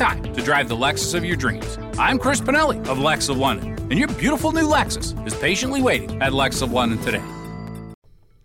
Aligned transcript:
time 0.00 0.22
to 0.22 0.40
drive 0.40 0.66
the 0.66 0.74
Lexus 0.74 1.14
of 1.14 1.26
your 1.26 1.36
dreams. 1.36 1.76
I'm 1.98 2.18
Chris 2.18 2.40
Pinelli 2.40 2.84
of 2.88 2.98
Lex 2.98 3.28
of 3.28 3.36
London, 3.36 3.76
and 3.90 3.98
your 3.98 4.08
beautiful 4.08 4.50
new 4.50 4.66
Lexus 4.66 5.14
is 5.26 5.34
patiently 5.34 5.82
waiting 5.82 6.22
at 6.22 6.32
Lex 6.32 6.62
of 6.62 6.72
London 6.72 6.98
today. 7.00 7.22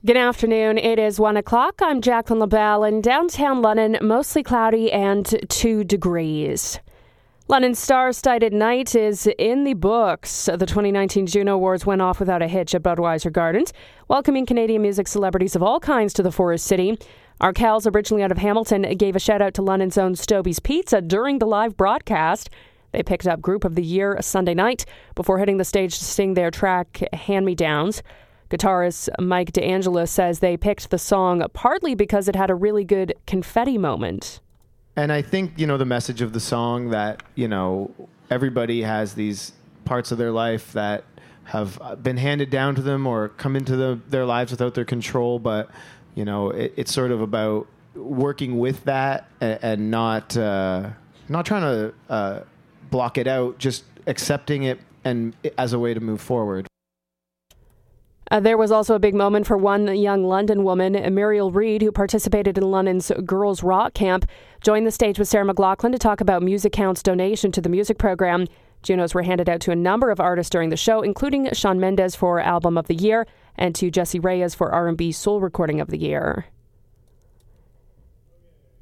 Good 0.06 0.18
afternoon. 0.18 0.78
It 0.78 1.00
is 1.00 1.18
one 1.18 1.38
o'clock. 1.38 1.76
I'm 1.82 2.02
Jacqueline 2.02 2.40
LaBelle 2.40 2.84
in 2.84 3.00
downtown 3.00 3.62
London, 3.62 3.98
mostly 4.02 4.44
cloudy 4.44 4.92
and 4.92 5.34
two 5.48 5.86
degrees. 5.86 6.82
London 7.48 7.74
star-studded 7.74 8.52
night 8.52 8.94
is 8.94 9.26
in 9.40 9.64
the 9.64 9.76
books. 9.76 10.46
The 10.46 10.66
2019 10.66 11.26
Juno 11.26 11.54
Awards 11.54 11.86
went 11.86 12.02
off 12.02 12.20
without 12.20 12.42
a 12.42 12.50
hitch 12.50 12.76
at 12.76 12.84
Budweiser 12.84 13.32
Gardens, 13.32 13.72
welcoming 14.10 14.46
Canadian 14.46 14.82
music 14.82 15.08
celebrities 15.08 15.56
of 15.56 15.64
all 15.64 15.80
kinds 15.80 16.12
to 16.16 16.24
the 16.24 16.32
Forest 16.34 16.66
City. 16.66 16.98
Arkells, 17.42 17.94
originally 17.94 18.24
out 18.24 18.32
of 18.32 18.38
Hamilton, 18.38 18.84
gave 18.98 19.16
a 19.16 19.20
shout 19.20 19.42
out 19.42 19.54
to 19.56 19.62
London's 19.62 19.98
own 19.98 20.16
Stobie's 20.16 20.60
Pizza 20.60 21.02
during 21.02 21.40
the 21.40 21.46
live 21.46 21.76
broadcast. 21.76 22.50
They 22.92 23.04
picked 23.04 23.28
up 23.28 23.42
Group 23.42 23.66
of 23.66 23.76
the 23.76 23.84
Year 23.84 24.18
Sunday 24.22 24.54
night 24.54 24.86
before 25.16 25.38
hitting 25.38 25.58
the 25.58 25.66
stage 25.66 25.98
to 25.98 26.06
sing 26.06 26.34
their 26.34 26.50
track 26.50 27.04
Hand 27.14 27.46
Me 27.46 27.54
Downs. 27.54 28.02
Guitarist 28.50 29.10
Mike 29.20 29.52
DeAngelis 29.52 30.08
says 30.08 30.40
they 30.40 30.56
picked 30.56 30.92
the 30.92 30.98
song 30.98 31.44
partly 31.54 31.94
because 31.94 32.30
it 32.30 32.36
had 32.38 32.50
a 32.50 32.56
really 32.56 32.86
good 32.86 33.14
confetti 33.28 33.78
moment. 33.78 34.40
And 34.96 35.12
I 35.12 35.22
think, 35.22 35.54
you 35.58 35.68
know, 35.68 35.78
the 35.78 35.86
message 35.86 36.22
of 36.22 36.32
the 36.32 36.40
song 36.40 36.92
that, 36.92 37.22
you 37.36 37.50
know, 37.50 37.92
everybody 38.30 38.84
has 38.84 39.16
these 39.16 39.52
parts 39.84 40.12
of 40.14 40.18
their 40.18 40.32
life 40.32 40.72
that 40.72 41.04
have 41.46 42.02
been 42.02 42.18
handed 42.18 42.50
down 42.50 42.76
to 42.76 42.82
them 42.82 43.06
or 43.06 43.30
come 43.30 43.58
into 43.58 43.76
the, 43.76 44.00
their 44.08 44.26
lives 44.26 44.52
without 44.52 44.74
their 44.74 44.86
control. 44.86 45.38
But, 45.38 45.70
you 46.16 46.26
know, 46.26 46.50
it, 46.50 46.74
it's 46.76 46.94
sort 46.94 47.12
of 47.12 47.22
about 47.22 47.68
working 47.96 48.58
with 48.58 48.84
that 48.86 49.30
and, 49.40 49.60
and 49.62 49.92
not, 49.92 50.36
uh, 50.36 50.90
not 51.30 51.46
trying 51.46 51.62
to 51.62 51.94
uh, 52.10 52.40
block 52.90 53.18
it 53.18 53.28
out, 53.28 53.58
just 53.58 53.84
accepting 54.08 54.64
it 54.64 54.80
and 55.04 55.36
as 55.58 55.74
a 55.74 55.80
way 55.80 55.94
to 55.94 56.00
move 56.00 56.20
forward. 56.20 56.68
Uh, 58.32 58.40
there 58.40 58.58
was 58.58 58.72
also 58.72 58.96
a 58.96 59.00
big 59.00 59.14
moment 59.14 59.46
for 59.46 59.56
one 59.56 59.96
young 59.96 60.24
London 60.24 60.64
woman, 60.64 60.94
Muriel 61.14 61.52
Reid, 61.52 61.84
who 61.84 61.92
participated 61.92 62.58
in 62.58 62.64
London's 62.72 63.12
Girls 63.24 63.62
Rock 63.62 63.94
Camp, 63.94 64.28
joined 64.62 64.88
the 64.88 64.92
stage 64.92 65.20
with 65.20 65.28
Sarah 65.28 65.46
McLachlan 65.46 65.92
to 65.92 66.00
talk 66.00 66.22
about 66.22 66.42
MusiCounts 66.42 67.04
donation 67.04 67.52
to 67.52 67.62
the 67.62 67.70
music 67.70 68.00
program. 68.00 68.48
Junos 68.86 69.14
were 69.14 69.24
handed 69.24 69.50
out 69.50 69.60
to 69.62 69.72
a 69.72 69.76
number 69.76 70.12
of 70.12 70.20
artists 70.20 70.50
during 70.50 70.70
the 70.70 70.78
show, 70.78 71.02
including 71.02 71.52
Shawn 71.54 71.80
Mendes 71.80 72.16
for 72.16 72.40
Album 72.40 72.78
of 72.78 72.88
the 72.88 72.96
Year 72.96 73.28
and 73.58 73.76
to 73.76 73.92
Jessie 73.92 74.20
Reyez 74.20 74.56
for 74.56 74.72
R&B 74.72 75.12
Soul 75.12 75.42
Recording 75.42 75.82
of 75.82 75.90
the 75.90 75.98
Year. 75.98 76.46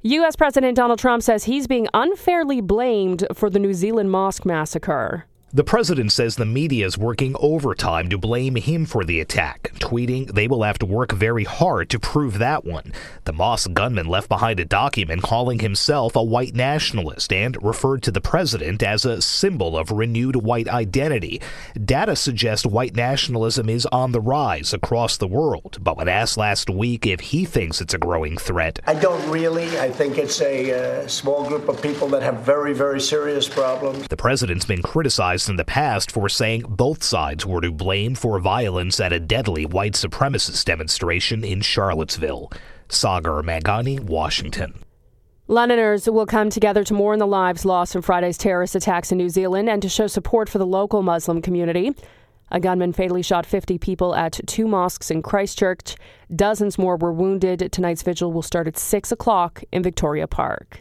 U.S. 0.02 0.36
President 0.36 0.76
Donald 0.76 0.98
Trump 0.98 1.22
says 1.22 1.44
he's 1.44 1.66
being 1.66 1.88
unfairly 1.94 2.60
blamed 2.60 3.26
for 3.32 3.48
the 3.48 3.58
New 3.58 3.72
Zealand 3.72 4.10
mosque 4.10 4.44
massacre. 4.44 5.24
The 5.54 5.62
president 5.62 6.10
says 6.10 6.34
the 6.34 6.44
media 6.44 6.84
is 6.84 6.98
working 6.98 7.36
overtime 7.38 8.10
to 8.10 8.18
blame 8.18 8.56
him 8.56 8.86
for 8.86 9.04
the 9.04 9.20
attack, 9.20 9.70
tweeting 9.74 10.34
they 10.34 10.48
will 10.48 10.64
have 10.64 10.80
to 10.80 10.86
work 10.86 11.12
very 11.12 11.44
hard 11.44 11.88
to 11.90 12.00
prove 12.00 12.38
that 12.38 12.64
one. 12.64 12.92
The 13.22 13.32
mosque 13.32 13.72
gunman 13.72 14.08
left 14.08 14.28
behind 14.28 14.58
a 14.58 14.64
document 14.64 15.22
calling 15.22 15.60
himself 15.60 16.16
a 16.16 16.24
white 16.24 16.56
nationalist 16.56 17.32
and 17.32 17.56
referred 17.62 18.02
to 18.02 18.10
the 18.10 18.20
president 18.20 18.82
as 18.82 19.04
a 19.04 19.22
symbol 19.22 19.78
of 19.78 19.92
renewed 19.92 20.34
white 20.34 20.66
identity. 20.66 21.40
Data 21.80 22.16
suggest 22.16 22.66
white 22.66 22.96
nationalism 22.96 23.68
is 23.68 23.86
on 23.92 24.10
the 24.10 24.20
rise 24.20 24.74
across 24.74 25.16
the 25.16 25.28
world, 25.28 25.78
but 25.80 25.96
when 25.96 26.08
asked 26.08 26.36
last 26.36 26.68
week 26.68 27.06
if 27.06 27.20
he 27.20 27.44
thinks 27.44 27.80
it's 27.80 27.94
a 27.94 27.98
growing 27.98 28.36
threat, 28.36 28.80
I 28.88 28.94
don't 28.94 29.30
really. 29.30 29.78
I 29.78 29.88
think 29.88 30.18
it's 30.18 30.40
a 30.40 31.04
uh, 31.04 31.06
small 31.06 31.46
group 31.46 31.68
of 31.68 31.80
people 31.80 32.08
that 32.08 32.24
have 32.24 32.40
very, 32.40 32.72
very 32.74 33.00
serious 33.00 33.48
problems. 33.48 34.08
The 34.08 34.16
president's 34.16 34.64
been 34.64 34.82
criticized 34.82 35.43
in 35.48 35.56
the 35.56 35.64
past 35.64 36.10
for 36.10 36.28
saying 36.28 36.62
both 36.68 37.02
sides 37.02 37.44
were 37.44 37.60
to 37.60 37.70
blame 37.70 38.14
for 38.14 38.38
violence 38.38 39.00
at 39.00 39.12
a 39.12 39.20
deadly 39.20 39.66
white 39.66 39.92
supremacist 39.92 40.64
demonstration 40.64 41.44
in 41.44 41.60
Charlottesville. 41.60 42.50
Sagar 42.88 43.42
Mangani, 43.42 44.00
Washington. 44.00 44.74
Londoners 45.46 46.08
will 46.08 46.26
come 46.26 46.48
together 46.48 46.84
to 46.84 46.94
mourn 46.94 47.18
the 47.18 47.26
lives 47.26 47.64
lost 47.64 47.94
in 47.94 48.00
Friday's 48.00 48.38
terrorist 48.38 48.74
attacks 48.74 49.12
in 49.12 49.18
New 49.18 49.28
Zealand 49.28 49.68
and 49.68 49.82
to 49.82 49.88
show 49.88 50.06
support 50.06 50.48
for 50.48 50.58
the 50.58 50.66
local 50.66 51.02
Muslim 51.02 51.42
community. 51.42 51.92
A 52.50 52.60
gunman 52.60 52.92
fatally 52.92 53.22
shot 53.22 53.44
50 53.44 53.78
people 53.78 54.14
at 54.14 54.40
two 54.46 54.66
mosques 54.66 55.10
in 55.10 55.22
Christchurch. 55.22 55.96
Dozens 56.34 56.78
more 56.78 56.96
were 56.96 57.12
wounded. 57.12 57.70
Tonight's 57.72 58.02
vigil 58.02 58.32
will 58.32 58.42
start 58.42 58.66
at 58.66 58.78
6 58.78 59.12
o'clock 59.12 59.62
in 59.72 59.82
Victoria 59.82 60.26
Park. 60.26 60.80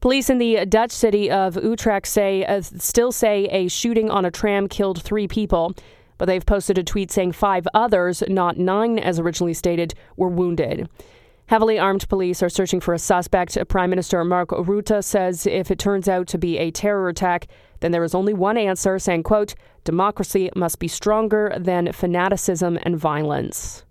Police 0.00 0.28
in 0.28 0.38
the 0.38 0.64
Dutch 0.66 0.92
city 0.92 1.30
of 1.30 1.56
Utrecht 1.56 2.06
say 2.06 2.44
uh, 2.44 2.60
still 2.60 3.12
say 3.12 3.46
a 3.46 3.68
shooting 3.68 4.10
on 4.10 4.24
a 4.24 4.30
tram 4.30 4.68
killed 4.68 5.02
three 5.02 5.26
people, 5.26 5.74
but 6.18 6.26
they've 6.26 6.44
posted 6.44 6.78
a 6.78 6.84
tweet 6.84 7.10
saying 7.10 7.32
five 7.32 7.66
others, 7.74 8.22
not 8.28 8.58
nine 8.58 8.98
as 8.98 9.18
originally 9.18 9.54
stated, 9.54 9.94
were 10.16 10.28
wounded. 10.28 10.88
Heavily 11.46 11.78
armed 11.78 12.08
police 12.08 12.42
are 12.42 12.48
searching 12.48 12.80
for 12.80 12.92
a 12.92 12.98
suspect. 12.98 13.56
Prime 13.68 13.88
Minister 13.88 14.22
Mark 14.24 14.50
Rutte 14.50 15.02
says 15.02 15.46
if 15.46 15.70
it 15.70 15.78
turns 15.78 16.08
out 16.08 16.26
to 16.28 16.38
be 16.38 16.58
a 16.58 16.72
terror 16.72 17.08
attack, 17.08 17.46
then 17.80 17.92
there 17.92 18.04
is 18.04 18.14
only 18.14 18.34
one 18.34 18.56
answer, 18.56 18.98
saying, 18.98 19.22
quote, 19.22 19.54
democracy 19.84 20.50
must 20.56 20.78
be 20.78 20.88
stronger 20.88 21.54
than 21.56 21.92
fanaticism 21.92 22.78
and 22.82 22.98
violence. 22.98 23.85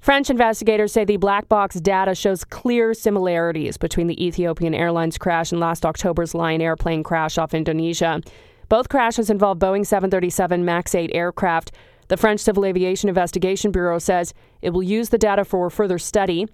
French 0.00 0.30
investigators 0.30 0.92
say 0.94 1.04
the 1.04 1.18
black 1.18 1.46
box 1.46 1.78
data 1.78 2.14
shows 2.14 2.42
clear 2.42 2.94
similarities 2.94 3.76
between 3.76 4.06
the 4.06 4.26
Ethiopian 4.26 4.74
Airlines 4.74 5.18
crash 5.18 5.52
and 5.52 5.60
last 5.60 5.84
October's 5.84 6.34
Lion 6.34 6.62
Air 6.62 6.74
plane 6.74 7.02
crash 7.02 7.36
off 7.36 7.52
Indonesia. 7.52 8.22
Both 8.70 8.88
crashes 8.88 9.28
involved 9.28 9.60
Boeing 9.60 9.84
737 9.84 10.64
MAX 10.64 10.94
8 10.94 11.10
aircraft. 11.12 11.72
The 12.08 12.16
French 12.16 12.40
Civil 12.40 12.64
Aviation 12.64 13.10
Investigation 13.10 13.72
Bureau 13.72 13.98
says 13.98 14.32
it 14.62 14.70
will 14.70 14.82
use 14.82 15.10
the 15.10 15.18
data 15.18 15.44
for 15.44 15.68
further 15.68 15.98
study. 15.98 16.46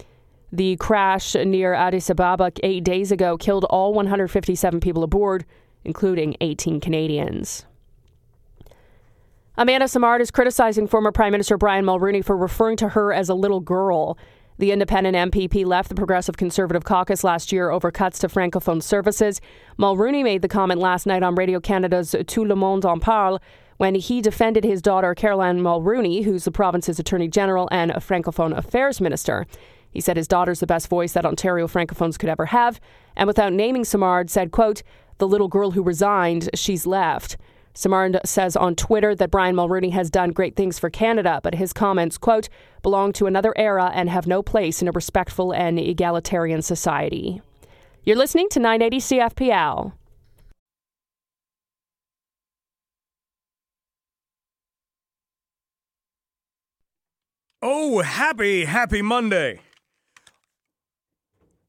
The 0.50 0.74
crash 0.76 1.36
near 1.36 1.72
Addis 1.72 2.10
Ababa 2.10 2.50
eight 2.64 2.82
days 2.82 3.12
ago 3.12 3.36
killed 3.36 3.64
all 3.66 3.94
157 3.94 4.80
people 4.80 5.04
aboard, 5.04 5.44
including 5.84 6.36
18 6.40 6.80
Canadians. 6.80 7.64
Amanda 9.58 9.88
Simard 9.88 10.20
is 10.20 10.30
criticizing 10.30 10.86
former 10.86 11.10
Prime 11.10 11.32
Minister 11.32 11.56
Brian 11.56 11.86
Mulroney 11.86 12.22
for 12.22 12.36
referring 12.36 12.76
to 12.76 12.90
her 12.90 13.10
as 13.10 13.30
a 13.30 13.34
little 13.34 13.60
girl. 13.60 14.18
The 14.58 14.70
independent 14.70 15.32
MPP 15.32 15.64
left 15.64 15.88
the 15.88 15.94
Progressive 15.94 16.36
Conservative 16.36 16.84
caucus 16.84 17.24
last 17.24 17.52
year 17.52 17.70
over 17.70 17.90
cuts 17.90 18.18
to 18.18 18.28
Francophone 18.28 18.82
services. 18.82 19.40
Mulroney 19.78 20.22
made 20.22 20.42
the 20.42 20.48
comment 20.48 20.78
last 20.78 21.06
night 21.06 21.22
on 21.22 21.36
Radio 21.36 21.58
Canada's 21.58 22.14
Tout 22.26 22.46
le 22.46 22.54
monde 22.54 22.84
en 22.84 23.00
parle 23.00 23.40
when 23.78 23.94
he 23.94 24.20
defended 24.20 24.62
his 24.62 24.82
daughter 24.82 25.14
Caroline 25.14 25.60
Mulroney, 25.60 26.22
who's 26.22 26.44
the 26.44 26.50
province's 26.50 26.98
Attorney 26.98 27.28
General 27.28 27.66
and 27.72 27.92
a 27.92 28.00
Francophone 28.00 28.54
Affairs 28.54 29.00
Minister. 29.00 29.46
He 29.90 30.02
said 30.02 30.18
his 30.18 30.28
daughter's 30.28 30.60
the 30.60 30.66
best 30.66 30.88
voice 30.88 31.14
that 31.14 31.24
Ontario 31.24 31.66
Francophones 31.66 32.18
could 32.18 32.28
ever 32.28 32.44
have, 32.46 32.78
and 33.16 33.26
without 33.26 33.54
naming 33.54 33.86
Simard, 33.86 34.28
said, 34.28 34.50
quote, 34.50 34.82
the 35.16 35.26
little 35.26 35.48
girl 35.48 35.70
who 35.70 35.82
resigned, 35.82 36.50
she's 36.54 36.86
left. 36.86 37.38
Simard 37.76 38.18
says 38.24 38.56
on 38.56 38.74
Twitter 38.74 39.14
that 39.14 39.30
Brian 39.30 39.54
Mulroney 39.54 39.92
has 39.92 40.10
done 40.10 40.30
great 40.30 40.56
things 40.56 40.78
for 40.78 40.88
Canada, 40.88 41.40
but 41.42 41.56
his 41.56 41.74
comments, 41.74 42.16
quote, 42.16 42.48
belong 42.82 43.12
to 43.12 43.26
another 43.26 43.52
era 43.54 43.90
and 43.92 44.08
have 44.08 44.26
no 44.26 44.42
place 44.42 44.80
in 44.80 44.88
a 44.88 44.92
respectful 44.92 45.52
and 45.52 45.78
egalitarian 45.78 46.62
society. 46.62 47.42
You're 48.02 48.16
listening 48.16 48.48
to 48.50 48.60
980 48.60 48.98
CFPL. 48.98 49.92
Oh, 57.60 58.00
happy, 58.00 58.64
happy 58.64 59.02
Monday. 59.02 59.60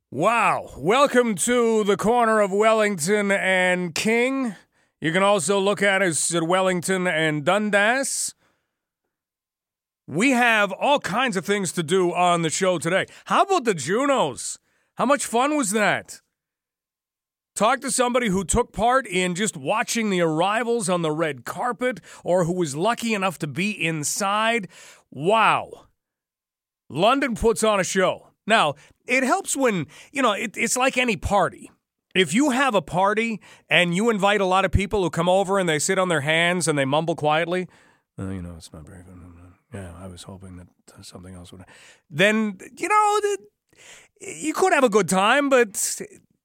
Wow. 0.09 0.69
Welcome 0.77 1.35
to 1.35 1.83
the 1.83 1.97
corner 1.97 2.39
of 2.39 2.53
Wellington 2.53 3.29
and 3.29 3.93
King. 3.93 4.55
You 4.99 5.11
can 5.11 5.21
also 5.21 5.59
look 5.59 5.83
at 5.83 6.01
us 6.01 6.33
at 6.33 6.43
Wellington 6.43 7.05
and 7.05 7.45
Dundas. 7.45 8.33
We 10.07 10.31
have 10.31 10.71
all 10.71 10.99
kinds 10.99 11.37
of 11.37 11.45
things 11.45 11.71
to 11.73 11.83
do 11.83 12.13
on 12.13 12.41
the 12.41 12.49
show 12.49 12.79
today. 12.79 13.05
How 13.25 13.43
about 13.43 13.65
the 13.65 13.75
Junos? 13.75 14.57
How 14.95 15.05
much 15.05 15.25
fun 15.25 15.55
was 15.55 15.71
that? 15.71 16.21
Talk 17.55 17.81
to 17.81 17.91
somebody 17.91 18.29
who 18.29 18.43
took 18.43 18.71
part 18.71 19.05
in 19.05 19.35
just 19.35 19.57
watching 19.57 20.09
the 20.09 20.21
arrivals 20.21 20.89
on 20.89 21.01
the 21.01 21.11
red 21.11 21.43
carpet 21.45 21.99
or 22.23 22.45
who 22.45 22.53
was 22.53 22.75
lucky 22.75 23.13
enough 23.13 23.37
to 23.39 23.47
be 23.47 23.71
inside. 23.71 24.67
Wow. 25.11 25.87
London 26.89 27.35
puts 27.35 27.63
on 27.63 27.79
a 27.79 27.83
show. 27.83 28.29
Now, 28.47 28.75
it 29.05 29.23
helps 29.23 29.55
when, 29.55 29.87
you 30.11 30.21
know, 30.21 30.31
it, 30.31 30.55
it's 30.55 30.77
like 30.77 30.97
any 30.97 31.17
party 31.17 31.69
if 32.19 32.33
you 32.33 32.51
have 32.51 32.75
a 32.75 32.81
party 32.81 33.41
and 33.69 33.95
you 33.95 34.09
invite 34.09 34.41
a 34.41 34.45
lot 34.45 34.65
of 34.65 34.71
people 34.71 35.03
who 35.03 35.09
come 35.09 35.29
over 35.29 35.59
and 35.59 35.67
they 35.67 35.79
sit 35.79 35.99
on 35.99 36.09
their 36.09 36.21
hands 36.21 36.67
and 36.67 36.77
they 36.77 36.85
mumble 36.85 37.15
quietly, 37.15 37.67
uh, 38.19 38.29
you 38.29 38.41
know, 38.41 38.55
it's 38.57 38.71
not 38.73 38.85
very 38.85 39.03
good. 39.03 39.17
Yeah, 39.73 39.93
I 39.97 40.07
was 40.07 40.23
hoping 40.23 40.57
that 40.57 40.67
uh, 40.97 41.01
something 41.01 41.35
else 41.35 41.51
would. 41.51 41.63
Then 42.09 42.57
you 42.77 42.87
know, 42.87 43.19
you 44.21 44.53
could 44.53 44.73
have 44.73 44.83
a 44.83 44.89
good 44.89 45.09
time, 45.09 45.49
but 45.49 46.01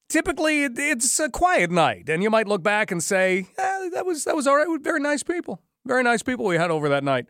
typically 0.08 0.64
it's 0.64 1.20
a 1.20 1.30
quiet 1.30 1.70
night, 1.70 2.08
and 2.08 2.22
you 2.22 2.30
might 2.30 2.48
look 2.48 2.62
back 2.62 2.90
and 2.90 3.02
say, 3.02 3.46
eh, 3.56 3.88
"That 3.92 4.04
was 4.04 4.24
that 4.24 4.34
was 4.34 4.46
all 4.46 4.56
right." 4.56 4.66
Very 4.82 5.00
nice 5.00 5.22
people, 5.22 5.62
very 5.86 6.02
nice 6.02 6.22
people 6.22 6.44
we 6.44 6.56
had 6.56 6.70
over 6.70 6.88
that 6.88 7.04
night. 7.04 7.26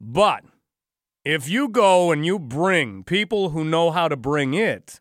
But 0.00 0.44
if 1.24 1.48
you 1.48 1.68
go 1.68 2.10
and 2.10 2.26
you 2.26 2.38
bring 2.38 3.04
people 3.04 3.50
who 3.50 3.64
know 3.64 3.90
how 3.92 4.08
to 4.08 4.16
bring 4.16 4.54
it, 4.54 5.00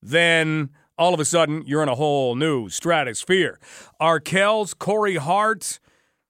then 0.00 0.70
all 0.98 1.14
of 1.14 1.20
a 1.20 1.24
sudden 1.24 1.62
you're 1.66 1.82
in 1.82 1.88
a 1.88 1.94
whole 1.94 2.34
new 2.34 2.68
stratosphere. 2.68 3.58
Arkells, 4.00 4.76
Corey 4.76 5.16
Hart, 5.16 5.78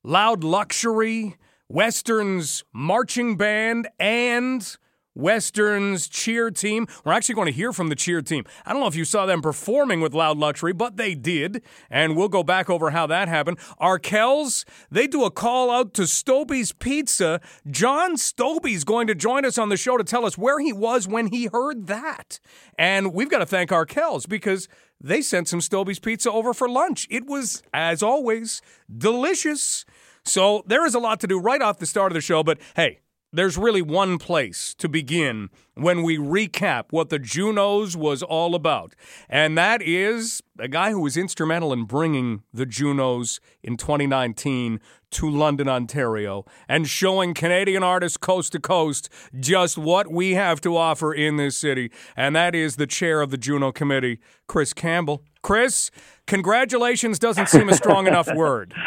Loud 0.03 0.45
Luxury, 0.45 1.37
Western's 1.69 2.65
marching 2.73 3.37
band, 3.37 3.89
and 3.99 4.77
Western's 5.17 6.07
cheer 6.07 6.51
team. 6.51 6.87
We're 7.05 7.13
actually 7.13 7.35
going 7.35 7.47
to 7.47 7.53
hear 7.53 7.73
from 7.73 7.89
the 7.89 7.97
cheer 7.97 8.23
team. 8.23 8.45
I 8.65 8.73
don't 8.73 8.81
know 8.81 8.87
if 8.87 8.95
you 8.95 9.05
saw 9.05 9.27
them 9.27 9.43
performing 9.43 10.01
with 10.01 10.15
Loud 10.15 10.39
Luxury, 10.39 10.73
but 10.73 10.97
they 10.97 11.15
did. 11.15 11.63
And 11.91 12.17
we'll 12.17 12.29
go 12.29 12.43
back 12.43 12.69
over 12.71 12.91
how 12.91 13.07
that 13.09 13.29
happened. 13.29 13.59
Arkells, 13.81 14.65
they 14.91 15.07
do 15.07 15.25
a 15.25 15.31
call 15.31 15.71
out 15.71 15.95
to 15.95 16.07
Stobie's 16.07 16.73
Pizza. 16.73 17.41
John 17.69 18.17
Stobie's 18.17 18.85
going 18.85 19.07
to 19.07 19.15
join 19.15 19.45
us 19.45 19.59
on 19.59 19.71
the 19.71 19.77
show 19.77 19.97
to 19.97 20.05
tell 20.05 20.27
us 20.27 20.37
where 20.37 20.61
he 20.61 20.73
was 20.73 21.09
when 21.09 21.29
he 21.29 21.47
heard 21.47 21.87
that. 21.87 22.39
And 22.79 23.15
we've 23.15 23.31
got 23.31 23.39
to 23.39 23.47
thank 23.47 23.71
Arkells 23.71 24.29
because 24.29 24.69
they 25.01 25.23
sent 25.23 25.49
some 25.49 25.61
Stobie's 25.61 25.99
Pizza 25.99 26.31
over 26.31 26.53
for 26.53 26.69
lunch. 26.69 27.07
It 27.11 27.27
was, 27.27 27.63
as 27.73 28.03
always, 28.03 28.61
delicious. 28.95 29.85
So 30.25 30.63
there 30.67 30.85
is 30.85 30.95
a 30.95 30.99
lot 30.99 31.21
to 31.21 31.27
do 31.27 31.39
right 31.39 31.63
off 31.63 31.79
the 31.79 31.87
start 31.87 32.13
of 32.13 32.15
the 32.15 32.21
show, 32.21 32.43
but 32.43 32.59
hey, 32.75 33.01
there's 33.37 33.59
really 33.59 33.83
one 33.83 34.19
place 34.19 34.75
to 34.79 34.89
begin 34.89 35.51
when 35.75 36.03
we 36.03 36.17
recap 36.17 36.87
what 36.91 37.11
the 37.11 37.19
Junos 37.19 37.95
was 37.95 38.23
all 38.23 38.55
about. 38.55 38.95
And 39.29 39.59
that 39.59 39.83
is 39.83 40.43
a 40.59 40.69
guy 40.69 40.91
who 40.91 41.01
was 41.01 41.17
instrumental 41.17 41.73
in 41.73 41.85
bringing 41.85 42.43
the 42.53 42.65
Junos 42.65 43.41
in 43.63 43.77
2019 43.77 44.81
to 45.11 45.31
London, 45.31 45.69
Ontario, 45.69 46.45
and 46.69 46.89
showing 46.89 47.35
Canadian 47.35 47.83
artists 47.83 48.17
coast 48.17 48.53
to 48.53 48.61
coast 48.61 49.09
just 49.39 49.77
what 49.77 50.11
we 50.11 50.35
have 50.35 50.61
to 50.63 50.77
offer 50.77 51.13
in 51.13 51.37
this 51.37 51.57
city. 51.57 51.91
And 52.17 52.35
that 52.35 52.55
is 52.55 52.77
the 52.77 52.87
chair 52.87 53.21
of 53.21 53.31
the 53.31 53.39
Juno 53.39 53.71
Committee, 53.71 54.19
Chris 54.47 54.73
Campbell. 54.73 55.23
Chris, 55.43 55.91
congratulations 56.27 57.19
doesn't 57.19 57.49
seem 57.49 57.69
a 57.69 57.75
strong 57.75 58.07
enough 58.07 58.33
word. 58.35 58.75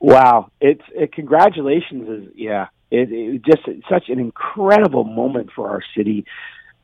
Wow, 0.00 0.52
it's 0.60 0.84
it, 0.94 1.12
congratulations 1.12 2.08
is 2.08 2.32
yeah 2.36 2.68
it, 2.90 3.12
it 3.12 3.42
just 3.44 3.62
such 3.88 4.08
an 4.08 4.18
incredible 4.18 5.04
moment 5.04 5.50
for 5.54 5.70
our 5.70 5.82
city. 5.96 6.24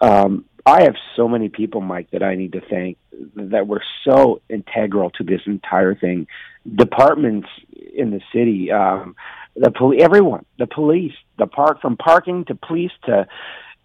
Um, 0.01 0.45
I 0.67 0.85
have 0.85 0.95
so 1.17 1.29
many 1.29 1.49
people, 1.49 1.81
Mike, 1.81 2.11
that 2.13 2.23
I 2.23 2.37
need 2.37 2.53
to 2.53 2.61
thank 2.61 2.97
that 3.37 3.67
were 3.67 3.83
so 4.05 4.41
integral 4.49 5.11
to 5.11 5.25
this 5.25 5.43
entire 5.47 5.95
thing. 5.95 6.27
Departments 6.75 7.49
in 7.95 8.11
the 8.11 8.21
city, 8.33 8.73
um, 8.73 9.15
the 9.55 9.71
poli- 9.71 10.03
everyone, 10.03 10.45
the 10.59 10.67
police, 10.67 11.13
the 11.39 11.47
park, 11.47 11.81
from 11.81 11.97
parking 11.97 12.45
to 12.47 12.55
police 12.55 12.93
to 13.05 13.27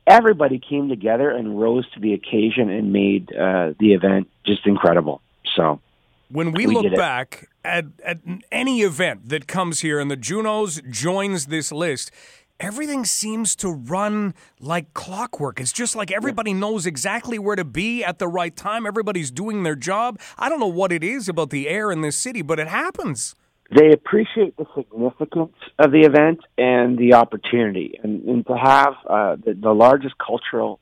everybody 0.08 0.60
came 0.60 0.90
together 0.90 1.30
and 1.30 1.60
rose 1.60 1.90
to 1.92 2.00
the 2.00 2.14
occasion 2.14 2.70
and 2.70 2.92
made 2.92 3.32
uh, 3.34 3.74
the 3.80 3.94
event 3.94 4.30
just 4.46 4.66
incredible. 4.66 5.22
So 5.56 5.80
when 6.30 6.52
we, 6.52 6.68
we 6.68 6.74
look 6.74 6.96
back 6.96 7.50
at, 7.64 7.86
at 8.04 8.20
any 8.52 8.82
event 8.82 9.30
that 9.30 9.48
comes 9.48 9.82
here 9.82 10.00
and 10.00 10.10
the 10.10 10.16
Junos 10.16 10.82
joins 10.90 11.48
this 11.48 11.72
list, 11.72 12.12
everything 12.60 13.06
seems 13.06 13.56
to 13.58 13.70
run 13.70 14.34
like 14.60 14.94
clockwork. 14.94 15.60
It's 15.60 15.72
just 15.72 15.96
like 15.96 16.12
everybody 16.12 16.54
knows 16.54 16.86
exactly 16.86 17.40
where 17.40 17.56
to 17.56 17.66
be 17.66 18.04
at 18.04 18.20
the 18.20 18.28
right 18.28 18.56
time. 18.56 18.86
Everybody's 18.86 19.32
doing 19.32 19.64
their 19.64 19.76
job. 19.76 20.20
I 20.38 20.50
don't 20.50 20.60
know 20.60 20.68
what 20.68 20.92
it 20.92 21.04
is 21.04 21.30
about 21.30 21.50
the 21.50 21.68
air 21.68 21.92
in 21.92 22.02
this 22.02 22.16
city, 22.16 22.42
but 22.42 22.60
it 22.60 22.68
happens. 22.68 23.36
They 23.72 23.92
appreciate 23.92 24.58
the 24.58 24.66
significance 24.76 25.56
of 25.78 25.92
the 25.92 26.02
event 26.02 26.40
and 26.58 26.98
the 26.98 27.14
opportunity, 27.14 28.00
and, 28.02 28.24
and 28.28 28.48
to 28.48 28.58
have 28.58 28.94
uh, 29.08 29.36
the, 29.36 29.54
the 29.54 29.72
largest 29.72 30.16
cultural 30.18 30.80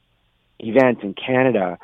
event 0.59 1.03
in 1.03 1.13
Canada 1.13 1.79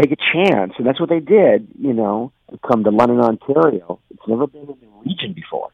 take 0.00 0.12
a 0.12 0.16
chance, 0.16 0.72
and 0.78 0.86
that's 0.86 0.98
what 0.98 1.10
they 1.10 1.20
did. 1.20 1.68
You 1.78 1.92
know, 1.92 2.32
come 2.58 2.84
to 2.84 2.90
London, 2.90 3.20
Ontario. 3.20 4.00
It's 4.10 4.26
never 4.26 4.46
been 4.46 4.62
in 4.62 4.66
the 4.66 5.08
region 5.08 5.32
before, 5.32 5.70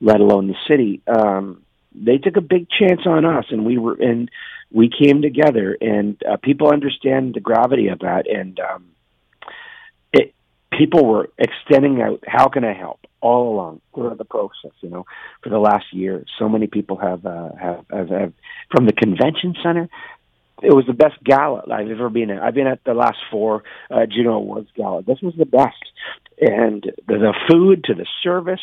let 0.00 0.20
alone 0.20 0.48
the 0.48 0.54
city. 0.68 1.02
Um, 1.06 1.62
they 1.94 2.18
took 2.18 2.36
a 2.36 2.40
big 2.40 2.68
chance 2.70 3.00
on 3.06 3.24
us, 3.24 3.46
and 3.50 3.64
we 3.64 3.78
were 3.78 3.94
and 3.94 4.30
we 4.70 4.88
came 4.88 5.22
together, 5.22 5.76
and 5.80 6.20
uh, 6.28 6.36
people 6.36 6.70
understand 6.70 7.34
the 7.34 7.40
gravity 7.40 7.88
of 7.88 8.00
that, 8.00 8.28
and 8.28 8.60
um, 8.60 8.84
it 10.12 10.34
people 10.76 11.04
were 11.04 11.30
extending 11.38 12.00
out. 12.00 12.22
How 12.26 12.48
can 12.48 12.64
I 12.64 12.74
help? 12.74 13.00
All 13.20 13.52
along 13.54 13.80
throughout 13.94 14.16
the 14.16 14.24
process, 14.24 14.70
you 14.80 14.88
know, 14.88 15.04
for 15.42 15.50
the 15.50 15.58
last 15.58 15.92
year, 15.92 16.24
so 16.38 16.48
many 16.48 16.68
people 16.68 16.96
have 16.96 17.26
uh, 17.26 17.50
have, 17.60 17.84
have, 17.90 18.08
have 18.08 18.32
from 18.70 18.86
the 18.86 18.92
convention 18.92 19.54
center 19.62 19.88
it 20.62 20.74
was 20.74 20.86
the 20.86 20.92
best 20.92 21.22
gala 21.24 21.62
I've 21.70 21.90
ever 21.90 22.08
been 22.08 22.30
at. 22.30 22.42
I've 22.42 22.54
been 22.54 22.66
at 22.66 22.84
the 22.84 22.94
last 22.94 23.18
four 23.30 23.62
uh, 23.90 24.06
Juno 24.06 24.34
Awards 24.34 24.68
gala. 24.76 25.02
This 25.02 25.20
was 25.22 25.34
the 25.36 25.46
best, 25.46 25.82
and 26.40 26.82
the, 27.06 27.14
the 27.14 27.34
food 27.48 27.84
to 27.84 27.94
the 27.94 28.06
service 28.22 28.60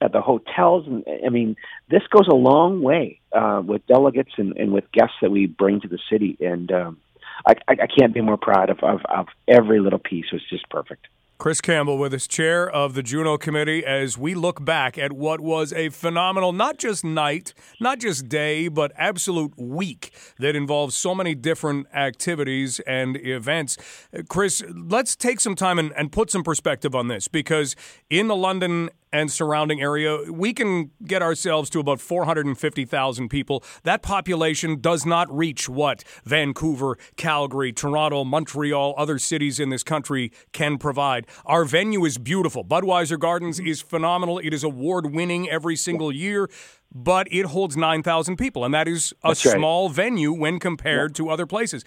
at 0.00 0.12
the 0.12 0.20
hotels, 0.20 0.86
and 0.86 1.04
I 1.24 1.28
mean, 1.28 1.56
this 1.90 2.02
goes 2.10 2.28
a 2.28 2.34
long 2.34 2.82
way 2.82 3.20
uh, 3.32 3.62
with 3.64 3.86
delegates 3.86 4.32
and, 4.36 4.56
and 4.56 4.72
with 4.72 4.90
guests 4.92 5.16
that 5.22 5.30
we 5.30 5.46
bring 5.46 5.80
to 5.80 5.88
the 5.88 5.98
city. 6.10 6.36
And 6.40 6.70
um, 6.72 6.98
I, 7.46 7.54
I 7.68 7.86
can't 7.86 8.14
be 8.14 8.20
more 8.20 8.36
proud 8.36 8.70
of, 8.70 8.80
of, 8.82 9.00
of 9.08 9.26
every 9.48 9.80
little 9.80 9.98
piece. 9.98 10.26
It 10.32 10.34
was 10.34 10.48
just 10.48 10.68
perfect. 10.68 11.06
Chris 11.40 11.62
Campbell 11.62 11.96
with 11.96 12.12
us, 12.12 12.26
chair 12.26 12.68
of 12.68 12.92
the 12.92 13.02
Juno 13.02 13.38
Committee, 13.38 13.82
as 13.82 14.18
we 14.18 14.34
look 14.34 14.62
back 14.62 14.98
at 14.98 15.10
what 15.10 15.40
was 15.40 15.72
a 15.72 15.88
phenomenal, 15.88 16.52
not 16.52 16.76
just 16.76 17.02
night, 17.02 17.54
not 17.80 17.98
just 17.98 18.28
day, 18.28 18.68
but 18.68 18.92
absolute 18.94 19.54
week 19.56 20.12
that 20.38 20.54
involves 20.54 20.94
so 20.94 21.14
many 21.14 21.34
different 21.34 21.86
activities 21.94 22.78
and 22.80 23.16
events. 23.16 23.78
Uh, 24.14 24.20
Chris, 24.28 24.62
let's 24.68 25.16
take 25.16 25.40
some 25.40 25.54
time 25.54 25.78
and, 25.78 25.94
and 25.96 26.12
put 26.12 26.30
some 26.30 26.42
perspective 26.42 26.94
on 26.94 27.08
this 27.08 27.26
because 27.26 27.74
in 28.10 28.28
the 28.28 28.36
London 28.36 28.90
and 29.12 29.30
surrounding 29.30 29.80
area, 29.80 30.30
we 30.30 30.52
can 30.52 30.90
get 31.04 31.22
ourselves 31.22 31.70
to 31.70 31.80
about 31.80 32.00
450,000 32.00 33.28
people. 33.28 33.64
That 33.82 34.02
population 34.02 34.80
does 34.80 35.04
not 35.04 35.34
reach 35.34 35.68
what 35.68 36.04
Vancouver, 36.24 36.96
Calgary, 37.16 37.72
Toronto, 37.72 38.24
Montreal, 38.24 38.94
other 38.96 39.18
cities 39.18 39.58
in 39.58 39.70
this 39.70 39.82
country 39.82 40.32
can 40.52 40.78
provide. 40.78 41.26
Our 41.44 41.64
venue 41.64 42.04
is 42.04 42.18
beautiful. 42.18 42.64
Budweiser 42.64 43.18
Gardens 43.18 43.58
mm-hmm. 43.58 43.68
is 43.68 43.80
phenomenal. 43.80 44.38
It 44.38 44.54
is 44.54 44.64
award 44.64 45.12
winning 45.12 45.48
every 45.48 45.76
single 45.76 46.12
year. 46.12 46.48
But 46.92 47.28
it 47.30 47.46
holds 47.46 47.76
9,000 47.76 48.36
people, 48.36 48.64
and 48.64 48.74
that 48.74 48.88
is 48.88 49.14
a 49.22 49.28
That's 49.28 49.48
small 49.48 49.86
right. 49.86 49.94
venue 49.94 50.32
when 50.32 50.58
compared 50.58 51.14
to 51.14 51.30
other 51.30 51.46
places. 51.46 51.84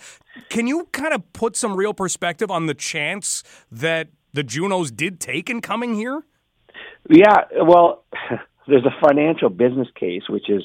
Can 0.48 0.66
you 0.66 0.88
kind 0.94 1.14
of 1.14 1.34
put 1.34 1.58
some 1.58 1.76
real 1.76 1.94
perspective 1.94 2.50
on 2.50 2.68
the 2.68 2.74
chance 2.74 3.44
that 3.70 4.08
the 4.32 4.44
Junos 4.44 4.92
did 4.92 5.20
take 5.20 5.50
in 5.50 5.60
coming 5.60 5.96
here? 5.96 6.24
Yeah, 7.10 7.46
well, 7.62 8.04
there's 8.68 8.86
a 8.86 9.06
financial 9.08 9.50
business 9.50 9.88
case, 10.00 10.24
which 10.30 10.50
is, 10.50 10.64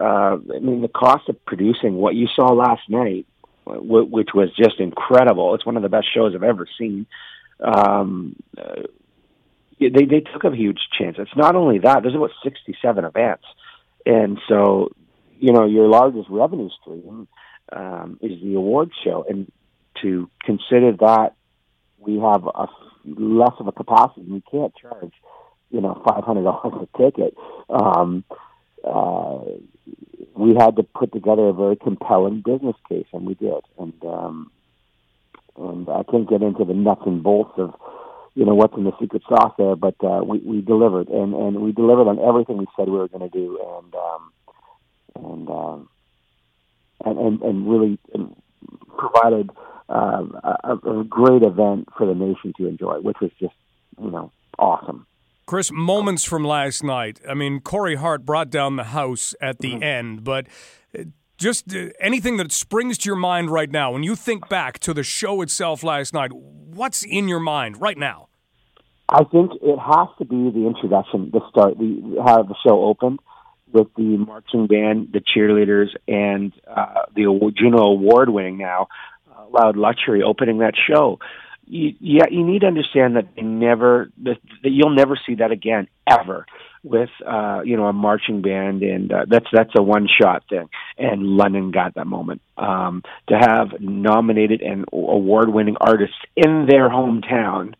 uh, 0.00 0.36
I 0.54 0.58
mean, 0.60 0.82
the 0.82 0.88
cost 0.88 1.28
of 1.28 1.44
producing 1.44 1.94
what 1.94 2.14
you 2.14 2.26
saw 2.34 2.52
last 2.52 2.82
night, 2.88 3.26
w- 3.64 4.06
which 4.06 4.30
was 4.34 4.50
just 4.56 4.80
incredible. 4.80 5.54
It's 5.54 5.66
one 5.66 5.76
of 5.76 5.82
the 5.82 5.88
best 5.88 6.06
shows 6.12 6.34
I've 6.34 6.42
ever 6.42 6.66
seen. 6.78 7.06
Um, 7.60 8.36
uh, 8.58 8.82
they 9.78 9.88
they 9.90 10.20
took 10.20 10.44
a 10.44 10.54
huge 10.54 10.78
chance. 10.98 11.16
It's 11.18 11.36
not 11.36 11.54
only 11.54 11.78
that. 11.80 12.02
There's 12.02 12.14
about 12.14 12.30
67 12.42 13.04
events, 13.04 13.44
and 14.04 14.38
so 14.48 14.90
you 15.38 15.52
know 15.52 15.66
your 15.66 15.88
largest 15.88 16.28
revenue 16.30 16.70
stream 16.80 17.28
um, 17.72 18.18
is 18.22 18.40
the 18.42 18.54
awards 18.54 18.92
show, 19.04 19.24
and 19.28 19.50
to 20.02 20.30
consider 20.44 20.92
that 20.92 21.34
we 21.98 22.18
have 22.18 22.46
a 22.46 22.68
less 23.04 23.52
of 23.58 23.68
a 23.68 23.72
capacity, 23.72 24.22
we 24.28 24.42
can't 24.50 24.74
charge 24.76 25.12
you 25.70 25.80
know 25.80 26.02
five 26.08 26.24
hundred 26.24 26.44
dollars 26.44 26.88
a 26.94 26.98
ticket. 26.98 27.36
Um, 27.68 28.24
uh, 28.84 29.38
we 30.34 30.54
had 30.54 30.76
to 30.76 30.82
put 30.82 31.12
together 31.12 31.48
a 31.48 31.52
very 31.52 31.76
compelling 31.76 32.42
business 32.44 32.76
case, 32.88 33.06
and 33.12 33.26
we 33.26 33.34
did. 33.34 33.62
And 33.78 33.94
um, 34.04 34.50
and 35.58 35.88
I 35.88 36.02
can't 36.10 36.28
get 36.28 36.42
into 36.42 36.64
the 36.64 36.74
nuts 36.74 37.02
and 37.06 37.22
bolts 37.22 37.52
of 37.56 37.74
you 38.34 38.44
know 38.44 38.54
what's 38.54 38.76
in 38.76 38.84
the 38.84 38.92
secret 39.00 39.22
sauce 39.28 39.54
there, 39.58 39.76
but 39.76 39.96
uh, 40.04 40.22
we 40.22 40.38
we 40.38 40.60
delivered, 40.60 41.08
and 41.08 41.34
and 41.34 41.62
we 41.62 41.72
delivered 41.72 42.08
on 42.08 42.18
everything 42.18 42.58
we 42.58 42.66
said 42.76 42.88
we 42.88 42.98
were 42.98 43.08
going 43.08 43.28
to 43.28 43.38
do, 43.38 43.58
and 43.78 43.94
um, 43.94 44.32
and, 45.14 45.48
um, 45.48 45.88
and 47.04 47.18
and 47.18 47.42
and 47.42 47.70
really 47.70 47.98
provided 48.98 49.50
uh, 49.88 50.24
a, 50.64 51.00
a 51.00 51.04
great 51.04 51.42
event 51.42 51.88
for 51.96 52.06
the 52.06 52.14
nation 52.14 52.52
to 52.58 52.66
enjoy, 52.66 53.00
which 53.00 53.16
was 53.20 53.30
just 53.40 53.54
you 54.00 54.10
know 54.10 54.30
awesome. 54.58 55.06
Chris, 55.46 55.70
moments 55.70 56.24
from 56.24 56.44
last 56.44 56.82
night. 56.82 57.20
I 57.28 57.34
mean, 57.34 57.60
Corey 57.60 57.94
Hart 57.94 58.24
brought 58.24 58.50
down 58.50 58.74
the 58.74 58.84
house 58.84 59.32
at 59.40 59.60
the 59.60 59.74
mm-hmm. 59.74 59.82
end, 59.82 60.24
but 60.24 60.48
uh, 60.98 61.04
just 61.38 61.72
uh, 61.72 61.90
anything 62.00 62.36
that 62.38 62.50
springs 62.50 62.98
to 62.98 63.08
your 63.08 63.16
mind 63.16 63.50
right 63.50 63.70
now 63.70 63.92
when 63.92 64.02
you 64.02 64.16
think 64.16 64.48
back 64.48 64.80
to 64.80 64.92
the 64.92 65.04
show 65.04 65.42
itself 65.42 65.84
last 65.84 66.12
night, 66.12 66.32
what's 66.32 67.04
in 67.04 67.28
your 67.28 67.38
mind 67.38 67.80
right 67.80 67.96
now? 67.96 68.28
I 69.08 69.22
think 69.22 69.52
it 69.62 69.78
has 69.78 70.08
to 70.18 70.24
be 70.24 70.50
the 70.50 70.66
introduction, 70.66 71.30
the 71.32 71.40
start, 71.48 71.78
the 71.78 72.20
how 72.26 72.42
the 72.42 72.56
show 72.66 72.84
opened 72.84 73.20
with 73.72 73.86
the 73.96 74.16
marching 74.16 74.66
band, 74.66 75.10
the 75.12 75.20
cheerleaders, 75.20 75.90
and 76.08 76.52
uh, 76.66 77.02
the 77.14 77.52
Juno 77.56 77.84
Award 77.84 78.30
winning 78.30 78.58
now 78.58 78.88
uh, 79.30 79.44
Loud 79.48 79.76
Luxury 79.76 80.22
opening 80.24 80.58
that 80.58 80.74
show. 80.76 81.20
You, 81.66 81.94
yeah, 82.00 82.26
you 82.30 82.44
need 82.44 82.60
to 82.60 82.66
understand 82.66 83.16
that 83.16 83.34
they 83.34 83.42
never 83.42 84.10
that, 84.22 84.38
that 84.62 84.70
you'll 84.70 84.94
never 84.94 85.18
see 85.26 85.36
that 85.36 85.50
again 85.50 85.88
ever 86.08 86.46
with 86.82 87.10
uh, 87.26 87.62
you 87.64 87.76
know 87.76 87.86
a 87.86 87.92
marching 87.92 88.40
band, 88.42 88.82
and 88.82 89.12
uh, 89.12 89.26
that's 89.28 89.46
that's 89.52 89.72
a 89.76 89.82
one 89.82 90.06
shot 90.08 90.44
thing. 90.48 90.68
And 90.96 91.22
London 91.22 91.72
got 91.72 91.94
that 91.94 92.06
moment 92.06 92.40
um, 92.56 93.02
to 93.28 93.36
have 93.36 93.80
nominated 93.80 94.62
and 94.62 94.84
award 94.92 95.48
winning 95.48 95.76
artists 95.80 96.16
in 96.36 96.66
their 96.68 96.88
hometown 96.88 97.74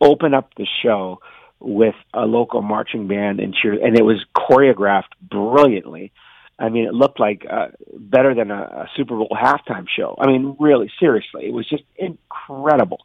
open 0.00 0.34
up 0.34 0.54
the 0.56 0.66
show 0.82 1.20
with 1.58 1.94
a 2.14 2.22
local 2.22 2.62
marching 2.62 3.06
band 3.06 3.40
and 3.40 3.54
cheer, 3.54 3.72
and 3.72 3.98
it 3.98 4.02
was 4.04 4.24
choreographed 4.36 5.12
brilliantly. 5.22 6.12
I 6.58 6.68
mean, 6.68 6.86
it 6.86 6.92
looked 6.92 7.18
like 7.18 7.46
uh, 7.50 7.68
better 7.98 8.34
than 8.34 8.50
a, 8.50 8.62
a 8.62 8.90
Super 8.94 9.16
Bowl 9.16 9.30
halftime 9.32 9.86
show. 9.88 10.14
I 10.18 10.26
mean, 10.26 10.56
really, 10.60 10.90
seriously, 11.00 11.46
it 11.46 11.52
was 11.52 11.66
just 11.68 11.84
incredible. 11.96 13.00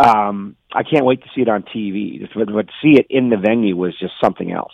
Um, 0.00 0.56
I 0.72 0.82
can't 0.82 1.04
wait 1.04 1.22
to 1.22 1.28
see 1.34 1.42
it 1.42 1.48
on 1.48 1.62
TV, 1.62 2.26
but, 2.34 2.46
to 2.46 2.72
see 2.82 2.98
it 2.98 3.06
in 3.10 3.28
the 3.28 3.36
venue 3.36 3.76
was 3.76 3.98
just 3.98 4.14
something 4.22 4.50
else. 4.50 4.72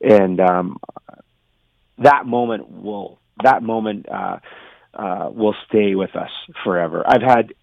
And 0.00 0.40
um, 0.40 0.80
that 1.98 2.26
moment 2.26 2.70
will 2.70 3.18
that 3.42 3.62
moment 3.62 4.06
uh, 4.08 4.38
uh, 4.94 5.30
will 5.32 5.54
stay 5.68 5.94
with 5.94 6.16
us 6.16 6.30
forever. 6.64 7.04
I've 7.06 7.22
had 7.22 7.54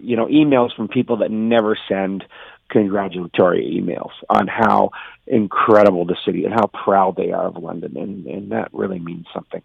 you 0.00 0.16
know 0.16 0.26
emails 0.26 0.74
from 0.74 0.88
people 0.88 1.18
that 1.18 1.30
never 1.30 1.78
send 1.88 2.24
congratulatory 2.70 3.80
emails 3.80 4.12
on 4.28 4.46
how 4.46 4.90
incredible 5.26 6.04
the 6.06 6.16
city 6.24 6.44
and 6.44 6.54
how 6.54 6.66
proud 6.66 7.16
they 7.16 7.32
are 7.32 7.46
of 7.46 7.56
London, 7.56 7.96
and, 7.96 8.26
and 8.26 8.52
that 8.52 8.68
really 8.72 8.98
means 8.98 9.26
something. 9.34 9.62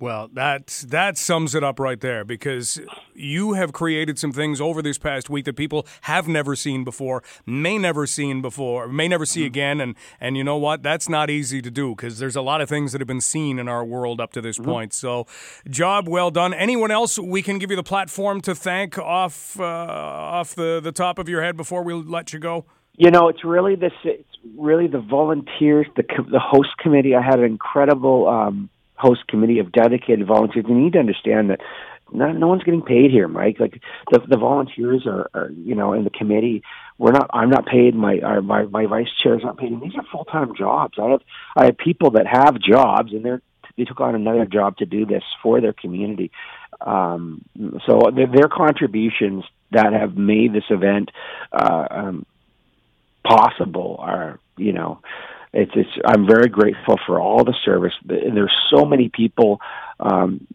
Well, 0.00 0.28
that 0.34 0.84
that 0.88 1.18
sums 1.18 1.56
it 1.56 1.64
up 1.64 1.80
right 1.80 2.00
there 2.00 2.24
because 2.24 2.80
you 3.14 3.54
have 3.54 3.72
created 3.72 4.16
some 4.16 4.30
things 4.30 4.60
over 4.60 4.80
this 4.80 4.96
past 4.96 5.28
week 5.28 5.44
that 5.46 5.56
people 5.56 5.86
have 6.02 6.28
never 6.28 6.54
seen 6.54 6.84
before, 6.84 7.24
may 7.44 7.78
never 7.78 8.06
seen 8.06 8.40
before, 8.40 8.86
may 8.86 9.08
never 9.08 9.26
see 9.26 9.40
mm-hmm. 9.40 9.46
again, 9.48 9.80
and 9.80 9.96
and 10.20 10.36
you 10.36 10.44
know 10.44 10.56
what? 10.56 10.84
That's 10.84 11.08
not 11.08 11.30
easy 11.30 11.60
to 11.62 11.70
do 11.70 11.96
because 11.96 12.20
there's 12.20 12.36
a 12.36 12.42
lot 12.42 12.60
of 12.60 12.68
things 12.68 12.92
that 12.92 13.00
have 13.00 13.08
been 13.08 13.20
seen 13.20 13.58
in 13.58 13.66
our 13.66 13.84
world 13.84 14.20
up 14.20 14.32
to 14.34 14.40
this 14.40 14.56
mm-hmm. 14.56 14.70
point. 14.70 14.92
So, 14.92 15.26
job 15.68 16.06
well 16.06 16.30
done. 16.30 16.54
Anyone 16.54 16.92
else 16.92 17.18
we 17.18 17.42
can 17.42 17.58
give 17.58 17.70
you 17.70 17.76
the 17.76 17.82
platform 17.82 18.40
to 18.42 18.54
thank 18.54 18.98
off 18.98 19.58
uh, 19.58 19.64
off 19.64 20.54
the 20.54 20.80
the 20.80 20.92
top 20.92 21.18
of 21.18 21.28
your 21.28 21.42
head 21.42 21.56
before 21.56 21.82
we 21.82 21.92
let 21.94 22.32
you 22.32 22.38
go? 22.38 22.66
You 22.94 23.10
know, 23.10 23.28
it's 23.28 23.44
really 23.44 23.74
this. 23.74 23.92
It's 24.04 24.28
really 24.56 24.86
the 24.86 25.00
volunteers, 25.00 25.88
the 25.96 26.04
the 26.30 26.40
host 26.40 26.70
committee. 26.78 27.16
I 27.16 27.22
had 27.22 27.40
an 27.40 27.46
incredible. 27.46 28.28
Um, 28.28 28.70
host 28.98 29.26
committee 29.28 29.58
of 29.60 29.72
dedicated 29.72 30.26
volunteers. 30.26 30.66
You 30.68 30.74
need 30.74 30.94
to 30.94 30.98
understand 30.98 31.50
that 31.50 31.60
no, 32.12 32.32
no 32.32 32.48
one's 32.48 32.62
getting 32.62 32.82
paid 32.82 33.10
here, 33.10 33.28
Mike. 33.28 33.56
Like 33.60 33.80
the 34.10 34.20
the 34.28 34.38
volunteers 34.38 35.06
are, 35.06 35.30
are 35.34 35.50
you 35.50 35.74
know 35.74 35.92
in 35.92 36.04
the 36.04 36.10
committee. 36.10 36.62
We're 36.96 37.12
not. 37.12 37.30
I'm 37.32 37.50
not 37.50 37.66
paid. 37.66 37.94
My 37.94 38.18
our, 38.20 38.42
my 38.42 38.64
my 38.64 38.86
vice 38.86 39.08
chair 39.22 39.36
is 39.36 39.44
not 39.44 39.58
paid. 39.58 39.72
And 39.72 39.82
these 39.82 39.94
are 39.96 40.04
full 40.10 40.24
time 40.24 40.54
jobs. 40.56 40.98
I 40.98 41.10
have 41.10 41.20
I 41.56 41.64
have 41.66 41.78
people 41.78 42.12
that 42.12 42.26
have 42.26 42.60
jobs 42.60 43.12
and 43.12 43.24
they're 43.24 43.42
they 43.76 43.84
took 43.84 44.00
on 44.00 44.14
another 44.14 44.44
job 44.44 44.76
to 44.78 44.86
do 44.86 45.06
this 45.06 45.22
for 45.42 45.60
their 45.60 45.72
community. 45.72 46.32
Um, 46.80 47.44
so 47.86 48.10
their, 48.14 48.26
their 48.26 48.48
contributions 48.48 49.44
that 49.70 49.92
have 49.92 50.16
made 50.16 50.52
this 50.52 50.64
event 50.68 51.10
uh, 51.52 51.86
um, 51.88 52.26
possible 53.24 53.96
are 54.00 54.40
you 54.56 54.72
know 54.72 55.00
it's, 55.62 55.72
it's 55.74 55.90
I'm 56.04 56.26
very 56.26 56.48
grateful 56.48 56.96
for 57.06 57.20
all 57.20 57.44
the 57.44 57.54
service. 57.64 57.94
There's 58.04 58.54
so 58.70 58.84
many 58.84 59.08
people 59.08 59.60
um, 59.98 60.46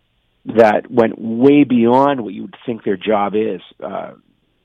that 0.45 0.89
went 0.89 1.19
way 1.19 1.63
beyond 1.63 2.22
what 2.22 2.33
you 2.33 2.43
would 2.43 2.55
think 2.65 2.83
their 2.83 2.98
job 2.98 3.33
is. 3.36 3.62
Uh, 3.83 4.13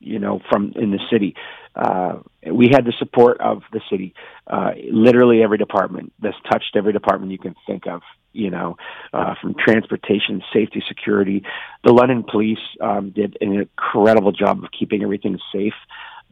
you 0.00 0.18
know, 0.18 0.40
from 0.48 0.72
in 0.76 0.90
the 0.90 1.00
city. 1.10 1.34
Uh, 1.74 2.20
we 2.50 2.68
had 2.72 2.84
the 2.84 2.92
support 2.98 3.40
of 3.40 3.62
the 3.72 3.80
city. 3.90 4.14
Uh, 4.46 4.70
literally 4.90 5.42
every 5.42 5.58
department. 5.58 6.12
This 6.20 6.34
touched 6.50 6.76
every 6.76 6.92
department 6.92 7.32
you 7.32 7.38
can 7.38 7.56
think 7.66 7.86
of. 7.86 8.02
You 8.32 8.50
know, 8.50 8.76
uh, 9.12 9.34
from 9.40 9.54
transportation, 9.54 10.42
safety, 10.52 10.82
security. 10.86 11.42
The 11.82 11.92
London 11.92 12.24
Police 12.28 12.58
um, 12.80 13.10
did 13.10 13.36
an 13.40 13.54
incredible 13.54 14.32
job 14.32 14.62
of 14.62 14.70
keeping 14.70 15.02
everything 15.02 15.38
safe. 15.52 15.74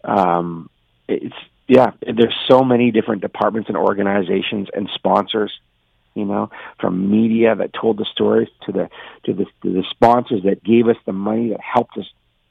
Um, 0.04 0.70
it's 1.08 1.34
yeah, 1.68 1.90
there's 2.00 2.35
so 2.49 2.62
many 2.62 2.90
different 2.90 3.23
departments 3.23 3.68
and 3.68 3.76
organizations 3.76 4.68
and 4.73 4.88
sponsors, 4.94 5.52
you 6.14 6.25
know, 6.25 6.50
from 6.80 7.11
media 7.11 7.54
that 7.54 7.73
told 7.73 7.99
the 7.99 8.06
stories 8.11 8.49
to 8.66 8.73
the 8.73 8.88
to 9.25 9.32
the 9.32 9.44
to 9.62 9.73
the 9.73 9.85
sponsors 9.90 10.42
that 10.44 10.62
gave 10.62 10.88
us 10.88 10.96
the 11.06 11.12
money 11.12 11.50
that 11.50 11.61
helped 11.61 11.96
us 11.99 12.06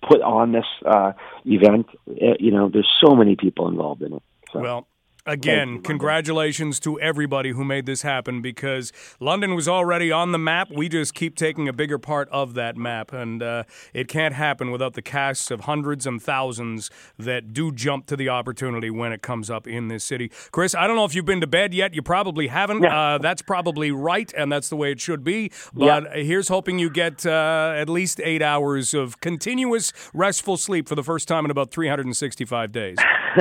put 0.07 0.21
on 0.21 0.51
this 0.51 0.65
uh, 0.85 1.13
event. 1.45 1.87
Uh, 2.09 2.35
you 2.39 2.51
know, 2.51 2.69
there's 2.69 2.91
so 3.03 3.15
many 3.15 3.35
people 3.35 3.67
involved 3.67 4.01
in 4.01 4.13
it. 4.13 4.23
So. 4.51 4.59
Well, 4.59 4.87
Again, 5.27 5.81
congratulations 5.81 6.79
to 6.81 6.99
everybody 6.99 7.49
who 7.49 7.65
made 7.65 7.87
this 7.87 8.03
happen 8.03 8.43
because 8.43 8.93
London 9.19 9.55
was 9.55 9.67
already 9.67 10.11
on 10.11 10.31
the 10.31 10.37
map. 10.37 10.69
We 10.71 10.87
just 10.87 11.15
keep 11.15 11.35
taking 11.35 11.67
a 11.67 11.73
bigger 11.73 11.97
part 11.97 12.29
of 12.29 12.53
that 12.53 12.77
map, 12.77 13.11
and 13.11 13.41
uh, 13.41 13.63
it 13.91 14.07
can't 14.07 14.35
happen 14.35 14.69
without 14.69 14.93
the 14.93 15.01
casts 15.01 15.49
of 15.49 15.61
hundreds 15.61 16.05
and 16.05 16.21
thousands 16.21 16.91
that 17.17 17.53
do 17.53 17.71
jump 17.71 18.05
to 18.05 18.15
the 18.15 18.29
opportunity 18.29 18.91
when 18.91 19.11
it 19.11 19.23
comes 19.23 19.49
up 19.49 19.65
in 19.65 19.87
this 19.87 20.03
city. 20.03 20.29
Chris, 20.51 20.75
I 20.75 20.85
don't 20.85 20.95
know 20.95 21.05
if 21.05 21.15
you've 21.15 21.25
been 21.25 21.41
to 21.41 21.47
bed 21.47 21.73
yet. 21.73 21.95
You 21.95 22.03
probably 22.03 22.45
haven't. 22.45 22.83
Yeah. 22.83 23.15
Uh, 23.15 23.17
that's 23.17 23.41
probably 23.41 23.89
right, 23.91 24.31
and 24.37 24.51
that's 24.51 24.69
the 24.69 24.75
way 24.75 24.91
it 24.91 24.99
should 24.99 25.23
be. 25.23 25.51
But 25.73 26.03
yeah. 26.03 26.21
here's 26.21 26.49
hoping 26.49 26.77
you 26.77 26.91
get 26.91 27.25
uh, 27.25 27.73
at 27.75 27.89
least 27.89 28.21
eight 28.23 28.43
hours 28.43 28.93
of 28.93 29.21
continuous 29.21 29.91
restful 30.13 30.57
sleep 30.57 30.87
for 30.87 30.93
the 30.93 31.03
first 31.03 31.27
time 31.27 31.45
in 31.45 31.51
about 31.51 31.71
365 31.71 32.71
days. 32.71 32.97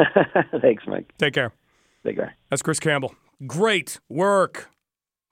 Thanks, 0.63 0.85
Mike. 0.87 1.13
Take 1.19 1.35
care. 1.35 1.53
Big 2.05 2.17
guy. 2.17 2.35
That's 2.51 2.63
Chris 2.63 2.79
Campbell. 2.79 3.15
Great 3.47 3.99
work. 4.09 4.71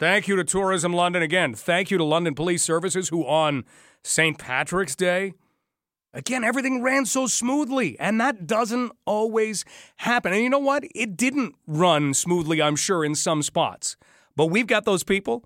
Thank 0.00 0.26
you 0.26 0.34
to 0.36 0.42
Tourism 0.42 0.92
London 0.92 1.22
again. 1.22 1.54
Thank 1.54 1.90
you 1.92 1.98
to 1.98 2.04
London 2.04 2.34
Police 2.34 2.64
Services, 2.64 3.10
who 3.10 3.24
on 3.24 3.64
St. 4.02 4.36
Patrick's 4.36 4.96
Day, 4.96 5.34
again, 6.12 6.42
everything 6.42 6.82
ran 6.82 7.06
so 7.06 7.26
smoothly, 7.26 7.96
and 8.00 8.20
that 8.20 8.46
doesn't 8.46 8.90
always 9.04 9.64
happen. 9.98 10.32
And 10.32 10.42
you 10.42 10.50
know 10.50 10.58
what? 10.58 10.84
It 10.94 11.16
didn't 11.16 11.54
run 11.66 12.14
smoothly, 12.14 12.60
I'm 12.60 12.74
sure, 12.74 13.04
in 13.04 13.14
some 13.14 13.42
spots. 13.42 13.96
But 14.34 14.46
we've 14.46 14.66
got 14.66 14.84
those 14.84 15.04
people 15.04 15.44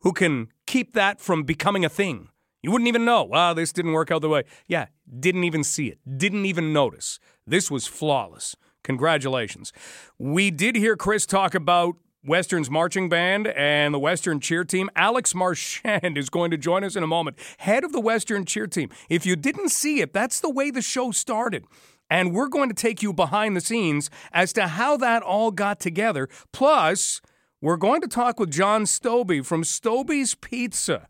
who 0.00 0.12
can 0.12 0.48
keep 0.66 0.94
that 0.94 1.20
from 1.20 1.42
becoming 1.42 1.84
a 1.84 1.90
thing. 1.90 2.28
You 2.62 2.70
wouldn't 2.70 2.88
even 2.88 3.04
know, 3.04 3.24
wow, 3.24 3.52
this 3.52 3.72
didn't 3.72 3.92
work 3.92 4.10
out 4.10 4.22
the 4.22 4.28
way. 4.28 4.44
Yeah, 4.66 4.86
didn't 5.20 5.44
even 5.44 5.64
see 5.64 5.88
it, 5.88 5.98
didn't 6.16 6.46
even 6.46 6.72
notice. 6.72 7.18
This 7.46 7.70
was 7.70 7.86
flawless. 7.86 8.56
Congratulations. 8.88 9.70
We 10.18 10.50
did 10.50 10.74
hear 10.74 10.96
Chris 10.96 11.26
talk 11.26 11.54
about 11.54 11.96
Western's 12.24 12.70
marching 12.70 13.10
band 13.10 13.48
and 13.48 13.92
the 13.92 13.98
Western 13.98 14.40
cheer 14.40 14.64
team. 14.64 14.88
Alex 14.96 15.34
Marchand 15.34 16.16
is 16.16 16.30
going 16.30 16.50
to 16.52 16.56
join 16.56 16.82
us 16.84 16.96
in 16.96 17.02
a 17.02 17.06
moment, 17.06 17.38
head 17.58 17.84
of 17.84 17.92
the 17.92 18.00
Western 18.00 18.46
cheer 18.46 18.66
team. 18.66 18.88
If 19.10 19.26
you 19.26 19.36
didn't 19.36 19.68
see 19.68 20.00
it, 20.00 20.14
that's 20.14 20.40
the 20.40 20.48
way 20.48 20.70
the 20.70 20.80
show 20.80 21.10
started. 21.10 21.66
And 22.08 22.32
we're 22.32 22.48
going 22.48 22.70
to 22.70 22.74
take 22.74 23.02
you 23.02 23.12
behind 23.12 23.54
the 23.54 23.60
scenes 23.60 24.08
as 24.32 24.54
to 24.54 24.68
how 24.68 24.96
that 24.96 25.22
all 25.22 25.50
got 25.50 25.80
together. 25.80 26.26
Plus, 26.50 27.20
we're 27.60 27.76
going 27.76 28.00
to 28.00 28.08
talk 28.08 28.40
with 28.40 28.50
John 28.50 28.84
Stobie 28.84 29.44
from 29.44 29.64
Stobie's 29.64 30.34
Pizza 30.34 31.08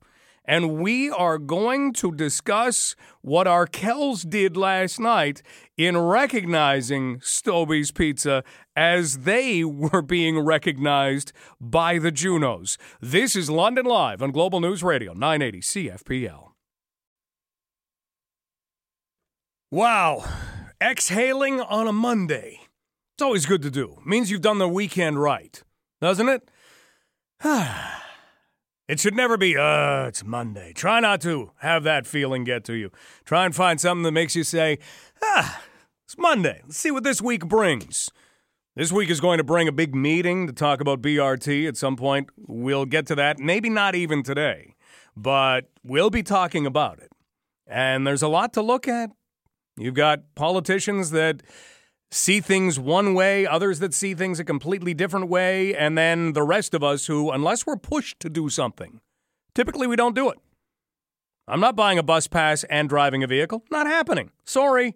and 0.49 0.79
we 0.79 1.11
are 1.11 1.37
going 1.37 1.93
to 1.93 2.11
discuss 2.11 2.97
what 3.21 3.47
Arkells 3.47 4.29
did 4.29 4.57
last 4.57 4.99
night 4.99 5.43
in 5.77 5.99
recognizing 5.99 7.21
Stobie's 7.21 7.93
Pizza 7.93 8.43
as 8.75 9.19
they 9.19 9.63
were 9.65 10.01
being 10.01 10.41
recognized 10.41 11.33
by 11.61 11.99
the 11.99 12.11
Junos. 12.11 12.79
This 13.01 13.37
is 13.37 13.51
London 13.51 13.85
Live 13.85 14.23
on 14.23 14.31
Global 14.31 14.61
News 14.61 14.83
Radio, 14.83 15.13
980 15.13 15.61
CFPL. 15.61 16.53
Wow, 19.71 20.25
exhaling 20.81 21.61
on 21.61 21.87
a 21.87 21.93
Monday. 21.93 22.61
It's 23.15 23.23
always 23.23 23.45
good 23.45 23.61
to 23.63 23.71
do. 23.71 23.99
Means 24.07 24.31
you've 24.31 24.41
done 24.41 24.59
the 24.59 24.69
weekend 24.69 25.21
right, 25.21 25.63
doesn't 26.01 26.29
it? 26.31 26.51
It 28.89 28.99
should 28.99 29.15
never 29.15 29.37
be, 29.37 29.55
uh, 29.55 30.07
it's 30.07 30.25
Monday. 30.25 30.73
Try 30.73 31.01
not 31.01 31.21
to 31.21 31.51
have 31.59 31.85
that 31.85 32.07
feeling 32.07 32.43
get 32.45 32.65
to 32.65 32.73
you. 32.73 32.91
Try 33.27 33.45
and 33.45 33.55
find 33.55 33.79
something 33.79 34.03
that 34.05 34.13
makes 34.13 34.35
you 34.35 34.45
say, 34.45 34.79
ah, 35.23 35.61
it's 36.07 36.17
Monday. 36.17 36.63
Let's 36.65 36.79
see 36.79 36.91
what 36.91 37.05
this 37.05 37.21
week 37.21 37.47
brings. 37.47 38.09
This 38.77 38.91
week 38.91 39.11
is 39.11 39.21
going 39.21 39.37
to 39.37 39.45
bring 39.45 39.69
a 39.69 39.73
big 39.73 39.95
meeting 39.95 40.47
to 40.47 40.55
talk 40.55 40.81
about 40.81 41.03
BRT 41.03 41.69
at 41.69 41.77
some 41.77 41.97
point. 41.97 42.31
We'll 42.39 42.87
get 42.87 43.07
to 43.09 43.15
that. 43.17 43.39
Maybe 43.39 43.69
not 43.69 43.95
even 43.95 44.23
today, 44.23 44.75
but 45.15 45.69
we'll 45.85 46.09
be 46.09 46.23
talking 46.23 46.65
about 46.65 46.99
it. 46.99 47.13
And 47.67 48.07
there's 48.07 48.23
a 48.23 48.29
lot 48.29 48.55
to 48.55 48.63
look 48.63 48.89
at. 48.89 49.11
You've 49.77 49.93
got 49.93 50.35
politicians 50.35 51.11
that 51.11 51.43
see 52.11 52.41
things 52.41 52.79
one 52.79 53.15
way, 53.15 53.47
others 53.47 53.79
that 53.81 53.95
see 53.95 54.15
things 54.15 54.41
a 54.41 54.45
completely 54.45 54.95
different 54.95 55.29
way, 55.29 55.75
and 55.75 55.97
then 55.97 56.33
the 56.33 56.43
rest 56.43 56.75
of 56.75 56.83
us 56.83 57.07
who, 57.07 57.31
unless 57.31 57.67
we're 57.67 57.77
pushed 57.77 58.21
to 58.21 58.31
do 58.31 58.49
something, 58.49 59.01
typically 59.55 59.87
we 59.87 59.97
don't 59.97 60.15
do 60.15 60.29
it. 60.31 60.39
I'm 61.47 61.61
not 61.61 61.77
buying 61.77 61.99
a 61.99 62.03
bus 62.03 62.27
pass 62.27 62.65
and 62.65 62.89
driving 62.89 63.23
a 63.23 63.27
vehicle. 63.27 63.65
Not 63.71 63.87
happening. 63.87 64.31
Sorry. 64.45 64.95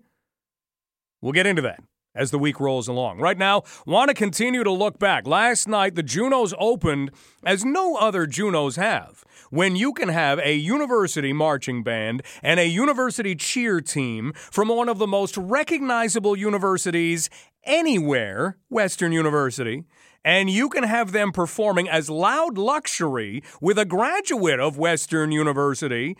We'll 1.20 1.32
get 1.32 1.46
into 1.46 1.62
that 1.62 1.80
as 2.14 2.30
the 2.30 2.38
week 2.38 2.60
rolls 2.60 2.88
along. 2.88 3.18
Right 3.18 3.38
now, 3.38 3.62
want 3.86 4.08
to 4.08 4.14
continue 4.14 4.64
to 4.64 4.70
look 4.70 4.98
back. 4.98 5.26
Last 5.26 5.66
night, 5.68 5.94
the 5.94 6.02
Junos 6.02 6.54
opened 6.58 7.10
as 7.44 7.64
no 7.64 7.96
other 7.96 8.26
Junos 8.26 8.76
have. 8.76 9.24
When 9.50 9.76
you 9.76 9.92
can 9.92 10.08
have 10.08 10.38
a 10.40 10.54
university 10.54 11.32
marching 11.32 11.82
band 11.82 12.22
and 12.42 12.58
a 12.58 12.66
university 12.66 13.34
cheer 13.34 13.80
team 13.80 14.32
from 14.34 14.68
one 14.68 14.88
of 14.88 14.98
the 14.98 15.06
most 15.06 15.36
recognizable 15.36 16.36
universities 16.36 17.28
anywhere, 17.64 18.56
Western 18.68 19.12
University, 19.12 19.84
and 20.24 20.48
you 20.48 20.68
can 20.68 20.84
have 20.84 21.12
them 21.12 21.32
performing 21.32 21.88
as 21.88 22.08
loud 22.08 22.56
luxury 22.56 23.42
with 23.60 23.78
a 23.78 23.84
graduate 23.84 24.60
of 24.60 24.78
Western 24.78 25.32
University 25.32 26.16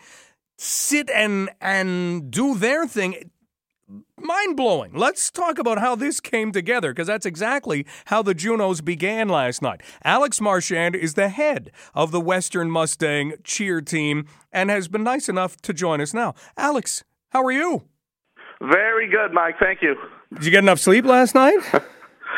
sit 0.59 1.11
and 1.11 1.51
and 1.61 2.31
do 2.31 2.55
their 2.55 2.87
thing 2.87 3.31
mind 4.23 4.57
blowing. 4.57 4.93
Let's 4.95 5.31
talk 5.31 5.59
about 5.59 5.79
how 5.79 5.95
this 5.95 6.21
came 6.21 6.53
together 6.53 6.93
because 6.93 7.07
that's 7.07 7.27
exactly 7.27 7.87
how 8.07 8.23
the 8.23 8.35
Junos 8.35 8.81
began 8.81 9.29
last 9.29 9.63
night. 9.63 9.83
Alex 10.05 10.41
Marchand 10.41 10.95
is 10.95 11.15
the 11.15 11.29
head 11.29 11.71
of 11.95 12.11
the 12.11 12.21
Western 12.21 12.71
Mustang 12.71 13.35
cheer 13.45 13.81
team 13.81 14.27
and 14.53 14.71
has 14.71 14.89
been 14.89 15.03
nice 15.03 15.29
enough 15.29 15.57
to 15.63 15.73
join 15.73 16.01
us 16.01 16.15
now. 16.15 16.35
Alex, 16.57 17.05
how 17.31 17.45
are 17.45 17.53
you? 17.53 17.85
Very 18.61 19.09
good, 19.09 19.33
Mike. 19.33 19.57
Thank 19.59 19.83
you. 19.83 19.97
Did 20.35 20.45
you 20.45 20.51
get 20.51 20.63
enough 20.63 20.79
sleep 20.79 21.05
last 21.05 21.35
night? 21.35 21.59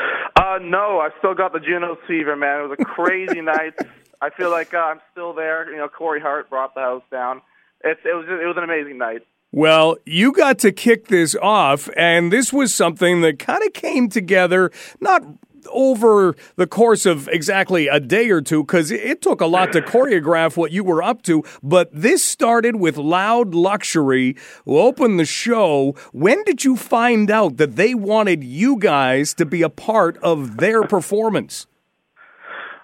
uh, 0.37 0.59
no, 0.61 0.99
I 1.01 1.11
still 1.19 1.35
got 1.35 1.53
the 1.53 1.61
Junos 1.61 1.99
fever, 2.07 2.37
man. 2.37 2.61
It 2.61 2.69
was 2.69 2.79
a 2.81 2.85
crazy 2.85 3.41
night. 3.41 3.75
I 4.21 4.31
feel 4.31 4.51
like 4.51 4.73
uh, 4.73 4.79
I'm 4.79 5.01
still 5.13 5.35
there. 5.35 5.71
You 5.71 5.79
know, 5.79 5.89
Corey 5.89 6.21
Hart 6.21 6.49
brought 6.49 6.75
the 6.75 6.81
house 6.81 7.03
down. 7.11 7.43
It's, 7.83 8.01
it 8.05 8.15
was 8.15 8.25
it 8.29 8.47
was 8.47 8.57
an 8.57 8.65
amazing 8.65 8.97
night. 8.97 9.23
Well, 9.57 9.99
you 10.05 10.33
got 10.33 10.59
to 10.59 10.73
kick 10.73 11.07
this 11.07 11.37
off, 11.37 11.89
and 11.97 12.33
this 12.33 12.53
was 12.53 12.75
something 12.75 13.21
that 13.21 13.39
kind 13.39 13.63
of 13.63 13.73
came 13.73 14.09
together, 14.09 14.73
not 15.01 15.23
over 15.71 16.35
the 16.57 16.67
course 16.67 17.07
of 17.07 17.29
exactly 17.29 17.87
a 17.87 18.01
day 18.01 18.31
or 18.31 18.41
two, 18.41 18.65
because 18.65 18.91
it 18.91 19.23
took 19.23 19.41
a 19.41 19.47
lot 19.47 19.71
to 19.75 19.81
choreograph 19.81 20.57
what 20.57 20.73
you 20.73 20.83
were 20.83 21.05
up 21.05 21.23
to. 21.23 21.45
But 21.63 21.89
this 21.93 22.25
started 22.25 22.81
with 22.81 22.97
Loud 22.97 23.55
Luxury, 23.55 24.35
who 24.65 24.77
opened 24.77 25.21
the 25.21 25.25
show. 25.25 25.95
When 26.11 26.43
did 26.43 26.65
you 26.65 26.75
find 26.75 27.31
out 27.31 27.57
that 27.59 27.77
they 27.77 27.95
wanted 27.95 28.43
you 28.43 28.77
guys 28.77 29.35
to 29.35 29.47
be 29.47 29.63
a 29.63 29.71
part 29.71 30.17
of 30.17 30.57
their 30.57 30.83
performance? 30.83 31.69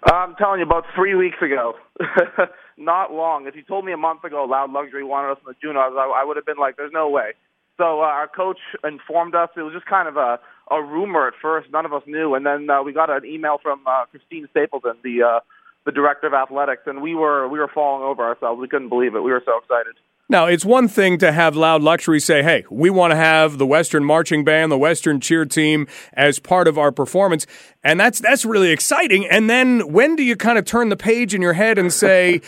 I'm 0.04 0.36
telling 0.36 0.60
you, 0.60 0.66
about 0.66 0.84
three 0.94 1.16
weeks 1.16 1.38
ago. 1.42 1.74
not 2.80 3.12
long. 3.12 3.46
If 3.46 3.54
you 3.54 3.62
told 3.62 3.84
me 3.84 3.92
a 3.92 3.96
month 3.96 4.24
ago 4.24 4.44
Loud 4.44 4.72
Luxury 4.72 5.04
wanted 5.04 5.32
us 5.32 5.38
in 5.38 5.52
the 5.52 5.56
Junos, 5.62 5.92
I, 5.96 6.22
I 6.22 6.24
would 6.24 6.36
have 6.36 6.46
been 6.46 6.58
like, 6.58 6.76
"There's 6.76 6.92
no 6.92 7.08
way." 7.08 7.32
So 7.76 8.00
uh, 8.00 8.04
our 8.04 8.28
coach 8.28 8.58
informed 8.82 9.34
us. 9.34 9.50
It 9.56 9.62
was 9.62 9.72
just 9.72 9.86
kind 9.86 10.08
of 10.08 10.16
a 10.16 10.40
a 10.70 10.82
rumor 10.82 11.26
at 11.26 11.34
first. 11.40 11.70
None 11.70 11.84
of 11.84 11.92
us 11.92 12.02
knew, 12.06 12.34
and 12.34 12.46
then 12.46 12.68
uh, 12.70 12.82
we 12.82 12.92
got 12.92 13.10
an 13.10 13.24
email 13.24 13.58
from 13.62 13.80
uh, 13.86 14.06
Christine 14.06 14.48
Stapleton, 14.50 14.96
the 15.04 15.22
uh, 15.22 15.40
the 15.84 15.92
director 15.92 16.26
of 16.26 16.34
athletics, 16.34 16.82
and 16.86 17.02
we 17.02 17.14
were 17.14 17.48
we 17.48 17.58
were 17.58 17.68
falling 17.68 18.02
over 18.02 18.24
ourselves. 18.24 18.60
We 18.60 18.68
couldn't 18.68 18.88
believe 18.88 19.14
it. 19.14 19.20
We 19.20 19.30
were 19.30 19.42
so 19.44 19.58
excited. 19.58 19.94
Now, 20.30 20.46
it's 20.46 20.64
one 20.64 20.86
thing 20.86 21.18
to 21.18 21.32
have 21.32 21.56
Loud 21.56 21.82
Luxury 21.82 22.20
say, 22.20 22.40
hey, 22.44 22.64
we 22.70 22.88
want 22.88 23.10
to 23.10 23.16
have 23.16 23.58
the 23.58 23.66
Western 23.66 24.04
Marching 24.04 24.44
Band, 24.44 24.70
the 24.70 24.78
Western 24.78 25.18
Cheer 25.18 25.44
Team 25.44 25.88
as 26.12 26.38
part 26.38 26.68
of 26.68 26.78
our 26.78 26.92
performance. 26.92 27.48
And 27.82 27.98
that's, 27.98 28.20
that's 28.20 28.44
really 28.44 28.70
exciting. 28.70 29.26
And 29.26 29.50
then 29.50 29.92
when 29.92 30.14
do 30.14 30.22
you 30.22 30.36
kind 30.36 30.56
of 30.56 30.64
turn 30.64 30.88
the 30.88 30.96
page 30.96 31.34
in 31.34 31.42
your 31.42 31.54
head 31.54 31.78
and 31.78 31.92
say, 31.92 32.42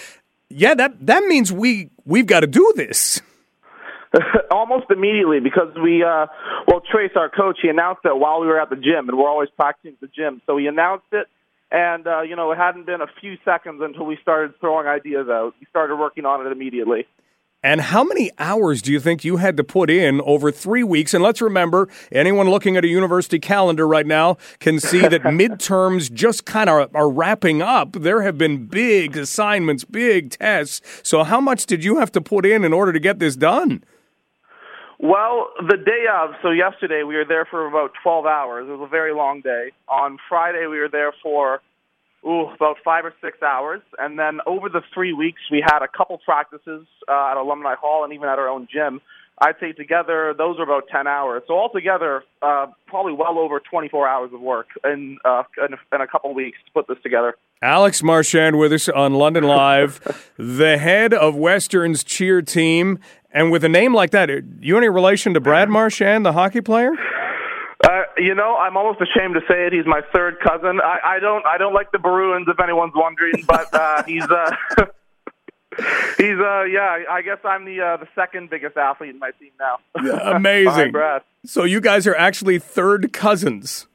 yeah, 0.52 0.74
that 0.74 1.06
that 1.06 1.24
means 1.24 1.52
we 1.52 1.90
we've 2.04 2.26
got 2.26 2.40
to 2.40 2.46
do 2.46 2.72
this. 2.76 3.20
Almost 4.50 4.86
immediately, 4.90 5.40
because 5.40 5.74
we, 5.82 6.04
uh, 6.04 6.26
well, 6.68 6.82
Trace, 6.90 7.12
our 7.16 7.30
coach, 7.30 7.60
he 7.62 7.68
announced 7.68 8.02
it 8.04 8.14
while 8.14 8.40
we 8.40 8.46
were 8.46 8.60
at 8.60 8.68
the 8.68 8.76
gym, 8.76 9.08
and 9.08 9.16
we're 9.16 9.28
always 9.28 9.48
practicing 9.56 9.92
at 9.92 10.00
the 10.00 10.08
gym. 10.08 10.42
So 10.46 10.58
he 10.58 10.66
announced 10.66 11.06
it, 11.12 11.28
and 11.70 12.06
uh, 12.06 12.20
you 12.20 12.36
know, 12.36 12.52
it 12.52 12.56
hadn't 12.56 12.84
been 12.84 13.00
a 13.00 13.06
few 13.20 13.36
seconds 13.44 13.80
until 13.82 14.04
we 14.04 14.18
started 14.20 14.52
throwing 14.60 14.86
ideas 14.86 15.28
out. 15.30 15.54
We 15.58 15.66
started 15.70 15.96
working 15.96 16.26
on 16.26 16.46
it 16.46 16.52
immediately. 16.52 17.06
And 17.64 17.80
how 17.80 18.02
many 18.02 18.32
hours 18.40 18.82
do 18.82 18.90
you 18.90 18.98
think 18.98 19.24
you 19.24 19.36
had 19.36 19.56
to 19.56 19.62
put 19.62 19.88
in 19.88 20.20
over 20.22 20.50
three 20.50 20.82
weeks? 20.82 21.14
And 21.14 21.22
let's 21.22 21.40
remember, 21.40 21.88
anyone 22.10 22.50
looking 22.50 22.76
at 22.76 22.84
a 22.84 22.88
university 22.88 23.38
calendar 23.38 23.86
right 23.86 24.06
now 24.06 24.36
can 24.58 24.80
see 24.80 25.00
that 25.00 25.22
midterms 25.22 26.12
just 26.12 26.44
kind 26.44 26.68
of 26.68 26.94
are 26.94 27.08
wrapping 27.08 27.62
up. 27.62 27.92
There 27.92 28.22
have 28.22 28.36
been 28.36 28.66
big 28.66 29.16
assignments, 29.16 29.84
big 29.84 30.30
tests. 30.30 30.80
So, 31.04 31.22
how 31.22 31.40
much 31.40 31.66
did 31.66 31.84
you 31.84 32.00
have 32.00 32.10
to 32.12 32.20
put 32.20 32.44
in 32.44 32.64
in 32.64 32.72
order 32.72 32.92
to 32.92 32.98
get 32.98 33.20
this 33.20 33.36
done? 33.36 33.84
Well, 34.98 35.48
the 35.58 35.76
day 35.76 36.06
of, 36.12 36.30
so 36.42 36.50
yesterday 36.50 37.02
we 37.02 37.16
were 37.16 37.24
there 37.24 37.44
for 37.44 37.66
about 37.66 37.92
12 38.02 38.26
hours. 38.26 38.68
It 38.68 38.72
was 38.72 38.86
a 38.86 38.90
very 38.90 39.12
long 39.12 39.40
day. 39.40 39.70
On 39.88 40.16
Friday, 40.28 40.66
we 40.66 40.78
were 40.78 40.88
there 40.88 41.12
for 41.22 41.60
ooh, 42.26 42.48
about 42.54 42.76
five 42.84 43.04
or 43.04 43.14
six 43.22 43.42
hours. 43.42 43.80
And 43.98 44.18
then 44.18 44.40
over 44.46 44.68
the 44.68 44.82
three 44.94 45.12
weeks, 45.12 45.40
we 45.50 45.62
had 45.64 45.80
a 45.82 45.88
couple 45.88 46.18
practices 46.18 46.86
uh, 47.08 47.30
at 47.30 47.36
Alumni 47.36 47.74
Hall 47.74 48.04
and 48.04 48.12
even 48.12 48.28
at 48.28 48.38
our 48.38 48.48
own 48.48 48.68
gym. 48.72 49.00
I'd 49.38 49.56
say 49.58 49.72
together, 49.72 50.34
those 50.36 50.58
were 50.58 50.64
about 50.64 50.84
10 50.88 51.06
hours. 51.06 51.42
So 51.48 51.54
altogether, 51.54 52.22
uh, 52.42 52.66
probably 52.86 53.12
well 53.12 53.38
over 53.38 53.60
24 53.60 54.06
hours 54.06 54.30
of 54.32 54.40
work 54.40 54.68
in, 54.84 55.18
uh, 55.24 55.42
in, 55.58 55.74
a, 55.74 55.94
in 55.94 56.00
a 56.00 56.06
couple 56.06 56.32
weeks 56.32 56.58
to 56.66 56.72
put 56.72 56.86
this 56.86 57.02
together. 57.02 57.34
Alex 57.60 58.02
Marchand 58.02 58.58
with 58.58 58.72
us 58.72 58.88
on 58.88 59.14
London 59.14 59.44
Live, 59.44 60.30
the 60.36 60.78
head 60.78 61.12
of 61.12 61.34
Western's 61.34 62.04
cheer 62.04 62.42
team. 62.42 63.00
And 63.32 63.50
with 63.50 63.64
a 63.64 63.68
name 63.68 63.94
like 63.94 64.10
that, 64.10 64.28
you 64.60 64.76
any 64.76 64.88
relation 64.88 65.34
to 65.34 65.40
Brad 65.40 65.70
Marchand, 65.70 66.24
the 66.24 66.34
hockey 66.34 66.60
player? 66.60 66.92
Uh, 67.82 68.02
you 68.16 68.34
know, 68.34 68.56
I'm 68.56 68.76
almost 68.76 69.00
ashamed 69.00 69.34
to 69.34 69.40
say 69.48 69.66
it. 69.66 69.72
He's 69.72 69.86
my 69.86 70.02
third 70.12 70.38
cousin. 70.40 70.80
I, 70.80 71.16
I 71.16 71.18
don't, 71.18 71.44
I 71.44 71.58
don't 71.58 71.74
like 71.74 71.90
the 71.90 71.98
Bruins, 71.98 72.46
if 72.48 72.60
anyone's 72.60 72.92
wondering, 72.94 73.34
but 73.46 73.74
uh, 73.74 74.04
he's, 74.04 74.22
uh, 74.22 74.54
he's, 76.16 76.38
uh, 76.38 76.62
yeah. 76.62 77.02
I 77.10 77.22
guess 77.24 77.38
I'm 77.44 77.64
the 77.64 77.80
uh, 77.80 77.96
the 77.96 78.08
second 78.14 78.50
biggest 78.50 78.76
athlete 78.76 79.10
in 79.10 79.18
my 79.18 79.32
team 79.32 79.50
now. 79.58 79.78
Amazing. 80.36 80.92
Brad. 80.92 81.22
So 81.44 81.64
you 81.64 81.80
guys 81.80 82.06
are 82.06 82.14
actually 82.14 82.60
third 82.60 83.12
cousins. 83.12 83.88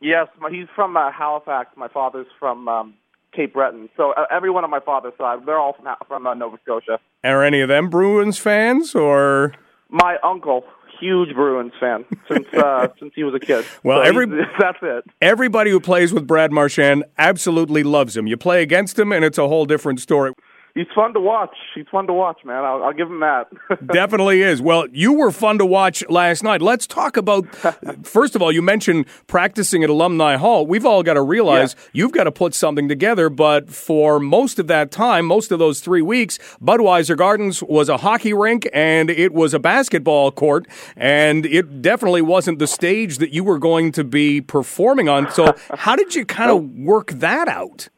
Yes, 0.00 0.28
he's 0.50 0.68
from 0.76 0.96
uh, 0.96 1.10
Halifax. 1.10 1.70
My 1.76 1.88
father's 1.88 2.26
from 2.38 2.68
um, 2.68 2.94
Cape 3.32 3.54
Breton. 3.54 3.88
So 3.96 4.12
uh, 4.12 4.26
everyone 4.30 4.62
on 4.62 4.70
my 4.70 4.78
father's 4.78 5.14
side, 5.18 5.40
they're 5.46 5.58
all 5.58 5.72
from 5.72 5.88
from 6.06 6.26
uh, 6.28 6.34
Nova 6.34 6.58
Scotia. 6.62 7.00
Are 7.24 7.42
any 7.42 7.60
of 7.60 7.68
them 7.68 7.90
Bruins 7.90 8.38
fans 8.38 8.94
or? 8.94 9.54
My 9.88 10.16
uncle 10.22 10.64
huge 11.00 11.34
Bruins 11.34 11.72
fan 11.78 12.04
since 12.28 12.46
uh, 12.54 12.88
since 12.98 13.12
he 13.14 13.24
was 13.24 13.34
a 13.34 13.40
kid. 13.40 13.64
Well, 13.82 13.98
so 13.98 14.08
every 14.08 14.26
that's 14.58 14.78
it. 14.82 15.04
Everybody 15.20 15.70
who 15.70 15.80
plays 15.80 16.12
with 16.12 16.26
Brad 16.26 16.52
Marchand 16.52 17.04
absolutely 17.18 17.82
loves 17.82 18.16
him. 18.16 18.26
You 18.26 18.36
play 18.36 18.62
against 18.62 18.98
him, 18.98 19.12
and 19.12 19.24
it's 19.24 19.38
a 19.38 19.48
whole 19.48 19.66
different 19.66 20.00
story 20.00 20.32
he's 20.76 20.86
fun 20.94 21.14
to 21.14 21.20
watch. 21.20 21.56
He's 21.74 21.86
fun 21.90 22.06
to 22.06 22.12
watch, 22.12 22.44
man. 22.44 22.62
I'll, 22.62 22.84
I'll 22.84 22.92
give 22.92 23.08
him 23.08 23.20
that. 23.20 23.48
Definitely 23.86 24.42
is. 24.42 24.62
Well, 24.62 24.86
you 24.92 25.14
were 25.14 25.32
fun 25.32 25.58
to 25.58 25.66
watch 25.66 26.04
last 26.08 26.44
night. 26.44 26.62
Let's 26.62 26.86
talk 26.86 27.16
about. 27.16 27.46
first 28.06 28.36
of 28.36 28.42
all, 28.42 28.52
you 28.52 28.62
mentioned 28.62 29.06
practicing 29.26 29.82
at 29.82 29.90
Alumni 29.90 30.36
Hall. 30.36 30.66
We've 30.66 30.86
all 30.86 31.02
got 31.02 31.14
to 31.14 31.22
realize 31.22 31.74
yeah. 31.74 31.88
you've 31.94 32.12
got 32.12 32.24
to 32.24 32.32
put 32.32 32.54
something 32.54 32.88
together. 32.88 33.28
But 33.28 33.70
for 33.70 34.20
most 34.20 34.58
of 34.58 34.66
that 34.68 34.90
time, 34.90 35.24
most 35.24 35.50
of 35.50 35.58
those 35.58 35.80
three 35.80 36.02
weeks, 36.02 36.38
Budweiser 36.62 37.16
Gardens 37.16 37.62
was 37.62 37.88
a 37.88 37.96
hockey 37.96 38.34
rink 38.34 38.68
and 38.72 39.10
it 39.10 39.32
was 39.32 39.54
a 39.54 39.58
basketball 39.58 40.30
court, 40.30 40.66
and 40.96 41.46
it 41.46 41.82
definitely 41.82 42.22
wasn't 42.22 42.58
the 42.58 42.66
stage 42.66 43.18
that 43.18 43.32
you 43.32 43.42
were 43.42 43.58
going 43.58 43.90
to 43.92 44.04
be 44.04 44.40
performing 44.40 45.08
on. 45.08 45.30
So, 45.30 45.54
how 45.74 45.96
did 45.96 46.14
you 46.14 46.26
kind 46.26 46.50
of 46.50 46.70
work 46.76 47.12
that 47.12 47.48
out? 47.48 47.88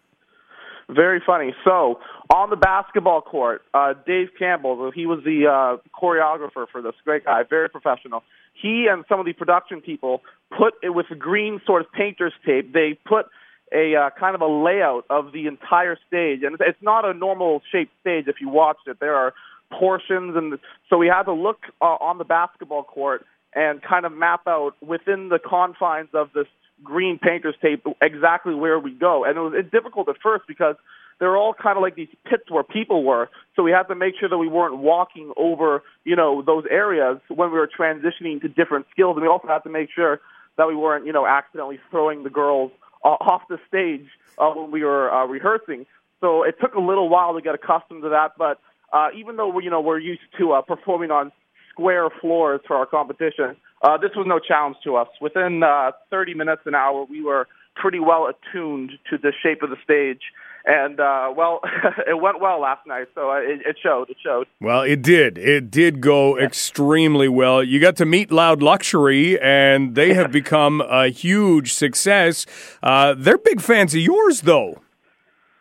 Very 0.88 1.20
funny. 1.24 1.54
So 1.64 2.00
on 2.30 2.50
the 2.50 2.56
basketball 2.56 3.20
court, 3.22 3.62
uh, 3.72 3.94
Dave 4.06 4.28
Campbell, 4.38 4.90
he 4.94 5.06
was 5.06 5.20
the 5.24 5.46
uh, 5.46 5.76
choreographer 5.98 6.66
for 6.70 6.82
this, 6.82 6.94
great 7.04 7.24
guy, 7.24 7.42
very 7.48 7.68
professional. 7.68 8.22
He 8.52 8.86
and 8.90 9.04
some 9.08 9.20
of 9.20 9.26
the 9.26 9.32
production 9.32 9.80
people 9.80 10.22
put 10.56 10.74
it 10.82 10.90
with 10.90 11.06
green 11.18 11.60
sort 11.64 11.82
of 11.82 11.92
painter's 11.92 12.32
tape. 12.44 12.72
They 12.72 12.98
put 13.06 13.26
a 13.72 13.94
uh, 13.94 14.10
kind 14.18 14.34
of 14.34 14.40
a 14.40 14.46
layout 14.46 15.04
of 15.10 15.32
the 15.32 15.46
entire 15.46 15.96
stage, 16.06 16.42
and 16.42 16.56
it's 16.60 16.82
not 16.82 17.04
a 17.04 17.14
normal 17.14 17.62
shaped 17.70 17.92
stage. 18.00 18.24
If 18.26 18.40
you 18.40 18.48
watched 18.48 18.88
it, 18.88 18.98
there 19.00 19.14
are 19.14 19.32
portions, 19.70 20.36
and 20.36 20.58
so 20.88 20.96
we 20.96 21.08
had 21.08 21.24
to 21.24 21.32
look 21.32 21.60
uh, 21.80 21.84
on 21.84 22.18
the 22.18 22.24
basketball 22.24 22.82
court 22.82 23.24
and 23.54 23.82
kind 23.82 24.04
of 24.04 24.12
map 24.12 24.42
out 24.46 24.74
within 24.82 25.28
the 25.28 25.38
confines 25.38 26.08
of 26.14 26.30
this 26.34 26.46
green 26.82 27.18
painter's 27.18 27.56
tape 27.60 27.84
exactly 28.00 28.54
where 28.54 28.78
we 28.78 28.92
go. 28.92 29.24
And 29.24 29.36
it 29.36 29.40
was 29.40 29.64
difficult 29.72 30.08
at 30.08 30.16
first 30.22 30.44
because 30.46 30.76
they're 31.20 31.37
all 31.37 31.54
kind 31.54 31.76
of 31.76 31.83
like 31.83 31.96
these 31.96 32.09
pits 32.28 32.44
where 32.48 32.62
people 32.62 33.04
were. 33.04 33.28
So 33.57 33.62
we 33.62 33.70
had 33.70 33.85
to 33.85 33.94
make 33.94 34.14
sure 34.18 34.28
that 34.28 34.38
we 34.38 34.48
weren't 34.48 34.78
walking 34.78 35.33
over, 35.37 35.83
you 36.04 36.16
know, 36.16 36.42
those 36.42 36.64
areas 36.70 37.18
when 37.28 37.50
we 37.50 37.59
were 37.59 37.68
transitioning 37.68 38.40
to 38.42 38.48
different 38.48 38.87
skills. 38.90 39.16
And 39.16 39.22
we 39.22 39.28
also 39.28 39.48
had 39.48 39.64
to 39.64 39.70
make 39.70 39.88
sure 39.94 40.20
that 40.57 40.66
we 40.68 40.76
weren't, 40.76 41.07
you 41.07 41.12
know, 41.12 41.26
accidentally 41.26 41.81
throwing 41.90 42.22
the 42.22 42.31
girls 42.31 42.70
off 43.02 43.42
the 43.48 43.59
stage 43.68 44.07
uh, 44.38 44.50
when 44.50 44.70
we 44.70 44.85
were 44.85 45.12
uh, 45.12 45.24
rehearsing. 45.26 45.87
So 46.20 46.42
it 46.42 46.57
took 46.61 46.74
a 46.74 46.81
little 46.81 47.09
while 47.09 47.35
to 47.35 47.40
get 47.40 47.54
accustomed 47.54 48.02
to 48.02 48.09
that. 48.11 48.33
But 48.37 48.59
uh, 48.92 49.09
even 49.16 49.37
though 49.37 49.48
we, 49.48 49.64
you 49.64 49.70
know 49.70 49.81
we're 49.81 49.98
used 49.98 50.22
to 50.38 50.52
uh, 50.52 50.62
performing 50.62 51.11
on 51.11 51.33
square 51.70 52.09
floors 52.20 52.61
for 52.66 52.76
our 52.76 52.87
competition, 52.87 53.57
uh, 53.83 53.96
this 53.96 54.11
was 54.16 54.26
no 54.26 54.38
challenge 54.38 54.76
to 54.85 54.96
us. 54.96 55.09
Within 55.20 55.62
uh, 55.62 55.92
30 56.11 56.35
minutes, 56.35 56.62
an 56.66 56.74
hour, 56.74 57.07
we 57.09 57.22
were 57.22 57.46
pretty 57.76 58.00
well 58.00 58.26
attuned 58.26 58.92
to 59.11 59.18
the 59.18 59.33
shape 59.42 59.62
of 59.62 59.70
the 59.70 59.76
stage. 59.85 60.22
And 60.68 61.00
uh, 61.00 61.33
well, 61.35 61.61
it 62.07 62.20
went 62.20 62.42
well 62.42 62.61
last 62.61 62.87
night, 62.87 63.09
so 63.14 63.31
uh, 63.31 63.37
it, 63.37 63.62
it, 63.64 63.76
showed. 63.83 64.11
It 64.11 64.18
showed. 64.22 64.46
Well, 64.61 64.83
it 64.83 65.00
did. 65.00 65.38
It 65.38 65.70
did 65.70 66.02
go 66.02 66.37
yeah. 66.37 66.44
extremely 66.44 67.26
well. 67.26 67.64
You 67.64 67.81
got 67.81 67.96
to 67.96 68.04
meet 68.04 68.31
Loud 68.31 68.62
Luxury, 68.62 69.40
and 69.40 69.94
they 69.94 70.12
have 70.12 70.31
become 70.42 70.83
a 70.83 71.09
huge 71.09 71.72
success. 71.72 72.44
Uh, 72.83 73.14
they're 73.16 73.38
big 73.38 73.62
fans 73.62 73.94
of 73.94 74.02
yours, 74.02 74.42
though. 74.42 74.83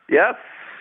Yes, 0.10 0.36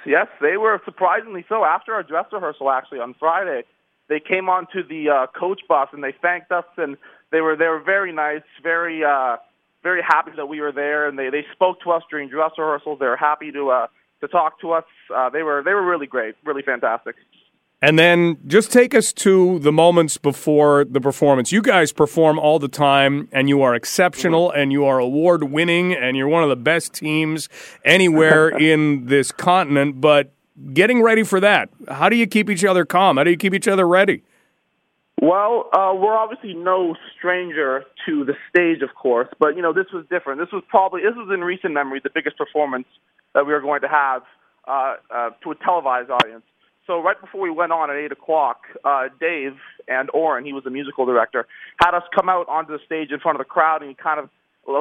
yes, 0.05 0.27
they 0.41 0.57
were 0.57 0.83
surprisingly 0.85 1.45
so. 1.49 1.65
After 1.65 1.95
our 1.95 2.03
dress 2.03 2.27
rehearsal, 2.33 2.69
actually 2.73 2.99
on 2.99 3.15
Friday, 3.21 3.63
they 4.09 4.19
came 4.19 4.49
onto 4.49 4.85
the 4.87 5.09
uh, 5.09 5.27
coach 5.39 5.61
bus 5.69 5.89
and 5.93 6.03
they 6.03 6.15
thanked 6.21 6.51
us, 6.51 6.65
and 6.77 6.97
they 7.31 7.41
were 7.41 7.55
they 7.55 7.69
were 7.69 7.81
very 7.81 8.13
nice, 8.13 8.43
very 8.61 9.05
uh, 9.05 9.37
very 9.85 10.03
happy 10.03 10.33
that 10.35 10.47
we 10.47 10.61
were 10.61 10.73
there, 10.73 11.09
and 11.09 11.17
they 11.17 11.31
they 11.31 11.45
spoke 11.53 11.81
to 11.83 11.93
us 11.93 12.03
during 12.11 12.29
dress 12.29 12.51
rehearsals. 12.59 12.99
They 12.99 13.07
were 13.07 13.17
happy 13.17 13.53
to 13.53 13.71
uh, 13.71 13.87
to 14.27 14.33
talk 14.33 14.61
to 14.61 14.73
us. 14.73 14.85
Uh, 15.15 15.31
they 15.31 15.43
were 15.43 15.63
they 15.65 15.73
were 15.73 15.85
really 15.85 16.07
great, 16.07 16.35
really 16.45 16.63
fantastic. 16.63 17.17
And 17.83 17.99
then 17.99 18.39
just 18.47 18.73
take 18.73 18.95
us 18.95 19.13
to 19.13 19.59
the 19.59 19.71
moments 19.71 20.17
before 20.17 20.85
the 20.85 21.01
performance. 21.01 21.53
You 21.53 21.61
guys 21.61 21.93
perform 21.93 22.39
all 22.39 22.59
the 22.59 22.69
time, 22.69 23.29
and 23.33 23.51
you 23.51 23.61
are 23.61 23.75
exceptional, 23.75 24.51
and 24.51 24.73
you 24.73 24.87
are 24.87 24.99
award 24.99 25.45
winning, 25.45 25.93
and 25.93 26.17
you're 26.17 26.29
one 26.29 26.43
of 26.43 26.49
the 26.49 26.57
best 26.57 26.95
teams 26.95 27.51
anywhere 27.85 28.49
in 28.59 29.07
this 29.07 29.31
continent. 29.31 30.01
But 30.01 30.33
getting 30.73 31.03
ready 31.03 31.23
for 31.23 31.39
that, 31.41 31.69
how 31.89 32.09
do 32.09 32.17
you 32.17 32.27
keep 32.27 32.49
each 32.49 32.65
other 32.65 32.87
calm? 32.87 33.19
How 33.19 33.25
do 33.25 33.31
you 33.31 33.37
keep 33.37 33.53
each 33.53 33.69
other 33.69 33.87
ready? 33.87 34.23
Well, 35.21 35.71
uh, 35.73 35.95
we're 35.95 36.17
obviously 36.17 36.53
no 36.53 36.95
stranger 37.17 37.85
to 38.05 38.25
the 38.25 38.35
stage, 38.51 38.83
of 38.83 38.95
course, 38.95 39.29
but 39.41 39.57
you 39.57 39.63
know 39.63 39.73
this 39.73 39.87
was 39.93 40.05
different. 40.11 40.41
This 40.41 40.53
was 40.53 40.63
probably 40.69 41.01
this 41.03 41.15
was 41.17 41.31
in 41.33 41.41
recent 41.41 41.73
memory 41.73 42.01
the 42.05 42.11
biggest 42.13 42.37
performance 42.37 42.87
that 43.35 43.47
we 43.47 43.53
were 43.53 43.63
going 43.63 43.81
to 43.81 43.89
have 43.89 44.23
uh, 44.69 44.95
uh, 45.11 45.31
to 45.43 45.53
a 45.53 45.55
televised 45.55 46.11
audience. 46.11 46.45
So 46.87 47.03
right 47.03 47.19
before 47.21 47.41
we 47.41 47.51
went 47.51 47.73
on 47.73 47.91
at 47.91 47.97
eight 47.97 48.13
o'clock, 48.13 48.61
uh, 48.85 49.09
Dave 49.19 49.57
and 49.89 50.11
Oren, 50.13 50.45
he 50.45 50.53
was 50.53 50.65
the 50.65 50.71
musical 50.71 51.07
director, 51.07 51.47
had 51.81 51.95
us 51.97 52.05
come 52.15 52.29
out 52.29 52.49
onto 52.49 52.73
the 52.73 52.79
stage 52.85 53.11
in 53.11 53.19
front 53.19 53.37
of 53.37 53.41
the 53.41 53.49
crowd, 53.49 53.81
and 53.81 53.89
he 53.89 53.95
kind 53.95 54.21
of 54.21 54.29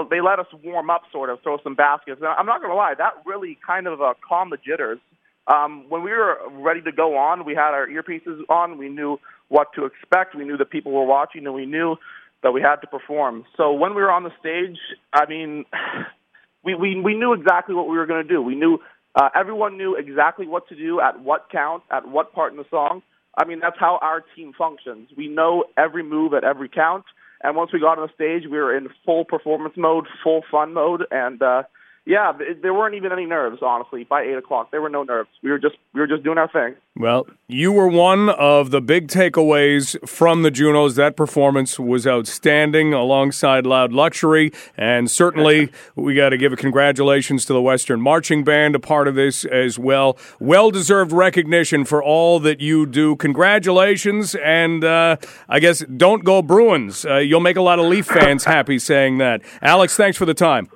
they 0.09 0.19
let 0.19 0.39
us 0.39 0.47
warm 0.63 0.89
up, 0.89 1.03
sort 1.11 1.29
of 1.29 1.39
throw 1.43 1.59
some 1.63 1.75
baskets. 1.75 2.19
And 2.19 2.27
I'm 2.27 2.45
not 2.45 2.59
going 2.59 2.71
to 2.71 2.75
lie, 2.75 2.93
that 2.97 3.13
really 3.25 3.57
kind 3.65 3.87
of 3.87 4.01
uh, 4.01 4.15
calmed 4.27 4.51
the 4.51 4.57
jitters. 4.57 4.99
Um, 5.47 5.85
when 5.89 6.03
we 6.03 6.09
were 6.11 6.39
ready 6.51 6.81
to 6.81 6.91
go 6.91 7.15
on, 7.17 7.45
we 7.45 7.53
had 7.53 7.71
our 7.71 7.87
earpieces 7.87 8.41
on. 8.49 8.79
We 8.79 8.89
knew 8.89 9.19
what 9.49 9.67
to 9.75 9.85
expect. 9.85 10.35
We 10.35 10.45
knew 10.45 10.57
that 10.57 10.69
people 10.69 10.91
were 10.91 11.05
watching, 11.05 11.45
and 11.45 11.55
we 11.55 11.65
knew 11.65 11.95
that 12.43 12.51
we 12.51 12.61
had 12.61 12.77
to 12.77 12.87
perform. 12.87 13.45
So 13.57 13.73
when 13.73 13.95
we 13.95 14.01
were 14.01 14.11
on 14.11 14.23
the 14.23 14.31
stage, 14.39 14.77
I 15.13 15.25
mean, 15.27 15.65
we 16.63 16.75
we, 16.75 16.99
we 16.99 17.15
knew 17.15 17.33
exactly 17.33 17.75
what 17.75 17.87
we 17.87 17.97
were 17.97 18.05
going 18.05 18.25
to 18.25 18.33
do. 18.33 18.41
We 18.41 18.55
knew 18.55 18.79
uh, 19.15 19.29
everyone 19.35 19.77
knew 19.77 19.95
exactly 19.95 20.47
what 20.47 20.67
to 20.69 20.75
do 20.75 20.99
at 20.99 21.21
what 21.21 21.47
count, 21.51 21.83
at 21.89 22.07
what 22.07 22.33
part 22.33 22.51
in 22.51 22.57
the 22.57 22.65
song. 22.69 23.01
I 23.37 23.45
mean, 23.45 23.59
that's 23.59 23.77
how 23.79 23.99
our 24.01 24.23
team 24.35 24.53
functions. 24.57 25.09
We 25.15 25.27
know 25.27 25.65
every 25.77 26.03
move 26.03 26.33
at 26.33 26.43
every 26.43 26.69
count. 26.69 27.05
And 27.43 27.55
once 27.55 27.71
we 27.73 27.79
got 27.79 27.99
on 27.99 28.07
the 28.07 28.13
stage, 28.13 28.49
we 28.49 28.57
were 28.57 28.75
in 28.75 28.87
full 29.05 29.25
performance 29.25 29.75
mode, 29.77 30.07
full 30.23 30.43
fun 30.49 30.73
mode, 30.73 31.05
and 31.11 31.41
uh, 31.41 31.63
yeah, 32.07 32.33
there 32.61 32.73
weren't 32.73 32.93
even 32.93 33.11
any 33.11 33.25
nerves. 33.25 33.59
Honestly, 33.63 34.03
by 34.03 34.21
eight 34.21 34.37
o'clock, 34.37 34.69
there 34.69 34.79
were 34.79 34.89
no 34.89 35.01
nerves. 35.01 35.29
We 35.41 35.49
were 35.49 35.57
just 35.57 35.75
we 35.91 35.99
were 35.99 36.05
just 36.05 36.23
doing 36.23 36.37
our 36.37 36.47
thing. 36.47 36.75
Well, 36.95 37.25
you 37.47 37.71
were 37.71 37.87
one 37.87 38.29
of 38.29 38.69
the 38.69 38.79
big 38.79 39.07
takeaways 39.07 39.97
from 40.07 40.43
the 40.43 40.51
Junos. 40.51 40.95
That 40.95 41.17
performance 41.17 41.79
was 41.79 42.05
outstanding, 42.05 42.93
alongside 42.93 43.65
Loud 43.65 43.91
Luxury, 43.91 44.53
and 44.77 45.09
certainly 45.09 45.71
we 45.95 46.13
got 46.13 46.29
to 46.29 46.37
give 46.37 46.53
a 46.53 46.55
congratulations 46.55 47.43
to 47.45 47.53
the 47.53 47.61
Western 47.61 48.01
Marching 48.01 48.43
Band, 48.43 48.75
a 48.75 48.79
part 48.79 49.07
of 49.07 49.15
this 49.15 49.43
as 49.43 49.79
well. 49.79 50.15
Well 50.39 50.69
deserved 50.69 51.11
recognition 51.11 51.85
for 51.85 52.03
all 52.03 52.39
that 52.41 52.61
you 52.61 52.85
do. 52.85 53.15
Congratulations, 53.15 54.35
and 54.35 54.83
uh, 54.83 55.17
I 55.49 55.59
guess 55.59 55.79
don't 55.79 56.23
go 56.23 56.43
Bruins. 56.43 57.03
Uh, 57.03 57.17
you'll 57.17 57.39
make 57.39 57.57
a 57.57 57.63
lot 57.63 57.79
of 57.79 57.85
Leaf 57.85 58.05
fans 58.05 58.43
happy 58.43 58.77
saying 58.77 59.17
that. 59.17 59.41
Alex, 59.63 59.97
thanks 59.97 60.19
for 60.19 60.27
the 60.27 60.35
time. 60.35 60.69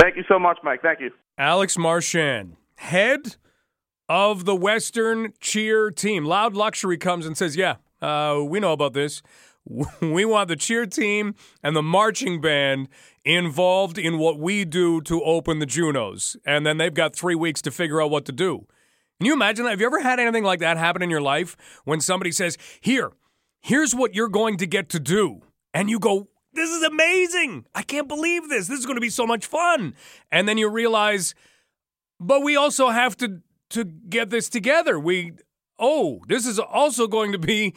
Thank 0.00 0.16
you 0.16 0.24
so 0.28 0.38
much, 0.38 0.58
Mike. 0.62 0.80
Thank 0.80 1.00
you. 1.00 1.10
Alex 1.36 1.76
Marchand, 1.76 2.56
head 2.76 3.36
of 4.08 4.46
the 4.46 4.56
Western 4.56 5.34
cheer 5.40 5.90
team. 5.90 6.24
Loud 6.24 6.54
Luxury 6.54 6.96
comes 6.96 7.26
and 7.26 7.36
says, 7.36 7.54
Yeah, 7.54 7.76
uh, 8.00 8.40
we 8.42 8.60
know 8.60 8.72
about 8.72 8.94
this. 8.94 9.22
We 10.00 10.24
want 10.24 10.48
the 10.48 10.56
cheer 10.56 10.86
team 10.86 11.34
and 11.62 11.76
the 11.76 11.82
marching 11.82 12.40
band 12.40 12.88
involved 13.26 13.98
in 13.98 14.18
what 14.18 14.38
we 14.38 14.64
do 14.64 15.02
to 15.02 15.22
open 15.22 15.58
the 15.58 15.66
Junos. 15.66 16.34
And 16.46 16.64
then 16.64 16.78
they've 16.78 16.92
got 16.92 17.14
three 17.14 17.34
weeks 17.34 17.60
to 17.62 17.70
figure 17.70 18.02
out 18.02 18.10
what 18.10 18.24
to 18.24 18.32
do. 18.32 18.66
Can 19.18 19.26
you 19.26 19.34
imagine 19.34 19.66
that? 19.66 19.72
Have 19.72 19.80
you 19.80 19.86
ever 19.86 20.00
had 20.00 20.18
anything 20.18 20.44
like 20.44 20.60
that 20.60 20.78
happen 20.78 21.02
in 21.02 21.10
your 21.10 21.20
life 21.20 21.58
when 21.84 22.00
somebody 22.00 22.32
says, 22.32 22.56
Here, 22.80 23.12
here's 23.60 23.94
what 23.94 24.14
you're 24.14 24.28
going 24.28 24.56
to 24.56 24.66
get 24.66 24.88
to 24.88 24.98
do? 24.98 25.42
And 25.74 25.90
you 25.90 25.98
go, 25.98 26.28
this 26.52 26.70
is 26.70 26.82
amazing. 26.82 27.66
I 27.74 27.82
can't 27.82 28.08
believe 28.08 28.48
this. 28.48 28.66
This 28.66 28.78
is 28.78 28.86
going 28.86 28.96
to 28.96 29.00
be 29.00 29.10
so 29.10 29.26
much 29.26 29.46
fun. 29.46 29.94
And 30.30 30.48
then 30.48 30.58
you 30.58 30.68
realize, 30.68 31.34
but 32.18 32.42
we 32.42 32.56
also 32.56 32.88
have 32.88 33.16
to 33.18 33.40
to 33.70 33.84
get 33.84 34.30
this 34.30 34.48
together. 34.48 34.98
We 34.98 35.32
oh, 35.78 36.20
this 36.28 36.46
is 36.46 36.58
also 36.58 37.06
going 37.06 37.32
to 37.32 37.38
be 37.38 37.74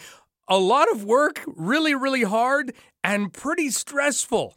a 0.48 0.58
lot 0.58 0.92
of 0.92 1.04
work, 1.04 1.42
really 1.48 1.96
really 1.96 2.24
hard 2.24 2.74
and 3.04 3.32
pretty 3.32 3.70
stressful. 3.70 4.56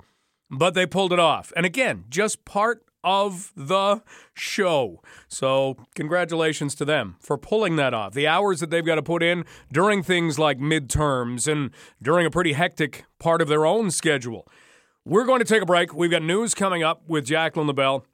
But 0.51 0.75
they 0.75 0.87
pulled 0.87 1.13
it 1.13 1.19
off. 1.19 1.53
And 1.57 1.67
again, 1.67 2.05
just 2.09 2.45
part 2.45 2.86
of 3.07 3.53
the 3.57 4.03
show. 4.35 5.01
So, 5.29 5.77
congratulations 5.95 6.75
to 6.75 6.85
them 6.85 7.14
for 7.21 7.38
pulling 7.38 7.77
that 7.77 7.95
off. 7.95 8.12
The 8.12 8.27
hours 8.27 8.61
that 8.61 8.71
they've 8.71 8.85
got 8.85 8.97
to 8.97 9.03
put 9.03 9.23
in 9.23 9.45
during 9.73 10.03
things 10.03 10.38
like 10.38 10.59
midterms 10.59 11.51
and 11.51 11.71
during 12.03 12.27
a 12.27 12.31
pretty 12.31 12.53
hectic 12.53 13.05
part 13.19 13.40
of 13.40 13.49
their 13.49 13.64
own 13.64 13.92
schedule. 13.92 14.47
We're 15.05 15.25
going 15.25 15.38
to 15.38 15.45
take 15.45 15.62
a 15.62 15.66
break. 15.66 15.95
We've 15.95 16.11
got 16.11 16.23
news 16.23 16.53
coming 16.53 16.83
up 16.83 17.03
with 17.07 17.25
Jacqueline 17.25 17.69
LaBelle. 17.69 18.05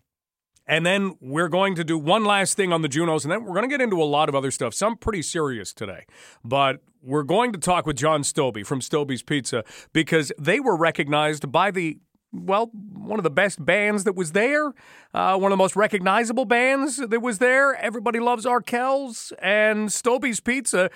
And 0.67 0.87
then 0.87 1.17
we're 1.21 1.49
going 1.49 1.75
to 1.75 1.85
do 1.85 1.99
one 1.99 2.25
last 2.25 2.57
thing 2.57 2.73
on 2.73 2.83
the 2.83 2.89
Junos, 2.89 3.25
and 3.25 3.33
then 3.33 3.45
we're 3.45 3.55
going 3.55 3.69
to 3.69 3.69
get 3.69 3.81
into 3.81 4.01
a 4.01 4.05
lot 4.05 4.29
of 4.29 4.35
other 4.35 4.53
stuff, 4.53 4.75
some 4.75 4.97
pretty 4.97 5.21
serious 5.21 5.73
today. 5.73 6.05
But 6.45 6.81
we're 7.03 7.25
going 7.25 7.53
to 7.53 7.59
talk 7.59 7.85
with 7.85 7.97
John 7.97 8.23
Stobie 8.23 8.65
from 8.65 8.81
Stobie's 8.81 9.25
Pizza 9.25 9.65
because 9.93 10.31
they 10.39 10.61
were 10.61 10.77
recognized 10.77 11.51
by 11.51 11.73
the 11.73 11.99
well, 12.33 12.71
one 12.73 13.19
of 13.19 13.25
the 13.25 13.31
best 13.31 13.65
bands 13.65 14.05
that 14.05 14.15
was 14.15 14.33
there, 14.33 14.73
uh, 15.13 15.37
one 15.37 15.53
of 15.53 15.57
the 15.57 15.63
most 15.63 15.77
recognizable 15.77 16.45
bands 16.45 16.97
that 16.97 17.21
was 17.21 17.39
there. 17.39 17.75
Everybody 17.75 18.19
loves 18.21 18.47
Arkells, 18.47 19.33
and 19.41 19.93
Stobie's 19.93 20.41
Pizza 20.41 20.91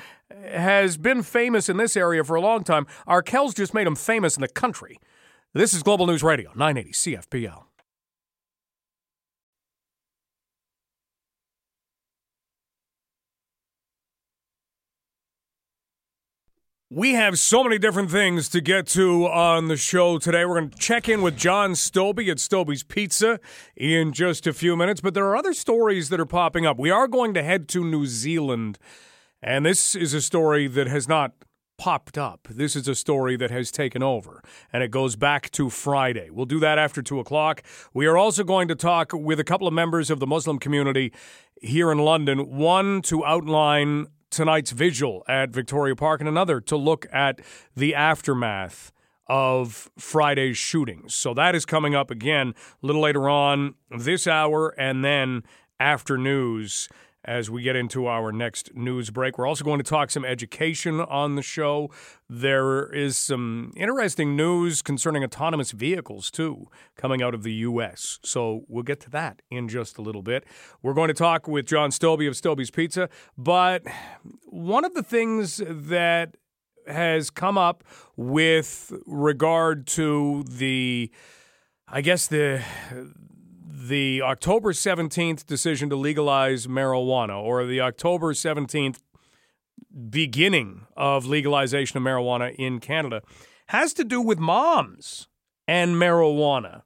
has 0.45 0.97
been 0.97 1.23
famous 1.23 1.69
in 1.69 1.77
this 1.77 1.97
area 1.97 2.25
for 2.25 2.37
a 2.37 2.41
long 2.41 2.65
time. 2.65 2.87
Arkells 3.07 3.55
just 3.55 3.75
made 3.75 3.87
them 3.87 3.97
famous 3.97 4.37
in 4.37 4.41
the 4.41 4.49
country. 4.49 4.99
This 5.53 5.75
is 5.75 5.83
Global 5.83 6.07
News 6.07 6.23
Radio, 6.23 6.51
980 6.55 6.93
CFPL. 6.93 7.66
We 16.89 17.15
have 17.15 17.37
so 17.41 17.65
many 17.65 17.79
different 17.79 18.13
things 18.13 18.49
to 18.51 18.61
get 18.61 18.87
to 18.89 19.27
on 19.27 19.67
the 19.67 19.77
show 19.77 20.19
today. 20.19 20.45
We're 20.45 20.61
going 20.61 20.71
to 20.71 20.79
check 20.79 21.09
in 21.09 21.21
with 21.21 21.37
John 21.37 21.73
Stobie 21.73 22.31
at 22.31 22.37
Stobie's 22.37 22.85
Pizza 22.85 23.41
in 23.75 24.13
just 24.13 24.47
a 24.47 24.53
few 24.53 24.77
minutes, 24.77 25.01
but 25.01 25.13
there 25.13 25.27
are 25.27 25.37
other 25.37 25.53
stories 25.53 26.11
that 26.11 26.21
are 26.21 26.27
popping 26.27 26.65
up. 26.65 26.79
We 26.79 26.93
are 26.93 27.09
going 27.09 27.35
to 27.35 27.43
head 27.43 27.69
to 27.71 27.83
New 27.83 28.07
Zealand, 28.07 28.79
and 29.43 29.67
this 29.67 29.97
is 29.97 30.15
a 30.15 30.21
story 30.21 30.69
that 30.69 30.87
has 30.87 31.09
not 31.09 31.33
popped 31.77 32.17
up. 32.17 32.47
This 32.49 32.77
is 32.77 32.87
a 32.87 32.95
story 32.95 33.37
that 33.37 33.51
has 33.51 33.73
taken 33.73 34.05
over, 34.05 34.41
and 34.73 34.85
it 34.85 34.93
goes 34.93 35.17
back 35.17 35.51
to 35.51 35.69
Friday. 35.69 36.31
We'll 36.31 36.47
do 36.47 36.61
that 36.61 36.79
after 36.79 37.03
2 37.03 37.19
o'clock. 37.19 37.65
We 37.95 38.07
are 38.07 38.17
also 38.17 38.45
going 38.45 38.69
to 38.69 38.77
talk 38.77 39.11
with 39.13 39.41
a 39.41 39.45
couple 39.45 39.67
of 39.67 39.75
members 39.75 40.09
of 40.09 40.21
the 40.21 40.27
Muslim 40.27 40.61
community 40.61 41.13
here 41.61 41.91
in 41.91 41.99
London, 41.99 42.57
one 42.57 43.03
to 43.03 43.25
outline 43.25 44.07
tonight's 44.37 44.71
vigil 44.71 45.25
at 45.27 45.51
Victoria 45.51 45.97
Park, 45.97 46.21
and 46.21 46.29
another 46.29 46.61
to 46.61 46.77
look 46.77 47.07
at 47.11 47.41
the 47.75 47.95
aftermath 47.95 48.93
of 49.29 49.91
Friday's 49.99 50.59
shootings. 50.59 51.15
So 51.15 51.33
that 51.35 51.55
is 51.55 51.65
coming 51.65 51.95
up 51.95 52.11
again 52.11 52.55
a 52.83 52.87
little 52.87 53.01
later 53.01 53.29
on 53.29 53.75
this 53.91 54.27
hour, 54.27 54.69
and 54.79 55.05
then 55.05 55.43
after 55.81 56.19
news 56.19 56.89
as 57.27 57.51
we 57.51 57.63
get 57.63 57.77
into 57.77 58.07
our 58.07 58.31
next 58.31 58.75
news 58.75 59.11
break. 59.11 59.37
We're 59.37 59.47
also 59.47 59.65
going 59.65 59.79
to 59.79 59.85
talk 59.85 60.11
some 60.11 60.25
education 60.25 61.01
on 61.01 61.35
the 61.35 61.43
show. 61.43 61.91
There 62.31 62.87
is 62.93 63.19
some 63.19 63.73
interesting 63.77 64.37
news 64.37 64.81
concerning 64.81 65.25
autonomous 65.25 65.73
vehicles, 65.73 66.31
too, 66.31 66.69
coming 66.97 67.23
out 67.23 67.35
of 67.35 67.43
the 67.43 67.53
U.S. 67.55 68.21
So 68.23 68.63
we'll 68.69 68.85
get 68.85 69.01
to 69.01 69.11
that 69.11 69.43
in 69.51 69.69
just 69.69 69.99
a 69.99 70.03
little 70.03 70.23
bit. 70.23 70.45
We're 70.83 70.95
going 70.95 71.09
to 71.09 71.15
talk 71.15 71.49
with 71.49 71.67
John 71.67 71.91
Stobie 71.91 72.29
of 72.29 72.35
Stobie's 72.35 72.71
Pizza. 72.71 73.09
But 73.37 73.83
one 74.47 74.85
of 74.85 74.95
the 74.95 75.03
things 75.03 75.61
that 75.69 76.37
has 76.87 77.31
come 77.31 77.59
up 77.59 77.83
with 78.17 78.93
regard 79.07 79.89
to 79.89 80.45
the 80.49 81.11
I 81.89 82.01
guess 82.01 82.27
the 82.27 82.63
the 83.79 84.23
October 84.23 84.73
17th 84.73 85.45
decision 85.45 85.91
to 85.91 85.97
legalize 85.97 86.67
marijuana 86.67 87.39
or 87.39 87.67
the 87.67 87.79
October 87.79 88.33
17th 88.33 89.01
beginning 90.09 90.87
of 90.97 91.27
legalization 91.27 91.99
of 91.99 92.03
marijuana 92.03 92.55
in 92.55 92.81
Canada 92.81 93.21
has 93.67 93.93
to 93.93 94.03
do 94.03 94.23
with 94.23 94.39
moms 94.39 95.29
and 95.69 95.97
marijuana. 95.97 96.83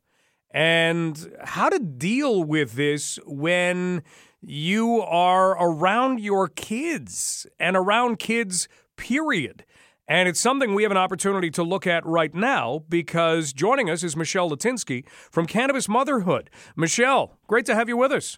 And 0.50 1.33
how 1.44 1.68
to 1.68 1.79
deal 1.79 2.42
with 2.42 2.72
this 2.72 3.20
when 3.24 4.03
you 4.40 5.00
are 5.00 5.53
around 5.62 6.18
your 6.18 6.48
kids 6.48 7.46
and 7.61 7.76
around 7.76 8.18
kids 8.18 8.66
period 8.96 9.64
and 10.11 10.29
it's 10.29 10.40
something 10.40 10.75
we 10.75 10.83
have 10.83 10.90
an 10.90 10.99
opportunity 10.99 11.51
to 11.51 11.62
look 11.62 11.87
at 11.87 12.05
right 12.05 12.35
now 12.35 12.83
because 12.88 13.53
joining 13.53 13.88
us 13.88 14.03
is 14.03 14.16
Michelle 14.16 14.51
Latinsky 14.51 15.09
from 15.31 15.46
Cannabis 15.46 15.88
Motherhood. 15.88 16.51
Michelle, 16.77 17.38
great 17.46 17.64
to 17.66 17.77
have 17.77 17.88
you 17.88 17.96
with 17.96 18.11
us. 18.11 18.37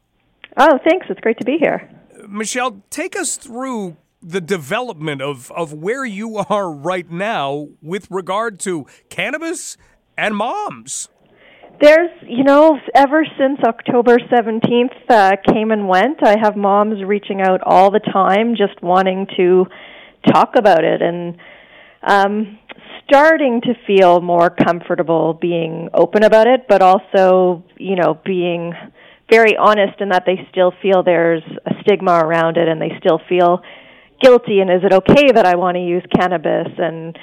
Oh, 0.59 0.79
thanks. 0.87 1.07
It's 1.09 1.21
great 1.21 1.39
to 1.39 1.47
be 1.47 1.57
here. 1.59 1.91
Michelle, 2.29 2.83
take 2.91 3.17
us 3.17 3.37
through 3.37 3.97
the 4.21 4.43
development 4.43 5.23
of, 5.23 5.51
of 5.53 5.73
where 5.73 6.05
you 6.05 6.37
are 6.37 6.71
right 6.71 7.11
now 7.11 7.69
with 7.81 8.07
regard 8.11 8.61
to 8.61 8.87
cannabis 9.09 9.79
and 10.19 10.37
moms. 10.37 11.09
There's, 11.81 12.11
you 12.29 12.45
know, 12.45 12.79
ever 12.95 13.25
since 13.39 13.61
October 13.67 14.19
17th 14.19 14.93
uh, 15.09 15.37
came 15.51 15.71
and 15.71 15.89
went, 15.89 16.19
I 16.23 16.37
have 16.39 16.55
moms 16.55 17.03
reaching 17.03 17.41
out 17.41 17.63
all 17.65 17.91
the 17.91 17.99
time 17.99 18.57
just 18.57 18.81
wanting 18.83 19.27
to 19.39 19.65
talk 20.31 20.51
about 20.55 20.85
it. 20.85 21.01
And 21.01 21.39
um, 22.03 22.59
starting 23.05 23.61
to 23.63 23.75
feel 23.87 24.21
more 24.21 24.51
comfortable 24.51 25.35
being 25.35 25.89
open 25.95 26.25
about 26.25 26.47
it, 26.47 26.67
but 26.69 26.83
also, 26.83 27.65
you 27.77 27.97
know, 27.97 28.19
being 28.25 28.73
very 29.31 29.57
honest 29.57 30.01
in 30.01 30.11
that 30.11 30.25
they 30.27 30.47
still 30.51 30.73
feel 30.83 31.03
there's 31.03 31.43
a 31.65 31.73
stigma 31.83 32.13
around 32.13 32.57
it 32.57 32.69
and 32.69 32.81
they 32.81 32.93
still 32.99 33.21
feel 33.29 33.63
guilty 34.21 34.61
and 34.61 34.71
is 34.71 34.83
it 34.85 34.93
okay 34.93 35.33
that 35.33 35.47
I 35.47 35.57
want 35.57 35.77
to 35.77 35.83
use 35.83 36.03
cannabis 36.15 36.69
and 36.79 37.19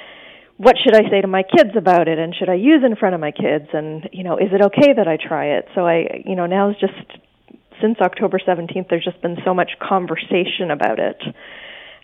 what 0.56 0.76
should 0.76 0.94
I 0.94 1.08
say 1.08 1.22
to 1.22 1.28
my 1.28 1.42
kids 1.42 1.70
about 1.76 2.08
it 2.08 2.18
and 2.18 2.34
should 2.34 2.50
I 2.50 2.54
use 2.54 2.82
in 2.84 2.96
front 2.96 3.14
of 3.14 3.20
my 3.20 3.30
kids 3.30 3.68
and 3.72 4.08
you 4.12 4.24
know 4.24 4.36
is 4.36 4.52
it 4.52 4.60
okay 4.60 4.92
that 4.92 5.08
I 5.08 5.16
try 5.16 5.56
it? 5.56 5.68
So 5.74 5.86
I 5.86 6.22
you 6.26 6.34
know 6.34 6.46
now 6.46 6.70
is 6.70 6.76
just 6.80 6.92
since 7.80 7.98
October 8.00 8.38
17th 8.38 8.88
there's 8.90 9.04
just 9.04 9.22
been 9.22 9.38
so 9.44 9.54
much 9.54 9.70
conversation 9.80 10.70
about 10.70 10.98
it 10.98 11.22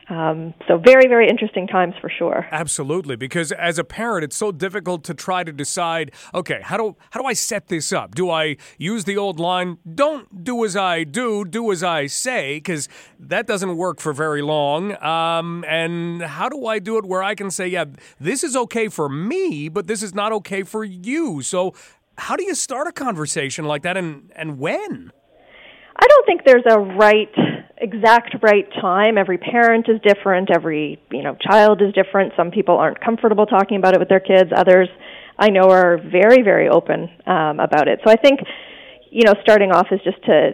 um, 0.08 0.54
so 0.68 0.78
very, 0.78 1.08
very 1.08 1.28
interesting 1.28 1.66
times 1.66 1.94
for 2.00 2.08
sure. 2.08 2.46
Absolutely, 2.52 3.16
because 3.16 3.50
as 3.50 3.76
a 3.76 3.84
parent, 3.84 4.22
it's 4.22 4.36
so 4.36 4.52
difficult 4.52 5.02
to 5.04 5.14
try 5.14 5.42
to 5.42 5.52
decide. 5.52 6.12
Okay, 6.32 6.60
how 6.62 6.76
do 6.76 6.96
how 7.10 7.20
do 7.20 7.26
I 7.26 7.32
set 7.32 7.66
this 7.66 7.92
up? 7.92 8.14
Do 8.14 8.30
I 8.30 8.56
use 8.78 9.04
the 9.04 9.16
old 9.16 9.40
line? 9.40 9.78
Don't 9.92 10.44
do 10.44 10.64
as 10.64 10.76
I 10.76 11.02
do, 11.02 11.44
do 11.44 11.72
as 11.72 11.82
I 11.82 12.06
say, 12.06 12.58
because 12.58 12.88
that 13.18 13.48
doesn't 13.48 13.76
work 13.76 13.98
for 13.98 14.12
very 14.12 14.42
long. 14.42 14.96
Um, 15.02 15.64
and 15.66 16.22
how 16.22 16.48
do 16.48 16.66
I 16.66 16.78
do 16.78 16.98
it 16.98 17.04
where 17.04 17.24
I 17.24 17.34
can 17.34 17.50
say, 17.50 17.66
yeah, 17.66 17.86
this 18.20 18.44
is 18.44 18.54
okay 18.54 18.88
for 18.88 19.08
me, 19.08 19.68
but 19.68 19.88
this 19.88 20.04
is 20.04 20.14
not 20.14 20.30
okay 20.32 20.62
for 20.62 20.84
you? 20.84 21.42
So, 21.42 21.74
how 22.16 22.36
do 22.36 22.44
you 22.44 22.54
start 22.54 22.86
a 22.86 22.92
conversation 22.92 23.64
like 23.64 23.82
that, 23.82 23.96
and 23.96 24.30
and 24.36 24.60
when? 24.60 25.10
I 25.98 26.06
don't 26.06 26.26
think 26.26 26.42
there's 26.44 26.64
a 26.70 26.78
right 26.78 27.34
exact 27.86 28.36
right 28.42 28.66
time. 28.80 29.18
Every 29.18 29.38
parent 29.38 29.86
is 29.88 30.00
different. 30.02 30.50
Every 30.54 31.00
you 31.10 31.22
know 31.22 31.36
child 31.40 31.82
is 31.82 31.92
different. 31.94 32.32
Some 32.36 32.50
people 32.50 32.76
aren't 32.76 33.00
comfortable 33.00 33.46
talking 33.46 33.76
about 33.76 33.94
it 33.94 34.00
with 34.00 34.08
their 34.08 34.20
kids. 34.20 34.50
Others, 34.54 34.88
I 35.38 35.50
know, 35.50 35.70
are 35.70 35.98
very 35.98 36.42
very 36.42 36.68
open 36.68 37.08
um, 37.26 37.60
about 37.60 37.88
it. 37.88 38.00
So 38.04 38.10
I 38.10 38.16
think 38.16 38.40
you 39.10 39.24
know 39.24 39.34
starting 39.42 39.70
off 39.72 39.86
is 39.90 40.00
just 40.04 40.22
to 40.24 40.52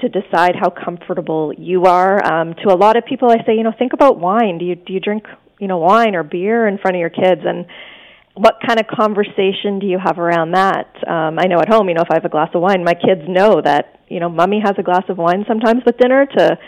to 0.00 0.08
decide 0.08 0.54
how 0.60 0.70
comfortable 0.70 1.52
you 1.56 1.84
are. 1.84 2.24
Um, 2.24 2.54
to 2.64 2.72
a 2.72 2.76
lot 2.76 2.96
of 2.96 3.04
people, 3.04 3.30
I 3.30 3.44
say 3.46 3.54
you 3.54 3.62
know 3.62 3.72
think 3.78 3.92
about 3.92 4.18
wine. 4.18 4.58
Do 4.58 4.64
you 4.64 4.74
do 4.74 4.92
you 4.92 5.00
drink 5.00 5.24
you 5.60 5.68
know 5.68 5.78
wine 5.78 6.14
or 6.14 6.22
beer 6.22 6.66
in 6.66 6.78
front 6.78 6.96
of 6.96 7.00
your 7.00 7.10
kids 7.10 7.42
and 7.44 7.66
what 8.34 8.56
kind 8.66 8.80
of 8.80 8.86
conversation 8.88 9.78
do 9.78 9.86
you 9.86 9.98
have 10.02 10.18
around 10.18 10.52
that? 10.52 10.90
Um, 11.06 11.38
I 11.38 11.46
know 11.46 11.60
at 11.60 11.68
home, 11.68 11.88
you 11.88 11.94
know, 11.94 12.02
if 12.02 12.10
I 12.10 12.14
have 12.14 12.24
a 12.24 12.28
glass 12.28 12.50
of 12.52 12.60
wine, 12.60 12.82
my 12.84 12.94
kids 12.94 13.22
know 13.28 13.60
that, 13.64 13.93
you 14.08 14.20
know, 14.20 14.28
mommy 14.28 14.60
has 14.64 14.74
a 14.78 14.82
glass 14.82 15.04
of 15.08 15.18
wine 15.18 15.44
sometimes 15.48 15.82
with 15.84 15.98
dinner 15.98 16.26
to 16.26 16.58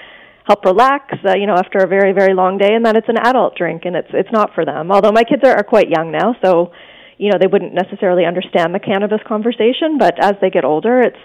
help 0.45 0.65
relax, 0.65 1.15
uh, 1.25 1.35
you 1.37 1.47
know, 1.47 1.55
after 1.55 1.79
a 1.79 1.89
very, 1.89 2.13
very 2.13 2.35
long 2.35 2.59
day, 2.59 2.75
and 2.75 2.87
that 2.87 2.97
it's 2.97 3.09
an 3.09 3.19
adult 3.19 3.57
drink 3.57 3.83
and 3.85 3.97
it's 3.97 4.11
it's 4.13 4.33
not 4.33 4.55
for 4.55 4.65
them. 4.65 4.93
Although 4.93 5.13
my 5.13 5.25
kids 5.25 5.43
are, 5.45 5.57
are 5.57 5.65
quite 5.65 5.89
young 5.89 6.13
now, 6.13 6.37
so 6.45 6.73
you 7.19 7.31
know, 7.31 7.39
they 7.41 7.47
wouldn't 7.47 7.73
necessarily 7.73 8.25
understand 8.27 8.75
the 8.75 8.79
cannabis 8.79 9.21
conversation, 9.27 9.97
but 9.99 10.23
as 10.23 10.35
they 10.41 10.51
get 10.51 10.65
older, 10.65 11.01
it's 11.01 11.17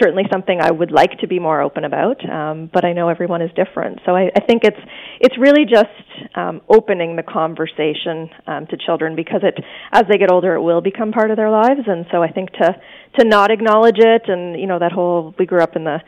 certainly 0.00 0.24
something 0.30 0.60
I 0.60 0.70
would 0.70 0.90
like 0.90 1.18
to 1.20 1.26
be 1.26 1.38
more 1.38 1.60
open 1.60 1.84
about, 1.84 2.18
um, 2.28 2.70
but 2.72 2.84
I 2.84 2.92
know 2.92 3.08
everyone 3.08 3.42
is 3.42 3.50
different. 3.54 4.00
So 4.06 4.14
I, 4.14 4.30
I 4.34 4.40
think 4.40 4.64
it's 4.64 4.80
it's 5.20 5.36
really 5.38 5.64
just 5.64 6.36
um, 6.36 6.60
opening 6.68 7.16
the 7.16 7.22
conversation 7.22 8.30
um, 8.46 8.66
to 8.66 8.76
children 8.76 9.16
because 9.16 9.40
it 9.42 9.62
as 9.92 10.04
they 10.08 10.18
get 10.18 10.30
older, 10.30 10.54
it 10.54 10.62
will 10.62 10.80
become 10.80 11.12
part 11.12 11.30
of 11.30 11.36
their 11.36 11.50
lives, 11.50 11.80
and 11.86 12.06
so 12.10 12.22
I 12.22 12.30
think 12.30 12.50
to 12.52 12.76
to 13.18 13.24
not 13.24 13.50
acknowledge 13.50 13.98
it, 13.98 14.22
and 14.28 14.58
you 14.58 14.66
know 14.66 14.78
that 14.78 14.92
whole 14.92 15.34
we 15.38 15.46
grew 15.46 15.60
up 15.60 15.76
in 15.76 15.84
the 15.84 15.98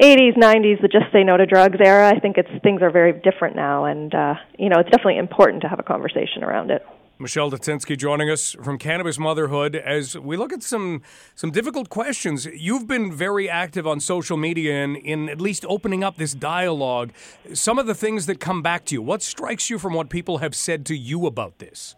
80s, 0.00 0.36
90s, 0.36 0.80
the 0.80 0.88
just 0.88 1.12
say 1.12 1.22
no 1.22 1.36
to 1.36 1.44
drugs 1.44 1.78
era. 1.84 2.08
I 2.08 2.18
think 2.18 2.38
it's 2.38 2.48
things 2.62 2.80
are 2.82 2.90
very 2.90 3.12
different 3.12 3.56
now, 3.56 3.84
and 3.84 4.14
uh, 4.14 4.34
you 4.58 4.68
know 4.68 4.78
it's 4.78 4.90
definitely 4.90 5.18
important 5.18 5.62
to 5.62 5.68
have 5.68 5.78
a 5.78 5.84
conversation 5.84 6.42
around 6.42 6.70
it. 6.70 6.82
Michelle 7.22 7.52
Latinsky 7.52 7.96
joining 7.96 8.28
us 8.28 8.56
from 8.62 8.78
Cannabis 8.78 9.16
Motherhood 9.16 9.76
as 9.76 10.18
we 10.18 10.36
look 10.36 10.52
at 10.52 10.60
some 10.62 11.02
some 11.36 11.52
difficult 11.52 11.88
questions. 11.88 12.46
You've 12.46 12.88
been 12.88 13.12
very 13.12 13.48
active 13.48 13.86
on 13.86 14.00
social 14.00 14.36
media 14.36 14.82
and 14.82 14.96
in 14.96 15.28
at 15.28 15.40
least 15.40 15.64
opening 15.68 16.02
up 16.02 16.16
this 16.16 16.34
dialogue. 16.34 17.12
Some 17.54 17.78
of 17.78 17.86
the 17.86 17.94
things 17.94 18.26
that 18.26 18.40
come 18.40 18.60
back 18.60 18.84
to 18.86 18.96
you, 18.96 19.02
what 19.02 19.22
strikes 19.22 19.70
you 19.70 19.78
from 19.78 19.94
what 19.94 20.08
people 20.08 20.38
have 20.38 20.56
said 20.56 20.84
to 20.86 20.96
you 20.96 21.26
about 21.26 21.60
this? 21.60 21.94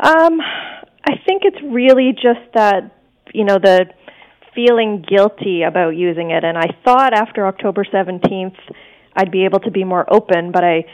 Um, 0.00 0.40
I 1.08 1.14
think 1.26 1.42
it's 1.44 1.62
really 1.64 2.12
just 2.12 2.52
that, 2.52 2.94
you 3.32 3.44
know, 3.44 3.56
the 3.56 3.86
feeling 4.54 5.02
guilty 5.08 5.62
about 5.62 5.96
using 5.96 6.30
it. 6.30 6.44
And 6.44 6.58
I 6.58 6.76
thought 6.84 7.14
after 7.14 7.46
October 7.46 7.84
17th 7.84 8.58
I'd 9.16 9.30
be 9.30 9.46
able 9.46 9.60
to 9.60 9.70
be 9.70 9.82
more 9.82 10.04
open, 10.12 10.52
but 10.52 10.62
I 10.62 10.84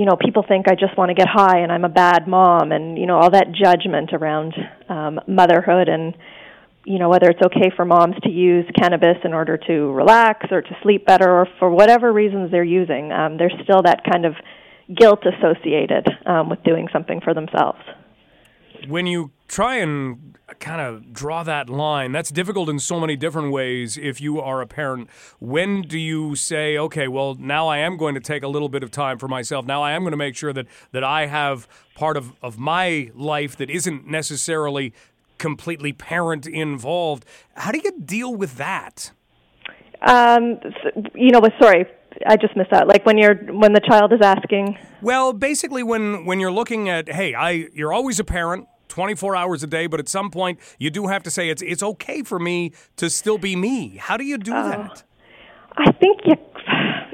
you 0.00 0.06
know 0.06 0.16
people 0.16 0.42
think 0.48 0.66
i 0.66 0.74
just 0.74 0.96
want 0.96 1.10
to 1.10 1.14
get 1.14 1.28
high 1.28 1.58
and 1.58 1.70
i'm 1.70 1.84
a 1.84 1.90
bad 1.90 2.26
mom 2.26 2.72
and 2.72 2.96
you 2.96 3.04
know 3.04 3.18
all 3.18 3.30
that 3.30 3.52
judgment 3.52 4.14
around 4.14 4.54
um 4.88 5.20
motherhood 5.28 5.90
and 5.90 6.16
you 6.86 6.98
know 6.98 7.10
whether 7.10 7.28
it's 7.28 7.42
okay 7.42 7.70
for 7.76 7.84
moms 7.84 8.16
to 8.22 8.30
use 8.30 8.64
cannabis 8.74 9.18
in 9.24 9.34
order 9.34 9.58
to 9.58 9.92
relax 9.92 10.46
or 10.50 10.62
to 10.62 10.74
sleep 10.82 11.04
better 11.04 11.30
or 11.30 11.46
for 11.58 11.68
whatever 11.68 12.10
reasons 12.10 12.50
they're 12.50 12.64
using 12.64 13.12
um 13.12 13.36
there's 13.36 13.52
still 13.62 13.82
that 13.82 14.00
kind 14.10 14.24
of 14.24 14.32
guilt 14.96 15.20
associated 15.26 16.08
um 16.24 16.48
with 16.48 16.62
doing 16.62 16.88
something 16.90 17.20
for 17.20 17.34
themselves 17.34 17.80
when 18.88 19.06
you 19.06 19.30
try 19.48 19.76
and 19.76 20.38
kind 20.58 20.80
of 20.80 21.12
draw 21.12 21.42
that 21.42 21.68
line, 21.68 22.12
that's 22.12 22.30
difficult 22.30 22.68
in 22.68 22.78
so 22.78 23.00
many 23.00 23.16
different 23.16 23.52
ways 23.52 23.96
if 23.96 24.20
you 24.20 24.40
are 24.40 24.60
a 24.60 24.66
parent. 24.66 25.08
When 25.38 25.82
do 25.82 25.98
you 25.98 26.34
say, 26.34 26.76
okay, 26.76 27.08
well, 27.08 27.34
now 27.38 27.68
I 27.68 27.78
am 27.78 27.96
going 27.96 28.14
to 28.14 28.20
take 28.20 28.42
a 28.42 28.48
little 28.48 28.68
bit 28.68 28.82
of 28.82 28.90
time 28.90 29.18
for 29.18 29.28
myself. 29.28 29.64
Now 29.64 29.82
I 29.82 29.92
am 29.92 30.02
going 30.02 30.12
to 30.12 30.16
make 30.16 30.36
sure 30.36 30.52
that, 30.52 30.66
that 30.92 31.04
I 31.04 31.26
have 31.26 31.68
part 31.94 32.16
of, 32.16 32.32
of 32.42 32.58
my 32.58 33.10
life 33.14 33.56
that 33.56 33.70
isn't 33.70 34.06
necessarily 34.06 34.92
completely 35.38 35.92
parent 35.92 36.46
involved. 36.46 37.24
How 37.54 37.72
do 37.72 37.80
you 37.82 37.92
deal 37.92 38.34
with 38.34 38.56
that? 38.56 39.12
Um, 40.02 40.60
you 41.14 41.30
know, 41.30 41.40
sorry, 41.60 41.86
I 42.26 42.36
just 42.36 42.56
missed 42.56 42.70
that. 42.70 42.86
Like 42.86 43.06
when 43.06 43.18
you're 43.18 43.34
when 43.34 43.72
the 43.72 43.80
child 43.80 44.12
is 44.12 44.20
asking. 44.22 44.78
Well, 45.00 45.32
basically, 45.32 45.82
when 45.82 46.24
when 46.24 46.40
you're 46.40 46.52
looking 46.52 46.88
at, 46.88 47.08
hey, 47.08 47.34
I 47.34 47.68
you're 47.74 47.92
always 47.92 48.20
a 48.20 48.24
parent. 48.24 48.66
24 48.88 49.36
hours 49.36 49.62
a 49.62 49.68
day, 49.68 49.86
but 49.86 50.00
at 50.00 50.08
some 50.08 50.32
point 50.32 50.58
you 50.76 50.90
do 50.90 51.06
have 51.06 51.22
to 51.22 51.30
say 51.30 51.48
it's 51.48 51.62
it's 51.62 51.80
okay 51.80 52.22
for 52.24 52.40
me 52.40 52.72
to 52.96 53.08
still 53.08 53.38
be 53.38 53.54
me. 53.54 53.96
How 53.98 54.16
do 54.16 54.24
you 54.24 54.36
do 54.36 54.52
uh, 54.52 54.68
that? 54.68 55.04
I 55.76 55.92
think 55.92 56.22
you, 56.24 56.34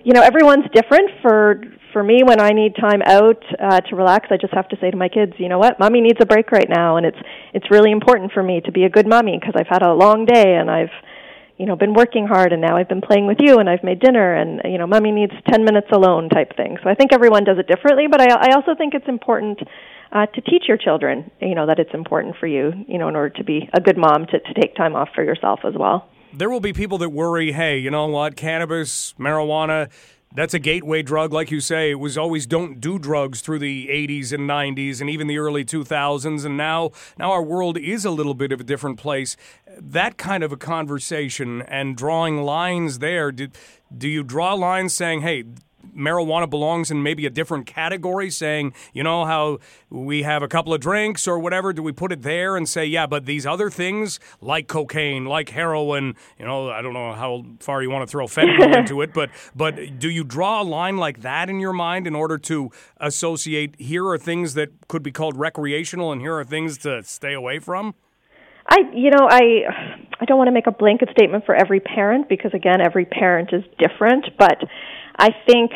you 0.02 0.14
know 0.14 0.22
everyone's 0.22 0.64
different. 0.72 1.10
For 1.20 1.60
for 1.92 2.02
me, 2.02 2.22
when 2.24 2.40
I 2.40 2.50
need 2.50 2.76
time 2.76 3.00
out 3.06 3.42
uh, 3.58 3.80
to 3.80 3.96
relax, 3.96 4.28
I 4.30 4.36
just 4.36 4.52
have 4.54 4.68
to 4.68 4.76
say 4.80 4.90
to 4.90 4.96
my 4.96 5.08
kids, 5.08 5.32
you 5.38 5.48
know 5.48 5.58
what, 5.58 5.78
mommy 5.78 6.00
needs 6.00 6.18
a 6.20 6.26
break 6.26 6.50
right 6.50 6.68
now, 6.68 6.96
and 6.96 7.06
it's 7.06 7.18
it's 7.54 7.70
really 7.70 7.90
important 7.90 8.32
for 8.32 8.42
me 8.42 8.60
to 8.64 8.72
be 8.72 8.84
a 8.84 8.90
good 8.90 9.06
mommy 9.06 9.38
because 9.38 9.54
I've 9.56 9.68
had 9.68 9.82
a 9.82 9.92
long 9.92 10.24
day 10.24 10.56
and 10.56 10.70
I've 10.70 10.92
you 11.56 11.66
know, 11.66 11.76
been 11.76 11.94
working 11.94 12.26
hard 12.26 12.52
and 12.52 12.60
now 12.60 12.76
I've 12.76 12.88
been 12.88 13.00
playing 13.00 13.26
with 13.26 13.38
you 13.40 13.58
and 13.58 13.68
I've 13.68 13.82
made 13.82 14.00
dinner 14.00 14.34
and 14.34 14.60
you 14.64 14.78
know, 14.78 14.86
mommy 14.86 15.12
needs 15.12 15.32
10 15.50 15.64
minutes 15.64 15.88
alone 15.92 16.28
type 16.28 16.56
thing. 16.56 16.76
So 16.82 16.90
I 16.90 16.94
think 16.94 17.12
everyone 17.12 17.44
does 17.44 17.58
it 17.58 17.66
differently, 17.66 18.06
but 18.10 18.20
I 18.20 18.26
I 18.26 18.54
also 18.54 18.74
think 18.74 18.94
it's 18.94 19.08
important 19.08 19.60
uh, 20.12 20.26
to 20.26 20.40
teach 20.40 20.64
your 20.68 20.76
children, 20.76 21.30
you 21.40 21.54
know, 21.54 21.66
that 21.66 21.78
it's 21.78 21.94
important 21.94 22.36
for 22.38 22.46
you, 22.46 22.72
you 22.86 22.98
know, 22.98 23.08
in 23.08 23.16
order 23.16 23.30
to 23.36 23.44
be 23.44 23.68
a 23.72 23.80
good 23.80 23.96
mom 23.96 24.26
to, 24.26 24.38
to 24.38 24.60
take 24.60 24.76
time 24.76 24.94
off 24.94 25.08
for 25.14 25.24
yourself 25.24 25.60
as 25.64 25.74
well. 25.76 26.08
There 26.32 26.50
will 26.50 26.60
be 26.60 26.72
people 26.72 26.98
that 26.98 27.10
worry, 27.10 27.52
hey, 27.52 27.78
you 27.78 27.90
know 27.90 28.06
what, 28.06 28.36
cannabis, 28.36 29.14
marijuana, 29.18 29.90
that's 30.34 30.54
a 30.54 30.58
gateway 30.58 31.02
drug, 31.02 31.32
like 31.32 31.50
you 31.50 31.60
say. 31.60 31.90
It 31.90 32.00
was 32.00 32.18
always 32.18 32.46
don't 32.46 32.80
do 32.80 32.98
drugs 32.98 33.40
through 33.40 33.60
the 33.60 33.88
80s 33.88 34.32
and 34.32 34.48
90s 34.48 35.00
and 35.00 35.08
even 35.08 35.26
the 35.26 35.38
early 35.38 35.64
2000s, 35.64 36.44
and 36.44 36.56
now 36.56 36.90
now 37.18 37.32
our 37.32 37.42
world 37.42 37.78
is 37.78 38.04
a 38.04 38.10
little 38.10 38.34
bit 38.34 38.52
of 38.52 38.60
a 38.60 38.64
different 38.64 38.98
place. 38.98 39.36
That 39.78 40.18
kind 40.18 40.42
of 40.42 40.52
a 40.52 40.56
conversation 40.56 41.62
and 41.62 41.96
drawing 41.96 42.42
lines 42.42 42.98
there. 42.98 43.32
Do, 43.32 43.48
do 43.96 44.08
you 44.08 44.22
draw 44.22 44.54
lines 44.54 44.94
saying, 44.94 45.22
hey, 45.22 45.44
marijuana 45.94 46.48
belongs 46.48 46.90
in 46.90 47.02
maybe 47.02 47.26
a 47.26 47.30
different 47.30 47.66
category, 47.66 48.30
saying, 48.30 48.72
you 48.92 49.02
know, 49.02 49.24
how 49.24 49.58
we 49.90 50.22
have 50.22 50.42
a 50.42 50.48
couple 50.48 50.72
of 50.72 50.80
drinks 50.80 51.28
or 51.28 51.38
whatever? 51.38 51.72
Do 51.72 51.82
we 51.82 51.92
put 51.92 52.12
it 52.12 52.22
there 52.22 52.56
and 52.56 52.68
say, 52.68 52.86
yeah, 52.86 53.06
but 53.06 53.26
these 53.26 53.46
other 53.46 53.70
things 53.70 54.18
like 54.40 54.68
cocaine, 54.68 55.24
like 55.26 55.50
heroin, 55.50 56.14
you 56.38 56.44
know, 56.44 56.70
I 56.70 56.82
don't 56.82 56.94
know 56.94 57.12
how 57.12 57.44
far 57.60 57.82
you 57.82 57.90
want 57.90 58.08
to 58.08 58.10
throw 58.10 58.26
fentanyl 58.26 58.76
into 58.76 59.02
it, 59.02 59.12
but 59.12 59.30
but 59.54 59.98
do 59.98 60.08
you 60.10 60.24
draw 60.24 60.62
a 60.62 60.64
line 60.64 60.96
like 60.96 61.20
that 61.22 61.50
in 61.50 61.60
your 61.60 61.72
mind 61.72 62.06
in 62.06 62.14
order 62.14 62.38
to 62.38 62.70
associate 62.98 63.74
here 63.78 64.06
are 64.06 64.18
things 64.18 64.54
that 64.54 64.88
could 64.88 65.02
be 65.02 65.12
called 65.12 65.36
recreational 65.36 66.12
and 66.12 66.20
here 66.20 66.36
are 66.36 66.44
things 66.44 66.78
to 66.78 67.02
stay 67.02 67.32
away 67.32 67.58
from? 67.58 67.94
I, 68.68 68.78
you 68.92 69.10
know, 69.10 69.28
I, 69.28 69.62
I 70.20 70.24
don't 70.24 70.38
want 70.38 70.48
to 70.48 70.52
make 70.52 70.66
a 70.66 70.72
blanket 70.72 71.10
statement 71.12 71.44
for 71.46 71.54
every 71.54 71.78
parent 71.78 72.28
because 72.28 72.52
again, 72.52 72.80
every 72.80 73.04
parent 73.04 73.50
is 73.52 73.62
different. 73.78 74.26
But 74.38 74.58
I 75.16 75.30
think 75.46 75.72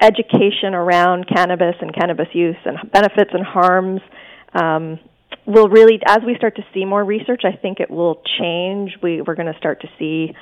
education 0.00 0.74
around 0.74 1.26
cannabis 1.26 1.74
and 1.80 1.94
cannabis 1.94 2.28
use 2.32 2.56
and 2.64 2.90
benefits 2.92 3.30
and 3.32 3.44
harms 3.44 4.00
um, 4.52 4.98
will 5.46 5.68
really, 5.68 6.00
as 6.06 6.18
we 6.26 6.34
start 6.36 6.56
to 6.56 6.62
see 6.74 6.84
more 6.84 7.02
research, 7.02 7.42
I 7.44 7.56
think 7.56 7.80
it 7.80 7.90
will 7.90 8.22
change. 8.38 8.92
We, 9.02 9.22
we're 9.22 9.34
going 9.34 9.52
to 9.52 9.58
start 9.58 9.80
to 9.82 9.88
see, 9.98 10.34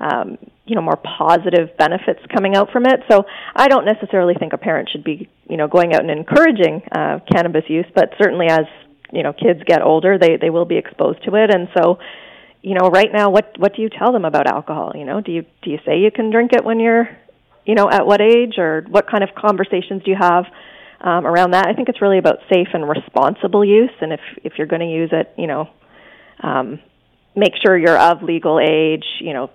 um, 0.00 0.38
you 0.64 0.74
know, 0.74 0.82
more 0.82 0.96
positive 0.96 1.76
benefits 1.76 2.20
coming 2.34 2.56
out 2.56 2.70
from 2.72 2.86
it. 2.86 3.00
So 3.10 3.24
I 3.54 3.68
don't 3.68 3.84
necessarily 3.84 4.34
think 4.38 4.52
a 4.54 4.58
parent 4.58 4.88
should 4.90 5.04
be, 5.04 5.28
you 5.48 5.56
know, 5.58 5.68
going 5.68 5.92
out 5.94 6.00
and 6.00 6.10
encouraging 6.10 6.82
uh, 6.90 7.18
cannabis 7.30 7.64
use, 7.68 7.86
but 7.94 8.10
certainly 8.18 8.46
as 8.48 8.64
you 9.12 9.22
know 9.22 9.34
kids 9.34 9.60
get 9.66 9.82
older, 9.82 10.18
they 10.18 10.38
they 10.40 10.48
will 10.48 10.64
be 10.64 10.78
exposed 10.78 11.22
to 11.24 11.34
it, 11.34 11.54
and 11.54 11.68
so 11.76 11.98
you 12.62 12.74
know 12.74 12.88
right 12.88 13.12
now 13.12 13.28
what 13.28 13.54
what 13.58 13.76
do 13.76 13.82
you 13.82 13.90
tell 13.90 14.12
them 14.12 14.24
about 14.24 14.46
alcohol 14.46 14.92
you 14.94 15.04
know 15.04 15.20
do 15.20 15.32
you 15.32 15.44
do 15.62 15.70
you 15.70 15.78
say 15.84 15.98
you 15.98 16.10
can 16.10 16.30
drink 16.30 16.52
it 16.52 16.64
when 16.64 16.78
you're 16.78 17.08
you 17.64 17.74
know, 17.74 17.88
at 17.90 18.06
what 18.06 18.20
age 18.20 18.58
or 18.58 18.84
what 18.88 19.08
kind 19.08 19.22
of 19.22 19.30
conversations 19.34 20.02
do 20.04 20.10
you 20.10 20.16
have 20.18 20.44
um, 21.00 21.26
around 21.26 21.52
that? 21.52 21.66
I 21.66 21.74
think 21.74 21.88
it's 21.88 22.02
really 22.02 22.18
about 22.18 22.38
safe 22.52 22.68
and 22.72 22.88
responsible 22.88 23.64
use, 23.64 23.90
and 24.00 24.12
if 24.12 24.20
if 24.44 24.52
you're 24.58 24.66
going 24.66 24.80
to 24.80 24.92
use 24.92 25.10
it, 25.12 25.32
you 25.36 25.46
know, 25.46 25.68
um, 26.42 26.80
make 27.36 27.52
sure 27.64 27.76
you're 27.76 27.98
of 27.98 28.22
legal 28.22 28.58
age. 28.58 29.04
You 29.20 29.32
know, 29.32 29.50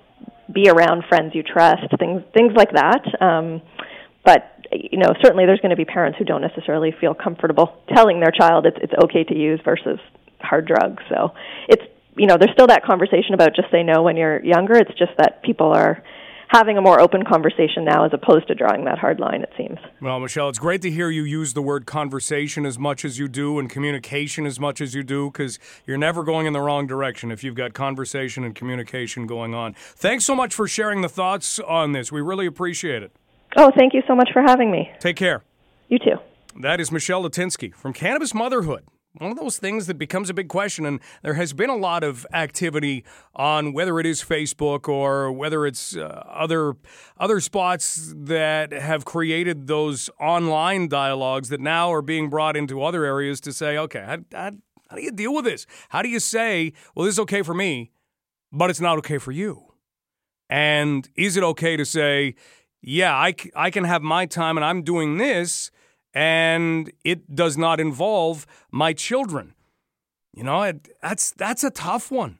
be 0.51 0.69
around 0.69 1.03
friends 1.09 1.35
you 1.35 1.43
trust, 1.43 1.83
things 1.99 2.23
things 2.33 2.53
like 2.55 2.71
that. 2.71 3.03
Um, 3.21 3.61
but 4.23 4.65
you 4.71 4.97
know, 4.97 5.13
certainly 5.21 5.45
there's 5.45 5.59
going 5.59 5.71
to 5.71 5.77
be 5.77 5.85
parents 5.85 6.17
who 6.17 6.25
don't 6.25 6.41
necessarily 6.41 6.93
feel 6.99 7.13
comfortable 7.13 7.81
telling 7.93 8.19
their 8.19 8.31
child 8.31 8.65
it's 8.65 8.77
it's 8.81 8.93
okay 9.03 9.23
to 9.23 9.35
use 9.37 9.59
versus 9.63 9.99
hard 10.39 10.65
drugs. 10.65 11.03
So 11.09 11.33
it's 11.67 11.83
you 12.17 12.25
know, 12.25 12.37
there's 12.39 12.51
still 12.53 12.67
that 12.67 12.83
conversation 12.83 13.35
about 13.35 13.55
just 13.55 13.69
say 13.71 13.83
no 13.83 14.01
when 14.01 14.17
you're 14.17 14.43
younger. 14.43 14.75
It's 14.75 14.97
just 14.97 15.11
that 15.17 15.43
people 15.43 15.67
are 15.67 16.03
having 16.49 16.77
a 16.77 16.81
more 16.81 16.99
open 16.99 17.23
conversation 17.23 17.83
now 17.85 18.05
as 18.05 18.11
opposed 18.13 18.47
to 18.47 18.55
drawing 18.55 18.85
that 18.85 18.97
hard 18.97 19.19
line, 19.19 19.41
it 19.41 19.51
seems. 19.57 19.77
Well, 20.01 20.19
Michelle, 20.19 20.49
it's 20.49 20.59
great 20.59 20.81
to 20.83 20.91
hear 20.91 21.09
you 21.09 21.23
use 21.23 21.53
the 21.53 21.61
word 21.61 21.85
conversation 21.85 22.65
as 22.65 22.79
much 22.79 23.03
as 23.03 23.19
you 23.19 23.27
do 23.27 23.59
and 23.59 23.69
communication 23.69 24.45
as 24.45 24.59
much 24.59 24.81
as 24.81 24.93
you 24.93 25.03
do 25.03 25.29
because 25.29 25.59
you're 25.85 25.97
never 25.97 26.23
going 26.23 26.45
in 26.45 26.53
the 26.53 26.61
wrong 26.61 26.87
direction 26.87 27.31
if 27.31 27.43
you've 27.43 27.55
got 27.55 27.73
conversation 27.73 28.43
and 28.43 28.55
communication 28.55 29.27
going 29.27 29.53
on. 29.53 29.73
Thanks 29.73 30.25
so 30.25 30.35
much 30.35 30.53
for 30.53 30.67
sharing 30.67 31.01
the 31.01 31.09
thoughts 31.09 31.59
on 31.59 31.91
this. 31.91 32.11
We 32.11 32.21
really 32.21 32.45
appreciate 32.45 33.03
it. 33.03 33.11
Oh, 33.55 33.71
thank 33.75 33.93
you 33.93 34.01
so 34.07 34.15
much 34.15 34.29
for 34.33 34.41
having 34.41 34.71
me. 34.71 34.89
Take 34.99 35.15
care. 35.15 35.43
You 35.89 35.99
too. 35.99 36.17
That 36.59 36.79
is 36.79 36.91
Michelle 36.91 37.23
Latinsky 37.23 37.73
from 37.73 37.93
Cannabis 37.93 38.33
Motherhood 38.33 38.83
one 39.19 39.31
of 39.31 39.37
those 39.37 39.57
things 39.57 39.87
that 39.87 39.97
becomes 39.97 40.29
a 40.29 40.33
big 40.33 40.47
question. 40.47 40.85
And 40.85 40.99
there 41.23 41.33
has 41.35 41.53
been 41.53 41.69
a 41.69 41.75
lot 41.75 42.03
of 42.03 42.25
activity 42.33 43.03
on 43.35 43.73
whether 43.73 43.99
it 43.99 44.05
is 44.05 44.23
Facebook 44.23 44.87
or 44.87 45.31
whether 45.31 45.65
it's 45.65 45.95
uh, 45.95 46.23
other 46.27 46.75
other 47.17 47.39
spots 47.39 48.13
that 48.15 48.71
have 48.71 49.05
created 49.05 49.67
those 49.67 50.09
online 50.19 50.87
dialogues 50.87 51.49
that 51.49 51.59
now 51.59 51.91
are 51.91 52.01
being 52.01 52.29
brought 52.29 52.55
into 52.55 52.83
other 52.83 53.05
areas 53.05 53.41
to 53.41 53.53
say, 53.53 53.77
okay, 53.77 54.03
how, 54.05 54.17
how, 54.31 54.51
how 54.89 54.95
do 54.95 55.01
you 55.01 55.11
deal 55.11 55.33
with 55.33 55.45
this? 55.45 55.65
How 55.89 56.01
do 56.01 56.09
you 56.09 56.19
say, 56.19 56.73
well, 56.95 57.05
this 57.05 57.15
is 57.15 57.19
okay 57.19 57.41
for 57.41 57.53
me, 57.53 57.91
but 58.51 58.69
it's 58.69 58.81
not 58.81 58.97
okay 58.99 59.17
for 59.17 59.31
you? 59.31 59.63
And 60.49 61.09
is 61.15 61.35
it 61.35 61.43
okay 61.43 61.75
to 61.75 61.85
say, 61.85 62.35
yeah, 62.81 63.13
I, 63.13 63.35
I 63.55 63.69
can 63.69 63.83
have 63.83 64.01
my 64.01 64.25
time 64.25 64.57
and 64.57 64.63
I'm 64.63 64.81
doing 64.83 65.17
this 65.17 65.71
and 66.17 66.91
it 67.03 67.35
does 67.35 67.59
not 67.59 67.79
involve 67.79 68.47
my 68.71 68.91
children. 68.91 69.53
You 70.33 70.43
know, 70.43 70.63
it, 70.63 70.89
that's 70.99 71.29
that's 71.29 71.63
a 71.63 71.69
tough 71.69 72.09
one. 72.09 72.39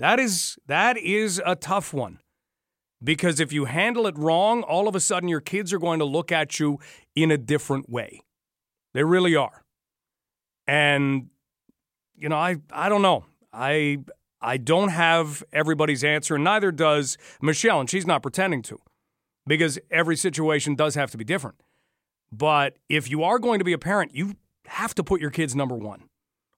That 0.00 0.18
is 0.18 0.58
that 0.66 0.98
is 0.98 1.40
a 1.46 1.54
tough 1.54 1.94
one. 1.94 2.18
Because 3.00 3.38
if 3.38 3.52
you 3.52 3.66
handle 3.66 4.08
it 4.08 4.18
wrong, 4.18 4.64
all 4.64 4.88
of 4.88 4.96
a 4.96 5.00
sudden 5.00 5.28
your 5.28 5.40
kids 5.40 5.72
are 5.72 5.78
going 5.78 6.00
to 6.00 6.04
look 6.04 6.32
at 6.32 6.58
you 6.58 6.80
in 7.14 7.30
a 7.30 7.38
different 7.38 7.88
way. 7.88 8.22
They 8.92 9.04
really 9.04 9.36
are. 9.36 9.62
And 10.66 11.28
you 12.16 12.28
know, 12.28 12.36
I 12.36 12.56
I 12.72 12.88
don't 12.88 13.02
know. 13.02 13.26
I 13.52 13.98
I 14.40 14.56
don't 14.56 14.88
have 14.88 15.44
everybody's 15.52 16.02
answer, 16.02 16.34
and 16.34 16.42
neither 16.42 16.72
does 16.72 17.16
Michelle, 17.40 17.78
and 17.78 17.88
she's 17.88 18.06
not 18.06 18.20
pretending 18.20 18.62
to. 18.62 18.80
Because 19.46 19.78
every 19.92 20.16
situation 20.16 20.74
does 20.74 20.96
have 20.96 21.12
to 21.12 21.16
be 21.16 21.24
different. 21.24 21.62
But 22.32 22.78
if 22.88 23.10
you 23.10 23.22
are 23.22 23.38
going 23.38 23.58
to 23.58 23.64
be 23.64 23.74
a 23.74 23.78
parent, 23.78 24.14
you 24.14 24.34
have 24.66 24.94
to 24.94 25.04
put 25.04 25.20
your 25.20 25.30
kids 25.30 25.54
number 25.54 25.76
one. 25.76 26.04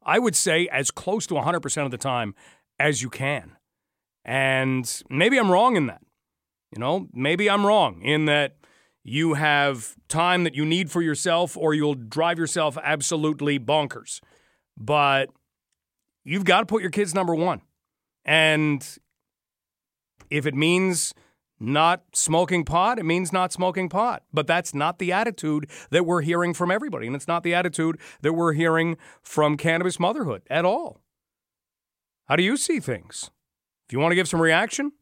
I 0.05 0.19
would 0.19 0.37
say 0.37 0.69
as 0.69 0.91
close 0.91 1.27
to 1.27 1.35
100% 1.35 1.85
of 1.85 1.91
the 1.91 1.99
time 1.99 2.35
as 2.79 3.03
you 3.03 3.11
can. 3.11 3.57
And 4.25 5.03
maybe 5.11 5.39
I'm 5.39 5.51
wrong 5.51 5.77
in 5.77 5.87
that. 5.87 6.03
You 6.71 6.81
know, 6.81 7.09
maybe 7.13 7.51
I'm 7.51 7.67
wrong 7.67 8.03
in 8.03 8.27
that 8.27 8.57
you 9.03 9.35
have 9.35 9.95
time 10.09 10.45
that 10.45 10.55
you 10.55 10.65
need 10.65 10.91
for 10.91 11.03
yourself 11.03 11.57
or 11.57 11.75
you'll 11.75 11.95
drive 11.95 12.39
yourself 12.39 12.79
absolutely 12.83 13.59
bonkers. 13.59 14.21
But 14.77 15.31
you've 16.25 16.45
got 16.45 16.61
to 16.61 16.67
put 16.67 16.83
your 16.83 16.91
kids 16.91 17.15
number 17.15 17.35
one. 17.35 17.61
And 18.25 18.87
if 20.31 20.47
it 20.47 20.55
means 20.55 21.15
not 21.65 22.03
smoking 22.13 22.65
pot, 22.65 22.99
it 22.99 23.05
means 23.05 23.33
not 23.33 23.53
smoking 23.53 23.89
pot. 23.89 24.23
But 24.33 24.47
that's 24.47 24.75
not 24.75 24.99
the 24.99 25.13
attitude 25.13 25.69
that 25.91 26.07
we're 26.07 26.23
hearing 26.23 26.55
from 26.55 26.71
everybody. 26.71 27.07
And 27.07 27.17
it's 27.17 27.29
not 27.29 27.43
the 27.43 27.55
attitude 27.55 27.99
that 28.23 28.33
we're 28.35 28.53
hearing 28.53 28.97
from 29.23 29.57
cannabis 29.57 29.99
motherhood 29.99 30.43
at 30.49 30.65
all. 30.65 31.01
How 32.27 32.37
do 32.37 32.43
you 32.43 32.57
see 32.57 32.81
things? 32.81 33.31
If 33.89 33.93
you 33.93 33.99
want 33.99 34.13
to 34.13 34.17
give 34.17 34.29
some 34.29 34.41
reaction, 34.41 34.93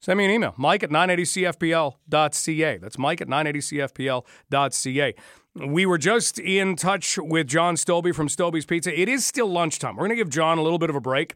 send 0.00 0.18
me 0.18 0.26
an 0.26 0.30
email, 0.30 0.54
mike 0.58 0.82
at 0.82 0.90
980cfpl.ca. 0.90 2.78
That's 2.78 2.98
mike 2.98 3.20
at 3.22 3.28
980cfpl.ca. 3.28 5.14
We 5.54 5.86
were 5.86 5.98
just 5.98 6.38
in 6.38 6.76
touch 6.76 7.18
with 7.18 7.48
John 7.48 7.74
Stobie 7.76 8.14
from 8.14 8.28
Stobie's 8.28 8.66
Pizza. 8.66 8.96
It 8.98 9.08
is 9.08 9.24
still 9.24 9.48
lunchtime. 9.48 9.96
We're 9.96 10.06
going 10.06 10.10
to 10.10 10.16
give 10.16 10.28
John 10.30 10.58
a 10.58 10.62
little 10.62 10.78
bit 10.78 10.90
of 10.90 10.96
a 10.96 11.00
break 11.00 11.34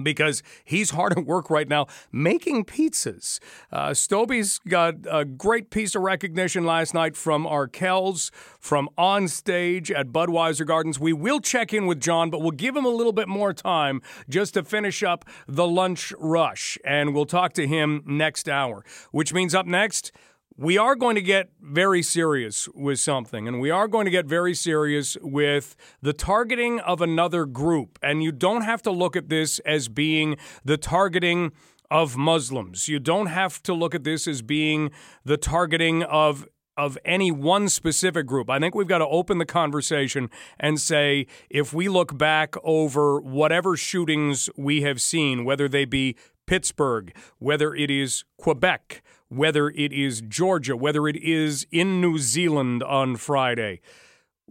because 0.00 0.42
he's 0.64 0.90
hard 1.02 1.18
at 1.18 1.26
work 1.26 1.50
right 1.50 1.68
now 1.68 1.86
making 2.10 2.64
pizzas. 2.64 3.38
Uh, 3.70 3.90
Stobie's 3.90 4.58
got 4.68 4.94
a 5.10 5.24
great 5.24 5.70
piece 5.70 5.94
of 5.94 6.02
recognition 6.02 6.64
last 6.64 6.94
night 6.94 7.16
from 7.16 7.44
Arkells, 7.44 8.30
from 8.60 8.88
on 8.96 9.28
stage 9.28 9.90
at 9.90 10.08
Budweiser 10.08 10.66
Gardens. 10.66 10.98
We 10.98 11.12
will 11.12 11.40
check 11.40 11.72
in 11.72 11.86
with 11.86 12.00
John, 12.00 12.30
but 12.30 12.40
we'll 12.40 12.50
give 12.52 12.76
him 12.76 12.84
a 12.84 12.90
little 12.90 13.12
bit 13.12 13.28
more 13.28 13.52
time 13.52 14.02
just 14.28 14.54
to 14.54 14.62
finish 14.62 15.02
up 15.02 15.24
the 15.46 15.66
lunch 15.66 16.12
rush, 16.18 16.78
and 16.84 17.14
we'll 17.14 17.26
talk 17.26 17.52
to 17.54 17.66
him 17.66 18.02
next 18.06 18.48
hour, 18.48 18.84
which 19.10 19.32
means 19.32 19.54
up 19.54 19.66
next, 19.66 20.12
we 20.56 20.76
are 20.78 20.94
going 20.94 21.14
to 21.14 21.22
get 21.22 21.50
very 21.60 22.02
serious 22.02 22.68
with 22.74 23.00
something, 23.00 23.48
and 23.48 23.60
we 23.60 23.70
are 23.70 23.88
going 23.88 24.04
to 24.04 24.10
get 24.10 24.26
very 24.26 24.54
serious 24.54 25.16
with 25.22 25.76
the 26.00 26.12
targeting 26.12 26.80
of 26.80 27.00
another 27.00 27.46
group. 27.46 27.98
And 28.02 28.22
you 28.22 28.32
don't 28.32 28.62
have 28.62 28.82
to 28.82 28.90
look 28.90 29.16
at 29.16 29.28
this 29.28 29.58
as 29.60 29.88
being 29.88 30.36
the 30.64 30.76
targeting 30.76 31.52
of 31.90 32.16
Muslims. 32.16 32.88
You 32.88 32.98
don't 32.98 33.26
have 33.26 33.62
to 33.64 33.74
look 33.74 33.94
at 33.94 34.04
this 34.04 34.26
as 34.26 34.42
being 34.42 34.90
the 35.24 35.36
targeting 35.36 36.02
of 36.02 36.46
of 36.74 36.96
any 37.04 37.30
one 37.30 37.68
specific 37.68 38.26
group. 38.26 38.48
I 38.48 38.58
think 38.58 38.74
we've 38.74 38.88
got 38.88 38.98
to 38.98 39.06
open 39.06 39.36
the 39.36 39.44
conversation 39.44 40.30
and 40.58 40.80
say 40.80 41.26
if 41.50 41.74
we 41.74 41.86
look 41.86 42.16
back 42.16 42.54
over 42.64 43.20
whatever 43.20 43.76
shootings 43.76 44.48
we 44.56 44.80
have 44.80 44.98
seen, 44.98 45.44
whether 45.44 45.68
they 45.68 45.84
be 45.84 46.16
Pittsburgh, 46.46 47.14
whether 47.38 47.74
it 47.74 47.90
is 47.90 48.24
Quebec, 48.38 49.02
whether 49.36 49.70
it 49.70 49.92
is 49.92 50.20
Georgia, 50.20 50.76
whether 50.76 51.08
it 51.08 51.16
is 51.16 51.66
in 51.70 52.00
New 52.00 52.18
Zealand 52.18 52.82
on 52.82 53.16
Friday. 53.16 53.80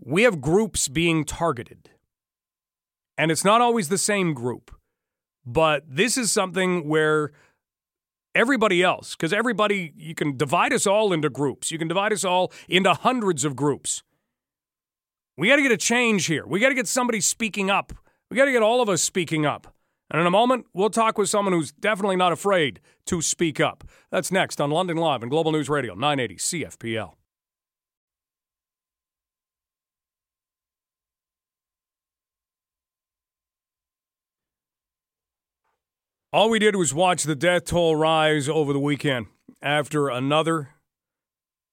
We 0.04 0.24
have 0.24 0.42
groups 0.42 0.88
being 0.88 1.24
targeted. 1.24 1.92
And 3.18 3.32
it's 3.32 3.46
not 3.46 3.62
always 3.62 3.90
the 3.90 3.98
same 3.98 4.34
group, 4.34 4.72
but 5.46 5.84
this 5.88 6.18
is 6.18 6.32
something 6.32 6.88
where 6.88 7.32
everybody 8.34 8.82
else, 8.82 9.16
because 9.16 9.32
everybody, 9.32 9.94
you 9.96 10.16
can 10.16 10.38
divide 10.38 10.74
us 10.74 10.88
all 10.88 11.14
into 11.14 11.30
groups, 11.30 11.70
you 11.70 11.78
can 11.78 11.88
divide 11.88 12.14
us 12.14 12.24
all 12.24 12.52
into 12.68 12.94
hundreds 12.94 13.46
of 13.46 13.56
groups. 13.56 14.02
We 15.38 15.50
got 15.50 15.58
to 15.58 15.62
get 15.62 15.72
a 15.72 15.78
change 15.78 16.26
here. 16.26 16.46
We 16.48 16.60
got 16.60 16.70
to 16.70 16.76
get 16.76 16.88
somebody 16.88 17.22
speaking 17.22 17.70
up. 17.70 17.94
We 18.30 18.38
got 18.38 18.46
to 18.46 18.52
get 18.52 18.64
all 18.64 18.82
of 18.82 18.90
us 18.90 19.02
speaking 19.02 19.46
up. 19.46 19.74
And 20.12 20.20
in 20.20 20.28
a 20.28 20.32
moment, 20.32 20.66
we'll 20.74 20.90
talk 20.90 21.18
with 21.18 21.30
someone 21.30 21.54
who's 21.54 21.72
definitely 21.72 22.18
not 22.18 22.34
afraid 22.34 22.82
to 23.06 23.22
speak 23.22 23.62
up. 23.62 23.86
That's 24.12 24.30
next 24.30 24.60
on 24.60 24.70
London 24.70 24.98
Live 24.98 25.22
and 25.22 25.32
Global 25.32 25.54
News 25.54 25.70
Radio, 25.70 25.96
980 25.96 26.36
CFPL. 26.36 27.14
All 36.34 36.50
we 36.50 36.60
did 36.60 36.76
was 36.76 36.94
watch 36.94 37.24
the 37.24 37.36
death 37.36 37.66
toll 37.66 37.96
rise 37.96 38.50
over 38.50 38.74
the 38.74 38.80
weekend 38.80 39.28
after 39.62 40.10
another 40.10 40.70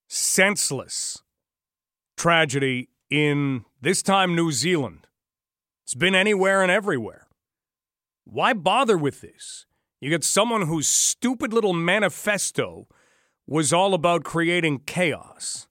senseless 0.09 1.23
tragedy 2.17 2.89
in 3.11 3.65
this 3.81 4.03
time 4.03 4.37
New 4.37 4.53
Zealand. 4.53 5.07
It's 5.85 5.95
been 5.95 6.15
anywhere 6.15 6.63
and 6.63 6.71
everywhere. 6.71 7.28
Why 8.31 8.53
bother 8.53 8.99
with 8.99 9.23
this? 9.23 9.65
You 10.01 10.11
get 10.11 10.23
someone 10.23 10.67
whose 10.67 10.87
stupid 10.87 11.53
little 11.53 11.73
manifesto 11.73 12.87
was 13.47 13.73
all 13.73 13.95
about 13.95 14.23
creating 14.23 14.81
chaos. 14.81 15.67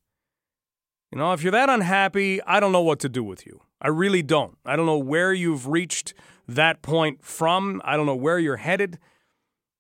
You 1.12 1.20
know, 1.20 1.34
if 1.34 1.44
you're 1.44 1.52
that 1.52 1.70
unhappy, 1.70 2.42
I 2.42 2.60
don't 2.60 2.72
know 2.72 2.82
what 2.82 3.00
to 3.02 3.10
do 3.10 3.24
with 3.24 3.46
you. 3.46 3.62
I 3.80 3.90
really 3.90 4.24
don't. 4.24 4.58
I 4.66 4.76
don't 4.76 4.88
know 4.88 4.98
where 4.98 5.34
you've 5.34 5.68
reached 5.68 6.16
that 6.48 6.82
point 6.82 7.24
from. 7.24 7.80
I 7.86 7.96
don't 7.96 8.08
know 8.08 8.16
where 8.16 8.40
you're 8.40 8.58
headed. 8.58 8.98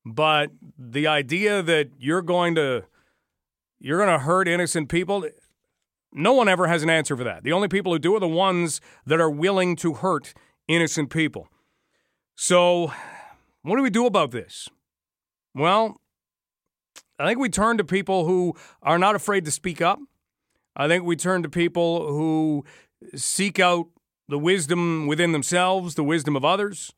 But 0.05 0.51
the 0.77 1.07
idea 1.07 1.63
that 1.63 1.89
you're 1.97 2.21
going 2.21 2.53
to 2.55 2.83
you're 3.79 3.97
going 3.97 4.19
to 4.19 4.23
hurt 4.23 4.47
innocent 4.47 4.89
people, 4.89 5.27
no 6.13 6.33
one 6.33 6.47
ever 6.47 6.67
has 6.67 6.83
an 6.83 6.89
answer 6.91 7.17
for 7.17 7.23
that. 7.23 7.43
The 7.43 7.53
only 7.53 7.67
people 7.67 7.91
who 7.91 7.99
do 7.99 8.15
are 8.15 8.19
the 8.19 8.27
ones 8.27 8.81
that 9.05 9.19
are 9.19 9.29
willing 9.29 9.75
to 9.77 9.95
hurt 9.95 10.35
innocent 10.67 11.09
people. 11.09 11.47
So, 12.39 12.93
what 13.63 13.77
do 13.77 13.81
we 13.81 13.89
do 13.89 14.05
about 14.05 14.29
this? 14.29 14.69
Well, 15.55 15.99
I 17.17 17.27
think 17.27 17.39
we 17.39 17.49
turn 17.49 17.79
to 17.79 17.83
people 17.83 18.27
who 18.27 18.53
are 18.83 18.99
not 18.99 19.15
afraid 19.15 19.43
to 19.45 19.51
speak 19.51 19.81
up. 19.81 19.97
I 20.75 20.87
think 20.87 21.03
we 21.03 21.15
turn 21.15 21.41
to 21.41 21.49
people 21.49 22.07
who 22.07 22.63
seek 23.15 23.59
out 23.59 23.87
the 24.29 24.37
wisdom 24.37 25.07
within 25.07 25.31
themselves, 25.31 25.95
the 25.95 26.03
wisdom 26.03 26.35
of 26.35 26.45
others. 26.45 26.93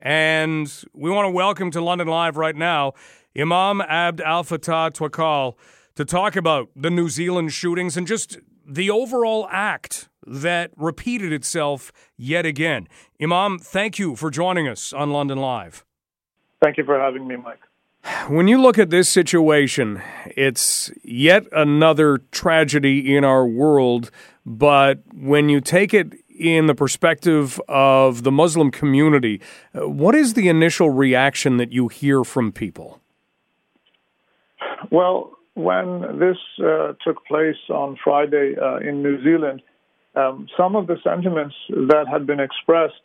And 0.00 0.72
we 0.94 1.10
want 1.10 1.26
to 1.26 1.30
welcome 1.30 1.70
to 1.72 1.82
London 1.82 2.08
Live 2.08 2.38
right 2.38 2.56
now 2.56 2.94
Imam 3.38 3.82
Abd 3.82 4.22
Al 4.22 4.44
Fattah 4.44 4.92
Twakkal 4.92 5.56
to 5.96 6.06
talk 6.06 6.36
about 6.36 6.70
the 6.74 6.90
New 6.90 7.10
Zealand 7.10 7.52
shootings 7.52 7.98
and 7.98 8.06
just 8.06 8.38
the 8.66 8.88
overall 8.88 9.46
act 9.52 10.08
that 10.26 10.70
repeated 10.76 11.32
itself 11.32 11.92
yet 12.16 12.46
again. 12.46 12.88
Imam, 13.20 13.58
thank 13.58 13.98
you 13.98 14.16
for 14.16 14.30
joining 14.30 14.68
us 14.68 14.92
on 14.92 15.10
London 15.10 15.38
Live. 15.38 15.84
Thank 16.62 16.76
you 16.76 16.84
for 16.84 16.98
having 16.98 17.26
me, 17.26 17.36
Mike. 17.36 17.58
When 18.28 18.48
you 18.48 18.60
look 18.60 18.78
at 18.78 18.90
this 18.90 19.08
situation, 19.08 20.00
it's 20.36 20.90
yet 21.02 21.46
another 21.52 22.18
tragedy 22.30 23.14
in 23.14 23.24
our 23.24 23.46
world, 23.46 24.10
but 24.46 25.00
when 25.14 25.48
you 25.48 25.60
take 25.60 25.92
it 25.92 26.14
in 26.28 26.66
the 26.66 26.74
perspective 26.74 27.60
of 27.68 28.22
the 28.22 28.30
Muslim 28.30 28.70
community, 28.70 29.42
what 29.74 30.14
is 30.14 30.32
the 30.32 30.48
initial 30.48 30.88
reaction 30.88 31.58
that 31.58 31.72
you 31.72 31.88
hear 31.88 32.24
from 32.24 32.52
people? 32.52 33.00
Well, 34.90 35.32
when 35.54 36.18
this 36.18 36.38
uh, 36.64 36.94
took 37.04 37.24
place 37.26 37.56
on 37.68 37.98
Friday 38.02 38.54
uh, 38.60 38.78
in 38.78 39.02
New 39.02 39.22
Zealand, 39.22 39.62
um, 40.14 40.48
some 40.56 40.76
of 40.76 40.86
the 40.86 40.96
sentiments 41.02 41.54
that 41.68 42.06
had 42.10 42.26
been 42.26 42.40
expressed 42.40 43.02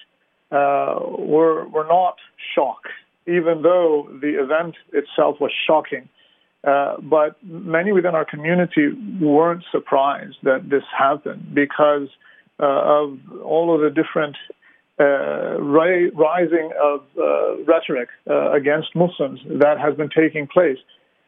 uh, 0.51 0.99
were 1.17 1.67
were 1.67 1.85
not 1.87 2.15
shock, 2.53 2.83
even 3.27 3.61
though 3.61 4.09
the 4.21 4.41
event 4.41 4.75
itself 4.93 5.37
was 5.39 5.51
shocking. 5.67 6.09
Uh, 6.63 6.97
but 6.99 7.35
many 7.43 7.91
within 7.91 8.15
our 8.15 8.25
community 8.25 8.89
weren't 9.21 9.63
surprised 9.71 10.37
that 10.41 10.67
this 10.67 10.83
happened 10.97 11.53
because 11.53 12.07
uh, 12.59 12.65
of 12.65 13.19
all 13.43 13.75
of 13.75 13.81
the 13.81 13.89
different 13.89 14.35
uh, 14.99 15.59
rising 15.59 16.71
of 16.81 17.01
uh, 17.19 17.57
rhetoric 17.65 18.09
uh, 18.29 18.51
against 18.53 18.95
Muslims 18.95 19.41
that 19.45 19.77
has 19.79 19.93
been 19.95 20.09
taking 20.09 20.47
place 20.47 20.77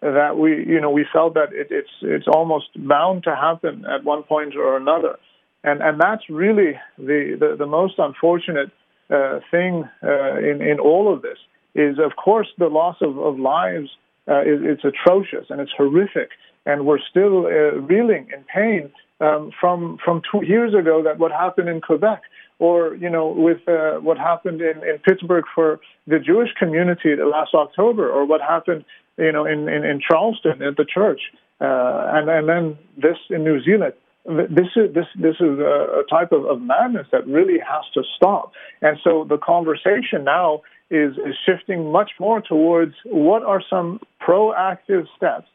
that 0.01 0.37
we, 0.37 0.65
you 0.65 0.79
know, 0.79 0.89
we 0.89 1.05
felt 1.11 1.33
that 1.33 1.49
it, 1.51 1.67
it's 1.69 1.89
it's 2.01 2.27
almost 2.27 2.67
bound 2.87 3.23
to 3.23 3.35
happen 3.35 3.83
at 3.85 4.03
one 4.03 4.23
point 4.23 4.55
or 4.55 4.77
another, 4.77 5.17
and 5.63 5.81
and 5.81 5.99
that's 5.99 6.23
really 6.29 6.79
the 6.97 7.37
the, 7.39 7.55
the 7.57 7.65
most 7.65 7.95
unfortunate 7.97 8.71
uh, 9.09 9.39
thing 9.51 9.87
uh, 10.03 10.37
in 10.37 10.61
in 10.61 10.79
all 10.79 11.11
of 11.13 11.21
this 11.21 11.37
is, 11.75 11.99
of 11.99 12.15
course, 12.15 12.47
the 12.57 12.67
loss 12.67 12.97
of, 13.01 13.17
of 13.17 13.39
lives. 13.39 13.89
Uh, 14.29 14.41
is, 14.41 14.59
it's 14.61 14.83
atrocious 14.83 15.45
and 15.49 15.61
it's 15.61 15.71
horrific, 15.77 16.31
and 16.65 16.85
we're 16.85 16.99
still 17.09 17.45
uh, 17.45 17.79
reeling 17.79 18.27
in 18.35 18.43
pain 18.53 18.91
um, 19.21 19.51
from 19.57 19.97
from 20.03 20.21
two 20.29 20.45
years 20.45 20.73
ago. 20.73 21.01
That 21.01 21.17
what 21.17 21.31
happened 21.31 21.69
in 21.69 21.79
Quebec, 21.79 22.23
or 22.59 22.95
you 22.95 23.09
know, 23.09 23.27
with 23.29 23.65
uh, 23.69 24.01
what 24.01 24.17
happened 24.17 24.59
in, 24.59 24.83
in 24.83 24.97
Pittsburgh 24.97 25.45
for 25.55 25.79
the 26.07 26.19
Jewish 26.19 26.49
community 26.59 27.15
last 27.15 27.53
October, 27.53 28.09
or 28.09 28.25
what 28.25 28.41
happened 28.41 28.83
you 29.17 29.31
know, 29.31 29.45
in, 29.45 29.67
in, 29.67 29.83
in 29.83 29.99
Charleston 29.99 30.61
at 30.61 30.77
the 30.77 30.85
church, 30.85 31.21
uh, 31.59 32.11
and 32.13 32.29
and 32.29 32.47
then 32.47 32.77
this 32.95 33.17
in 33.29 33.43
New 33.43 33.61
Zealand. 33.63 33.93
This 34.27 34.67
is 34.75 34.93
this 34.93 35.05
this 35.15 35.35
is 35.39 35.59
a, 35.59 36.03
type 36.09 36.33
of, 36.33 36.45
of 36.45 36.61
madness 36.61 37.07
that 37.13 37.25
really 37.27 37.59
has 37.59 37.85
to 37.93 38.03
stop. 38.17 38.51
And 38.81 38.97
so 39.01 39.25
the 39.27 39.37
conversation 39.37 40.25
now 40.25 40.63
is 40.91 41.13
is 41.13 41.35
shifting 41.45 41.91
much 41.91 42.11
more 42.19 42.41
towards 42.41 42.93
what 43.05 43.43
are 43.43 43.61
some 43.69 44.01
proactive 44.21 45.07
steps 45.15 45.47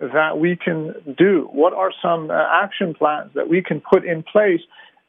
that 0.00 0.38
we 0.38 0.56
can 0.56 0.94
do? 1.18 1.48
What 1.52 1.72
are 1.74 1.92
some 2.00 2.30
uh, 2.30 2.34
action 2.62 2.94
plans 2.94 3.32
that 3.34 3.48
we 3.48 3.62
can 3.62 3.80
put 3.80 4.04
in 4.04 4.22
place 4.22 4.60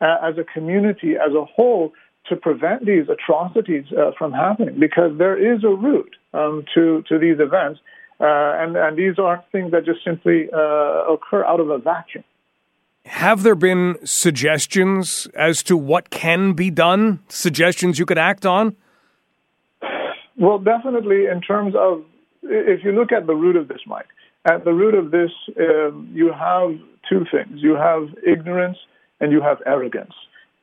uh, 0.02 0.18
as 0.24 0.38
a 0.38 0.44
community, 0.44 1.14
as 1.16 1.34
a 1.34 1.46
whole, 1.46 1.94
to 2.28 2.36
prevent 2.36 2.86
these 2.86 3.06
atrocities 3.08 3.86
uh, 3.98 4.12
from 4.18 4.34
happening? 4.34 4.80
Because 4.80 5.18
there 5.18 5.38
is 5.38 5.64
a 5.64 5.70
route 5.70 6.16
um, 6.34 6.66
to 6.74 7.04
to 7.08 7.20
these 7.20 7.40
events, 7.40 7.80
uh, 8.20 8.62
and, 8.62 8.76
and 8.76 8.98
these 8.98 9.18
aren't 9.18 9.44
things 9.52 9.72
that 9.72 9.86
just 9.86 10.04
simply 10.04 10.50
uh, 10.52 11.14
occur 11.14 11.46
out 11.46 11.60
of 11.60 11.70
a 11.70 11.78
vacuum. 11.78 12.24
Have 13.06 13.44
there 13.44 13.56
been 13.56 13.98
suggestions 14.04 15.28
as 15.34 15.64
to 15.64 15.76
what 15.76 16.10
can 16.10 16.54
be 16.54 16.70
done? 16.70 17.20
Suggestions 17.30 17.98
you 17.98 18.06
could 18.06 18.18
act 18.18 18.46
on? 18.46 18.76
Well, 20.38 20.60
definitely 20.60 21.26
in 21.26 21.42
terms 21.42 21.74
of, 21.78 22.04
if 22.44 22.84
you 22.84 22.92
look 22.92 23.12
at 23.12 23.28
the 23.28 23.36
root 23.36 23.56
of 23.56 23.68
this, 23.68 23.82
Mike, 23.86 24.08
at 24.46 24.64
the 24.66 24.74
root 24.74 24.96
of 24.96 25.12
this, 25.12 25.32
um, 25.60 26.10
you 26.14 26.32
have 26.32 26.80
two 27.10 27.26
things. 27.32 27.62
You 27.62 27.76
have 27.76 28.10
ignorance 28.26 28.78
and 29.20 29.32
you 29.32 29.42
have 29.42 29.58
arrogance. 29.66 30.14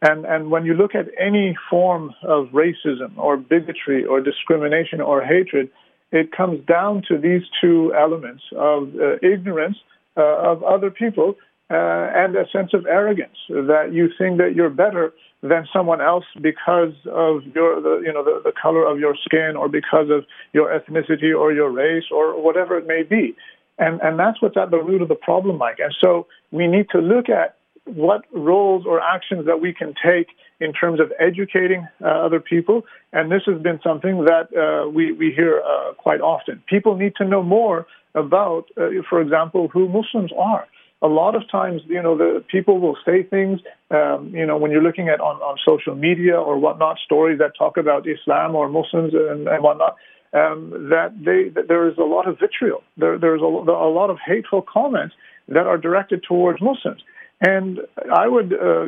And, 0.03 0.25
and 0.25 0.51
when 0.51 0.65
you 0.65 0.75
look 0.75 0.95
at 0.95 1.07
any 1.21 1.57
form 1.69 2.15
of 2.23 2.47
racism 2.49 3.17
or 3.17 3.37
bigotry 3.37 4.05
or 4.05 4.21
discrimination 4.21 5.01
or 5.01 5.23
hatred, 5.23 5.71
it 6.13 6.33
comes 6.33 6.65
down 6.67 7.03
to 7.09 7.19
these 7.19 7.43
two 7.61 7.93
elements 7.95 8.43
of 8.57 8.95
uh, 8.95 9.17
ignorance 9.23 9.77
uh, 10.17 10.23
of 10.23 10.63
other 10.63 10.91
people 10.91 11.35
uh, 11.71 12.11
and 12.15 12.37
a 12.37 12.49
sense 12.51 12.73
of 12.75 12.87
arrogance 12.87 13.37
that 13.49 13.91
you 13.93 14.09
think 14.19 14.39
that 14.39 14.55
you're 14.55 14.71
better 14.71 15.13
than 15.43 15.67
someone 15.73 16.01
else 16.01 16.25
because 16.41 16.95
of 17.07 17.43
your 17.55 17.81
the, 17.81 18.03
you 18.05 18.13
know 18.13 18.25
the, 18.25 18.41
the 18.45 18.53
color 18.61 18.85
of 18.85 18.99
your 18.99 19.15
skin 19.25 19.55
or 19.57 19.69
because 19.69 20.11
of 20.11 20.25
your 20.53 20.69
ethnicity 20.69 21.39
or 21.39 21.53
your 21.53 21.71
race 21.71 22.05
or 22.11 22.41
whatever 22.43 22.77
it 22.77 22.87
may 22.87 23.03
be 23.03 23.37
and 23.79 24.01
and 24.01 24.19
that's 24.19 24.43
what's 24.43 24.57
at 24.57 24.71
the 24.71 24.83
root 24.83 25.01
of 25.01 25.09
the 25.09 25.15
problem 25.15 25.57
mike 25.57 25.79
and 25.79 25.95
so 26.03 26.27
we 26.51 26.67
need 26.67 26.89
to 26.91 26.99
look 26.99 27.29
at 27.29 27.59
what 27.85 28.25
roles 28.33 28.85
or 28.87 29.01
actions 29.01 29.47
that 29.47 29.61
we 29.61 29.73
can 29.73 29.95
take 30.05 30.29
in 30.61 30.73
terms 30.73 31.01
of 31.01 31.13
educating 31.19 31.87
uh, 32.03 32.07
other 32.07 32.41
people. 32.41 32.85
And 33.13 33.31
this 33.31 33.43
has 33.47 33.61
been 33.63 33.81
something 33.83 34.25
that 34.25 34.49
uh, 34.57 34.89
we, 34.89 35.13
we 35.13 35.33
hear 35.33 35.63
uh, 35.63 35.95
quite 35.95 36.21
often. 36.21 36.63
People 36.69 36.97
need 36.97 37.15
to 37.17 37.25
know 37.25 37.43
more 37.43 37.87
about, 38.15 38.67
uh, 38.77 38.89
for 39.09 39.21
example, 39.21 39.69
who 39.69 39.89
Muslims 39.89 40.33
are. 40.37 40.67
A 41.01 41.07
lot 41.07 41.37
of 41.37 41.43
times, 41.51 41.83
you 41.87 42.03
know, 42.03 42.17
the 42.19 42.45
people 42.51 42.81
will 42.81 42.97
say 43.07 43.23
things, 43.23 43.61
um, 43.91 44.33
you 44.35 44.45
know, 44.45 44.57
when 44.57 44.71
you're 44.73 44.83
looking 44.83 45.09
at 45.09 45.21
on, 45.21 45.37
on 45.37 45.57
social 45.65 45.95
media 45.95 46.37
or 46.37 46.59
whatnot, 46.59 46.99
stories 47.05 47.39
that 47.39 47.53
talk 47.57 47.77
about 47.77 48.07
Islam 48.09 48.57
or 48.57 48.69
Muslims 48.69 49.15
and, 49.15 49.47
and 49.47 49.63
whatnot. 49.63 49.97
um, 50.33 50.89
that 50.91 51.13
they 51.19 51.49
that 51.55 51.69
there 51.69 51.89
is 51.89 51.97
a 51.99 52.03
lot 52.05 52.29
of 52.29 52.39
vitriol. 52.39 52.83
There, 52.97 53.19
there's 53.19 53.41
a, 53.41 53.45
a 53.45 53.91
lot 53.91 54.11
of 54.11 54.19
hateful 54.25 54.63
comments 54.63 55.15
that 55.49 55.67
are 55.67 55.79
directed 55.79 56.23
towards 56.23 56.61
Muslims. 56.61 57.03
And 57.41 57.79
I 58.13 58.27
would 58.27 58.53
uh, 58.53 58.87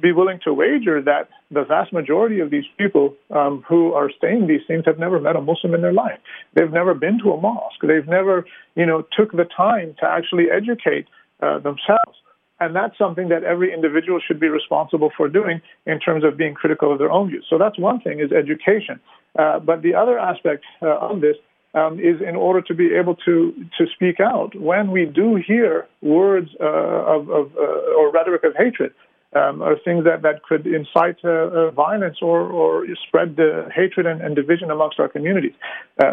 be 0.00 0.10
willing 0.10 0.40
to 0.42 0.52
wager 0.52 1.00
that 1.02 1.28
the 1.52 1.62
vast 1.62 1.92
majority 1.92 2.40
of 2.40 2.50
these 2.50 2.64
people 2.76 3.14
um, 3.30 3.62
who 3.68 3.92
are 3.94 4.10
saying 4.20 4.48
these 4.48 4.66
things 4.66 4.82
have 4.86 4.98
never 4.98 5.20
met 5.20 5.36
a 5.36 5.40
Muslim 5.40 5.72
in 5.72 5.82
their 5.82 5.92
life. 5.92 6.18
They've 6.54 6.72
never 6.72 6.94
been 6.94 7.20
to 7.20 7.32
a 7.32 7.40
mosque. 7.40 7.80
They've 7.80 8.06
never, 8.06 8.44
you 8.74 8.86
know, 8.86 9.06
took 9.16 9.30
the 9.30 9.44
time 9.44 9.94
to 10.00 10.06
actually 10.06 10.46
educate 10.50 11.06
uh, 11.42 11.58
themselves. 11.58 12.16
And 12.60 12.76
that's 12.76 12.96
something 12.96 13.28
that 13.28 13.42
every 13.42 13.74
individual 13.74 14.20
should 14.24 14.38
be 14.38 14.48
responsible 14.48 15.10
for 15.16 15.28
doing 15.28 15.60
in 15.84 15.98
terms 15.98 16.22
of 16.22 16.36
being 16.36 16.54
critical 16.54 16.92
of 16.92 16.98
their 17.00 17.10
own 17.10 17.28
views. 17.28 17.44
So 17.50 17.58
that's 17.58 17.76
one 17.78 18.00
thing 18.00 18.20
is 18.20 18.30
education. 18.30 19.00
Uh, 19.36 19.58
but 19.58 19.82
the 19.82 19.94
other 19.94 20.18
aspect 20.18 20.64
uh, 20.80 20.98
of 20.98 21.20
this 21.20 21.36
um, 21.74 21.98
is 21.98 22.20
in 22.20 22.36
order 22.36 22.60
to 22.62 22.74
be 22.74 22.94
able 22.94 23.16
to 23.24 23.52
to 23.78 23.86
speak 23.94 24.20
out 24.20 24.54
when 24.54 24.92
we 24.92 25.06
do 25.06 25.36
hear 25.36 25.88
words 26.02 26.50
uh, 26.60 27.14
of, 27.14 27.30
of 27.30 27.50
uh, 27.56 27.98
or 27.98 28.12
rhetoric 28.12 28.44
of 28.44 28.52
hatred. 28.56 28.92
Um, 29.34 29.62
or 29.62 29.78
things 29.82 30.04
that, 30.04 30.20
that 30.20 30.42
could 30.42 30.66
incite 30.66 31.24
uh, 31.24 31.70
violence 31.70 32.18
or, 32.20 32.42
or 32.42 32.86
spread 33.06 33.36
the 33.36 33.66
hatred 33.74 34.04
and, 34.04 34.20
and 34.20 34.36
division 34.36 34.70
amongst 34.70 35.00
our 35.00 35.08
communities. 35.08 35.54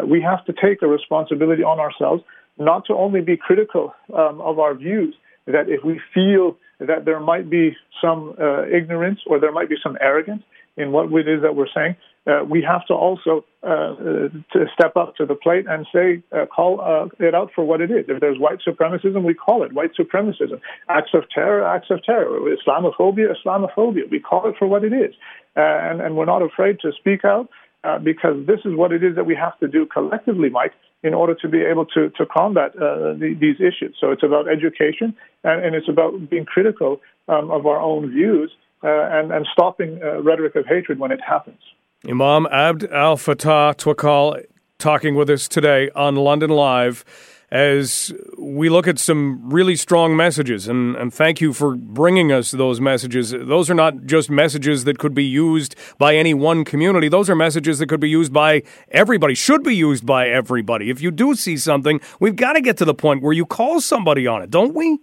we 0.06 0.22
have 0.22 0.42
to 0.46 0.54
take 0.54 0.80
the 0.80 0.86
responsibility 0.86 1.62
on 1.62 1.78
ourselves 1.78 2.22
not 2.58 2.84
to 2.86 2.94
only 2.94 3.20
be 3.20 3.36
critical 3.36 3.94
um, 4.14 4.40
of 4.40 4.58
our 4.58 4.74
views, 4.74 5.14
that 5.46 5.68
if 5.68 5.84
we 5.84 6.00
feel 6.14 6.56
that 6.78 7.04
there 7.04 7.20
might 7.20 7.50
be 7.50 7.76
some 8.00 8.34
uh, 8.40 8.64
ignorance 8.66 9.20
or 9.26 9.38
there 9.38 9.52
might 9.52 9.68
be 9.68 9.76
some 9.82 9.96
arrogance 10.00 10.42
in 10.76 10.92
what 10.92 11.12
it 11.12 11.28
is 11.28 11.42
that 11.42 11.54
we're 11.54 11.68
saying, 11.74 11.96
uh, 12.26 12.44
we 12.44 12.62
have 12.62 12.86
to 12.86 12.94
also 12.94 13.44
uh, 13.62 13.94
to 14.52 14.66
step 14.74 14.96
up 14.96 15.16
to 15.16 15.24
the 15.24 15.34
plate 15.34 15.64
and 15.68 15.86
say, 15.92 16.22
uh, 16.32 16.46
call 16.46 16.80
uh, 16.80 17.06
it 17.24 17.34
out 17.34 17.50
for 17.54 17.64
what 17.64 17.80
it 17.80 17.90
is. 17.90 18.04
If 18.08 18.20
there's 18.20 18.38
white 18.38 18.58
supremacism, 18.66 19.22
we 19.24 19.34
call 19.34 19.62
it 19.62 19.72
white 19.72 19.92
supremacism. 19.98 20.60
Acts 20.88 21.10
of 21.14 21.24
terror, 21.34 21.66
acts 21.66 21.88
of 21.90 22.02
terror. 22.04 22.38
Islamophobia, 22.40 23.34
Islamophobia. 23.34 24.10
We 24.10 24.20
call 24.20 24.48
it 24.48 24.54
for 24.58 24.68
what 24.68 24.84
it 24.84 24.92
is. 24.92 25.14
Uh, 25.56 25.60
and, 25.60 26.00
and 26.00 26.16
we're 26.16 26.26
not 26.26 26.42
afraid 26.42 26.78
to 26.80 26.92
speak 26.98 27.24
out 27.24 27.48
because 28.04 28.46
this 28.46 28.60
is 28.66 28.74
what 28.74 28.92
it 28.92 29.02
is 29.02 29.16
that 29.16 29.24
we 29.24 29.34
have 29.34 29.58
to 29.58 29.66
do 29.66 29.86
collectively, 29.86 30.50
Mike, 30.50 30.72
in 31.02 31.14
order 31.14 31.34
to 31.34 31.48
be 31.48 31.62
able 31.62 31.86
to, 31.86 32.10
to 32.10 32.26
combat 32.26 32.74
uh, 32.76 33.14
the, 33.14 33.36
these 33.40 33.56
issues. 33.56 33.96
So 34.00 34.10
it's 34.10 34.22
about 34.22 34.48
education 34.48 35.14
and, 35.44 35.64
and 35.64 35.74
it's 35.74 35.88
about 35.88 36.28
being 36.28 36.44
critical 36.44 37.00
um, 37.28 37.50
of 37.50 37.66
our 37.66 37.80
own 37.80 38.10
views 38.10 38.52
uh, 38.82 38.88
and, 38.88 39.32
and 39.32 39.46
stopping 39.52 40.00
uh, 40.02 40.22
rhetoric 40.22 40.56
of 40.56 40.66
hatred 40.66 40.98
when 40.98 41.10
it 41.10 41.20
happens. 41.26 41.60
Imam 42.08 42.46
Abd 42.46 42.84
Al 42.84 43.16
Fattah 43.16 43.74
Twakkal 43.76 44.44
talking 44.78 45.14
with 45.14 45.28
us 45.28 45.48
today 45.48 45.90
on 45.94 46.16
London 46.16 46.50
Live 46.50 47.04
as 47.50 48.12
we 48.38 48.68
look 48.68 48.86
at 48.86 48.98
some 48.98 49.50
really 49.50 49.74
strong 49.74 50.16
messages. 50.16 50.68
And, 50.68 50.94
and 50.96 51.12
thank 51.12 51.40
you 51.40 51.52
for 51.52 51.74
bringing 51.74 52.30
us 52.30 52.52
those 52.52 52.80
messages. 52.80 53.32
Those 53.32 53.68
are 53.68 53.74
not 53.74 54.06
just 54.06 54.30
messages 54.30 54.84
that 54.84 54.98
could 54.98 55.14
be 55.14 55.24
used 55.24 55.74
by 55.98 56.14
any 56.14 56.32
one 56.32 56.64
community, 56.64 57.08
those 57.08 57.28
are 57.28 57.34
messages 57.34 57.78
that 57.80 57.88
could 57.88 58.00
be 58.00 58.08
used 58.08 58.32
by 58.32 58.62
everybody, 58.90 59.34
should 59.34 59.62
be 59.62 59.74
used 59.74 60.06
by 60.06 60.28
everybody. 60.28 60.90
If 60.90 61.00
you 61.00 61.10
do 61.10 61.34
see 61.34 61.56
something, 61.56 62.00
we've 62.20 62.36
got 62.36 62.52
to 62.52 62.60
get 62.60 62.76
to 62.78 62.84
the 62.84 62.94
point 62.94 63.22
where 63.22 63.32
you 63.32 63.46
call 63.46 63.80
somebody 63.80 64.26
on 64.26 64.42
it, 64.42 64.50
don't 64.50 64.74
we? 64.74 65.00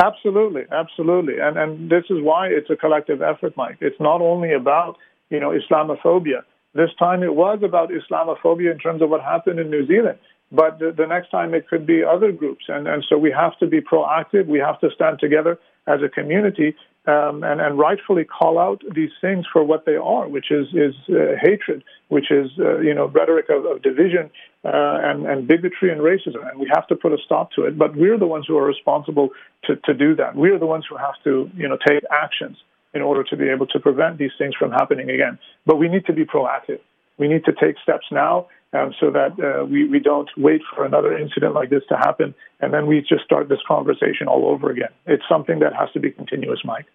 Absolutely, 0.00 0.62
absolutely. 0.70 1.38
And, 1.40 1.56
and 1.56 1.90
this 1.90 2.04
is 2.08 2.22
why 2.22 2.48
it's 2.48 2.70
a 2.70 2.76
collective 2.76 3.20
effort, 3.20 3.56
Mike. 3.56 3.78
It's 3.80 3.98
not 3.98 4.20
only 4.20 4.52
about 4.52 4.96
you 5.30 5.40
know, 5.40 5.50
Islamophobia. 5.50 6.42
This 6.74 6.90
time 6.98 7.22
it 7.22 7.34
was 7.34 7.60
about 7.62 7.90
Islamophobia 7.90 8.70
in 8.70 8.78
terms 8.78 9.02
of 9.02 9.10
what 9.10 9.22
happened 9.22 9.58
in 9.58 9.70
New 9.70 9.86
Zealand. 9.86 10.18
But 10.50 10.78
the, 10.78 10.92
the 10.96 11.06
next 11.06 11.30
time 11.30 11.54
it 11.54 11.68
could 11.68 11.86
be 11.86 12.02
other 12.02 12.32
groups. 12.32 12.64
And, 12.68 12.88
and 12.88 13.04
so 13.08 13.18
we 13.18 13.30
have 13.30 13.58
to 13.58 13.66
be 13.66 13.80
proactive. 13.80 14.46
We 14.46 14.58
have 14.58 14.80
to 14.80 14.90
stand 14.94 15.18
together 15.20 15.58
as 15.86 16.00
a 16.02 16.08
community 16.08 16.74
um, 17.06 17.42
and, 17.42 17.60
and 17.60 17.78
rightfully 17.78 18.24
call 18.24 18.58
out 18.58 18.82
these 18.94 19.10
things 19.20 19.46
for 19.52 19.62
what 19.64 19.86
they 19.86 19.96
are, 19.96 20.28
which 20.28 20.50
is, 20.50 20.66
is 20.74 20.94
uh, 21.08 21.36
hatred, 21.40 21.82
which 22.08 22.30
is, 22.30 22.50
uh, 22.58 22.78
you 22.78 22.94
know, 22.94 23.06
rhetoric 23.08 23.46
of, 23.48 23.64
of 23.64 23.82
division 23.82 24.30
uh, 24.64 24.98
and, 25.02 25.26
and 25.26 25.48
bigotry 25.48 25.90
and 25.90 26.00
racism. 26.00 26.48
And 26.50 26.58
we 26.58 26.70
have 26.74 26.86
to 26.88 26.96
put 26.96 27.12
a 27.12 27.18
stop 27.24 27.52
to 27.52 27.64
it. 27.64 27.78
But 27.78 27.96
we're 27.96 28.18
the 28.18 28.26
ones 28.26 28.46
who 28.46 28.56
are 28.58 28.66
responsible 28.66 29.30
to, 29.64 29.76
to 29.76 29.94
do 29.94 30.14
that. 30.16 30.34
We're 30.34 30.58
the 30.58 30.66
ones 30.66 30.84
who 30.88 30.96
have 30.96 31.14
to, 31.24 31.50
you 31.56 31.68
know, 31.68 31.78
take 31.86 32.02
actions 32.10 32.58
in 32.94 33.02
order 33.02 33.22
to 33.22 33.36
be 33.36 33.48
able 33.48 33.66
to 33.66 33.78
prevent 33.78 34.18
these 34.18 34.32
things 34.38 34.54
from 34.58 34.72
happening 34.72 35.10
again. 35.10 35.38
But 35.66 35.76
we 35.76 35.88
need 35.88 36.06
to 36.06 36.12
be 36.12 36.24
proactive. 36.24 36.80
We 37.18 37.28
need 37.28 37.44
to 37.44 37.52
take 37.52 37.76
steps 37.82 38.06
now 38.10 38.46
um, 38.72 38.94
so 39.00 39.10
that 39.10 39.32
uh, 39.38 39.64
we, 39.64 39.88
we 39.88 39.98
don't 39.98 40.28
wait 40.36 40.60
for 40.74 40.84
another 40.84 41.16
incident 41.16 41.54
like 41.54 41.70
this 41.70 41.82
to 41.88 41.96
happen 41.96 42.34
and 42.60 42.72
then 42.72 42.86
we 42.86 43.00
just 43.00 43.24
start 43.24 43.48
this 43.48 43.60
conversation 43.66 44.26
all 44.26 44.46
over 44.46 44.70
again. 44.70 44.88
It's 45.06 45.22
something 45.28 45.60
that 45.60 45.74
has 45.74 45.90
to 45.92 46.00
be 46.00 46.10
continuous, 46.10 46.60
Mike. 46.64 46.86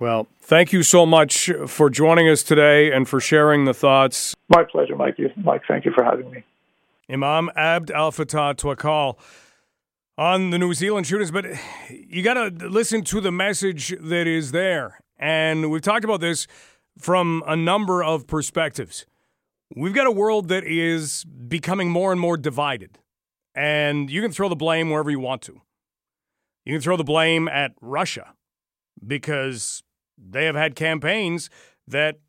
Well, 0.00 0.26
thank 0.40 0.72
you 0.72 0.82
so 0.82 1.06
much 1.06 1.50
for 1.68 1.88
joining 1.88 2.28
us 2.28 2.42
today 2.42 2.90
and 2.90 3.08
for 3.08 3.20
sharing 3.20 3.64
the 3.64 3.74
thoughts. 3.74 4.34
My 4.48 4.64
pleasure, 4.64 4.96
Mike. 4.96 5.16
Mike, 5.36 5.62
thank 5.68 5.84
you 5.84 5.92
for 5.92 6.02
having 6.02 6.30
me. 6.30 6.42
Imam 7.08 7.50
Abd 7.54 7.90
Al 7.92 8.10
Fattah 8.10 8.56
Twakkal 8.56 9.16
on 10.18 10.50
the 10.50 10.58
New 10.58 10.74
Zealand 10.74 11.06
shootings, 11.06 11.30
but 11.30 11.44
you 11.90 12.22
got 12.22 12.34
to 12.34 12.68
listen 12.68 13.02
to 13.04 13.20
the 13.20 13.30
message 13.30 13.94
that 14.00 14.26
is 14.26 14.50
there. 14.50 14.98
And 15.18 15.70
we've 15.70 15.82
talked 15.82 16.04
about 16.04 16.20
this 16.20 16.48
from 16.98 17.44
a 17.46 17.54
number 17.54 18.02
of 18.02 18.26
perspectives. 18.26 19.06
We've 19.74 19.94
got 19.94 20.06
a 20.06 20.12
world 20.12 20.48
that 20.48 20.64
is 20.64 21.24
becoming 21.24 21.90
more 21.90 22.12
and 22.12 22.20
more 22.20 22.36
divided. 22.36 22.98
And 23.54 24.10
you 24.10 24.20
can 24.20 24.32
throw 24.32 24.48
the 24.48 24.56
blame 24.56 24.90
wherever 24.90 25.10
you 25.10 25.20
want 25.20 25.42
to. 25.42 25.60
You 26.64 26.74
can 26.74 26.80
throw 26.80 26.96
the 26.96 27.04
blame 27.04 27.48
at 27.48 27.72
Russia 27.80 28.34
because 29.06 29.82
they 30.18 30.44
have 30.46 30.54
had 30.54 30.74
campaigns 30.74 31.50
that, 31.86 32.20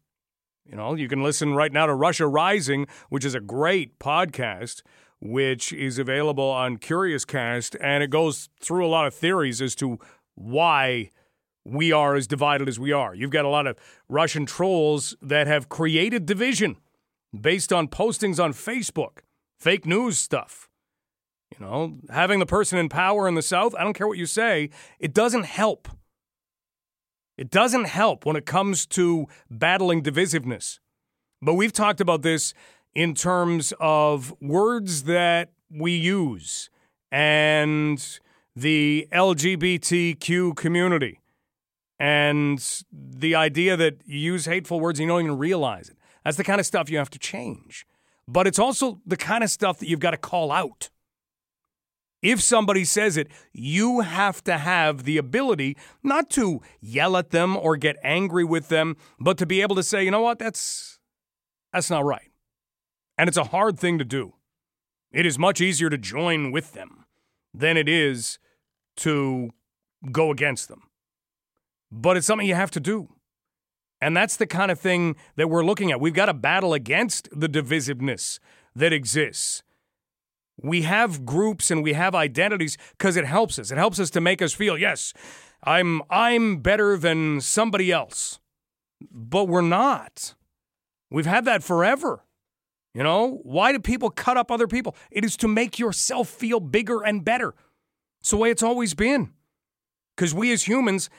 you 0.66 0.76
know, 0.76 0.96
you 0.96 1.08
can 1.08 1.24
listen 1.24 1.54
right 1.54 1.72
now 1.72 1.86
to 1.86 1.94
Russia 1.94 2.28
Rising, 2.28 2.88
which 3.10 3.26
is 3.26 3.36
a 3.36 3.40
great 3.40 3.98
podcast, 4.00 4.82
which 5.22 5.72
is 5.72 5.98
available 5.98 6.50
on 6.50 6.78
Curiouscast. 6.78 7.76
And 7.82 8.04
it 8.04 8.10
goes 8.10 8.50
through 8.60 8.86
a 8.86 8.90
lot 8.90 9.08
of 9.08 9.14
theories 9.14 9.62
as 9.62 9.76
to 9.76 10.00
why 10.36 11.10
we 11.64 11.92
are 11.92 12.16
as 12.16 12.28
divided 12.28 12.68
as 12.68 12.80
we 12.80 12.92
are. 12.92 13.16
You've 13.16 13.32
got 13.32 13.46
a 13.46 13.50
lot 13.50 13.68
of 13.68 13.78
Russian 14.08 14.46
trolls 14.46 15.16
that 15.22 15.48
have 15.48 15.70
created 15.70 16.26
division 16.26 16.78
based 17.42 17.72
on 17.72 17.88
postings 17.88 18.44
on 18.44 18.54
Facebook, 18.54 19.20
fake 19.60 19.86
news 19.86 20.18
stuff. 20.18 20.70
You 21.52 21.66
know, 21.66 21.98
having 22.10 22.40
the 22.40 22.46
person 22.46 22.78
in 22.78 22.90
power 22.90 23.28
in 23.28 23.36
the 23.36 23.42
South, 23.42 23.76
I 23.76 23.84
don't 23.84 23.94
care 23.94 24.08
what 24.08 24.18
you 24.18 24.26
say, 24.26 24.70
it 25.00 25.14
doesn't 25.14 25.46
help. 25.46 25.88
It 27.38 27.50
doesn't 27.50 27.86
help 27.86 28.26
when 28.26 28.36
it 28.36 28.46
comes 28.46 28.86
to 28.88 29.28
battling 29.50 30.02
divisiveness. 30.02 30.80
But 31.42 31.56
we've 31.56 31.74
talked 31.74 32.02
about 32.02 32.22
this 32.22 32.54
in 32.94 33.14
terms 33.14 33.74
of 33.80 34.34
words 34.42 35.04
that 35.04 35.52
we 35.70 35.94
use 35.94 36.70
and 37.12 38.20
the 38.56 39.08
LGBTQ 39.12 40.56
community 40.56 41.20
and 42.00 42.84
the 42.92 43.36
idea 43.36 43.76
that 43.78 44.02
you 44.06 44.20
use 44.20 44.46
hateful 44.46 44.80
words 44.80 45.00
and 45.00 45.08
you 45.08 45.14
don't 45.14 45.26
even 45.26 45.38
realize 45.38 45.90
it. 45.90 45.98
That's 46.26 46.38
the 46.38 46.44
kind 46.44 46.60
of 46.60 46.66
stuff 46.66 46.90
you 46.90 46.98
have 46.98 47.10
to 47.12 47.20
change. 47.20 47.86
But 48.28 48.48
it's 48.48 48.60
also 48.60 49.00
the 49.06 49.16
kind 49.16 49.44
of 49.44 49.50
stuff 49.50 49.80
that 49.80 49.88
you've 49.88 50.02
got 50.02 50.12
to 50.12 50.18
call 50.18 50.52
out. 50.52 50.90
If 52.22 52.42
somebody 52.42 52.84
says 52.84 53.16
it, 53.18 53.28
you 53.54 54.02
have 54.02 54.44
to 54.46 54.58
have 54.58 55.04
the 55.04 55.18
ability 55.18 55.78
not 56.02 56.30
to 56.32 56.60
yell 56.82 57.16
at 57.16 57.30
them 57.30 57.56
or 57.56 57.78
get 57.78 57.98
angry 58.04 58.44
with 58.44 58.68
them, 58.70 58.98
but 59.20 59.38
to 59.38 59.46
be 59.46 59.62
able 59.62 59.76
to 59.76 59.84
say, 59.84 60.04
you 60.04 60.12
know 60.12 60.22
what, 60.22 60.40
that's 60.40 61.00
that's 61.72 61.90
not 61.90 62.04
right. 62.04 62.32
And 63.18 63.28
it's 63.28 63.38
a 63.38 63.46
hard 63.46 63.80
thing 63.80 64.00
to 64.00 64.06
do. 64.06 64.34
It 65.12 65.26
is 65.26 65.38
much 65.38 65.62
easier 65.62 65.90
to 65.90 65.98
join 65.98 66.52
with 66.52 66.74
them 66.74 67.06
than 67.54 67.78
it 67.78 67.88
is 67.88 68.40
to 68.98 69.52
go 70.12 70.32
against 70.32 70.68
them 70.68 70.90
but 71.96 72.18
it's 72.18 72.28
something 72.28 72.48
you 72.48 72.56
have 72.56 72.72
to 72.72 72.80
do. 72.80 73.10
And 74.06 74.16
that's 74.16 74.38
the 74.38 74.46
kind 74.46 74.70
of 74.70 74.80
thing 74.80 75.16
that 75.36 75.50
we're 75.50 75.66
looking 75.66 75.92
at. 75.92 76.00
We've 76.00 76.14
got 76.14 76.28
to 76.28 76.34
battle 76.36 76.76
against 76.76 77.28
the 77.32 77.50
divisiveness 77.50 78.38
that 78.76 78.94
exists. 78.94 79.64
We 80.62 80.84
have 80.84 81.26
groups 81.26 81.72
and 81.72 81.82
we 81.82 81.94
have 81.94 82.14
identities 82.14 82.78
because 82.92 83.18
it 83.18 83.26
helps 83.26 83.58
us. 83.58 83.72
It 83.72 83.80
helps 83.80 84.00
us 84.00 84.12
to 84.12 84.22
make 84.22 84.44
us 84.44 84.54
feel, 84.54 84.78
yes, 84.78 85.12
I'm 85.64 86.04
I'm 86.12 86.58
better 86.58 86.98
than 86.98 87.42
somebody 87.42 87.92
else. 87.92 88.40
But 89.12 89.46
we're 89.46 89.62
not. 89.62 90.36
We've 91.10 91.26
had 91.26 91.46
that 91.46 91.64
forever. 91.64 92.24
You 92.94 93.02
know, 93.02 93.40
why 93.42 93.72
do 93.72 93.80
people 93.80 94.12
cut 94.12 94.38
up 94.38 94.52
other 94.52 94.68
people? 94.68 94.96
It 95.10 95.26
is 95.26 95.36
to 95.38 95.48
make 95.48 95.80
yourself 95.80 96.30
feel 96.30 96.60
bigger 96.60 97.02
and 97.02 97.26
better. 97.26 97.56
It's 98.22 98.30
the 98.30 98.38
way 98.38 98.52
it's 98.52 98.62
always 98.62 98.94
been. 98.94 99.34
Because 100.16 100.32
we 100.36 100.52
as 100.52 100.68
humans 100.68 101.10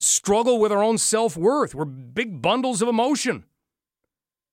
struggle 0.00 0.58
with 0.58 0.72
our 0.72 0.82
own 0.82 0.98
self 0.98 1.36
worth. 1.36 1.74
We're 1.74 1.84
big 1.84 2.42
bundles 2.42 2.82
of 2.82 2.88
emotion. 2.88 3.44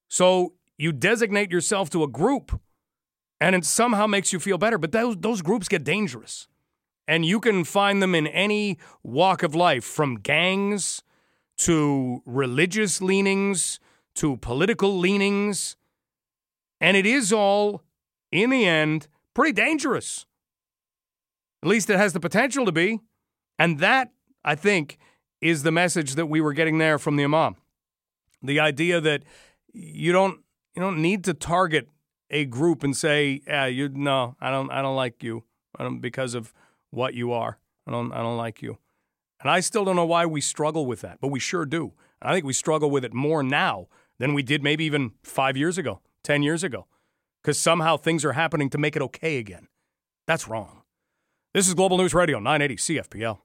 So 0.08 0.54
you 0.78 0.92
designate 0.92 1.52
yourself 1.52 1.90
to 1.92 2.04
a 2.04 2.08
group 2.08 2.60
and 3.42 3.56
it 3.56 3.66
somehow 3.66 4.08
makes 4.08 4.32
you 4.32 4.40
feel 4.40 4.58
better. 4.58 4.78
But 4.78 4.92
those, 4.92 5.18
those 5.18 5.42
groups 5.42 5.68
get 5.68 5.84
dangerous. 5.84 6.48
And 7.08 7.26
you 7.26 7.40
can 7.40 7.64
find 7.64 8.02
them 8.02 8.14
in 8.14 8.28
any 8.28 8.78
walk 9.02 9.42
of 9.42 9.56
life, 9.56 9.86
from 9.86 10.16
gangs 10.16 11.04
to 11.60 12.22
religious 12.26 13.02
leanings 13.02 13.80
to 14.16 14.38
political 14.38 14.98
leanings. 14.98 15.78
And 16.82 16.98
it 16.98 17.06
is 17.06 17.32
all, 17.32 17.84
in 18.32 18.50
the 18.50 18.66
end, 18.66 19.08
pretty 19.34 19.54
dangerous. 19.54 20.26
At 21.64 21.70
least 21.70 21.90
it 21.90 21.98
has 21.98 22.14
the 22.14 22.20
potential 22.20 22.66
to 22.66 22.72
be. 22.72 23.00
And 23.58 23.80
that, 23.80 24.12
I 24.44 24.56
think, 24.56 24.98
is 25.42 25.64
the 25.64 25.72
message 25.72 26.16
that 26.16 26.28
we 26.28 26.42
were 26.42 26.54
getting 26.54 26.78
there 26.78 26.98
from 26.98 27.16
the 27.16 27.24
Imam. 27.24 27.56
The 28.42 28.60
idea 28.60 29.02
that 29.02 29.24
you 29.74 30.12
don't 30.12 30.42
you 30.76 30.82
don't 30.82 31.02
need 31.02 31.24
to 31.26 31.34
target 31.34 31.90
a 32.30 32.46
group 32.46 32.84
and 32.84 32.96
say, 32.96 33.42
"Yeah, 33.48 33.66
you 33.66 33.90
no, 33.90 34.36
I 34.40 34.52
don't 34.52 34.72
I 34.72 34.82
don't 34.82 34.96
like 34.96 35.24
you 35.24 35.44
I 35.78 35.84
don't, 35.84 36.00
because 36.00 36.34
of 36.34 36.54
what 36.92 37.14
you 37.14 37.32
are. 37.32 37.60
I 37.88 37.92
don't 37.92 38.12
I 38.12 38.18
don't 38.18 38.38
like 38.38 38.62
you." 38.62 38.78
And 39.40 39.52
I 39.52 39.60
still 39.60 39.86
don't 39.86 39.96
know 39.96 40.06
why 40.06 40.26
we 40.26 40.42
struggle 40.42 40.86
with 40.86 41.02
that, 41.02 41.20
but 41.22 41.28
we 41.28 41.40
sure 41.40 41.66
do. 41.66 41.94
I 42.22 42.34
think 42.34 42.46
we 42.46 42.54
struggle 42.54 42.90
with 42.90 43.06
it 43.06 43.14
more 43.14 43.44
now 43.44 43.88
than 44.18 44.34
we 44.34 44.42
did 44.42 44.64
maybe 44.64 44.84
even 44.86 45.12
5 45.22 45.56
years 45.56 45.78
ago, 45.78 46.02
10 46.24 46.42
years 46.42 46.64
ago. 46.64 46.88
Cuz 47.44 47.60
somehow 47.60 47.98
things 47.98 48.26
are 48.26 48.34
happening 48.34 48.70
to 48.72 48.78
make 48.80 48.96
it 48.96 49.02
okay 49.04 49.38
again. 49.38 49.68
That's 50.26 50.48
wrong. 50.48 50.82
This 51.54 51.68
is 51.68 51.76
Global 51.76 51.98
News 51.98 52.14
Radio 52.14 52.40
980 52.40 52.76
CFPL. 52.78 53.40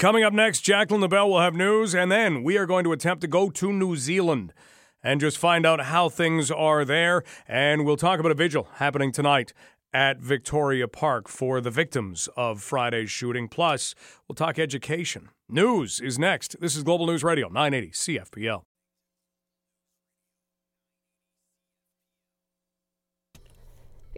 Coming 0.00 0.24
up 0.24 0.32
next, 0.32 0.62
Jacqueline 0.62 1.02
LaBelle 1.02 1.28
will 1.28 1.40
have 1.40 1.54
news, 1.54 1.94
and 1.94 2.10
then 2.10 2.42
we 2.42 2.56
are 2.56 2.64
going 2.64 2.84
to 2.84 2.92
attempt 2.92 3.20
to 3.20 3.28
go 3.28 3.50
to 3.50 3.70
New 3.70 3.96
Zealand 3.96 4.54
and 5.02 5.20
just 5.20 5.36
find 5.36 5.66
out 5.66 5.82
how 5.82 6.08
things 6.08 6.50
are 6.50 6.86
there. 6.86 7.22
And 7.46 7.84
we'll 7.84 7.98
talk 7.98 8.18
about 8.18 8.32
a 8.32 8.34
vigil 8.34 8.66
happening 8.76 9.12
tonight 9.12 9.52
at 9.92 10.18
Victoria 10.18 10.88
Park 10.88 11.28
for 11.28 11.60
the 11.60 11.70
victims 11.70 12.30
of 12.34 12.62
Friday's 12.62 13.10
shooting. 13.10 13.46
Plus, 13.46 13.94
we'll 14.26 14.36
talk 14.36 14.58
education. 14.58 15.28
News 15.50 16.00
is 16.00 16.18
next. 16.18 16.58
This 16.62 16.76
is 16.76 16.82
Global 16.82 17.06
News 17.06 17.22
Radio, 17.22 17.50
980 17.50 17.90
CFPL. 17.90 18.62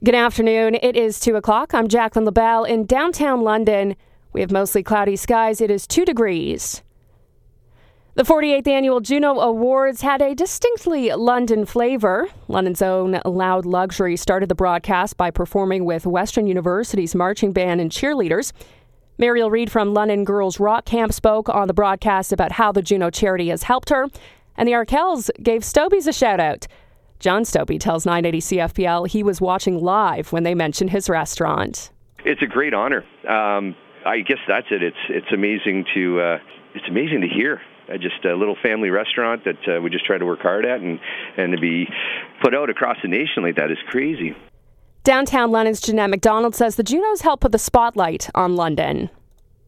Good 0.04 0.14
afternoon. 0.14 0.76
It 0.76 0.94
is 0.94 1.18
2 1.18 1.34
o'clock. 1.34 1.74
I'm 1.74 1.88
Jacqueline 1.88 2.24
LaBelle 2.24 2.62
in 2.62 2.86
downtown 2.86 3.40
London. 3.40 3.96
We 4.32 4.40
have 4.40 4.50
mostly 4.50 4.82
cloudy 4.82 5.16
skies. 5.16 5.60
It 5.60 5.70
is 5.70 5.86
2 5.86 6.04
degrees. 6.04 6.82
The 8.14 8.24
48th 8.24 8.68
annual 8.68 9.00
Juno 9.00 9.40
Awards 9.40 10.02
had 10.02 10.20
a 10.20 10.34
distinctly 10.34 11.10
London 11.12 11.64
flavor. 11.64 12.28
London's 12.46 12.82
own 12.82 13.20
Loud 13.24 13.64
Luxury 13.64 14.16
started 14.16 14.50
the 14.50 14.54
broadcast 14.54 15.16
by 15.16 15.30
performing 15.30 15.86
with 15.86 16.04
Western 16.04 16.46
University's 16.46 17.14
marching 17.14 17.52
band 17.52 17.80
and 17.80 17.90
cheerleaders. 17.90 18.52
Mariel 19.16 19.50
Reed 19.50 19.72
from 19.72 19.94
London 19.94 20.24
Girls 20.24 20.60
Rock 20.60 20.84
Camp 20.84 21.14
spoke 21.14 21.48
on 21.48 21.68
the 21.68 21.74
broadcast 21.74 22.32
about 22.32 22.52
how 22.52 22.70
the 22.70 22.82
Juno 22.82 23.08
charity 23.08 23.48
has 23.48 23.62
helped 23.62 23.88
her, 23.88 24.08
and 24.58 24.68
the 24.68 24.72
Arkells 24.72 25.30
gave 25.42 25.64
Stobies 25.64 26.06
a 26.06 26.12
shout 26.12 26.38
out. 26.40 26.66
John 27.18 27.44
Stobie 27.44 27.80
tells 27.80 28.04
980 28.04 28.40
CFPL 28.40 29.08
he 29.08 29.22
was 29.22 29.40
watching 29.40 29.80
live 29.80 30.32
when 30.32 30.42
they 30.42 30.54
mentioned 30.54 30.90
his 30.90 31.08
restaurant. 31.08 31.90
It's 32.24 32.42
a 32.42 32.46
great 32.46 32.74
honor. 32.74 33.04
Um, 33.28 33.74
I 34.04 34.20
guess 34.20 34.38
that's 34.46 34.66
it. 34.70 34.82
It's 34.82 34.96
it's 35.08 35.32
amazing 35.32 35.86
to 35.94 36.20
uh, 36.20 36.38
it's 36.74 36.88
amazing 36.88 37.22
to 37.22 37.28
hear. 37.28 37.60
Uh, 37.88 37.96
just 37.96 38.24
a 38.24 38.34
little 38.34 38.56
family 38.62 38.90
restaurant 38.90 39.44
that 39.44 39.68
uh, 39.68 39.80
we 39.80 39.90
just 39.90 40.04
try 40.04 40.16
to 40.16 40.24
work 40.24 40.40
hard 40.40 40.64
at, 40.64 40.80
and 40.80 41.00
and 41.36 41.52
to 41.52 41.60
be 41.60 41.86
put 42.42 42.54
out 42.54 42.70
across 42.70 42.96
the 43.02 43.08
nation 43.08 43.42
like 43.42 43.56
that 43.56 43.70
is 43.70 43.78
crazy. 43.88 44.36
Downtown 45.04 45.50
London's 45.50 45.80
Janette 45.80 46.10
MacDonald 46.10 46.54
says 46.54 46.76
the 46.76 46.84
Junos 46.84 47.22
help 47.22 47.40
put 47.40 47.50
the 47.50 47.58
spotlight 47.58 48.30
on 48.36 48.54
London. 48.54 49.10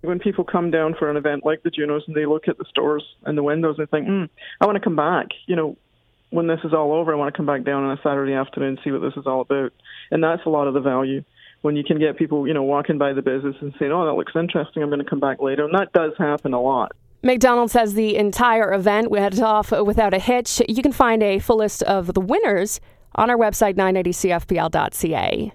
When 0.02 0.20
people 0.20 0.44
come 0.44 0.70
down 0.70 0.94
for 0.96 1.10
an 1.10 1.16
event 1.16 1.44
like 1.44 1.62
the 1.62 1.70
Junos 1.70 2.04
and 2.06 2.14
they 2.14 2.26
look 2.26 2.46
at 2.46 2.58
the 2.58 2.64
stores 2.68 3.02
and 3.24 3.36
the 3.36 3.42
windows 3.42 3.76
and 3.78 3.90
think, 3.90 4.06
mm, 4.06 4.28
I 4.60 4.66
want 4.66 4.76
to 4.76 4.84
come 4.84 4.94
back. 4.94 5.28
You 5.46 5.56
know, 5.56 5.76
when 6.30 6.46
this 6.46 6.60
is 6.62 6.72
all 6.72 6.92
over, 6.92 7.12
I 7.12 7.16
want 7.16 7.32
to 7.32 7.36
come 7.36 7.46
back 7.46 7.64
down 7.64 7.82
on 7.84 7.98
a 7.98 8.00
Saturday 8.02 8.34
afternoon 8.34 8.70
and 8.70 8.78
see 8.84 8.92
what 8.92 9.00
this 9.00 9.14
is 9.16 9.26
all 9.26 9.40
about. 9.40 9.72
And 10.10 10.22
that's 10.22 10.42
a 10.46 10.50
lot 10.50 10.68
of 10.68 10.74
the 10.74 10.80
value 10.80 11.24
when 11.64 11.76
you 11.76 11.82
can 11.82 11.98
get 11.98 12.18
people, 12.18 12.46
you 12.46 12.52
know, 12.52 12.62
walking 12.62 12.98
by 12.98 13.14
the 13.14 13.22
business 13.22 13.56
and 13.62 13.72
saying, 13.78 13.90
"Oh, 13.90 14.04
that 14.04 14.12
looks 14.12 14.32
interesting. 14.36 14.82
I'm 14.82 14.90
going 14.90 15.02
to 15.02 15.08
come 15.08 15.18
back 15.18 15.40
later," 15.40 15.64
and 15.64 15.74
that 15.74 15.92
does 15.92 16.12
happen 16.18 16.52
a 16.52 16.60
lot. 16.60 16.92
MacDonald 17.22 17.70
says 17.70 17.94
the 17.94 18.16
entire 18.16 18.74
event 18.74 19.10
went 19.10 19.40
off 19.40 19.70
without 19.70 20.12
a 20.12 20.18
hitch. 20.18 20.60
You 20.68 20.82
can 20.82 20.92
find 20.92 21.22
a 21.22 21.38
full 21.38 21.56
list 21.56 21.82
of 21.84 22.12
the 22.12 22.20
winners 22.20 22.80
on 23.14 23.30
our 23.30 23.38
website, 23.38 23.76
980cfpl.ca. 23.76 25.52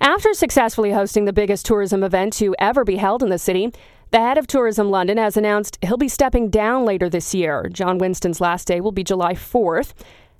After 0.00 0.34
successfully 0.34 0.90
hosting 0.90 1.26
the 1.26 1.32
biggest 1.32 1.64
tourism 1.64 2.02
event 2.02 2.32
to 2.34 2.56
ever 2.58 2.82
be 2.82 2.96
held 2.96 3.22
in 3.22 3.28
the 3.28 3.38
city, 3.38 3.72
the 4.10 4.18
head 4.18 4.36
of 4.36 4.48
Tourism 4.48 4.90
London 4.90 5.16
has 5.16 5.36
announced 5.36 5.78
he'll 5.80 5.96
be 5.96 6.08
stepping 6.08 6.50
down 6.50 6.84
later 6.84 7.08
this 7.08 7.34
year. 7.34 7.68
John 7.72 7.98
Winston's 7.98 8.40
last 8.40 8.66
day 8.66 8.80
will 8.80 8.90
be 8.90 9.04
July 9.04 9.34
4th. 9.34 9.92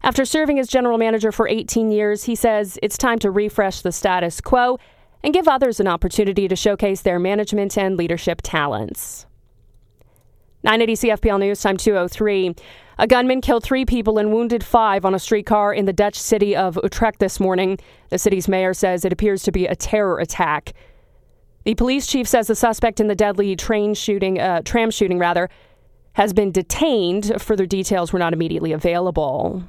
After 0.03 0.25
serving 0.25 0.59
as 0.59 0.69
general 0.69 0.97
manager 0.97 1.33
for 1.33 1.49
18 1.49 1.91
years, 1.91 2.25
he 2.25 2.35
says 2.35 2.79
it's 2.83 2.97
time 2.97 3.19
to 3.21 3.31
refresh 3.31 3.81
the 3.81 3.93
status 3.93 4.41
quo 4.41 4.79
and 5.23 5.35
give 5.35 5.49
others 5.49 5.81
an 5.81 5.89
opportunity 5.89 6.47
to 6.49 6.57
showcase 6.57 7.03
their 7.03 7.19
management 7.19 7.77
and 7.77 7.97
leadership 7.97 8.41
talents. 8.43 9.27
980 10.63 11.09
CFPL 11.09 11.41
News, 11.41 11.61
time 11.61 11.77
203. 11.77 12.55
A 12.99 13.07
gunman 13.07 13.41
killed 13.41 13.63
three 13.63 13.85
people 13.85 14.19
and 14.19 14.33
wounded 14.33 14.65
five 14.65 15.05
on 15.05 15.15
a 15.15 15.19
streetcar 15.19 15.73
in 15.73 15.85
the 15.85 15.93
Dutch 15.93 16.19
city 16.19 16.57
of 16.57 16.79
Utrecht 16.83 17.21
this 17.21 17.39
morning. 17.39 17.79
The 18.11 18.19
city's 18.19 18.49
mayor 18.49 18.75
says 18.75 19.05
it 19.05 19.13
appears 19.13 19.43
to 19.45 19.53
be 19.53 19.67
a 19.67 19.77
terror 19.77 20.19
attack. 20.19 20.73
The 21.65 21.75
police 21.75 22.07
chief 22.07 22.27
says 22.27 22.49
the 22.49 22.57
suspect 22.57 22.99
in 22.99 23.07
the 23.07 23.15
deadly 23.15 23.55
train 23.55 23.95
shooting, 23.95 24.41
uh, 24.41 24.63
tram 24.65 24.91
shooting 24.91 25.19
rather, 25.19 25.49
has 26.15 26.33
been 26.33 26.51
detained. 26.51 27.41
Further 27.41 27.67
details 27.67 28.13
were 28.13 28.19
not 28.19 28.33
immediately 28.33 28.73
available. 28.73 29.63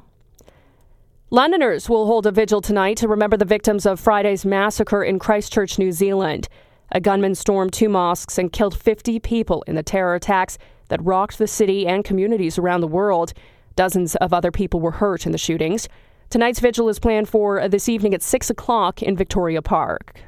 Londoners 1.31 1.87
will 1.87 2.07
hold 2.07 2.25
a 2.25 2.31
vigil 2.31 2.59
tonight 2.59 2.97
to 2.97 3.07
remember 3.07 3.37
the 3.37 3.45
victims 3.45 3.85
of 3.85 3.99
Friday's 3.99 4.45
massacre 4.45 5.03
in 5.03 5.19
Christchurch, 5.19 5.77
New 5.77 5.91
Zealand. 5.91 6.47
A 6.91 6.99
gunman 6.99 7.35
stormed 7.35 7.71
two 7.71 7.87
mosques 7.87 8.39
and 8.39 8.51
killed 8.51 8.75
50 8.75 9.19
people 9.19 9.63
in 9.67 9.75
the 9.75 9.83
terror 9.83 10.15
attacks 10.15 10.57
that 10.87 11.05
rocked 11.05 11.37
the 11.37 11.45
city 11.45 11.85
and 11.85 12.03
communities 12.03 12.57
around 12.57 12.81
the 12.81 12.87
world. 12.87 13.33
Dozens 13.75 14.15
of 14.15 14.33
other 14.33 14.49
people 14.49 14.79
were 14.79 14.89
hurt 14.89 15.27
in 15.27 15.31
the 15.31 15.37
shootings. 15.37 15.87
Tonight's 16.31 16.59
vigil 16.59 16.89
is 16.89 16.97
planned 16.97 17.29
for 17.29 17.69
this 17.69 17.87
evening 17.87 18.15
at 18.15 18.23
6 18.23 18.49
o'clock 18.49 19.03
in 19.03 19.15
Victoria 19.15 19.61
Park. 19.61 20.19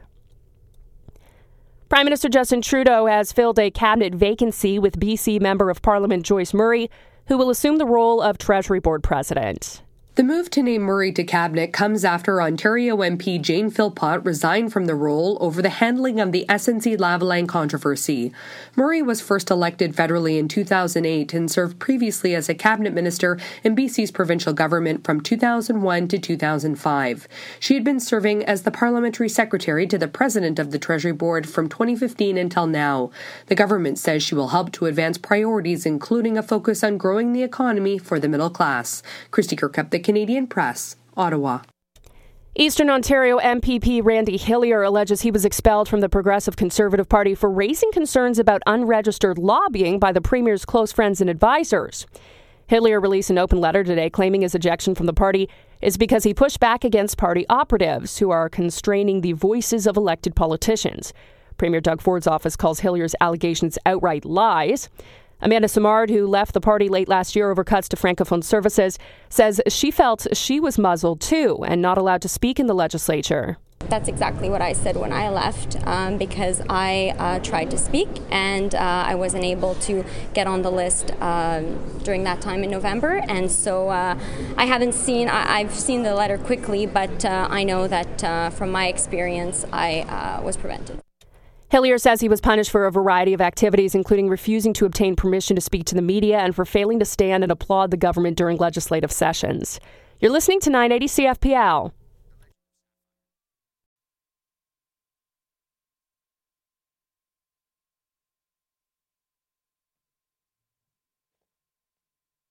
Prime 1.89 2.05
Minister 2.05 2.29
Justin 2.29 2.61
Trudeau 2.61 3.07
has 3.07 3.31
filled 3.31 3.57
a 3.57 3.71
cabinet 3.71 4.13
vacancy 4.13 4.77
with 4.77 4.99
BC 4.99 5.41
Member 5.41 5.71
of 5.71 5.81
Parliament 5.81 6.23
Joyce 6.23 6.53
Murray, 6.53 6.91
who 7.25 7.39
will 7.39 7.49
assume 7.49 7.77
the 7.77 7.87
role 7.87 8.21
of 8.21 8.37
Treasury 8.37 8.79
Board 8.79 9.01
President. 9.01 9.81
The 10.15 10.23
move 10.23 10.49
to 10.49 10.61
name 10.61 10.81
Murray 10.81 11.13
to 11.13 11.23
cabinet 11.23 11.71
comes 11.71 12.03
after 12.03 12.41
Ontario 12.41 12.97
MP 12.97 13.41
Jane 13.41 13.69
Philpott 13.69 14.25
resigned 14.25 14.73
from 14.73 14.85
the 14.85 14.93
role 14.93 15.37
over 15.39 15.61
the 15.61 15.69
handling 15.69 16.19
of 16.19 16.33
the 16.33 16.45
SNC 16.49 16.97
Lavalin 16.97 17.47
controversy. 17.47 18.33
Murray 18.75 19.01
was 19.01 19.21
first 19.21 19.49
elected 19.49 19.95
federally 19.95 20.37
in 20.37 20.49
2008 20.49 21.33
and 21.33 21.49
served 21.49 21.79
previously 21.79 22.35
as 22.35 22.49
a 22.49 22.53
cabinet 22.53 22.93
minister 22.93 23.39
in 23.63 23.73
BC's 23.73 24.11
provincial 24.11 24.51
government 24.51 25.05
from 25.05 25.21
2001 25.21 26.09
to 26.09 26.19
2005. 26.19 27.27
She 27.61 27.73
had 27.75 27.85
been 27.85 28.01
serving 28.01 28.43
as 28.43 28.63
the 28.63 28.69
parliamentary 28.69 29.29
secretary 29.29 29.87
to 29.87 29.97
the 29.97 30.09
president 30.09 30.59
of 30.59 30.71
the 30.71 30.79
Treasury 30.79 31.13
Board 31.13 31.47
from 31.47 31.69
2015 31.69 32.37
until 32.37 32.67
now. 32.67 33.11
The 33.47 33.55
government 33.55 33.97
says 33.97 34.23
she 34.23 34.35
will 34.35 34.49
help 34.49 34.73
to 34.73 34.87
advance 34.87 35.17
priorities 35.17 35.85
including 35.85 36.37
a 36.37 36.43
focus 36.43 36.83
on 36.83 36.97
growing 36.97 37.31
the 37.31 37.43
economy 37.43 37.97
for 37.97 38.19
the 38.19 38.27
middle 38.27 38.49
class. 38.49 39.01
Kristy 39.31 39.57
Kirkup, 39.57 39.89
the 39.89 40.00
Canadian 40.01 40.47
Press, 40.47 40.95
Ottawa. 41.15 41.61
Eastern 42.55 42.89
Ontario 42.89 43.39
MPP 43.39 44.03
Randy 44.03 44.37
Hillier 44.37 44.83
alleges 44.83 45.21
he 45.21 45.31
was 45.31 45.45
expelled 45.45 45.87
from 45.87 46.01
the 46.01 46.09
Progressive 46.09 46.57
Conservative 46.57 47.07
Party 47.07 47.33
for 47.33 47.49
raising 47.49 47.93
concerns 47.93 48.37
about 48.37 48.61
unregistered 48.67 49.37
lobbying 49.37 49.99
by 49.99 50.11
the 50.11 50.19
Premier's 50.19 50.65
close 50.65 50.91
friends 50.91 51.21
and 51.21 51.29
advisors. 51.29 52.05
Hillier 52.67 52.99
released 52.99 53.29
an 53.29 53.37
open 53.37 53.61
letter 53.61 53.83
today 53.83 54.09
claiming 54.09 54.41
his 54.41 54.53
ejection 54.53 54.95
from 54.95 55.05
the 55.05 55.13
party 55.13 55.49
is 55.81 55.97
because 55.97 56.25
he 56.25 56.33
pushed 56.33 56.59
back 56.59 56.83
against 56.83 57.17
party 57.17 57.45
operatives 57.49 58.17
who 58.19 58.31
are 58.31 58.49
constraining 58.49 59.21
the 59.21 59.33
voices 59.33 59.87
of 59.87 59.95
elected 59.95 60.35
politicians. 60.35 61.13
Premier 61.57 61.79
Doug 61.79 62.01
Ford's 62.01 62.27
office 62.27 62.55
calls 62.55 62.79
Hillier's 62.79 63.15
allegations 63.21 63.77
outright 63.85 64.25
lies. 64.25 64.89
Amanda 65.41 65.67
Simard, 65.67 66.09
who 66.09 66.27
left 66.27 66.53
the 66.53 66.61
party 66.61 66.87
late 66.87 67.07
last 67.07 67.35
year 67.35 67.49
over 67.49 67.63
cuts 67.63 67.89
to 67.89 67.95
Francophone 67.95 68.43
services, 68.43 68.99
says 69.29 69.59
she 69.67 69.89
felt 69.89 70.27
she 70.33 70.59
was 70.59 70.77
muzzled 70.77 71.19
too 71.19 71.63
and 71.67 71.81
not 71.81 71.97
allowed 71.97 72.21
to 72.21 72.29
speak 72.29 72.59
in 72.59 72.67
the 72.67 72.75
legislature. 72.75 73.57
That's 73.89 74.07
exactly 74.07 74.49
what 74.49 74.61
I 74.61 74.73
said 74.73 74.95
when 74.95 75.11
I 75.11 75.29
left 75.29 75.75
um, 75.87 76.17
because 76.17 76.61
I 76.69 77.15
uh, 77.17 77.39
tried 77.39 77.71
to 77.71 77.77
speak 77.77 78.07
and 78.29 78.73
uh, 78.75 78.77
I 78.77 79.15
wasn't 79.15 79.43
able 79.43 79.75
to 79.75 80.05
get 80.33 80.45
on 80.45 80.61
the 80.61 80.71
list 80.71 81.11
um, 81.19 81.99
during 82.03 82.23
that 82.25 82.41
time 82.41 82.63
in 82.63 82.69
November. 82.69 83.23
And 83.27 83.51
so 83.51 83.89
uh, 83.89 84.17
I 84.55 84.65
haven't 84.65 84.93
seen, 84.93 85.27
I, 85.27 85.63
have 85.63 85.73
seen 85.73 86.03
the 86.03 86.13
letter 86.13 86.37
quickly, 86.37 86.85
but 86.85 87.25
uh, 87.25 87.47
I 87.49 87.63
know 87.63 87.87
that 87.87 88.23
uh, 88.23 88.49
from 88.51 88.71
my 88.71 88.87
experience, 88.87 89.65
I 89.73 90.39
was 90.43 90.57
prevented. 90.57 91.01
Hillier 91.71 91.97
says 91.97 92.19
he 92.19 92.27
was 92.27 92.41
punished 92.41 92.69
for 92.69 92.85
a 92.85 92.91
variety 92.91 93.33
of 93.33 93.39
activities, 93.39 93.95
including 93.95 94.27
refusing 94.27 94.73
to 94.73 94.85
obtain 94.85 95.15
permission 95.15 95.55
to 95.55 95.61
speak 95.61 95.85
to 95.85 95.95
the 95.95 96.01
media 96.01 96.37
and 96.39 96.53
for 96.53 96.65
failing 96.65 96.99
to 96.99 97.05
stand 97.05 97.43
and 97.43 97.51
applaud 97.51 97.91
the 97.91 97.97
government 97.97 98.35
during 98.37 98.57
legislative 98.57 99.09
sessions. 99.09 99.79
You're 100.19 100.33
listening 100.33 100.59
to 100.61 100.69
980 100.69 101.07
CFPL. 101.07 101.93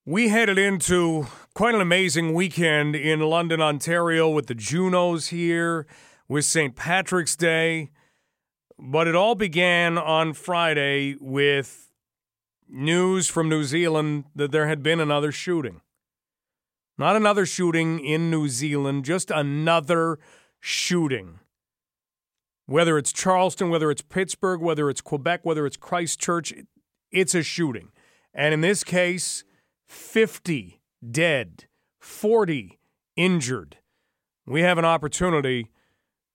We 0.06 0.30
headed 0.30 0.56
into 0.56 1.26
quite 1.52 1.74
an 1.74 1.82
amazing 1.82 2.32
weekend 2.32 2.96
in 2.96 3.20
London, 3.20 3.60
Ontario, 3.60 4.30
with 4.30 4.46
the 4.46 4.54
Junos 4.54 5.26
here, 5.26 5.86
with 6.26 6.46
St. 6.46 6.74
Patrick's 6.74 7.36
Day. 7.36 7.90
But 8.82 9.06
it 9.06 9.14
all 9.14 9.34
began 9.34 9.98
on 9.98 10.32
Friday 10.32 11.14
with 11.20 11.92
news 12.66 13.28
from 13.28 13.48
New 13.48 13.62
Zealand 13.62 14.24
that 14.34 14.52
there 14.52 14.68
had 14.68 14.82
been 14.82 15.00
another 15.00 15.30
shooting. 15.30 15.82
Not 16.96 17.14
another 17.14 17.44
shooting 17.44 18.00
in 18.00 18.30
New 18.30 18.48
Zealand, 18.48 19.04
just 19.04 19.30
another 19.30 20.18
shooting. 20.60 21.40
Whether 22.64 22.96
it's 22.96 23.12
Charleston, 23.12 23.68
whether 23.68 23.90
it's 23.90 24.02
Pittsburgh, 24.02 24.60
whether 24.62 24.88
it's 24.88 25.00
Quebec, 25.02 25.40
whether 25.42 25.66
it's 25.66 25.76
Christchurch, 25.76 26.54
it's 27.10 27.34
a 27.34 27.42
shooting. 27.42 27.90
And 28.32 28.54
in 28.54 28.62
this 28.62 28.82
case, 28.82 29.44
50 29.88 30.80
dead, 31.10 31.64
40 32.00 32.78
injured. 33.16 33.76
We 34.46 34.62
have 34.62 34.78
an 34.78 34.84
opportunity 34.84 35.70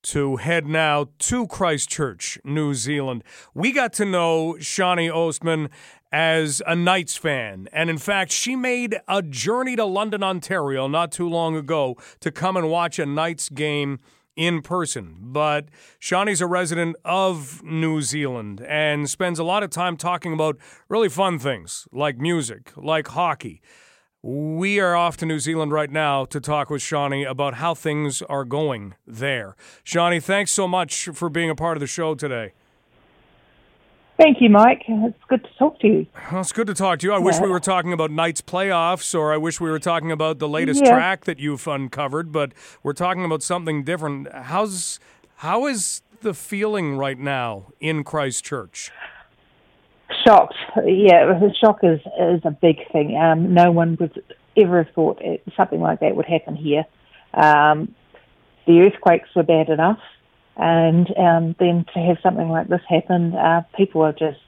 to 0.05 0.35
head 0.37 0.67
now 0.67 1.07
to 1.19 1.47
Christchurch, 1.47 2.37
New 2.43 2.73
Zealand. 2.73 3.23
We 3.53 3.71
got 3.71 3.91
to 3.93 4.05
know 4.05 4.57
Shawnee 4.59 5.09
Ostman 5.09 5.69
as 6.11 6.61
a 6.67 6.75
Knights 6.75 7.17
fan. 7.17 7.67
And 7.73 7.89
in 7.89 7.97
fact, 7.97 8.31
she 8.31 8.55
made 8.55 8.97
a 9.07 9.21
journey 9.21 9.75
to 9.75 9.85
London, 9.85 10.23
Ontario 10.23 10.87
not 10.87 11.11
too 11.11 11.27
long 11.27 11.55
ago 11.55 11.95
to 12.19 12.31
come 12.31 12.55
and 12.55 12.69
watch 12.69 12.99
a 12.99 13.05
Knights 13.05 13.49
game 13.49 13.99
in 14.35 14.61
person. 14.61 15.17
But 15.19 15.69
Shawnee's 15.99 16.41
a 16.41 16.47
resident 16.47 16.95
of 17.03 17.63
New 17.63 18.01
Zealand 18.01 18.61
and 18.67 19.09
spends 19.09 19.39
a 19.39 19.43
lot 19.43 19.63
of 19.63 19.71
time 19.71 19.97
talking 19.97 20.33
about 20.33 20.57
really 20.87 21.09
fun 21.09 21.39
things 21.39 21.87
like 21.91 22.17
music, 22.17 22.71
like 22.77 23.07
hockey. 23.07 23.61
We 24.27 24.79
are 24.79 24.95
off 24.95 25.17
to 25.17 25.25
New 25.27 25.37
Zealand 25.37 25.71
right 25.71 25.91
now 25.91 26.25
to 26.25 26.39
talk 26.39 26.71
with 26.71 26.81
Shawnee 26.81 27.23
about 27.23 27.53
how 27.55 27.75
things 27.75 28.23
are 28.23 28.43
going 28.43 28.95
there. 29.05 29.55
Shawnee, 29.83 30.19
thanks 30.19 30.49
so 30.49 30.67
much 30.67 31.09
for 31.13 31.29
being 31.29 31.51
a 31.51 31.55
part 31.55 31.77
of 31.77 31.79
the 31.79 31.85
show 31.85 32.15
today. 32.15 32.53
Thank 34.17 34.41
you, 34.41 34.49
Mike. 34.49 34.81
It's 34.87 35.15
good 35.27 35.43
to 35.43 35.49
talk 35.59 35.79
to 35.81 35.87
you. 35.87 36.07
Well, 36.31 36.41
it's 36.41 36.51
good 36.51 36.65
to 36.65 36.73
talk 36.73 36.97
to 36.99 37.05
you. 37.05 37.13
I 37.13 37.19
yeah. 37.19 37.23
wish 37.23 37.39
we 37.39 37.49
were 37.49 37.59
talking 37.59 37.93
about 37.93 38.09
Knights 38.09 38.41
playoffs, 38.41 39.13
or 39.13 39.31
I 39.31 39.37
wish 39.37 39.61
we 39.61 39.69
were 39.69 39.77
talking 39.77 40.11
about 40.11 40.39
the 40.39 40.49
latest 40.49 40.81
yeah. 40.83 40.89
track 40.89 41.25
that 41.25 41.37
you've 41.37 41.67
uncovered. 41.67 42.31
But 42.31 42.53
we're 42.81 42.93
talking 42.93 43.25
about 43.25 43.43
something 43.43 43.83
different. 43.83 44.33
How's 44.33 44.99
how 45.35 45.67
is 45.67 46.01
the 46.21 46.33
feeling 46.33 46.97
right 46.97 47.19
now 47.19 47.67
in 47.79 48.03
Christchurch? 48.03 48.91
Shocked. 50.25 50.55
Yeah, 50.85 51.39
shock 51.63 51.79
is 51.83 51.99
is 52.19 52.41
a 52.45 52.51
big 52.51 52.77
thing. 52.91 53.15
Um, 53.15 53.53
no 53.53 53.71
one 53.71 53.97
would 53.99 54.23
ever 54.57 54.83
have 54.83 54.93
thought 54.93 55.21
it, 55.21 55.43
something 55.55 55.79
like 55.79 55.99
that 55.99 56.15
would 56.15 56.25
happen 56.25 56.55
here. 56.55 56.85
Um, 57.33 57.93
the 58.65 58.79
earthquakes 58.79 59.29
were 59.35 59.43
bad 59.43 59.69
enough 59.69 59.99
and 60.57 61.07
um, 61.17 61.55
then 61.59 61.85
to 61.93 61.99
have 61.99 62.17
something 62.23 62.49
like 62.49 62.67
this 62.67 62.81
happen, 62.87 63.35
uh, 63.35 63.63
people 63.75 64.01
are 64.01 64.13
just, 64.13 64.39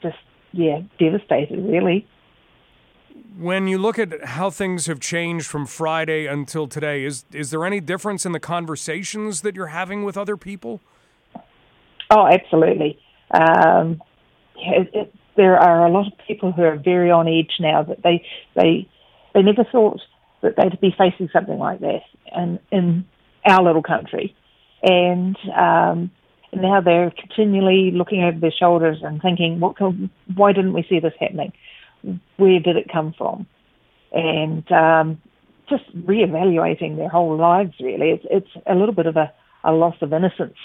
just 0.00 0.18
yeah, 0.52 0.80
devastated, 0.98 1.58
really. 1.58 2.06
When 3.36 3.66
you 3.66 3.78
look 3.78 3.98
at 3.98 4.24
how 4.24 4.50
things 4.50 4.86
have 4.86 5.00
changed 5.00 5.46
from 5.46 5.66
Friday 5.66 6.26
until 6.26 6.66
today, 6.68 7.04
is 7.04 7.24
is 7.32 7.50
there 7.50 7.64
any 7.64 7.80
difference 7.80 8.26
in 8.26 8.32
the 8.32 8.40
conversations 8.40 9.40
that 9.40 9.56
you're 9.56 9.68
having 9.68 10.04
with 10.04 10.16
other 10.16 10.36
people? 10.36 10.80
Oh, 12.10 12.26
absolutely. 12.26 12.98
Um, 13.30 14.02
it, 14.56 14.90
it, 14.92 15.14
there 15.36 15.56
are 15.56 15.86
a 15.86 15.90
lot 15.90 16.06
of 16.06 16.12
people 16.26 16.52
who 16.52 16.62
are 16.62 16.76
very 16.76 17.10
on 17.10 17.28
edge 17.28 17.54
now 17.60 17.82
that 17.82 18.02
they 18.02 18.24
they 18.54 18.88
they 19.34 19.42
never 19.42 19.64
thought 19.70 20.00
that 20.42 20.54
they'd 20.56 20.80
be 20.80 20.94
facing 20.96 21.28
something 21.32 21.58
like 21.58 21.80
that 21.80 22.02
in 22.36 22.58
in 22.70 23.04
our 23.44 23.62
little 23.62 23.82
country 23.82 24.34
and 24.82 25.36
um, 25.56 26.10
now 26.52 26.80
they're 26.80 27.12
continually 27.12 27.90
looking 27.94 28.22
over 28.22 28.38
their 28.38 28.52
shoulders 28.52 28.98
and 29.02 29.22
thinking, 29.22 29.60
"What? 29.60 29.76
Can, 29.76 30.10
why 30.34 30.52
didn't 30.52 30.72
we 30.72 30.84
see 30.88 30.98
this 30.98 31.14
happening? 31.18 31.52
Where 32.36 32.60
did 32.60 32.76
it 32.76 32.92
come 32.92 33.14
from?" 33.16 33.46
And 34.12 34.70
um, 34.72 35.22
just 35.68 35.84
reevaluating 35.96 36.96
their 36.96 37.08
whole 37.08 37.36
lives. 37.36 37.74
Really, 37.80 38.10
it's, 38.10 38.26
it's 38.30 38.64
a 38.66 38.74
little 38.74 38.94
bit 38.94 39.06
of 39.06 39.16
a, 39.16 39.32
a 39.64 39.72
loss 39.72 39.96
of 40.02 40.12
innocence. 40.12 40.58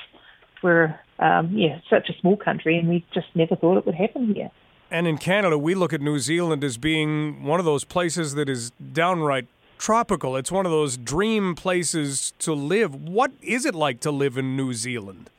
We're 0.63 0.99
um, 1.19 1.51
yeah, 1.53 1.79
such 1.89 2.09
a 2.09 2.13
small 2.19 2.37
country, 2.37 2.77
and 2.77 2.87
we 2.89 3.05
just 3.13 3.27
never 3.35 3.55
thought 3.55 3.77
it 3.77 3.85
would 3.85 3.95
happen 3.95 4.33
here. 4.33 4.51
And 4.89 5.07
in 5.07 5.17
Canada, 5.17 5.57
we 5.57 5.75
look 5.75 5.91
at 5.93 6.01
New 6.01 6.19
Zealand 6.19 6.63
as 6.63 6.77
being 6.77 7.43
one 7.43 7.59
of 7.59 7.65
those 7.65 7.83
places 7.83 8.35
that 8.35 8.47
is 8.47 8.71
downright 8.93 9.47
tropical. 9.77 10.35
It's 10.35 10.51
one 10.51 10.65
of 10.65 10.71
those 10.71 10.97
dream 10.97 11.55
places 11.55 12.33
to 12.39 12.53
live. 12.53 12.95
What 12.95 13.31
is 13.41 13.65
it 13.65 13.75
like 13.75 13.99
to 14.01 14.11
live 14.11 14.37
in 14.37 14.55
New 14.55 14.73
Zealand? 14.73 15.29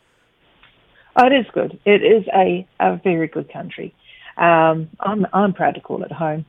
Oh, 1.16 1.26
it 1.26 1.32
is 1.32 1.46
good. 1.52 1.78
It 1.84 2.02
is 2.02 2.24
a, 2.34 2.66
a 2.78 2.96
very 3.02 3.26
good 3.26 3.52
country. 3.52 3.94
Um, 4.36 4.88
I'm, 5.00 5.26
I'm 5.32 5.52
proud 5.52 5.74
to 5.74 5.80
call 5.80 6.04
it 6.04 6.12
home. 6.12 6.44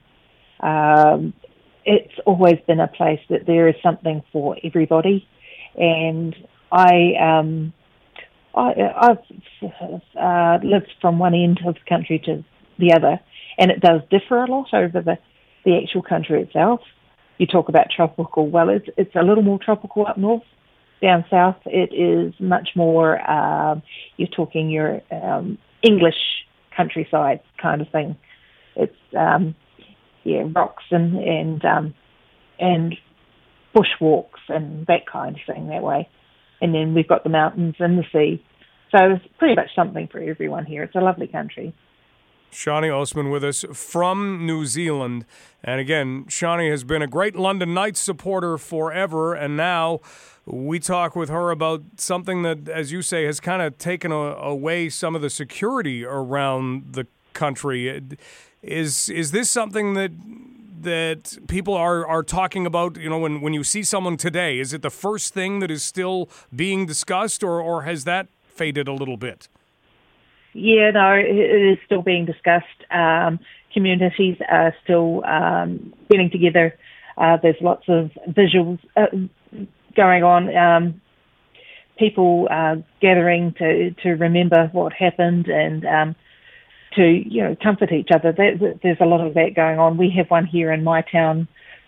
Um, 0.60 1.34
it's 1.86 2.14
always 2.26 2.58
been 2.68 2.80
a 2.80 2.88
place 2.88 3.22
that 3.30 3.48
there 3.48 3.68
is 3.68 3.76
something 3.82 4.22
for 4.32 4.58
everybody, 4.64 5.28
and 5.76 6.36
I 6.72 7.14
um, 7.20 7.74
I, 8.56 8.74
have 9.00 10.02
uh, 10.20 10.66
lived 10.66 10.92
from 11.02 11.20
one 11.20 11.34
end 11.34 11.60
of 11.66 11.76
the 11.76 11.80
country 11.88 12.20
to 12.26 12.44
the 12.78 12.94
other, 12.94 13.20
and 13.58 13.72
it 13.72 13.80
does 13.80 14.02
differ 14.10 14.44
a 14.44 14.50
lot 14.50 14.74
over 14.74 15.02
the 15.02 15.18
the 15.66 15.78
actual 15.78 16.02
country 16.02 16.42
itself 16.42 16.80
you 17.40 17.48
talk 17.48 17.70
about 17.70 17.88
tropical. 17.90 18.48
Well, 18.48 18.70
it's 18.70 18.88
it's 18.98 19.16
a 19.16 19.24
little 19.24 19.44
more 19.44 19.58
tropical 19.58 20.06
up 20.06 20.18
north. 20.18 20.44
Down 21.02 21.24
south, 21.32 21.56
it 21.66 21.94
is 21.94 22.34
much 22.42 22.72
more. 22.76 23.20
Um, 23.30 23.82
you're 24.18 24.28
talking 24.28 24.70
your 24.70 25.02
um, 25.10 25.58
English 25.82 26.18
countryside 26.76 27.40
kind 27.60 27.82
of 27.82 27.90
thing. 27.90 28.18
It's 28.76 28.98
um, 29.18 29.56
yeah, 30.26 30.44
rocks 30.54 30.84
and 30.92 31.18
and 31.18 31.64
um, 31.64 31.94
and 32.60 32.98
bushwalks 33.74 34.44
and 34.50 34.86
that 34.88 35.08
kind 35.08 35.38
of 35.38 35.42
thing 35.48 35.68
that 35.70 35.82
way. 35.82 36.10
And 36.62 36.74
then 36.74 36.94
we've 36.94 37.08
got 37.08 37.24
the 37.24 37.30
mountains 37.30 37.76
and 37.80 37.98
the 37.98 38.04
sea. 38.12 38.44
So 38.92 39.12
it's 39.12 39.26
pretty 39.38 39.56
much 39.56 39.70
something 39.76 40.08
for 40.08 40.20
everyone 40.20 40.66
here. 40.66 40.84
It's 40.84 40.96
a 40.96 41.00
lovely 41.00 41.28
country. 41.28 41.74
Shawnee 42.52 42.88
Ostman 42.88 43.32
with 43.32 43.44
us 43.44 43.64
from 43.74 44.46
New 44.46 44.66
Zealand. 44.66 45.26
And 45.64 45.80
again, 45.80 46.26
Shawnee 46.28 46.70
has 46.70 46.84
been 46.84 47.02
a 47.02 47.08
great 47.08 47.36
London 47.36 47.74
Knights 47.74 48.00
supporter 48.00 48.58
forever. 48.58 49.36
And 49.36 49.56
now 49.56 50.00
we 50.46 50.80
talk 50.80 51.16
with 51.16 51.30
her 51.30 51.52
about 51.52 51.84
something 51.98 52.42
that, 52.44 52.68
as 52.68 52.92
you 52.92 53.02
say, 53.02 53.26
has 53.26 53.40
kind 53.40 53.62
of 53.62 53.78
taken 53.78 54.12
a, 54.12 54.16
away 54.16 54.90
some 54.90 55.16
of 55.16 55.22
the 55.22 55.30
security 55.30 56.04
around 56.04 56.94
the 56.94 57.06
country. 57.34 58.02
Is 58.62 59.10
is 59.10 59.32
this 59.32 59.50
something 59.50 59.94
that 59.94 60.12
that 60.84 61.38
people 61.48 61.74
are, 61.74 62.06
are 62.06 62.24
talking 62.24 62.66
about, 62.66 62.98
you 62.98 63.10
know, 63.10 63.20
when, 63.20 63.42
when 63.42 63.54
you 63.54 63.64
see 63.64 63.84
someone 63.84 64.18
today? 64.18 64.60
Is 64.60 64.74
it 64.74 64.82
the 64.82 64.90
first 64.90 65.34
thing 65.34 65.60
that 65.60 65.72
is 65.72 65.84
still 65.84 66.30
being 66.56 66.86
discussed 66.86 67.44
or, 67.44 67.62
or 67.62 67.84
has 67.84 68.04
that 68.06 68.28
faded 68.44 68.88
a 68.88 68.94
little 68.94 69.18
bit? 69.18 69.48
Yeah, 70.54 70.92
no, 70.92 71.14
it 71.14 71.72
is 71.72 71.78
still 71.86 72.02
being 72.02 72.26
discussed. 72.26 72.66
Um, 72.92 73.40
communities 73.74 74.38
are 74.50 74.74
still 74.84 75.24
um, 75.26 75.94
getting 76.10 76.30
together. 76.32 76.78
Uh, 77.18 77.38
there's 77.42 77.58
lots 77.62 77.84
of 77.88 78.12
visuals 78.30 78.80
uh, 78.96 79.06
going 79.96 80.24
on. 80.24 80.56
Um, 80.56 81.02
people 82.00 82.48
uh, 82.50 82.78
gathering 83.02 83.54
to 83.60 83.92
to 84.02 84.10
remember 84.12 84.70
what 84.72 84.94
happened 84.94 85.48
and 85.48 85.86
um, 85.86 86.16
to 86.96 87.04
you 87.04 87.44
know 87.44 87.56
comfort 87.62 87.92
each 87.92 88.10
other. 88.14 88.32
there's 88.32 88.98
a 89.00 89.06
lot 89.06 89.26
of 89.26 89.34
that 89.36 89.56
going 89.56 89.80
on. 89.80 89.98
We 89.98 90.12
have 90.18 90.30
one 90.30 90.46
here 90.46 90.72
in 90.72 90.84
my 90.84 91.02
town 91.02 91.48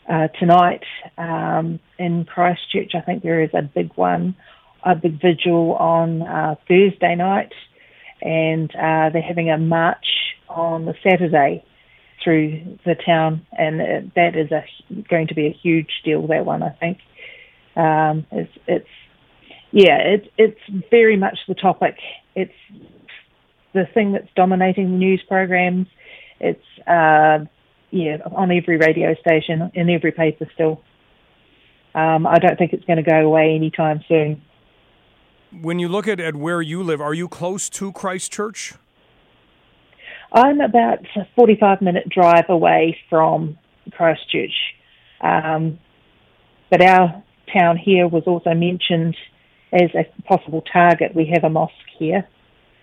uh, 0.09 0.27
tonight 0.39 0.83
um, 1.17 1.79
in 1.97 2.25
Christchurch. 2.25 2.91
I 2.95 3.01
think 3.01 3.23
there 3.23 3.41
is 3.41 3.51
a 3.53 3.61
big 3.61 3.91
one 3.95 4.35
a 4.83 4.95
big 4.95 5.21
vigil 5.21 5.75
on 5.75 6.21
uh, 6.23 6.55
Thursday 6.67 7.15
night, 7.15 7.53
and 8.21 8.69
uh, 8.75 9.09
they're 9.11 9.21
having 9.21 9.49
a 9.49 9.57
march 9.57 10.05
on 10.49 10.85
the 10.85 10.95
Saturday 11.03 11.63
through 12.23 12.77
the 12.85 12.95
town, 12.95 13.45
and 13.57 14.11
that 14.15 14.35
is 14.35 14.51
a 14.51 14.63
going 15.09 15.27
to 15.27 15.35
be 15.35 15.47
a 15.47 15.51
huge 15.51 15.89
deal. 16.03 16.27
That 16.27 16.45
one, 16.45 16.63
I 16.63 16.69
think. 16.69 16.99
Um, 17.75 18.25
it's, 18.31 18.51
it's 18.67 18.87
yeah, 19.71 19.97
it's 19.97 20.27
it's 20.37 20.89
very 20.89 21.17
much 21.17 21.39
the 21.47 21.55
topic. 21.55 21.95
It's 22.35 22.53
the 23.73 23.85
thing 23.93 24.13
that's 24.13 24.27
dominating 24.35 24.91
the 24.91 24.97
news 24.97 25.21
programs. 25.27 25.87
It's 26.39 26.63
uh, 26.87 27.45
yeah 27.91 28.17
on 28.35 28.51
every 28.51 28.77
radio 28.77 29.15
station, 29.15 29.71
in 29.73 29.89
every 29.89 30.11
paper 30.11 30.49
still. 30.53 30.81
Um, 31.93 32.25
I 32.25 32.39
don't 32.39 32.57
think 32.57 32.73
it's 32.73 32.85
going 32.85 33.03
to 33.03 33.09
go 33.09 33.17
away 33.17 33.53
anytime 33.55 34.01
soon. 34.07 34.41
When 35.51 35.79
you 35.79 35.89
look 35.89 36.07
at, 36.07 36.21
at 36.21 36.35
where 36.35 36.61
you 36.61 36.81
live, 36.81 37.01
are 37.01 37.13
you 37.13 37.27
close 37.27 37.69
to 37.71 37.91
Christchurch? 37.91 38.73
I'm 40.31 40.61
about 40.61 40.99
a 41.17 41.27
45 41.35 41.81
minute 41.81 42.07
drive 42.07 42.45
away 42.47 42.97
from 43.09 43.57
Christchurch. 43.91 44.53
Um, 45.19 45.79
but 46.69 46.81
our 46.81 47.21
town 47.53 47.77
here 47.77 48.07
was 48.07 48.23
also 48.25 48.53
mentioned 48.53 49.17
as 49.73 49.89
a 49.93 50.05
possible 50.23 50.61
target. 50.61 51.13
We 51.13 51.29
have 51.33 51.43
a 51.43 51.49
mosque 51.49 51.73
here, 51.99 52.27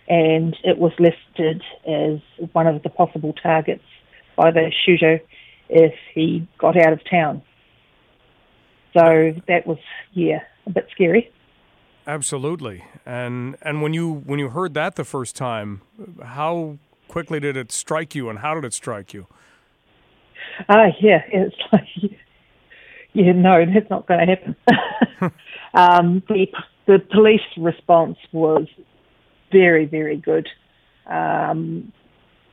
and 0.08 0.56
it 0.64 0.78
was 0.78 0.92
listed 0.98 1.62
as 1.86 2.20
one 2.52 2.66
of 2.66 2.82
the 2.82 2.88
possible 2.88 3.34
targets 3.34 3.84
by 4.36 4.50
the 4.50 4.72
shooter 4.84 5.20
if 5.68 5.94
he 6.14 6.46
got 6.58 6.76
out 6.76 6.92
of 6.92 7.00
town. 7.08 7.42
So 8.94 9.34
that 9.48 9.66
was, 9.66 9.78
yeah, 10.12 10.40
a 10.66 10.70
bit 10.70 10.88
scary. 10.92 11.30
Absolutely. 12.06 12.84
And 13.04 13.56
and 13.60 13.82
when 13.82 13.92
you 13.92 14.10
when 14.10 14.38
you 14.38 14.48
heard 14.48 14.72
that 14.74 14.96
the 14.96 15.04
first 15.04 15.36
time, 15.36 15.82
how 16.24 16.78
quickly 17.06 17.38
did 17.38 17.54
it 17.54 17.70
strike 17.70 18.14
you, 18.14 18.30
and 18.30 18.38
how 18.38 18.54
did 18.54 18.64
it 18.64 18.72
strike 18.72 19.12
you? 19.12 19.26
Ah, 20.70 20.84
uh, 20.84 20.86
yeah, 21.00 21.20
it's 21.30 21.54
like, 21.72 21.86
yeah, 23.12 23.32
no, 23.32 23.62
that's 23.66 23.90
not 23.90 24.06
going 24.06 24.20
to 24.20 24.26
happen. 24.26 24.56
um, 25.74 26.22
the 26.28 26.46
the 26.86 26.98
police 26.98 27.40
response 27.58 28.16
was 28.32 28.66
very, 29.52 29.86
very 29.86 30.16
good. 30.16 30.48
Um, 31.06 31.92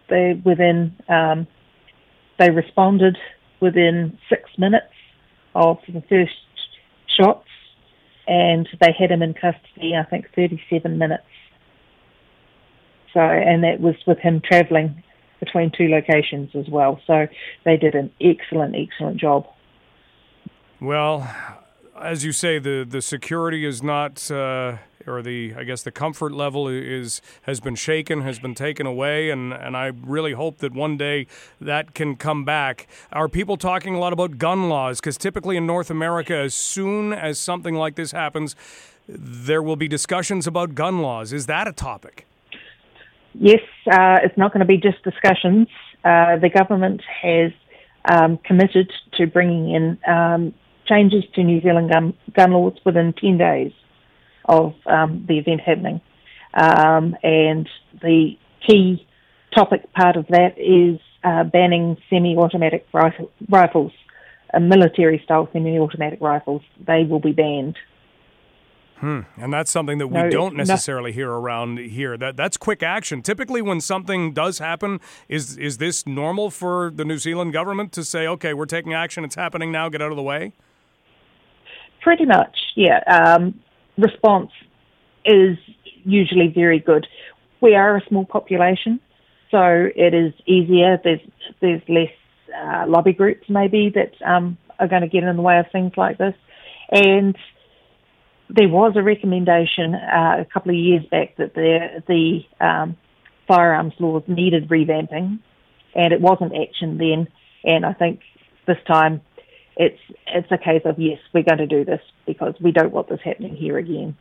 they 0.10 0.40
within 0.46 0.96
um, 1.10 1.48
they 2.40 2.50
responded 2.50 3.18
within 3.60 4.18
six 4.30 4.50
minutes 4.58 4.94
of 5.54 5.78
the 5.88 6.02
first 6.02 6.34
shots, 7.08 7.48
and 8.28 8.68
they 8.82 8.94
had 8.98 9.12
him 9.12 9.22
in 9.22 9.34
custody. 9.34 9.96
I 9.96 10.04
think 10.04 10.28
37 10.36 10.98
minutes. 10.98 11.24
So, 13.14 13.22
and 13.22 13.64
that 13.64 13.80
was 13.80 13.96
with 14.06 14.20
him 14.20 14.42
travelling 14.42 15.02
between 15.40 15.72
two 15.72 15.88
locations 15.88 16.50
as 16.54 16.68
well. 16.70 17.00
So 17.08 17.28
they 17.64 17.78
did 17.78 17.96
an 17.96 18.12
excellent, 18.20 18.76
excellent 18.76 19.20
job. 19.20 19.48
Well, 20.82 21.28
as 22.02 22.24
you 22.26 22.32
say, 22.32 22.60
the 22.60 22.86
the 22.88 23.02
security 23.02 23.66
is 23.66 23.82
not. 23.82 24.30
Uh 24.32 24.78
or 25.08 25.22
the 25.22 25.54
I 25.56 25.64
guess 25.64 25.84
the 25.84 25.92
comfort 25.92 26.32
level 26.32 26.68
is 26.68 27.22
has 27.44 27.60
been 27.60 27.76
shaken, 27.76 28.22
has 28.22 28.40
been 28.40 28.56
taken 28.56 28.86
away, 28.86 29.30
and 29.30 29.54
and 29.54 29.76
I 29.78 29.88
really 29.88 30.34
hope 30.34 30.60
that 30.60 30.74
one 30.74 30.98
day 30.98 31.28
that 31.62 31.94
can 31.94 32.16
come 32.16 32.44
back. 32.44 32.88
Are 33.12 33.28
people 33.28 33.58
talking 33.58 33.96
a 33.96 34.00
lot 34.00 34.14
about 34.14 34.38
gun 34.38 34.70
laws? 34.70 35.00
Because 35.00 35.18
typically 35.18 35.58
in 35.58 35.66
North 35.66 35.90
America, 35.90 36.36
as 36.36 36.54
soon 36.54 37.14
as 37.14 37.40
something 37.40 37.76
like 37.76 37.96
this 37.96 38.12
happens, 38.12 38.56
there 39.08 39.62
will 39.62 39.76
be 39.76 39.88
discussions 39.88 40.48
about 40.48 40.76
gun 40.76 41.02
laws. 41.02 41.34
Is 41.34 41.46
that 41.46 41.68
a 41.68 41.74
topic? 41.74 42.26
Yes, 43.34 43.62
uh, 43.92 44.20
it's 44.24 44.38
not 44.38 44.54
going 44.54 44.62
to 44.62 44.66
be 44.66 44.78
just 44.78 45.04
discussions. 45.04 45.68
Uh, 46.04 46.38
the 46.38 46.50
government 46.50 47.02
has 47.22 47.52
um, 48.10 48.38
committed 48.38 48.92
to 49.18 49.28
bringing 49.28 49.72
in 49.72 49.98
um, 50.08 50.54
changes 50.88 51.24
to 51.36 51.44
New 51.44 51.62
Zealand 51.62 51.92
gun, 51.92 52.14
gun 52.36 52.52
laws 52.52 52.78
within 52.86 53.14
10 53.14 53.38
days 53.38 53.72
of 54.46 54.74
um, 54.86 55.26
the 55.28 55.38
event 55.40 55.62
happening. 55.62 56.02
Um, 56.54 57.16
and 57.24 57.68
the 58.02 58.38
key 58.66 59.06
topic 59.54 59.92
part 59.94 60.16
of 60.16 60.28
that 60.28 60.58
is 60.58 61.00
uh, 61.24 61.44
banning 61.44 61.98
semi-automatic 62.10 62.88
rifle, 62.94 63.32
rifles, 63.50 63.92
uh, 64.54 64.60
military-style 64.60 65.50
semi-automatic 65.52 66.22
rifles. 66.22 66.62
They 66.86 67.04
will 67.04 67.20
be 67.20 67.32
banned. 67.32 67.78
Hmm. 68.98 69.22
And 69.36 69.52
that's 69.52 69.70
something 69.70 69.98
that 69.98 70.08
we 70.08 70.14
no, 70.14 70.30
don't 70.30 70.56
necessarily 70.56 71.12
no. 71.12 71.16
hear 71.16 71.30
around 71.30 71.80
here. 71.80 72.16
That 72.18 72.38
that's 72.38 72.56
quick 72.56 72.82
action. 72.82 73.22
Typically, 73.22 73.62
when 73.62 73.82
something 73.82 74.32
does 74.32 74.60
happen, 74.60 75.02
is 75.28 75.58
is 75.58 75.80
this 75.80 76.08
normal 76.08 76.50
for 76.50 76.92
the 76.96 77.04
New 77.04 77.18
Zealand 77.18 77.52
government 77.52 77.92
to 77.92 78.06
say, 78.06 78.26
"Okay, 78.26 78.54
we're 78.54 78.66
taking 78.66 78.94
action. 78.94 79.26
It's 79.26 79.36
happening 79.36 79.70
now. 79.70 79.90
Get 79.90 80.02
out 80.02 80.12
of 80.12 80.16
the 80.16 80.24
way." 80.24 80.54
Pretty 82.06 82.26
much, 82.26 82.56
yeah. 82.76 83.00
Um, 83.08 83.60
response 83.98 84.52
is 85.26 85.58
usually 86.04 86.50
very 86.54 86.78
good. 86.78 87.08
We 87.62 87.74
are 87.74 87.98
a 87.98 88.06
small 88.08 88.26
population, 88.26 89.00
so 89.50 89.90
it 89.96 90.14
is 90.14 90.32
easier. 90.46 91.02
There's 91.04 91.20
there's 91.62 91.82
less 91.90 92.14
uh, 92.56 92.86
lobby 92.88 93.14
groups 93.14 93.50
maybe 93.50 93.92
that 93.96 94.14
um, 94.24 94.56
are 94.80 94.88
going 94.88 95.02
to 95.02 95.08
get 95.08 95.24
in 95.24 95.36
the 95.36 95.42
way 95.42 95.58
of 95.58 95.66
things 95.72 95.94
like 95.98 96.20
this, 96.20 96.36
and 96.92 97.36
there 98.52 98.70
was 98.70 98.94
a 98.96 99.02
recommendation 99.02 99.96
uh, 99.96 100.36
a 100.42 100.46
couple 100.54 100.70
of 100.74 100.78
years 100.78 101.04
back 101.10 101.36
that 101.38 101.56
the 101.56 102.04
the 102.08 102.42
um, 102.64 102.96
firearms 103.48 103.96
laws 103.98 104.22
needed 104.28 104.70
revamping, 104.70 105.40
and 105.96 106.14
it 106.14 106.22
wasn't 106.22 106.54
action 106.56 107.00
then. 107.00 107.28
And 107.64 107.84
I 107.84 107.94
think 107.94 108.20
this 108.68 108.78
time 108.86 109.22
it's 109.78 110.00
it's 110.28 110.52
a 110.52 110.58
case 110.58 110.82
of 110.86 111.00
yes, 111.00 111.20
we're 111.34 111.44
going 111.44 111.58
to 111.58 111.68
do 111.68 111.84
this 111.84 112.02
because 112.26 112.54
we 112.62 112.72
don't 112.72 112.92
want 112.92 113.10
this 113.10 113.20
happening 113.24 113.56
here 113.56 113.78
again. 113.78 114.16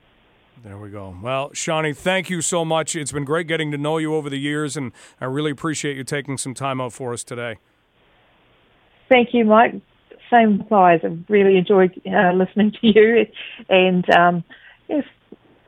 There 0.63 0.79
we 0.79 0.91
go. 0.91 1.17
Well, 1.21 1.51
Shawnee, 1.53 1.93
thank 1.93 2.31
you 2.31 2.41
so 2.41 2.65
much. 2.65 2.97
It's 2.97 3.13
been 3.13 3.25
great 3.25 3.47
getting 3.47 3.71
to 3.73 3.79
know 3.79 3.99
you 3.99 4.15
over 4.15 4.31
the 4.31 4.39
years, 4.39 4.77
and 4.77 4.93
I 5.21 5.27
really 5.27 5.51
appreciate 5.51 5.97
you 5.97 6.05
taking 6.05 6.39
some 6.39 6.55
time 6.55 6.81
out 6.81 6.93
for 6.93 7.13
us 7.13 7.23
today. 7.23 7.59
Thank 9.09 9.35
you, 9.35 9.45
Mike. 9.45 9.75
Same 10.33 10.63
applies. 10.63 11.01
I 11.05 11.19
really 11.29 11.59
enjoyed 11.59 12.01
uh, 12.07 12.33
listening 12.33 12.73
to 12.73 12.79
you, 12.83 13.27
and 13.69 14.09
um, 14.11 14.45
it's 14.89 15.07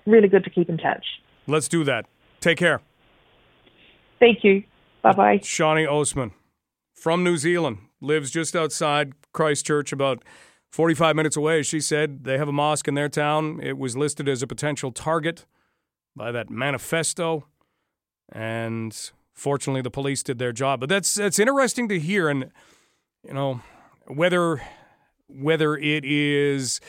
really 0.06 0.28
good 0.28 0.44
to 0.44 0.50
keep 0.50 0.68
in 0.68 0.78
touch. 0.78 1.04
Let's 1.46 1.68
do 1.68 1.84
that. 1.84 2.06
Take 2.40 2.58
care. 2.58 2.80
Thank 4.18 4.44
you. 4.44 4.64
Bye 5.02 5.12
bye. 5.12 5.40
Shawnee 5.42 5.86
Osman 5.86 6.32
from 6.94 7.22
New 7.22 7.36
Zealand 7.36 7.78
lives 8.00 8.30
just 8.30 8.54
outside 8.54 9.12
Christchurch, 9.32 9.92
about 9.92 10.22
45 10.70 11.16
minutes 11.16 11.36
away. 11.36 11.62
She 11.62 11.80
said 11.80 12.24
they 12.24 12.38
have 12.38 12.48
a 12.48 12.52
mosque 12.52 12.88
in 12.88 12.94
their 12.94 13.08
town. 13.08 13.60
It 13.62 13.78
was 13.78 13.96
listed 13.96 14.28
as 14.28 14.42
a 14.42 14.46
potential 14.46 14.92
target 14.92 15.46
by 16.14 16.32
that 16.32 16.50
manifesto. 16.50 17.46
And 18.30 18.94
fortunately, 19.32 19.82
the 19.82 19.90
police 19.90 20.22
did 20.22 20.38
their 20.38 20.52
job. 20.52 20.80
But 20.80 20.88
that's, 20.88 21.14
that's 21.14 21.38
interesting 21.38 21.88
to 21.88 21.98
hear. 21.98 22.28
And, 22.28 22.50
you 23.22 23.34
know, 23.34 23.60
whether, 24.06 24.62
whether 25.28 25.76
it 25.76 26.04
is 26.04 26.80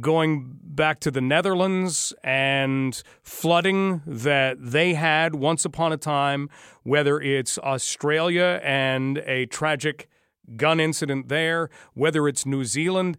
going 0.00 0.58
back 0.62 1.00
to 1.00 1.10
the 1.10 1.20
Netherlands 1.20 2.12
and 2.22 3.00
flooding 3.22 4.02
that 4.06 4.56
they 4.60 4.94
had 4.94 5.34
once 5.34 5.64
upon 5.64 5.92
a 5.92 5.96
time, 5.96 6.48
whether 6.82 7.20
it's 7.20 7.58
Australia 7.58 8.60
and 8.62 9.18
a 9.18 9.46
tragic 9.46 10.08
gun 10.56 10.80
incident 10.80 11.28
there, 11.28 11.70
whether 11.94 12.28
it's 12.28 12.46
New 12.46 12.64
Zealand. 12.64 13.16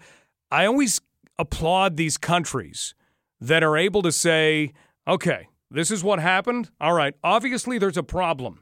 I 0.52 0.66
always 0.66 1.02
applaud 1.38 1.98
these 1.98 2.18
countries 2.18 2.96
that 3.42 3.64
are 3.64 3.78
able 3.78 4.02
to 4.02 4.12
say, 4.12 4.74
okay, 5.08 5.48
this 5.70 5.92
is 5.92 6.04
what 6.04 6.20
happened. 6.20 6.70
All 6.80 6.94
right, 6.94 7.16
obviously 7.24 7.78
there's 7.78 7.98
a 7.98 8.04
problem. 8.04 8.62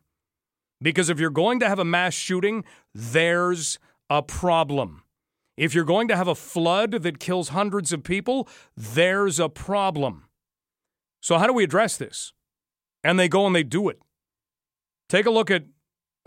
Because 0.82 1.09
if 1.09 1.20
you're 1.20 1.30
going 1.30 1.59
to 1.59 1.70
have 1.70 1.80
a 1.80 1.86
mass 1.86 2.14
shooting, 2.14 2.64
there's 2.93 3.80
a 4.09 4.22
problem. 4.22 5.03
If 5.55 5.74
you're 5.76 5.86
going 5.86 6.07
to 6.07 6.18
have 6.18 6.28
a 6.28 6.36
flood 6.36 6.91
that 6.91 7.20
kills 7.20 7.49
hundreds 7.49 7.93
of 7.93 8.03
people, 8.03 8.49
there's 8.76 9.39
a 9.39 9.49
problem. 9.49 10.26
So, 11.22 11.38
how 11.38 11.47
do 11.47 11.53
we 11.53 11.64
address 11.64 11.95
this? 11.95 12.34
And 13.03 13.20
they 13.20 13.30
go 13.30 13.45
and 13.45 13.55
they 13.55 13.64
do 13.64 13.88
it. 13.88 13.99
Take 15.07 15.26
a 15.26 15.32
look 15.32 15.51
at 15.51 15.64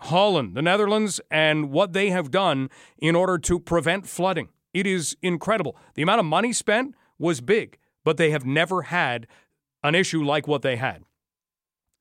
Holland, 0.01 0.55
the 0.55 0.63
Netherlands, 0.63 1.21
and 1.31 1.71
what 1.71 1.93
they 1.93 2.11
have 2.11 2.31
done 2.31 2.69
in 2.99 3.17
order 3.17 3.39
to 3.39 3.59
prevent 3.59 4.07
flooding. 4.07 4.49
It 4.75 4.87
is 4.87 5.17
incredible. 5.23 5.77
The 5.95 6.03
amount 6.03 6.21
of 6.21 6.27
money 6.27 6.53
spent 6.53 6.95
was 7.19 7.41
big, 7.41 7.79
but 8.05 8.17
they 8.17 8.31
have 8.31 8.45
never 8.45 8.83
had 8.83 9.27
an 9.83 9.95
issue 9.95 10.23
like 10.23 10.47
what 10.47 10.63
they 10.63 10.77
had. 10.77 11.03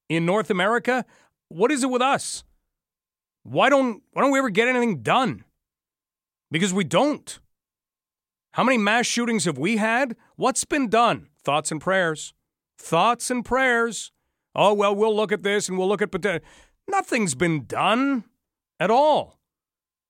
In 0.09 0.25
North 0.25 0.49
America, 0.49 1.05
what 1.47 1.71
is 1.71 1.83
it 1.83 1.89
with 1.89 2.01
us? 2.01 2.43
Why 3.43 3.69
don't 3.69 4.03
why 4.11 4.21
don't 4.21 4.31
we 4.31 4.39
ever 4.39 4.49
get 4.49 4.67
anything 4.67 5.01
done? 5.01 5.45
Because 6.51 6.73
we 6.73 6.83
don't. 6.83 7.39
How 8.53 8.63
many 8.63 8.77
mass 8.77 9.05
shootings 9.05 9.45
have 9.45 9.57
we 9.57 9.77
had? 9.77 10.15
What's 10.35 10.65
been 10.65 10.89
done? 10.89 11.29
thoughts 11.45 11.71
and 11.71 11.79
prayers. 11.79 12.33
Thoughts 12.77 13.31
and 13.31 13.45
prayers. 13.45 14.11
Oh, 14.53 14.73
well, 14.73 14.93
we'll 14.93 15.15
look 15.15 15.31
at 15.31 15.43
this 15.43 15.69
and 15.69 15.77
we'll 15.77 15.87
look 15.87 16.01
at 16.01 16.11
potential. 16.11 16.45
Nothing's 16.89 17.35
been 17.35 17.65
done 17.65 18.25
at 18.79 18.91
all. 18.91 19.39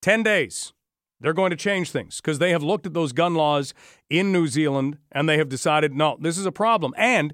10 0.01 0.23
days. 0.23 0.73
They're 1.19 1.33
going 1.33 1.51
to 1.51 1.55
change 1.55 1.91
things 1.91 2.17
because 2.17 2.39
they 2.39 2.51
have 2.51 2.61
looked 2.61 2.85
at 2.85 2.93
those 2.93 3.13
gun 3.13 3.35
laws 3.35 3.73
in 4.09 4.31
New 4.31 4.47
Zealand 4.47 4.97
and 5.11 5.27
they 5.27 5.37
have 5.37 5.49
decided, 5.49 5.93
no, 5.93 6.17
this 6.19 6.37
is 6.37 6.45
a 6.45 6.51
problem. 6.51 6.93
And 6.97 7.33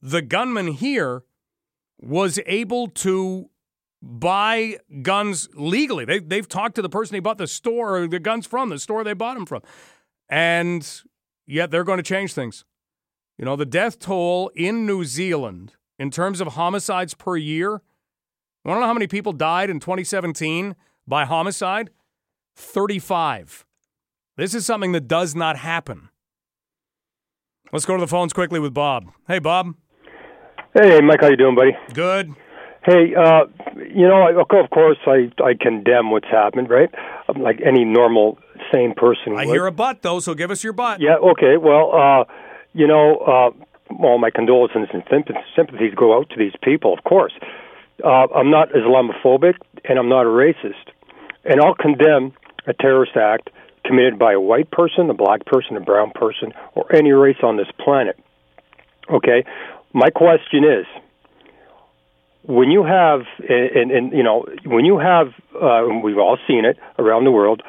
the 0.00 0.22
gunman 0.22 0.68
here 0.68 1.24
was 1.98 2.38
able 2.46 2.88
to 2.88 3.50
buy 4.00 4.78
guns 5.02 5.48
legally. 5.54 6.04
They, 6.04 6.20
they've 6.20 6.48
talked 6.48 6.76
to 6.76 6.82
the 6.82 6.88
person 6.88 7.14
he 7.14 7.20
bought 7.20 7.38
the 7.38 7.46
store 7.46 7.98
or 7.98 8.06
the 8.06 8.20
guns 8.20 8.46
from, 8.46 8.68
the 8.68 8.78
store 8.78 9.02
they 9.02 9.14
bought 9.14 9.34
them 9.34 9.46
from. 9.46 9.62
And 10.28 10.88
yet 11.46 11.70
they're 11.70 11.84
going 11.84 11.98
to 11.98 12.02
change 12.02 12.34
things. 12.34 12.64
You 13.38 13.44
know, 13.44 13.56
the 13.56 13.66
death 13.66 13.98
toll 13.98 14.50
in 14.54 14.86
New 14.86 15.04
Zealand 15.04 15.74
in 15.98 16.10
terms 16.10 16.40
of 16.40 16.48
homicides 16.48 17.14
per 17.14 17.36
year, 17.36 17.82
I 18.66 18.70
don't 18.70 18.80
know 18.80 18.86
how 18.88 18.94
many 18.94 19.06
people 19.06 19.32
died 19.32 19.70
in 19.70 19.78
2017 19.78 20.74
by 21.06 21.24
homicide? 21.24 21.90
35. 22.56 23.64
This 24.36 24.54
is 24.54 24.66
something 24.66 24.90
that 24.90 25.06
does 25.06 25.36
not 25.36 25.56
happen. 25.56 26.08
Let's 27.72 27.84
go 27.84 27.96
to 27.96 28.00
the 28.00 28.08
phones 28.08 28.32
quickly 28.32 28.58
with 28.58 28.74
Bob. 28.74 29.12
Hey, 29.28 29.38
Bob. 29.38 29.76
Hey, 30.74 31.00
Mike, 31.00 31.20
how 31.20 31.28
you 31.28 31.36
doing, 31.36 31.54
buddy? 31.54 31.76
Good. 31.94 32.34
Hey, 32.84 33.14
uh, 33.14 33.46
you 33.76 34.06
know, 34.06 34.28
of 34.38 34.70
course, 34.70 34.98
I 35.06 35.32
I 35.42 35.54
condemn 35.60 36.10
what's 36.10 36.28
happened, 36.28 36.68
right? 36.70 36.90
Like 37.36 37.60
any 37.64 37.84
normal, 37.84 38.38
sane 38.72 38.94
person. 38.96 39.32
I 39.36 39.46
would. 39.46 39.52
hear 39.52 39.66
a 39.66 39.72
butt, 39.72 40.02
though, 40.02 40.20
so 40.20 40.34
give 40.34 40.50
us 40.50 40.62
your 40.62 40.72
butt. 40.72 41.00
Yeah. 41.00 41.16
Okay. 41.16 41.56
Well, 41.56 41.92
uh, 41.92 42.24
you 42.74 42.86
know, 42.86 43.16
uh, 43.16 43.50
well, 43.98 44.18
my 44.18 44.30
condolences 44.30 44.88
and 44.92 45.02
sympathies 45.56 45.94
go 45.96 46.16
out 46.16 46.30
to 46.30 46.36
these 46.36 46.52
people, 46.62 46.92
of 46.92 47.02
course. 47.04 47.32
Uh, 48.04 48.26
I'm 48.34 48.50
not 48.50 48.70
Islamophobic, 48.70 49.54
and 49.84 49.98
I'm 49.98 50.08
not 50.08 50.22
a 50.22 50.28
racist, 50.28 50.92
and 51.44 51.60
I'll 51.60 51.74
condemn 51.74 52.32
a 52.66 52.74
terrorist 52.74 53.16
act 53.16 53.50
committed 53.84 54.18
by 54.18 54.32
a 54.32 54.40
white 54.40 54.70
person, 54.70 55.08
a 55.10 55.14
black 55.14 55.46
person, 55.46 55.76
a 55.76 55.80
brown 55.80 56.10
person, 56.14 56.52
or 56.74 56.94
any 56.94 57.12
race 57.12 57.38
on 57.42 57.56
this 57.56 57.68
planet. 57.78 58.18
Okay. 59.08 59.44
My 59.92 60.10
question 60.10 60.64
is 60.64 60.86
when 62.46 62.70
you 62.70 62.84
have 62.84 63.22
and, 63.48 63.90
and 63.90 64.12
you 64.12 64.22
know 64.22 64.46
when 64.64 64.84
you 64.84 64.98
have 64.98 65.28
uh, 65.60 65.86
we've 66.02 66.18
all 66.18 66.38
seen 66.46 66.64
it 66.64 66.78
around 66.98 67.24
the 67.24 67.30
world 67.30 67.62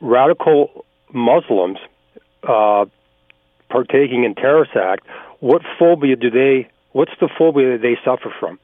radical 0.00 0.84
Muslims 1.12 1.78
uh, 2.42 2.84
partaking 3.70 4.24
in 4.24 4.34
terrorist 4.34 4.72
act 4.76 5.06
what 5.40 5.62
phobia 5.78 6.16
do 6.16 6.30
they 6.30 6.68
what's 6.92 7.12
the 7.20 7.28
phobia 7.38 7.72
that 7.72 7.82
they 7.82 7.96
suffer 8.04 8.32
from 8.38 8.58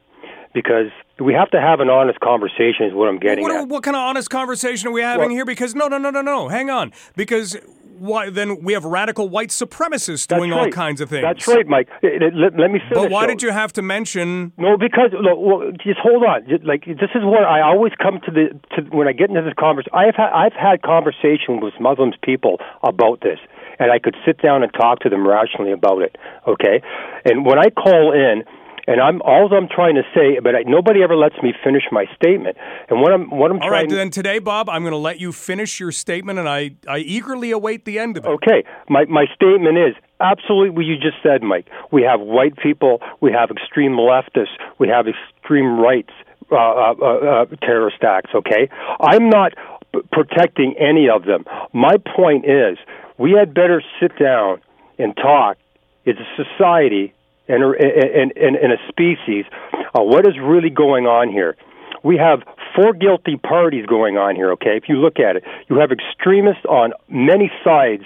because 0.53 0.91
we 1.19 1.35
have 1.35 1.51
to 1.51 1.61
have 1.61 1.81
an 1.81 1.91
honest 1.91 2.21
conversation 2.21 2.87
is 2.87 2.95
what 2.95 3.09
I'm 3.09 3.19
getting 3.19 3.43
what, 3.43 3.55
at 3.55 3.69
what 3.69 3.83
kind 3.83 3.97
of 3.97 4.01
honest 4.01 4.31
conversation 4.31 4.89
are 4.89 4.93
we 4.93 5.03
having 5.03 5.29
Well- 5.29 5.31
here? 5.31 5.45
Because 5.45 5.75
no, 5.75 5.89
no, 5.89 5.99
no, 5.99 6.11
no, 6.11 6.23
no. 6.23 6.49
Hang 6.49 6.71
on. 6.71 6.93
Because 7.17 7.57
why? 8.01 8.31
Then 8.31 8.65
we 8.65 8.73
have 8.73 8.85
radical 8.85 9.29
white 9.29 9.51
supremacists 9.51 10.27
doing 10.27 10.53
all 10.53 10.71
kinds 10.71 11.01
of 11.03 11.11
things. 11.11 11.23
That's 11.23 11.47
right, 11.47 11.67
Mike. 11.67 11.89
Let, 12.03 12.57
let 12.57 12.71
me 12.71 12.79
finish. 12.79 12.95
But 12.95 13.11
why 13.11 13.27
did 13.27 13.43
you 13.43 13.51
have 13.51 13.75
to 13.75 13.83
mention? 13.83 14.53
No, 14.57 14.79
because 14.79 15.13
look, 15.13 15.39
well, 15.39 15.71
just 15.73 16.01
hold 16.03 16.25
on. 16.25 16.47
Like 16.65 16.87
this 16.87 17.11
is 17.15 17.23
where 17.23 17.47
I 17.47 17.61
always 17.61 17.93
come 18.03 18.19
to 18.25 18.31
the 18.31 18.59
to 18.75 18.83
when 18.97 19.07
I 19.07 19.13
get 19.13 19.29
into 19.29 19.43
this 19.43 19.53
conversation. 19.59 19.93
I've 19.95 20.17
had 20.17 20.31
I've 20.33 20.55
had 20.55 20.83
conversation 20.83 21.61
with 21.61 21.75
Muslims 21.79 22.15
people 22.23 22.59
about 22.83 23.21
this, 23.21 23.39
and 23.79 23.93
I 23.93 23.99
could 23.99 24.17
sit 24.25 24.41
down 24.41 24.63
and 24.63 24.73
talk 24.73 25.01
to 25.01 25.11
them 25.11 25.29
rationally 25.29 25.73
about 25.73 26.01
it. 26.01 26.17
Okay, 26.49 26.81
and 27.27 27.45
when 27.45 27.59
I 27.59 27.69
call 27.69 28.13
in. 28.13 28.45
And 28.91 29.01
I'm 29.01 29.23
all 29.23 29.49
I'm 29.55 29.69
trying 29.69 29.95
to 29.95 30.03
say, 30.13 30.41
but 30.43 30.57
I, 30.57 30.63
nobody 30.67 31.01
ever 31.05 31.15
lets 31.15 31.41
me 31.45 31.55
finish 31.63 31.85
my 31.93 32.07
statement. 32.17 32.57
And 32.89 33.01
what 33.01 33.13
I'm 33.13 33.31
what 33.31 33.53
I'm 33.53 33.59
All 33.63 33.69
trying 33.69 33.87
right, 33.87 33.89
then 33.89 34.11
today, 34.11 34.41
Bob, 34.41 34.69
I'm 34.69 34.83
going 34.83 34.91
to 34.91 34.97
let 34.97 35.21
you 35.21 35.31
finish 35.31 35.79
your 35.79 35.93
statement, 35.93 36.41
and 36.41 36.49
I, 36.49 36.73
I 36.89 36.99
eagerly 36.99 37.53
await 37.53 37.85
the 37.85 38.01
end 38.01 38.17
of 38.17 38.25
it. 38.25 38.29
Okay, 38.29 38.65
my 38.89 39.05
my 39.05 39.27
statement 39.33 39.79
is 39.79 39.95
absolutely 40.19 40.71
what 40.71 40.87
you 40.87 40.97
just 40.97 41.19
said, 41.23 41.41
Mike. 41.41 41.69
We 41.93 42.03
have 42.03 42.19
white 42.19 42.57
people, 42.57 43.01
we 43.21 43.31
have 43.31 43.53
extreme 43.53 43.93
leftists, 43.93 44.59
we 44.81 44.89
have 44.89 45.07
extreme 45.07 45.79
rights 45.79 46.13
uh, 46.51 46.57
uh, 46.57 46.93
uh, 46.93 47.45
terrorist 47.63 48.03
acts. 48.03 48.31
Okay, 48.35 48.69
I'm 48.99 49.31
not 49.31 49.53
p- 49.95 50.01
protecting 50.11 50.75
any 50.81 51.09
of 51.09 51.27
them. 51.27 51.45
My 51.73 51.95
point 52.17 52.45
is, 52.45 52.77
we 53.19 53.37
had 53.39 53.55
better 53.55 53.85
sit 54.01 54.19
down 54.19 54.61
and 54.99 55.15
talk. 55.15 55.59
It's 56.05 56.19
a 56.19 56.43
society 56.43 57.15
and 57.51 57.63
and 57.63 58.33
and, 58.37 58.57
and 58.57 58.73
a 58.73 58.79
species. 58.89 59.45
Uh, 59.93 60.03
what 60.03 60.27
is 60.27 60.35
really 60.41 60.71
going 60.71 61.07
on 61.07 61.29
here? 61.29 61.57
we 62.03 62.17
have 62.17 62.41
four 62.75 62.93
guilty 62.93 63.37
parties 63.37 63.87
going 63.87 64.17
on 64.17 64.37
here, 64.37 64.53
okay? 64.53 64.77
If 64.77 64.89
you 64.89 64.97
look 64.97 65.19
at 65.19 65.37
it, 65.37 65.45
you 65.69 65.77
have 65.77 65.91
extremists 65.93 66.65
on 66.65 66.93
many 67.09 67.51
sides 67.65 68.05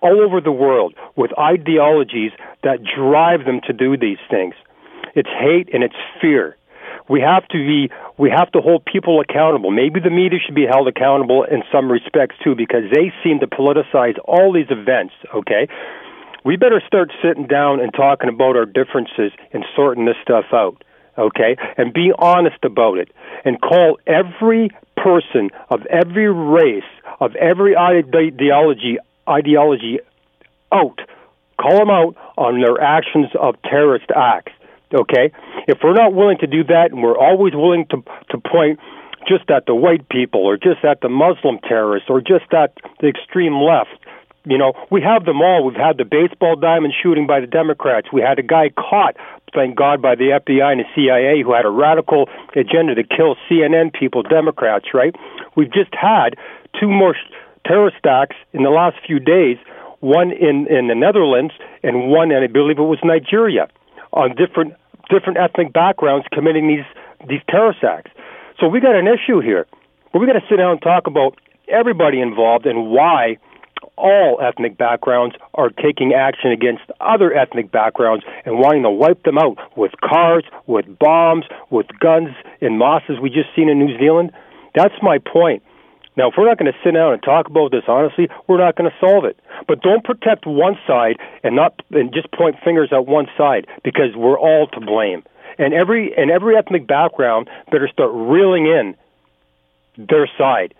all 0.00 0.20
over 0.20 0.40
the 0.40 0.52
world 0.52 0.94
with 1.16 1.30
ideologies 1.38 2.32
that 2.62 2.78
drive 2.84 3.44
them 3.44 3.60
to 3.66 3.72
do 3.72 3.96
these 3.96 4.18
things. 4.30 4.54
It's 5.14 5.28
hate 5.28 5.70
and 5.72 5.82
it's 5.82 5.94
fear. 6.20 6.56
We 7.08 7.20
have 7.20 7.46
to 7.48 7.58
be 7.58 7.90
we 8.16 8.30
have 8.30 8.50
to 8.52 8.60
hold 8.60 8.84
people 8.86 9.20
accountable. 9.20 9.70
Maybe 9.70 10.00
the 10.00 10.10
media 10.10 10.38
should 10.44 10.54
be 10.54 10.66
held 10.66 10.88
accountable 10.88 11.44
in 11.44 11.62
some 11.70 11.90
respects 11.92 12.36
too 12.42 12.54
because 12.54 12.84
they 12.92 13.12
seem 13.22 13.40
to 13.40 13.46
politicize 13.46 14.16
all 14.24 14.52
these 14.52 14.70
events, 14.70 15.12
okay? 15.34 15.68
We 16.44 16.56
better 16.56 16.82
start 16.86 17.10
sitting 17.22 17.46
down 17.46 17.80
and 17.80 17.92
talking 17.92 18.28
about 18.28 18.56
our 18.56 18.66
differences 18.66 19.32
and 19.52 19.64
sorting 19.74 20.04
this 20.04 20.16
stuff 20.22 20.46
out 20.52 20.82
okay, 21.16 21.56
and 21.76 21.92
be 21.92 22.12
honest 22.18 22.62
about 22.64 22.98
it, 22.98 23.10
and 23.44 23.60
call 23.60 23.98
every 24.06 24.70
person 24.96 25.50
of 25.70 25.84
every 25.86 26.30
race, 26.30 26.82
of 27.20 27.34
every 27.36 27.76
ideology, 27.76 28.98
ideology 29.28 30.00
out. 30.72 31.00
Call 31.60 31.78
them 31.78 31.90
out 31.90 32.16
on 32.36 32.60
their 32.60 32.80
actions 32.80 33.28
of 33.40 33.54
terrorist 33.62 34.06
acts. 34.14 34.52
Okay, 34.92 35.32
if 35.66 35.78
we're 35.82 35.94
not 35.94 36.14
willing 36.14 36.38
to 36.38 36.46
do 36.46 36.64
that, 36.64 36.90
and 36.90 37.02
we're 37.02 37.18
always 37.18 37.54
willing 37.54 37.86
to 37.90 38.02
to 38.30 38.38
point 38.38 38.78
just 39.26 39.48
at 39.50 39.66
the 39.66 39.74
white 39.74 40.08
people, 40.08 40.42
or 40.42 40.56
just 40.56 40.84
at 40.84 41.00
the 41.00 41.08
Muslim 41.08 41.58
terrorists, 41.66 42.10
or 42.10 42.20
just 42.20 42.52
at 42.52 42.74
the 43.00 43.08
extreme 43.08 43.54
left, 43.54 44.03
you 44.44 44.58
know, 44.58 44.74
we 44.90 45.00
have 45.00 45.24
them 45.24 45.40
all. 45.40 45.64
We've 45.64 45.76
had 45.76 45.96
the 45.96 46.04
baseball 46.04 46.56
diamond 46.56 46.92
shooting 47.02 47.26
by 47.26 47.40
the 47.40 47.46
Democrats. 47.46 48.08
We 48.12 48.20
had 48.20 48.38
a 48.38 48.42
guy 48.42 48.70
caught, 48.76 49.16
thank 49.54 49.76
God, 49.76 50.02
by 50.02 50.14
the 50.14 50.38
FBI 50.38 50.72
and 50.72 50.80
the 50.80 50.88
CIA 50.94 51.42
who 51.42 51.54
had 51.54 51.64
a 51.64 51.70
radical 51.70 52.28
agenda 52.54 52.94
to 52.94 53.04
kill 53.04 53.36
CNN 53.48 53.92
people, 53.92 54.22
Democrats, 54.22 54.86
right? 54.92 55.14
We've 55.56 55.72
just 55.72 55.94
had 55.94 56.36
two 56.78 56.88
more 56.88 57.16
terrorist 57.66 58.04
acts 58.04 58.36
in 58.52 58.62
the 58.62 58.70
last 58.70 58.96
few 59.06 59.18
days, 59.18 59.56
one 60.00 60.30
in, 60.30 60.66
in 60.68 60.88
the 60.88 60.94
Netherlands 60.94 61.54
and 61.82 62.10
one, 62.10 62.30
and 62.30 62.44
I 62.44 62.48
believe 62.48 62.78
it 62.78 62.82
was 62.82 62.98
Nigeria, 63.02 63.68
on 64.12 64.36
different 64.36 64.74
different 65.10 65.36
ethnic 65.38 65.72
backgrounds 65.72 66.26
committing 66.32 66.68
these 66.68 66.84
these 67.28 67.40
terrorist 67.48 67.82
acts. 67.82 68.10
So 68.60 68.68
we 68.68 68.80
got 68.80 68.94
an 68.94 69.06
issue 69.06 69.40
here. 69.40 69.66
But 70.12 70.20
we 70.20 70.26
got 70.26 70.34
to 70.34 70.46
sit 70.48 70.56
down 70.56 70.72
and 70.72 70.82
talk 70.82 71.06
about 71.06 71.36
everybody 71.68 72.20
involved 72.20 72.66
and 72.66 72.90
why 72.90 73.38
all 73.96 74.40
ethnic 74.40 74.76
backgrounds 74.76 75.36
are 75.54 75.70
taking 75.70 76.12
action 76.12 76.50
against 76.50 76.82
other 77.00 77.32
ethnic 77.32 77.70
backgrounds 77.70 78.24
and 78.44 78.58
wanting 78.58 78.82
to 78.82 78.90
wipe 78.90 79.22
them 79.22 79.38
out 79.38 79.56
with 79.76 79.92
cars, 80.02 80.44
with 80.66 80.98
bombs, 80.98 81.44
with 81.70 81.86
guns 82.00 82.30
in 82.60 82.78
mosques 82.78 83.20
we 83.22 83.30
just 83.30 83.48
seen 83.54 83.68
in 83.68 83.78
New 83.78 83.96
Zealand. 83.98 84.32
That's 84.74 84.94
my 85.02 85.18
point. 85.18 85.62
Now, 86.16 86.28
if 86.28 86.34
we're 86.38 86.46
not 86.46 86.58
going 86.58 86.72
to 86.72 86.78
sit 86.84 86.92
down 86.92 87.12
and 87.12 87.22
talk 87.22 87.46
about 87.46 87.72
this 87.72 87.84
honestly, 87.88 88.28
we're 88.46 88.58
not 88.58 88.76
going 88.76 88.90
to 88.90 88.96
solve 89.00 89.24
it. 89.24 89.38
But 89.66 89.82
don't 89.82 90.04
protect 90.04 90.46
one 90.46 90.76
side 90.86 91.16
and 91.42 91.56
not 91.56 91.80
and 91.90 92.12
just 92.12 92.30
point 92.32 92.56
fingers 92.64 92.90
at 92.92 93.06
one 93.06 93.26
side 93.36 93.66
because 93.82 94.14
we're 94.14 94.38
all 94.38 94.68
to 94.68 94.80
blame. 94.80 95.24
And 95.58 95.74
every 95.74 96.16
and 96.16 96.30
every 96.30 96.56
ethnic 96.56 96.86
background 96.86 97.48
better 97.70 97.88
start 97.88 98.10
reeling 98.12 98.66
in 98.66 98.96
their 99.96 100.28
side 100.38 100.74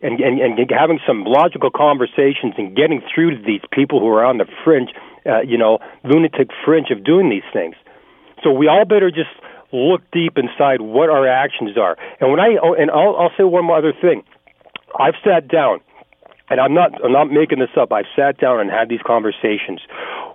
and, 0.00 0.20
and, 0.20 0.40
and 0.40 0.70
having 0.70 1.00
some 1.06 1.24
logical 1.24 1.70
conversations 1.70 2.54
and 2.56 2.76
getting 2.76 3.02
through 3.12 3.36
to 3.36 3.42
these 3.44 3.62
people 3.72 4.00
who 4.00 4.08
are 4.08 4.24
on 4.24 4.38
the 4.38 4.46
fringe, 4.64 4.90
uh, 5.26 5.40
you 5.40 5.58
know, 5.58 5.78
lunatic 6.04 6.50
fringe 6.64 6.90
of 6.90 7.04
doing 7.04 7.28
these 7.30 7.46
things. 7.52 7.74
So 8.42 8.50
we 8.52 8.68
all 8.68 8.84
better 8.84 9.10
just 9.10 9.30
look 9.72 10.02
deep 10.12 10.38
inside 10.38 10.80
what 10.80 11.10
our 11.10 11.26
actions 11.26 11.76
are. 11.76 11.96
And 12.20 12.30
when 12.30 12.40
I 12.40 12.56
oh, 12.62 12.74
and 12.74 12.90
I'll, 12.90 13.16
I'll 13.16 13.32
say 13.36 13.44
one 13.44 13.64
more 13.64 13.78
other 13.78 13.92
thing. 13.92 14.22
I've 14.98 15.14
sat 15.24 15.48
down, 15.48 15.80
and 16.48 16.60
I'm 16.60 16.74
not 16.74 16.92
I'm 17.04 17.12
not 17.12 17.30
making 17.30 17.58
this 17.58 17.70
up. 17.76 17.92
I've 17.92 18.06
sat 18.16 18.38
down 18.38 18.60
and 18.60 18.70
had 18.70 18.88
these 18.88 19.02
conversations 19.04 19.80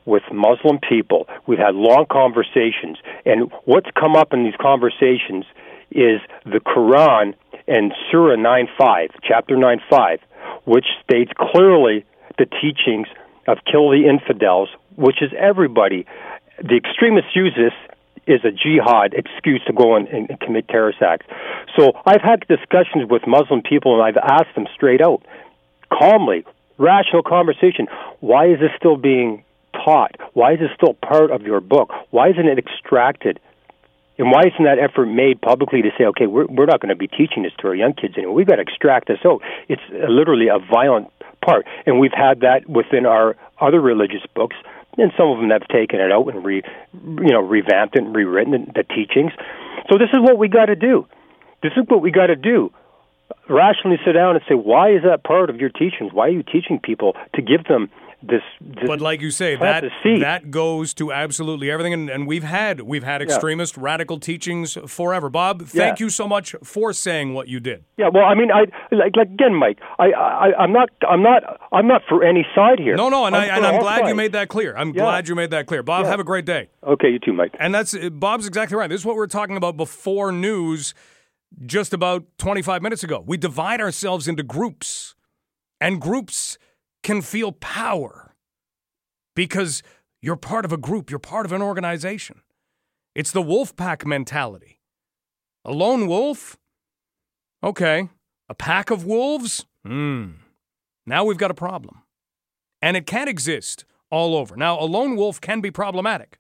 with 0.06 0.24
Muslim 0.32 0.80
people. 0.80 1.28
We've 1.48 1.60
had 1.60 1.76
long 1.76 2.06
conversations, 2.12 2.98
and 3.26 3.52
what's 3.66 3.88
come 3.98 4.16
up 4.16 4.34
in 4.34 4.44
these 4.44 4.58
conversations 4.60 5.46
is 5.92 6.20
the 6.46 6.60
Quran 6.60 7.34
and 7.68 7.94
Surah 8.12 8.36
9.5, 8.36 9.10
chapter 9.24 9.56
9.5, 9.56 10.20
which 10.66 10.86
states 11.04 11.32
clearly 11.38 12.06
the 12.38 12.46
teachings 12.46 13.08
of 13.48 13.60
kill 13.70 13.90
the 13.90 14.08
infidels, 14.08 14.70
which 14.96 15.22
is 15.22 15.32
everybody. 15.38 16.06
The 16.62 16.76
extremists 16.76 17.36
use 17.36 17.54
this 17.56 17.74
is 18.26 18.44
a 18.46 18.52
jihad 18.52 19.14
excuse 19.14 19.62
to 19.68 19.74
go 19.74 19.96
and 19.96 20.08
commit 20.40 20.68
terrorist 20.68 21.02
acts. 21.02 21.26
So 21.78 21.92
I've 22.06 22.22
had 22.22 22.48
discussions 22.48 23.10
with 23.10 23.28
Muslim 23.28 23.62
people, 23.62 23.96
and 23.96 24.04
I've 24.04 24.18
asked 24.18 24.56
them 24.56 24.68
straight 24.74 25.02
out, 25.02 25.24
calmly, 25.92 26.46
rational 26.78 27.24
conversation. 27.24 27.88
Why 28.20 28.48
is 28.48 28.60
this 28.60 28.72
still 28.78 28.98
being 28.98 29.44
taught? 29.74 30.16
Why 30.34 30.54
is 30.54 30.60
this 30.60 30.70
still 30.76 30.94
part 30.94 31.32
of 31.32 31.42
your 31.42 31.60
book? 31.60 31.92
Why 32.12 32.30
isn't 32.30 32.48
it 32.48 32.58
extracted? 32.58 33.40
And 34.18 34.32
why 34.32 34.42
isn't 34.42 34.64
that 34.64 34.78
effort 34.80 35.08
made 35.08 35.42
publicly 35.42 35.82
to 35.82 35.90
say, 35.98 36.06
okay, 36.06 36.28
we're, 36.28 36.46
we're 36.46 36.66
not 36.66 36.80
going 36.80 36.90
to 36.90 36.96
be 36.96 37.08
teaching 37.08 37.44
this 37.44 37.54
to 37.60 37.68
our 37.68 37.76
young 37.76 37.94
kids 37.94 38.16
anymore. 38.16 38.36
We've 38.36 38.48
got 38.48 38.58
to 38.58 38.62
extract 38.62 39.08
this 39.08 39.20
out. 39.26 39.42
It's 39.68 39.82
literally 39.90 40.50
a 40.50 40.60
violent 40.60 41.10
part. 41.44 41.66
And 41.86 42.00
we've 42.00 42.14
had 42.14 42.42
that 42.42 42.70
within 42.70 43.06
our 43.06 43.36
other 43.60 43.82
religious 43.82 44.22
books 44.36 44.56
and 44.98 45.12
some 45.18 45.30
of 45.30 45.40
them 45.40 45.50
have 45.50 45.68
taken 45.68 46.00
it 46.00 46.12
out 46.12 46.28
and 46.28 46.44
re, 46.44 46.62
you 46.94 47.32
know, 47.32 47.42
revamped 47.42 47.96
it 47.96 48.04
and 48.04 48.16
rewritten 48.16 48.72
the 48.76 48.84
teachings. 48.84 49.32
So 49.90 49.98
this 49.98 50.10
is 50.14 50.20
what 50.20 50.38
we 50.38 50.48
got 50.48 50.66
to 50.66 50.76
do. 50.76 51.08
This 51.62 51.74
is 51.76 51.84
what 51.88 52.02
we 52.02 52.12
got 52.12 52.28
to 52.28 52.36
do. 52.36 52.72
Rationally 53.50 53.98
sit 54.06 54.14
down 54.14 54.36
and 54.36 54.46
say, 54.48 54.56
why 54.56 54.92
is 54.92 55.04
that 55.04 55.24
part 55.24 55.50
of 55.50 55.58
your 55.58 55.70
teachings? 55.70 56.14
Why 56.14 56.28
are 56.28 56.32
you 56.32 56.44
teaching 56.44 56.80
people 56.80 57.16
to 57.36 57.42
give 57.42 57.64
them 57.66 57.90
this, 58.28 58.42
this 58.62 58.88
but 58.88 59.02
like 59.02 59.22
you 59.22 59.32
say 59.32 59.56
that 59.56 59.84
that 60.04 60.50
goes 60.50 60.94
to 60.94 61.12
absolutely 61.12 61.70
everything 61.70 61.94
and, 61.94 62.10
and 62.10 62.28
we've 62.28 62.44
had 62.44 62.82
we've 62.82 63.04
had 63.04 63.22
extremist 63.22 63.78
yeah. 63.78 63.84
radical 63.84 64.20
teachings 64.20 64.78
forever. 64.88 65.30
Bob 65.30 65.64
thank 65.64 66.00
yeah. 66.00 66.06
you 66.06 66.10
so 66.10 66.28
much 66.28 66.56
for 66.64 66.94
saying 66.94 67.34
what 67.34 67.48
you 67.48 67.60
did. 67.60 67.84
Yeah 67.98 68.10
well 68.14 68.26
i 68.26 68.36
mean 68.36 68.52
i 68.52 68.62
like, 68.96 69.16
like 69.16 69.30
again 69.30 69.54
mike 69.56 69.80
I, 70.00 70.12
I 70.12 70.64
i'm 70.64 70.72
not 70.72 70.90
i'm 71.08 71.22
not 71.22 71.44
i'm 71.72 71.88
not 71.88 72.02
for 72.08 72.24
any 72.24 72.46
side 72.56 72.80
here. 72.80 72.96
No 72.96 73.10
no 73.10 73.26
and, 73.26 73.36
I'm 73.36 73.42
I, 73.42 73.56
and 73.58 73.66
i'm 73.66 73.82
glad 73.82 74.00
sides. 74.00 74.10
you 74.10 74.16
made 74.16 74.32
that 74.32 74.48
clear. 74.48 74.76
I'm 74.76 74.90
yeah. 74.90 75.04
glad 75.04 75.28
you 75.28 75.36
made 75.36 75.52
that 75.52 75.68
clear. 75.68 75.84
Bob 75.84 76.06
have 76.06 76.20
a 76.20 76.24
great 76.24 76.46
day. 76.46 76.70
Okay 76.86 77.10
you 77.10 77.20
too 77.20 77.34
mike. 77.34 77.56
And 77.60 77.74
that's 77.74 77.96
bob's 78.10 78.48
exactly 78.48 78.78
right. 78.78 78.90
This 78.90 79.02
is 79.02 79.06
what 79.06 79.16
we 79.16 79.20
we're 79.20 79.28
talking 79.28 79.58
about 79.58 79.78
before 79.78 80.32
news 80.32 80.94
just 81.66 81.94
about 81.94 82.26
25 82.38 82.82
minutes 82.82 83.04
ago. 83.04 83.24
We 83.26 83.38
divide 83.38 83.80
ourselves 83.80 84.28
into 84.28 84.44
groups 84.44 85.16
and 85.80 86.02
groups 86.02 86.58
can 87.04 87.22
feel 87.22 87.52
power 87.52 88.34
because 89.36 89.84
you're 90.22 90.36
part 90.36 90.66
of 90.66 90.72
a 90.72 90.78
group, 90.78 91.10
you're 91.10 91.20
part 91.20 91.46
of 91.46 91.52
an 91.52 91.62
organization. 91.62 92.42
It's 93.14 93.32
the 93.32 93.42
wolf 93.42 93.76
pack 93.76 94.06
mentality. 94.06 94.80
A 95.66 95.72
lone 95.72 96.08
wolf? 96.08 96.58
Okay. 97.64 98.10
A 98.50 98.56
pack 98.56 98.90
of 98.90 99.06
wolves? 99.06 99.66
Hmm. 99.86 100.32
Now 101.06 101.26
we've 101.26 101.38
got 101.38 101.52
a 101.52 101.56
problem. 101.56 102.02
And 102.82 102.98
it 102.98 103.06
can 103.06 103.28
exist 103.28 103.86
all 104.10 104.36
over. 104.36 104.56
Now, 104.56 104.80
a 104.80 104.86
lone 104.86 105.16
wolf 105.16 105.42
can 105.42 105.60
be 105.60 105.72
problematic, 105.72 106.40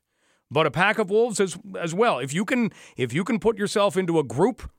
but 0.51 0.67
a 0.67 0.71
pack 0.71 0.99
of 0.99 1.09
wolves 1.09 1.39
as, 1.39 1.57
as 1.79 1.93
well. 1.93 2.19
If 2.19 2.33
you 2.33 2.45
can 2.45 2.71
if 2.95 3.13
you 3.13 3.23
can 3.23 3.39
put 3.39 3.57
yourself 3.57 3.97
into 3.97 4.19
a 4.19 4.23
group 4.23 4.69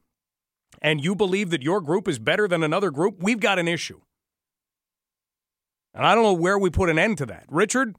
and 0.81 1.03
you 1.03 1.15
believe 1.15 1.51
that 1.51 1.63
your 1.63 1.81
group 1.81 2.07
is 2.07 2.19
better 2.19 2.47
than 2.47 2.63
another 2.63 2.91
group, 2.91 3.23
we've 3.23 3.41
got 3.41 3.59
an 3.59 3.67
issue. 3.67 4.01
And 5.95 6.05
I 6.05 6.15
don't 6.15 6.25
know 6.25 6.33
where 6.33 6.59
we 6.59 6.71
put 6.71 6.91
an 6.91 6.99
end 6.99 7.19
to 7.19 7.27
that. 7.27 7.45
Richard, 7.49 7.95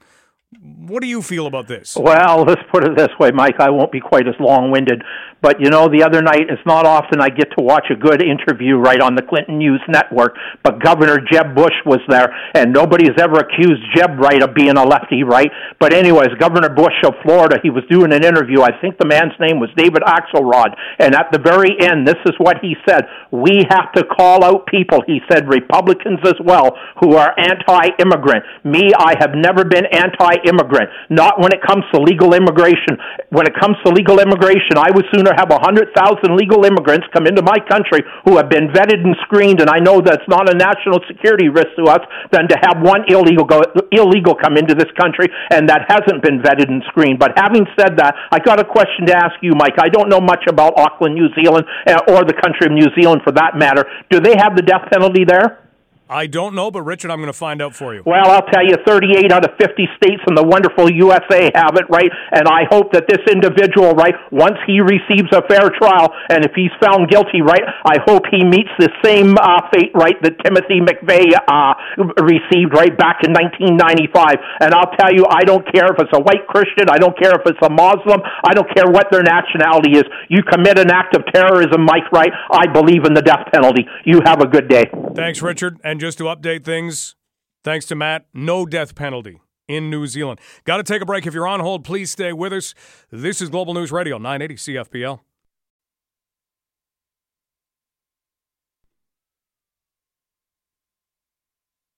what 0.61 1.01
do 1.01 1.07
you 1.07 1.21
feel 1.21 1.47
about 1.47 1.67
this? 1.67 1.95
Well, 1.95 2.43
let's 2.47 2.61
put 2.71 2.83
it 2.83 2.95
this 2.95 3.09
way, 3.19 3.31
Mike. 3.31 3.59
I 3.59 3.69
won't 3.69 3.91
be 3.91 3.99
quite 3.99 4.27
as 4.27 4.35
long 4.39 4.71
winded. 4.71 5.03
But, 5.41 5.61
you 5.61 5.69
know, 5.69 5.87
the 5.87 6.01
other 6.01 6.21
night, 6.21 6.49
it's 6.49 6.65
not 6.65 6.85
often 6.85 7.21
I 7.21 7.29
get 7.29 7.53
to 7.57 7.63
watch 7.63 7.85
a 7.91 7.95
good 7.95 8.23
interview 8.23 8.77
right 8.77 8.99
on 8.99 9.13
the 9.13 9.21
Clinton 9.21 9.59
News 9.59 9.81
Network, 9.87 10.33
but 10.63 10.81
Governor 10.81 11.19
Jeb 11.21 11.53
Bush 11.53 11.75
was 11.85 11.99
there, 12.09 12.33
and 12.55 12.73
nobody's 12.73 13.13
ever 13.19 13.45
accused 13.45 13.81
Jeb, 13.93 14.17
right, 14.17 14.41
of 14.41 14.55
being 14.55 14.77
a 14.77 14.83
lefty, 14.83 15.21
right? 15.21 15.51
But, 15.79 15.93
anyways, 15.93 16.29
Governor 16.39 16.69
Bush 16.69 16.97
of 17.05 17.13
Florida, 17.21 17.59
he 17.61 17.69
was 17.69 17.83
doing 17.91 18.11
an 18.11 18.23
interview. 18.23 18.61
I 18.61 18.73
think 18.81 18.97
the 18.97 19.05
man's 19.05 19.37
name 19.39 19.59
was 19.59 19.69
David 19.77 20.01
Axelrod. 20.01 20.73
And 20.97 21.13
at 21.13 21.29
the 21.31 21.37
very 21.37 21.77
end, 21.77 22.07
this 22.07 22.17
is 22.25 22.33
what 22.39 22.57
he 22.61 22.73
said 22.87 23.05
We 23.29 23.61
have 23.69 23.91
to 23.93 24.03
call 24.03 24.43
out 24.43 24.65
people, 24.65 25.03
he 25.05 25.19
said, 25.29 25.47
Republicans 25.47 26.19
as 26.25 26.41
well, 26.43 26.77
who 27.01 27.15
are 27.17 27.35
anti 27.37 27.93
immigrant. 27.99 28.43
Me, 28.63 28.89
I 28.97 29.13
have 29.19 29.35
never 29.35 29.63
been 29.63 29.85
anti 29.91 30.41
immigrant, 30.45 30.89
not 31.09 31.41
when 31.41 31.51
it 31.51 31.61
comes 31.65 31.83
to 31.93 32.01
legal 32.01 32.33
immigration. 32.33 32.97
When 33.29 33.45
it 33.45 33.53
comes 33.59 33.77
to 33.85 33.91
legal 33.91 34.19
immigration, 34.19 34.77
I 34.77 34.93
would 34.93 35.05
sooner 35.13 35.33
have 35.35 35.51
a 35.51 35.59
100,000 35.59 35.91
legal 36.37 36.65
immigrants 36.65 37.07
come 37.13 37.27
into 37.27 37.41
my 37.41 37.57
country 37.67 38.05
who 38.25 38.37
have 38.37 38.49
been 38.49 38.69
vetted 38.69 39.03
and 39.03 39.15
screened, 39.25 39.61
and 39.61 39.69
I 39.69 39.79
know 39.79 40.01
that's 40.01 40.25
not 40.27 40.49
a 40.49 40.55
national 40.55 41.01
security 41.07 41.49
risk 41.49 41.73
to 41.77 41.89
us, 41.91 42.03
than 42.31 42.47
to 42.47 42.57
have 42.61 42.81
one 42.81 43.03
illegal 43.07 43.45
go, 43.45 43.61
illegal 43.91 44.35
come 44.35 44.57
into 44.57 44.73
this 44.73 44.89
country 44.99 45.27
and 45.51 45.69
that 45.69 45.85
hasn't 45.87 46.23
been 46.23 46.41
vetted 46.41 46.69
and 46.69 46.83
screened. 46.89 47.19
But 47.19 47.33
having 47.35 47.65
said 47.77 47.97
that, 47.97 48.15
I 48.31 48.39
got 48.39 48.59
a 48.59 48.65
question 48.65 49.07
to 49.07 49.15
ask 49.15 49.35
you, 49.41 49.53
Mike. 49.55 49.75
I 49.79 49.89
don't 49.89 50.09
know 50.09 50.21
much 50.21 50.45
about 50.47 50.77
Auckland, 50.77 51.15
New 51.15 51.29
Zealand, 51.35 51.65
uh, 51.87 51.99
or 52.09 52.23
the 52.23 52.33
country 52.33 52.67
of 52.67 52.71
New 52.71 52.87
Zealand 52.99 53.21
for 53.23 53.31
that 53.33 53.57
matter. 53.57 53.85
Do 54.09 54.19
they 54.19 54.35
have 54.37 54.55
the 54.55 54.61
death 54.61 54.89
penalty 54.91 55.25
there? 55.25 55.64
I 56.05 56.27
don't 56.29 56.53
know, 56.53 56.69
but 56.69 56.85
Richard, 56.85 57.09
I'm 57.09 57.17
going 57.17 57.33
to 57.33 57.37
find 57.37 57.65
out 57.65 57.73
for 57.73 57.97
you. 57.97 58.05
Well, 58.05 58.29
I'll 58.29 58.45
tell 58.53 58.61
you, 58.61 58.77
38 58.85 59.33
out 59.33 59.41
of 59.41 59.57
50 59.57 59.89
states 59.97 60.21
in 60.29 60.37
the 60.37 60.45
wonderful 60.45 60.85
USA 60.85 61.49
have 61.57 61.73
it, 61.81 61.89
right? 61.89 62.13
And 62.29 62.45
I 62.45 62.69
hope 62.69 62.93
that 62.93 63.09
this 63.09 63.25
individual, 63.25 63.97
right, 63.97 64.13
once 64.29 64.61
he 64.69 64.85
receives 64.85 65.33
a 65.33 65.41
fair 65.49 65.73
trial, 65.73 66.13
and 66.29 66.45
if 66.45 66.53
he's 66.53 66.69
found 66.77 67.09
guilty, 67.09 67.41
right, 67.41 67.65
I 67.89 67.97
hope 68.05 68.29
he 68.29 68.45
meets 68.45 68.69
the 68.77 68.93
same 69.01 69.33
uh, 69.33 69.65
fate, 69.73 69.97
right, 69.97 70.13
that 70.21 70.37
Timothy 70.45 70.77
McVeigh 70.77 71.33
uh, 71.41 71.73
received, 72.21 72.77
right, 72.77 72.93
back 72.93 73.25
in 73.25 73.33
1995. 73.33 74.61
And 74.61 74.77
I'll 74.77 74.93
tell 75.01 75.09
you, 75.09 75.25
I 75.25 75.41
don't 75.41 75.65
care 75.73 75.89
if 75.89 75.97
it's 75.97 76.13
a 76.13 76.21
white 76.21 76.45
Christian, 76.45 76.85
I 76.85 77.01
don't 77.01 77.17
care 77.17 77.33
if 77.33 77.49
it's 77.49 77.65
a 77.65 77.71
Muslim, 77.73 78.21
I 78.45 78.53
don't 78.53 78.69
care 78.77 78.85
what 78.93 79.09
their 79.09 79.25
nationality 79.25 79.97
is. 79.97 80.05
You 80.29 80.45
commit 80.45 80.77
an 80.77 80.93
act 80.93 81.17
of 81.17 81.25
terrorism, 81.33 81.81
Mike, 81.81 82.13
right? 82.13 82.29
I 82.53 82.69
believe 82.69 83.09
in 83.09 83.17
the 83.17 83.25
death 83.25 83.49
penalty. 83.49 83.89
You 84.05 84.21
have 84.21 84.45
a 84.45 84.47
good 84.47 84.69
day. 84.69 84.85
Thanks, 85.15 85.41
Richard. 85.41 85.79
And 85.81 86.01
just 86.01 86.17
to 86.17 86.25
update 86.25 86.65
things, 86.65 87.15
thanks 87.63 87.85
to 87.85 87.95
Matt, 87.95 88.25
no 88.33 88.65
death 88.65 88.95
penalty 88.95 89.39
in 89.65 89.89
New 89.89 90.07
Zealand. 90.07 90.41
Got 90.65 90.77
to 90.77 90.83
take 90.83 91.01
a 91.01 91.05
break. 91.05 91.25
If 91.25 91.33
you're 91.33 91.47
on 91.47 91.61
hold, 91.61 91.85
please 91.85 92.11
stay 92.11 92.33
with 92.33 92.51
us. 92.51 92.73
This 93.11 93.41
is 93.41 93.47
Global 93.47 93.73
News 93.73 93.93
Radio, 93.93 94.17
980 94.17 94.55
CFPL. 94.55 95.21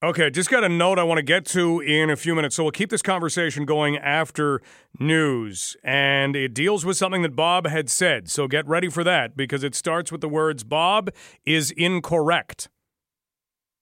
Okay, 0.03 0.29
just 0.29 0.51
got 0.51 0.63
a 0.63 0.69
note 0.69 0.99
I 0.99 1.03
want 1.03 1.17
to 1.17 1.23
get 1.23 1.43
to 1.47 1.79
in 1.79 2.11
a 2.11 2.15
few 2.15 2.35
minutes. 2.35 2.55
So 2.55 2.63
we'll 2.63 2.71
keep 2.71 2.91
this 2.91 3.01
conversation 3.01 3.65
going 3.65 3.97
after 3.97 4.61
news. 4.99 5.75
And 5.83 6.35
it 6.35 6.53
deals 6.53 6.85
with 6.85 6.97
something 6.97 7.23
that 7.23 7.35
Bob 7.35 7.65
had 7.65 7.89
said. 7.89 8.29
So 8.29 8.47
get 8.47 8.67
ready 8.67 8.89
for 8.89 9.03
that 9.03 9.35
because 9.35 9.63
it 9.63 9.73
starts 9.73 10.11
with 10.11 10.21
the 10.21 10.29
words 10.29 10.63
Bob 10.63 11.09
is 11.47 11.71
incorrect 11.71 12.69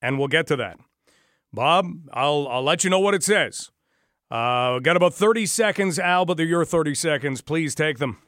and 0.02 0.18
we'll 0.18 0.28
get 0.28 0.46
to 0.48 0.56
that. 0.56 0.78
Bob, 1.52 1.86
I'll 2.12 2.46
I'll 2.48 2.62
let 2.62 2.84
you 2.84 2.90
know 2.90 3.00
what 3.00 3.14
it 3.14 3.22
says. 3.22 3.70
Uh, 4.30 4.80
got 4.80 4.96
about 4.96 5.14
30 5.14 5.46
seconds, 5.46 5.98
Al, 5.98 6.24
but 6.24 6.36
they're 6.36 6.46
your 6.46 6.64
30 6.64 6.94
seconds. 6.94 7.40
Please 7.40 7.74
take 7.74 7.98
them. 7.98 8.18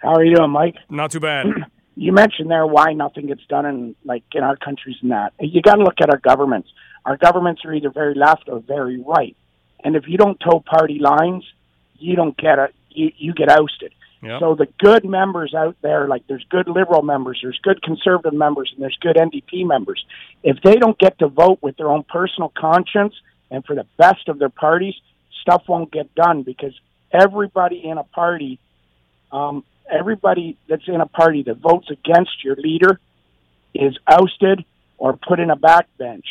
How 0.00 0.14
are 0.14 0.24
you 0.24 0.36
doing, 0.36 0.50
Mike? 0.50 0.76
Not 0.88 1.10
too 1.10 1.20
bad. 1.20 1.46
you 1.96 2.12
mentioned 2.12 2.50
there 2.50 2.66
why 2.66 2.92
nothing 2.92 3.26
gets 3.26 3.44
done 3.48 3.66
in 3.66 3.94
like 4.04 4.24
in 4.32 4.42
our 4.42 4.56
countries 4.56 4.96
and 5.02 5.10
that. 5.10 5.32
You 5.40 5.60
got 5.62 5.76
to 5.76 5.82
look 5.82 6.00
at 6.00 6.10
our 6.10 6.18
governments. 6.18 6.68
Our 7.04 7.16
governments 7.16 7.62
are 7.64 7.74
either 7.74 7.90
very 7.90 8.14
left 8.14 8.48
or 8.48 8.60
very 8.60 9.02
right. 9.02 9.36
And 9.84 9.96
if 9.96 10.04
you 10.06 10.16
don't 10.16 10.38
toe 10.38 10.62
party 10.64 10.98
lines, 11.00 11.44
you 11.98 12.14
don't 12.14 12.36
get 12.36 12.58
a 12.58 12.68
you, 12.90 13.10
you 13.16 13.34
get 13.34 13.50
ousted. 13.50 13.92
Yep. 14.22 14.40
So 14.40 14.54
the 14.54 14.68
good 14.78 15.04
members 15.04 15.52
out 15.52 15.76
there, 15.82 16.06
like 16.06 16.26
there's 16.28 16.44
good 16.48 16.68
liberal 16.68 17.02
members, 17.02 17.40
there's 17.42 17.58
good 17.60 17.82
conservative 17.82 18.32
members, 18.32 18.70
and 18.72 18.80
there's 18.80 18.96
good 19.00 19.16
NDP 19.16 19.66
members. 19.66 20.04
If 20.44 20.62
they 20.62 20.76
don't 20.76 20.96
get 20.96 21.18
to 21.18 21.28
vote 21.28 21.58
with 21.60 21.76
their 21.76 21.88
own 21.88 22.04
personal 22.04 22.52
conscience 22.56 23.14
and 23.50 23.64
for 23.64 23.74
the 23.74 23.86
best 23.98 24.28
of 24.28 24.38
their 24.38 24.48
parties, 24.48 24.94
stuff 25.40 25.64
won't 25.68 25.90
get 25.90 26.14
done 26.14 26.44
because 26.44 26.72
everybody 27.10 27.84
in 27.84 27.98
a 27.98 28.04
party, 28.04 28.60
um, 29.32 29.64
everybody 29.90 30.56
that's 30.68 30.86
in 30.86 31.00
a 31.00 31.06
party 31.06 31.42
that 31.42 31.56
votes 31.56 31.90
against 31.90 32.44
your 32.44 32.54
leader 32.54 33.00
is 33.74 33.98
ousted 34.06 34.64
or 34.98 35.16
put 35.16 35.40
in 35.40 35.50
a 35.50 35.56
backbench. 35.56 36.26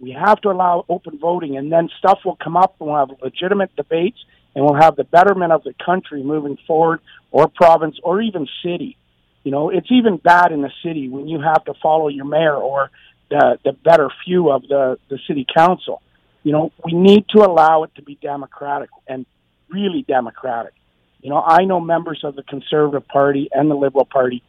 We 0.00 0.10
have 0.10 0.40
to 0.40 0.50
allow 0.50 0.84
open 0.88 1.18
voting, 1.18 1.56
and 1.56 1.70
then 1.70 1.90
stuff 1.98 2.18
will 2.24 2.36
come 2.36 2.56
up, 2.56 2.74
and 2.80 2.88
we'll 2.88 2.98
have 2.98 3.10
legitimate 3.22 3.74
debates 3.76 4.18
and 4.56 4.64
will 4.64 4.74
have 4.74 4.96
the 4.96 5.04
betterment 5.04 5.52
of 5.52 5.62
the 5.62 5.74
country 5.84 6.22
moving 6.22 6.58
forward, 6.66 7.00
or 7.30 7.46
province, 7.46 7.96
or 8.02 8.22
even 8.22 8.48
city. 8.64 8.96
You 9.44 9.52
know, 9.52 9.68
it's 9.68 9.92
even 9.92 10.16
bad 10.16 10.50
in 10.50 10.62
the 10.62 10.72
city 10.82 11.08
when 11.08 11.28
you 11.28 11.40
have 11.40 11.64
to 11.66 11.74
follow 11.80 12.08
your 12.08 12.24
mayor 12.24 12.56
or 12.56 12.90
the 13.28 13.58
the 13.64 13.72
better 13.72 14.08
few 14.24 14.50
of 14.50 14.62
the 14.62 14.98
the 15.08 15.18
city 15.28 15.46
council. 15.54 16.02
You 16.42 16.52
know, 16.52 16.72
we 16.84 16.94
need 16.94 17.26
to 17.34 17.40
allow 17.40 17.84
it 17.84 17.94
to 17.96 18.02
be 18.02 18.18
democratic 18.20 18.88
and 19.06 19.26
really 19.68 20.02
democratic. 20.02 20.72
You 21.20 21.30
know, 21.30 21.42
I 21.42 21.64
know 21.64 21.80
members 21.80 22.20
of 22.24 22.34
the 22.34 22.42
Conservative 22.42 23.06
Party 23.08 23.48
and 23.52 23.70
the 23.70 23.74
Liberal 23.74 24.04
Party 24.04 24.42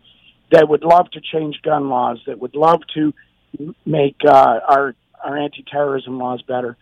that 0.51 0.69
would 0.69 0.83
love 0.83 1.11
to 1.11 1.21
change 1.21 1.61
gun 1.63 1.89
laws, 1.89 2.19
that 2.27 2.39
would 2.39 2.55
love 2.55 2.81
to 2.93 3.13
make 3.85 4.15
uh, 4.25 4.59
our 4.67 4.95
our 5.21 5.37
anti-terrorism 5.37 6.17
laws 6.17 6.41
better. 6.43 6.77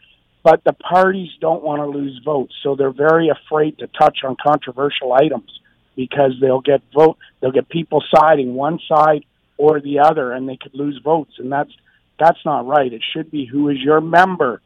But 0.45 0.63
the 0.63 0.73
parties 0.73 1.31
don't 1.41 1.63
want 1.63 1.81
to 1.81 1.87
lose 1.87 2.21
votes, 2.23 2.53
so 2.61 2.75
they're 2.75 2.93
very 2.93 3.29
afraid 3.29 3.79
to 3.79 3.87
touch 3.87 4.19
on 4.23 4.37
controversial 4.41 5.11
items 5.11 5.59
because 5.95 6.33
they'll 6.39 6.61
get 6.61 6.81
vote 6.93 7.17
they'll 7.41 7.51
get 7.51 7.67
people 7.67 8.03
siding 8.15 8.53
one 8.53 8.79
side 8.87 9.25
or 9.57 9.81
the 9.81 9.99
other, 9.99 10.31
and 10.31 10.47
they 10.47 10.55
could 10.55 10.75
lose 10.75 11.01
votes, 11.03 11.31
and 11.39 11.51
that's 11.51 11.71
that's 12.19 12.37
not 12.45 12.67
right. 12.67 12.93
It 12.93 13.01
should 13.11 13.31
be 13.31 13.45
who 13.45 13.69
is 13.69 13.77
your 13.79 13.99
member 14.01 14.61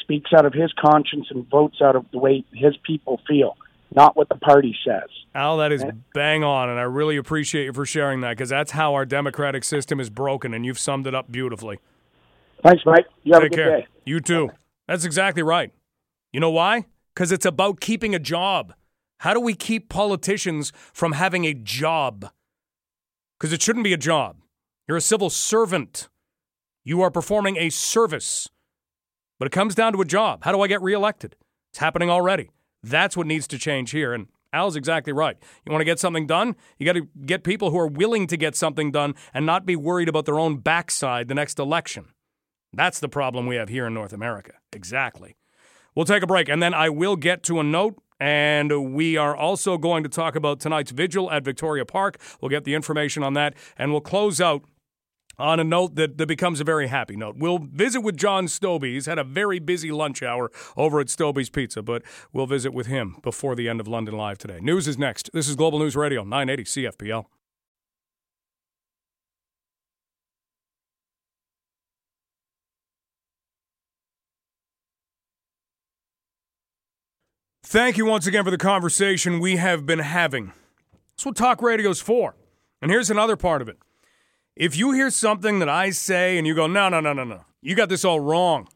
speaks 0.00 0.32
out 0.32 0.46
of 0.46 0.54
his 0.54 0.72
conscience 0.72 1.26
and 1.30 1.46
votes 1.50 1.82
out 1.82 1.96
of 1.96 2.06
the 2.10 2.18
way 2.18 2.42
his 2.54 2.74
people 2.82 3.20
feel, 3.28 3.58
not 3.94 4.16
what 4.16 4.30
the 4.30 4.36
party 4.36 4.74
says. 4.86 5.10
Al, 5.34 5.58
that 5.58 5.70
is 5.70 5.84
bang 6.14 6.42
on, 6.42 6.70
and 6.70 6.78
I 6.78 6.84
really 6.84 7.18
appreciate 7.18 7.66
you 7.66 7.72
for 7.74 7.84
sharing 7.84 8.22
that 8.22 8.30
because 8.30 8.48
that's 8.48 8.70
how 8.70 8.94
our 8.94 9.04
democratic 9.04 9.64
system 9.64 10.00
is 10.00 10.08
broken, 10.08 10.54
and 10.54 10.64
you've 10.64 10.78
summed 10.78 11.06
it 11.06 11.14
up 11.14 11.30
beautifully. 11.30 11.78
Thanks, 12.62 12.82
Mike. 12.86 13.04
You 13.22 13.34
have 13.34 13.42
Take 13.42 13.52
a 13.52 13.56
good 13.56 13.62
care. 13.62 13.80
day. 13.80 13.86
You 14.06 14.20
too. 14.20 14.50
That's 14.86 15.04
exactly 15.04 15.42
right. 15.42 15.72
You 16.32 16.40
know 16.40 16.50
why? 16.50 16.86
Because 17.14 17.32
it's 17.32 17.46
about 17.46 17.80
keeping 17.80 18.14
a 18.14 18.18
job. 18.18 18.74
How 19.18 19.32
do 19.32 19.40
we 19.40 19.54
keep 19.54 19.88
politicians 19.88 20.72
from 20.92 21.12
having 21.12 21.44
a 21.44 21.54
job? 21.54 22.30
Because 23.38 23.52
it 23.52 23.62
shouldn't 23.62 23.84
be 23.84 23.92
a 23.92 23.98
job. 23.98 24.36
You're 24.86 24.96
a 24.96 25.02
civil 25.02 25.30
servant. 25.30 26.08
You 26.84 27.00
are 27.00 27.10
performing 27.10 27.56
a 27.56 27.70
service. 27.70 28.48
But 29.38 29.46
it 29.46 29.52
comes 29.52 29.74
down 29.74 29.92
to 29.94 30.00
a 30.00 30.04
job. 30.04 30.44
How 30.44 30.52
do 30.52 30.60
I 30.60 30.68
get 30.68 30.82
reelected? 30.82 31.36
It's 31.70 31.78
happening 31.78 32.10
already. 32.10 32.50
That's 32.82 33.16
what 33.16 33.26
needs 33.26 33.48
to 33.48 33.58
change 33.58 33.92
here. 33.92 34.12
And 34.12 34.26
Al's 34.52 34.76
exactly 34.76 35.12
right. 35.12 35.36
You 35.64 35.72
want 35.72 35.80
to 35.80 35.86
get 35.86 35.98
something 35.98 36.26
done? 36.26 36.54
You 36.78 36.86
got 36.86 36.92
to 36.92 37.08
get 37.24 37.42
people 37.42 37.70
who 37.70 37.78
are 37.78 37.86
willing 37.86 38.26
to 38.28 38.36
get 38.36 38.54
something 38.54 38.92
done 38.92 39.14
and 39.32 39.44
not 39.46 39.66
be 39.66 39.74
worried 39.74 40.08
about 40.08 40.26
their 40.26 40.38
own 40.38 40.58
backside 40.58 41.28
the 41.28 41.34
next 41.34 41.58
election. 41.58 42.08
That's 42.76 43.00
the 43.00 43.08
problem 43.08 43.46
we 43.46 43.56
have 43.56 43.68
here 43.68 43.86
in 43.86 43.94
North 43.94 44.12
America. 44.12 44.52
Exactly. 44.72 45.36
We'll 45.94 46.04
take 46.04 46.22
a 46.22 46.26
break 46.26 46.48
and 46.48 46.62
then 46.62 46.74
I 46.74 46.88
will 46.88 47.16
get 47.16 47.42
to 47.44 47.60
a 47.60 47.62
note. 47.62 48.00
And 48.20 48.94
we 48.94 49.16
are 49.16 49.36
also 49.36 49.76
going 49.76 50.02
to 50.04 50.08
talk 50.08 50.36
about 50.36 50.60
tonight's 50.60 50.92
vigil 50.92 51.30
at 51.30 51.44
Victoria 51.44 51.84
Park. 51.84 52.18
We'll 52.40 52.48
get 52.48 52.64
the 52.64 52.74
information 52.74 53.22
on 53.22 53.34
that 53.34 53.54
and 53.76 53.90
we'll 53.90 54.00
close 54.00 54.40
out 54.40 54.62
on 55.38 55.58
a 55.58 55.64
note 55.64 55.96
that, 55.96 56.16
that 56.18 56.26
becomes 56.26 56.60
a 56.60 56.64
very 56.64 56.86
happy 56.86 57.16
note. 57.16 57.36
We'll 57.36 57.58
visit 57.58 58.02
with 58.02 58.16
John 58.16 58.46
Stobie. 58.46 58.92
He's 58.92 59.06
had 59.06 59.18
a 59.18 59.24
very 59.24 59.58
busy 59.58 59.90
lunch 59.90 60.22
hour 60.22 60.50
over 60.76 61.00
at 61.00 61.08
Stobie's 61.08 61.50
Pizza, 61.50 61.82
but 61.82 62.02
we'll 62.32 62.46
visit 62.46 62.72
with 62.72 62.86
him 62.86 63.16
before 63.22 63.56
the 63.56 63.68
end 63.68 63.80
of 63.80 63.88
London 63.88 64.16
Live 64.16 64.38
today. 64.38 64.60
News 64.60 64.86
is 64.86 64.96
next. 64.96 65.30
This 65.32 65.48
is 65.48 65.56
Global 65.56 65.78
News 65.80 65.96
Radio, 65.96 66.22
980 66.22 66.64
CFPL. 66.64 67.24
Thank 77.74 77.96
you 77.96 78.06
once 78.06 78.28
again 78.28 78.44
for 78.44 78.52
the 78.52 78.56
conversation 78.56 79.40
we 79.40 79.56
have 79.56 79.84
been 79.84 79.98
having. 79.98 80.52
That's 81.10 81.26
what 81.26 81.34
talk 81.34 81.60
radio's 81.60 82.00
for. 82.00 82.36
And 82.80 82.88
here's 82.88 83.10
another 83.10 83.34
part 83.34 83.60
of 83.62 83.68
it. 83.68 83.78
If 84.54 84.76
you 84.76 84.92
hear 84.92 85.10
something 85.10 85.58
that 85.58 85.68
I 85.68 85.90
say 85.90 86.38
and 86.38 86.46
you 86.46 86.54
go, 86.54 86.68
no, 86.68 86.88
no, 86.88 87.00
no, 87.00 87.12
no, 87.12 87.24
no, 87.24 87.40
you 87.62 87.74
got 87.74 87.88
this 87.88 88.04
all 88.04 88.20
wrong, 88.20 88.68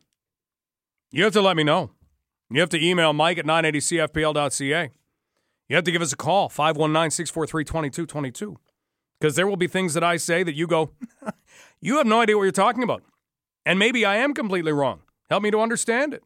you 1.13 1.23
have 1.23 1.33
to 1.35 1.41
let 1.41 1.57
me 1.57 1.63
know. 1.63 1.93
You 2.51 2.59
have 2.59 2.71
to 2.71 2.85
email 2.85 3.13
mike 3.13 3.39
at 3.39 3.45
980cfpl.ca. 3.45 4.91
You 5.69 5.77
have 5.77 5.85
to 5.85 5.93
give 5.93 6.03
us 6.03 6.13
a 6.13 6.17
call, 6.17 6.49
519 6.49 7.13
643 7.13 7.65
2222. 7.67 8.57
Because 9.21 9.37
there 9.37 9.47
will 9.47 9.57
be 9.57 9.69
things 9.69 9.95
that 9.95 10.03
I 10.03 10.17
say 10.17 10.43
that 10.43 10.57
you 10.57 10.67
go, 10.67 10.91
you 11.81 11.99
have 11.99 12.07
no 12.09 12.23
idea 12.23 12.37
what 12.37 12.43
you're 12.43 12.51
talking 12.51 12.83
about. 12.83 13.05
And 13.65 13.79
maybe 13.79 14.05
I 14.05 14.17
am 14.17 14.35
completely 14.35 14.73
wrong. 14.73 15.03
Help 15.31 15.45
me 15.45 15.53
to 15.53 15.61
understand 15.61 16.15
it. 16.15 16.25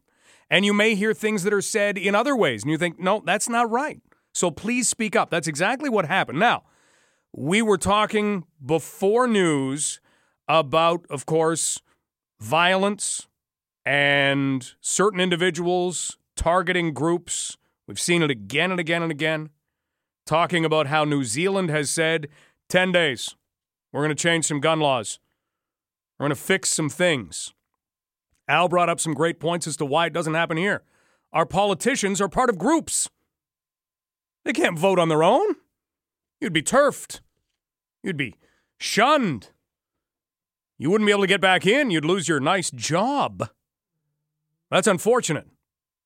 And 0.53 0.67
you 0.67 0.75
may 0.75 0.95
hear 0.95 1.15
things 1.15 1.45
that 1.45 1.55
are 1.55 1.63
said 1.63 1.97
in 1.97 2.15
other 2.15 2.37
ways, 2.37 2.63
and 2.63 2.71
you 2.71 2.77
think, 2.77 3.01
no, 3.01 3.23
that's 3.25 3.49
not 3.49 3.71
right. 3.71 4.03
So 4.35 4.51
please 4.51 4.87
speak 4.87 5.17
up. 5.17 5.31
That's 5.31 5.49
exactly 5.49 5.89
what 5.89 6.05
happened. 6.05 6.39
Now, 6.39 6.65
we 7.33 7.63
were 7.63 7.79
talking 7.79 8.45
before 8.65 9.27
news 9.27 9.99
about, 10.47 11.07
of 11.09 11.25
course, 11.25 11.81
violence 12.39 13.29
and 13.87 14.75
certain 14.83 15.21
individuals 15.21 16.19
targeting 16.37 16.93
groups. 16.93 17.57
We've 17.89 17.99
seen 17.99 18.23
it 18.23 18.31
again 18.31 18.71
and 18.71 18.79
again 18.79 19.03
and 19.03 19.11
again. 19.11 19.49
Talking 20.27 20.67
about 20.67 20.87
how 20.87 21.05
New 21.05 21.25
Zealand 21.25 21.71
has 21.71 21.89
said 21.89 22.29
10 22.69 22.93
days, 22.93 23.37
we're 23.91 24.05
going 24.05 24.15
to 24.15 24.23
change 24.23 24.45
some 24.45 24.61
gun 24.61 24.81
laws, 24.81 25.19
we're 26.19 26.25
going 26.25 26.37
to 26.37 26.43
fix 26.43 26.69
some 26.69 26.91
things. 26.91 27.55
Al 28.53 28.69
brought 28.69 28.91
up 28.91 29.01
some 29.01 29.15
great 29.15 29.41
points 29.41 29.67
as 29.67 29.79
to 29.79 29.87
why 29.87 30.07
it 30.07 30.13
doesn't 30.13 30.35
happen 30.35 30.59
here. 30.59 30.83
Our 31.33 31.47
politicians 31.47 32.21
are 32.21 32.29
part 32.29 32.51
of 32.51 32.59
groups. 32.59 33.09
They 34.45 34.53
can't 34.53 34.79
vote 34.79 34.99
on 34.99 35.09
their 35.09 35.23
own. 35.23 35.57
You'd 36.39 36.53
be 36.53 36.61
turfed. 36.63 37.23
You'd 38.03 38.19
be 38.19 38.35
shunned. 38.79 39.49
You 40.77 40.91
wouldn't 40.91 41.07
be 41.07 41.13
able 41.13 41.23
to 41.23 41.29
get 41.29 41.41
back 41.41 41.67
in. 41.67 41.91
You'd 41.91 42.05
lose 42.05 42.29
your 42.29 42.41
nice 42.41 42.71
job. 42.71 43.49
That's 44.71 44.87
unfortunate. 44.87 45.47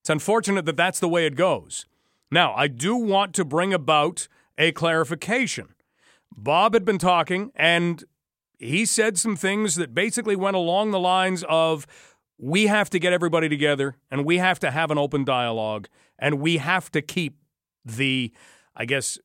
It's 0.01 0.09
unfortunate 0.09 0.63
that 0.65 0.77
that's 0.77 1.01
the 1.01 1.09
way 1.09 1.25
it 1.25 1.35
goes. 1.35 1.85
Now, 2.31 2.53
I 2.53 2.67
do 2.67 2.95
want 2.95 3.33
to 3.35 3.43
bring 3.43 3.73
about 3.73 4.29
a 4.57 4.71
clarification. 4.71 5.73
Bob 6.33 6.73
had 6.75 6.85
been 6.85 6.97
talking, 6.97 7.51
and 7.55 8.05
he 8.57 8.85
said 8.85 9.17
some 9.17 9.35
things 9.35 9.75
that 9.75 9.93
basically 9.93 10.37
went 10.37 10.55
along 10.55 10.91
the 10.91 10.99
lines 10.99 11.43
of 11.49 11.85
we 12.37 12.67
have 12.67 12.89
to 12.91 12.99
get 12.99 13.13
everybody 13.13 13.49
together 13.49 13.95
and 14.11 14.25
we 14.25 14.37
have 14.37 14.59
to 14.59 14.71
have 14.71 14.91
an 14.91 14.97
open 14.97 15.23
dialogue 15.23 15.87
and 16.19 16.39
we 16.39 16.57
have 16.57 16.91
to 16.91 17.01
keep 17.01 17.37
the 17.83 18.31
I 18.75 18.85
guess 18.85 19.17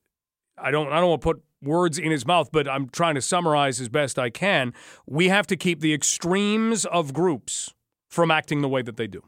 I 0.57 0.71
don't 0.71 0.91
I 0.91 0.99
don't 0.99 1.09
want 1.09 1.21
to 1.21 1.25
put 1.25 1.43
words 1.61 1.97
in 1.97 2.11
his 2.11 2.25
mouth, 2.25 2.49
but 2.51 2.67
I'm 2.67 2.89
trying 2.89 3.15
to 3.15 3.21
summarize 3.21 3.79
as 3.79 3.89
best 3.89 4.19
I 4.19 4.29
can. 4.29 4.73
We 5.05 5.29
have 5.29 5.47
to 5.47 5.55
keep 5.55 5.79
the 5.79 5.93
extremes 5.93 6.85
of 6.85 7.13
groups 7.13 7.73
from 8.09 8.31
acting 8.31 8.61
the 8.61 8.69
way 8.69 8.81
that 8.81 8.97
they 8.97 9.07
do. 9.07 9.23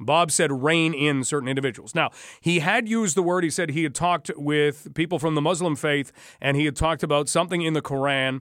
Bob 0.00 0.30
said 0.30 0.62
rein 0.62 0.94
in 0.94 1.24
certain 1.24 1.48
individuals. 1.48 1.92
Now, 1.94 2.10
he 2.40 2.60
had 2.60 2.88
used 2.88 3.16
the 3.16 3.22
word, 3.22 3.42
he 3.42 3.50
said 3.50 3.70
he 3.70 3.82
had 3.82 3.96
talked 3.96 4.30
with 4.36 4.94
people 4.94 5.18
from 5.18 5.34
the 5.34 5.40
Muslim 5.40 5.74
faith 5.74 6.12
and 6.40 6.56
he 6.56 6.66
had 6.66 6.76
talked 6.76 7.02
about 7.02 7.28
something 7.28 7.62
in 7.62 7.72
the 7.72 7.82
Quran 7.82 8.40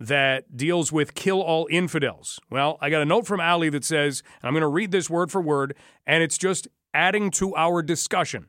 that 0.00 0.56
deals 0.56 0.92
with 0.92 1.14
kill 1.14 1.40
all 1.40 1.66
infidels. 1.70 2.40
Well, 2.50 2.78
I 2.80 2.90
got 2.90 3.02
a 3.02 3.06
note 3.06 3.26
from 3.26 3.40
Ali 3.40 3.68
that 3.70 3.84
says, 3.84 4.22
I'm 4.42 4.52
going 4.52 4.62
to 4.62 4.68
read 4.68 4.90
this 4.90 5.08
word 5.08 5.30
for 5.30 5.40
word, 5.40 5.76
and 6.06 6.22
it's 6.22 6.38
just 6.38 6.68
adding 6.92 7.30
to 7.32 7.54
our 7.56 7.82
discussion. 7.82 8.48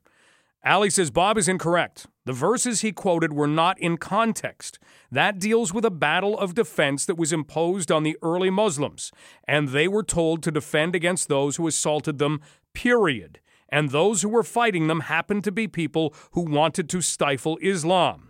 Ali 0.65 0.89
says 0.89 1.11
Bob 1.11 1.37
is 1.37 1.47
incorrect. 1.47 2.07
The 2.25 2.33
verses 2.33 2.81
he 2.81 2.91
quoted 2.91 3.33
were 3.33 3.47
not 3.47 3.79
in 3.79 3.97
context. 3.97 4.79
That 5.11 5.37
deals 5.37 5.71
with 5.71 5.85
a 5.85 5.91
battle 5.91 6.37
of 6.39 6.55
defense 6.55 7.05
that 7.05 7.19
was 7.19 7.31
imposed 7.31 7.91
on 7.91 8.01
the 8.01 8.17
early 8.23 8.49
Muslims, 8.49 9.11
and 9.47 9.69
they 9.69 9.87
were 9.87 10.01
told 10.01 10.41
to 10.43 10.51
defend 10.51 10.95
against 10.95 11.27
those 11.27 11.57
who 11.57 11.67
assaulted 11.67 12.17
them, 12.17 12.41
period. 12.73 13.39
And 13.69 13.91
those 13.91 14.23
who 14.23 14.29
were 14.29 14.43
fighting 14.43 14.87
them 14.87 15.01
happened 15.01 15.43
to 15.43 15.51
be 15.51 15.67
people 15.67 16.15
who 16.31 16.41
wanted 16.41 16.89
to 16.89 17.01
stifle 17.01 17.59
Islam. 17.61 18.24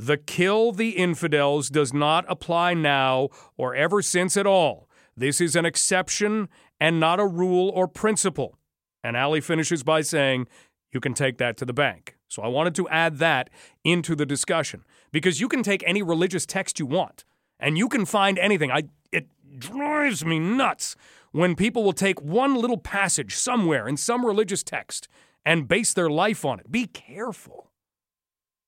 The 0.00 0.16
kill 0.16 0.72
the 0.72 0.92
infidels 0.92 1.68
does 1.68 1.92
not 1.92 2.24
apply 2.26 2.72
now 2.72 3.28
or 3.58 3.74
ever 3.74 4.00
since 4.00 4.34
at 4.34 4.46
all. 4.46 4.88
This 5.14 5.42
is 5.42 5.54
an 5.54 5.66
exception 5.66 6.48
and 6.80 6.98
not 6.98 7.20
a 7.20 7.26
rule 7.26 7.68
or 7.68 7.86
principle. 7.86 8.56
And 9.04 9.14
Ali 9.14 9.42
finishes 9.42 9.82
by 9.82 10.00
saying, 10.00 10.48
you 10.90 11.00
can 11.00 11.12
take 11.12 11.36
that 11.36 11.58
to 11.58 11.66
the 11.66 11.74
bank. 11.74 12.16
So 12.28 12.42
I 12.42 12.48
wanted 12.48 12.74
to 12.76 12.88
add 12.88 13.18
that 13.18 13.50
into 13.84 14.16
the 14.16 14.24
discussion 14.24 14.86
because 15.12 15.38
you 15.38 15.48
can 15.48 15.62
take 15.62 15.84
any 15.86 16.02
religious 16.02 16.46
text 16.46 16.78
you 16.78 16.86
want 16.86 17.26
and 17.58 17.76
you 17.76 17.86
can 17.86 18.06
find 18.06 18.38
anything. 18.38 18.70
I 18.70 18.84
it 19.12 19.26
drives 19.58 20.24
me 20.24 20.38
nuts 20.38 20.96
when 21.32 21.54
people 21.54 21.84
will 21.84 21.92
take 21.92 22.22
one 22.22 22.54
little 22.54 22.78
passage 22.78 23.36
somewhere 23.36 23.86
in 23.86 23.98
some 23.98 24.24
religious 24.24 24.62
text 24.62 25.08
and 25.44 25.68
base 25.68 25.92
their 25.92 26.08
life 26.08 26.42
on 26.42 26.58
it. 26.58 26.72
Be 26.72 26.86
careful. 26.86 27.70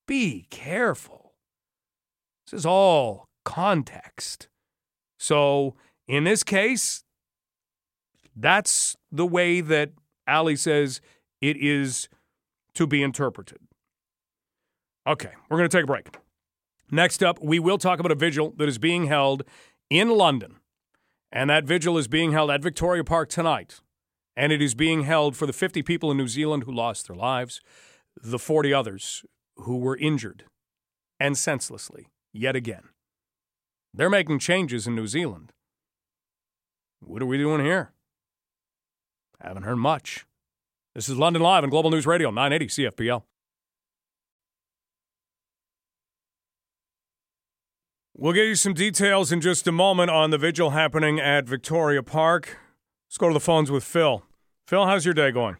Be 0.06 0.46
careful. 0.50 1.21
This 2.52 2.60
is 2.60 2.66
all 2.66 3.28
context. 3.46 4.48
So, 5.18 5.74
in 6.06 6.24
this 6.24 6.42
case, 6.42 7.02
that's 8.36 8.94
the 9.10 9.26
way 9.26 9.62
that 9.62 9.92
Ali 10.28 10.56
says 10.56 11.00
it 11.40 11.56
is 11.56 12.08
to 12.74 12.86
be 12.86 13.02
interpreted. 13.02 13.58
Okay, 15.06 15.30
we're 15.48 15.56
going 15.56 15.68
to 15.68 15.76
take 15.76 15.84
a 15.84 15.86
break. 15.86 16.08
Next 16.90 17.22
up, 17.22 17.42
we 17.42 17.58
will 17.58 17.78
talk 17.78 17.98
about 17.98 18.12
a 18.12 18.16
vigil 18.16 18.52
that 18.58 18.68
is 18.68 18.78
being 18.78 19.06
held 19.06 19.44
in 19.88 20.10
London. 20.10 20.56
And 21.32 21.48
that 21.48 21.64
vigil 21.64 21.96
is 21.96 22.06
being 22.06 22.32
held 22.32 22.50
at 22.50 22.62
Victoria 22.62 23.02
Park 23.02 23.30
tonight. 23.30 23.80
And 24.36 24.52
it 24.52 24.60
is 24.60 24.74
being 24.74 25.04
held 25.04 25.36
for 25.36 25.46
the 25.46 25.54
50 25.54 25.82
people 25.82 26.10
in 26.10 26.18
New 26.18 26.28
Zealand 26.28 26.64
who 26.64 26.72
lost 26.72 27.08
their 27.08 27.16
lives, 27.16 27.62
the 28.22 28.38
40 28.38 28.74
others 28.74 29.24
who 29.56 29.78
were 29.78 29.96
injured 29.96 30.44
and 31.18 31.36
senselessly 31.38 32.08
yet 32.32 32.56
again. 32.56 32.88
They're 33.94 34.10
making 34.10 34.38
changes 34.38 34.86
in 34.86 34.94
New 34.94 35.06
Zealand. 35.06 35.52
What 37.00 37.22
are 37.22 37.26
we 37.26 37.38
doing 37.38 37.64
here? 37.64 37.92
Haven't 39.40 39.64
heard 39.64 39.76
much. 39.76 40.24
This 40.94 41.08
is 41.08 41.16
London 41.16 41.42
Live 41.42 41.64
on 41.64 41.70
Global 41.70 41.90
News 41.90 42.06
Radio, 42.06 42.30
980 42.30 42.66
CFPL. 42.90 43.22
We'll 48.14 48.34
get 48.34 48.46
you 48.46 48.54
some 48.54 48.74
details 48.74 49.32
in 49.32 49.40
just 49.40 49.66
a 49.66 49.72
moment 49.72 50.10
on 50.10 50.30
the 50.30 50.38
vigil 50.38 50.70
happening 50.70 51.18
at 51.18 51.46
Victoria 51.46 52.02
Park. 52.02 52.58
Let's 53.08 53.18
go 53.18 53.28
to 53.28 53.34
the 53.34 53.40
phones 53.40 53.70
with 53.70 53.84
Phil. 53.84 54.22
Phil, 54.66 54.86
how's 54.86 55.04
your 55.04 55.14
day 55.14 55.32
going? 55.32 55.56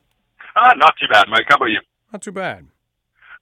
Uh, 0.55 0.73
not 0.77 0.95
too 1.01 1.09
bad, 1.11 1.27
Mike. 1.29 1.47
How 1.49 1.57
about 1.57 1.67
you? 1.67 1.81
Not 2.13 2.23
too 2.23 2.31
bad. 2.31 2.69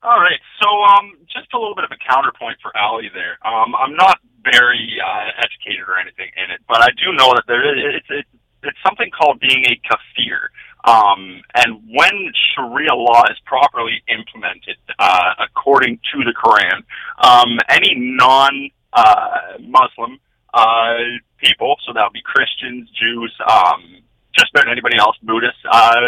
All 0.03 0.19
right. 0.19 0.41
So, 0.63 0.69
um, 0.69 1.13
just 1.29 1.53
a 1.53 1.59
little 1.59 1.75
bit 1.75 1.85
of 1.85 1.93
a 1.93 2.01
counterpoint 2.01 2.57
for 2.63 2.75
Ali 2.77 3.11
there. 3.13 3.37
Um, 3.45 3.75
I'm 3.77 3.95
not 3.95 4.19
very 4.43 4.97
uh, 4.97 5.29
educated 5.37 5.85
or 5.87 5.99
anything 5.99 6.31
in 6.37 6.51
it, 6.51 6.61
but 6.67 6.81
I 6.81 6.89
do 6.97 7.13
know 7.13 7.35
that 7.37 7.45
there 7.47 7.61
is 7.69 8.01
it's 8.01 8.07
it's, 8.09 8.29
it's 8.63 8.79
something 8.85 9.11
called 9.11 9.41
being 9.41 9.65
a 9.69 9.77
kafir. 9.85 10.51
Um, 10.85 11.43
and 11.55 11.85
when 11.93 12.33
Sharia 12.55 12.95
law 12.95 13.25
is 13.29 13.37
properly 13.45 14.03
implemented 14.09 14.77
uh, 14.99 15.35
according 15.39 16.01
to 16.15 16.25
the 16.25 16.33
Quran, 16.33 16.81
um, 17.21 17.59
any 17.69 17.93
non 17.95 18.71
uh, 18.95 19.61
Muslim 19.61 20.19
uh, 20.55 21.21
people, 21.37 21.77
so 21.87 21.93
that 21.93 22.03
would 22.05 22.17
be 22.17 22.23
Christians, 22.25 22.89
Jews, 22.99 23.37
um, 23.47 24.01
just 24.33 24.51
about 24.55 24.71
anybody 24.71 24.97
else, 24.97 25.17
Buddhists, 25.23 25.61
uh, 25.71 26.01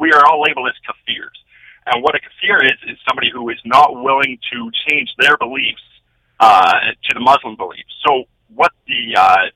we 0.00 0.12
are 0.12 0.24
all 0.24 0.40
labeled 0.40 0.68
as 0.68 0.76
kafirs. 0.88 1.36
And 1.90 2.02
what 2.02 2.14
a 2.14 2.20
kafir 2.20 2.64
is, 2.64 2.78
is 2.88 2.98
somebody 3.08 3.30
who 3.32 3.48
is 3.50 3.58
not 3.64 3.94
willing 3.94 4.38
to 4.52 4.70
change 4.88 5.10
their 5.18 5.36
beliefs 5.36 5.82
uh, 6.40 6.92
to 7.04 7.14
the 7.14 7.20
Muslim 7.20 7.56
beliefs. 7.56 7.92
So 8.06 8.24
what 8.54 8.72
the 8.86 9.18
uh, 9.18 9.46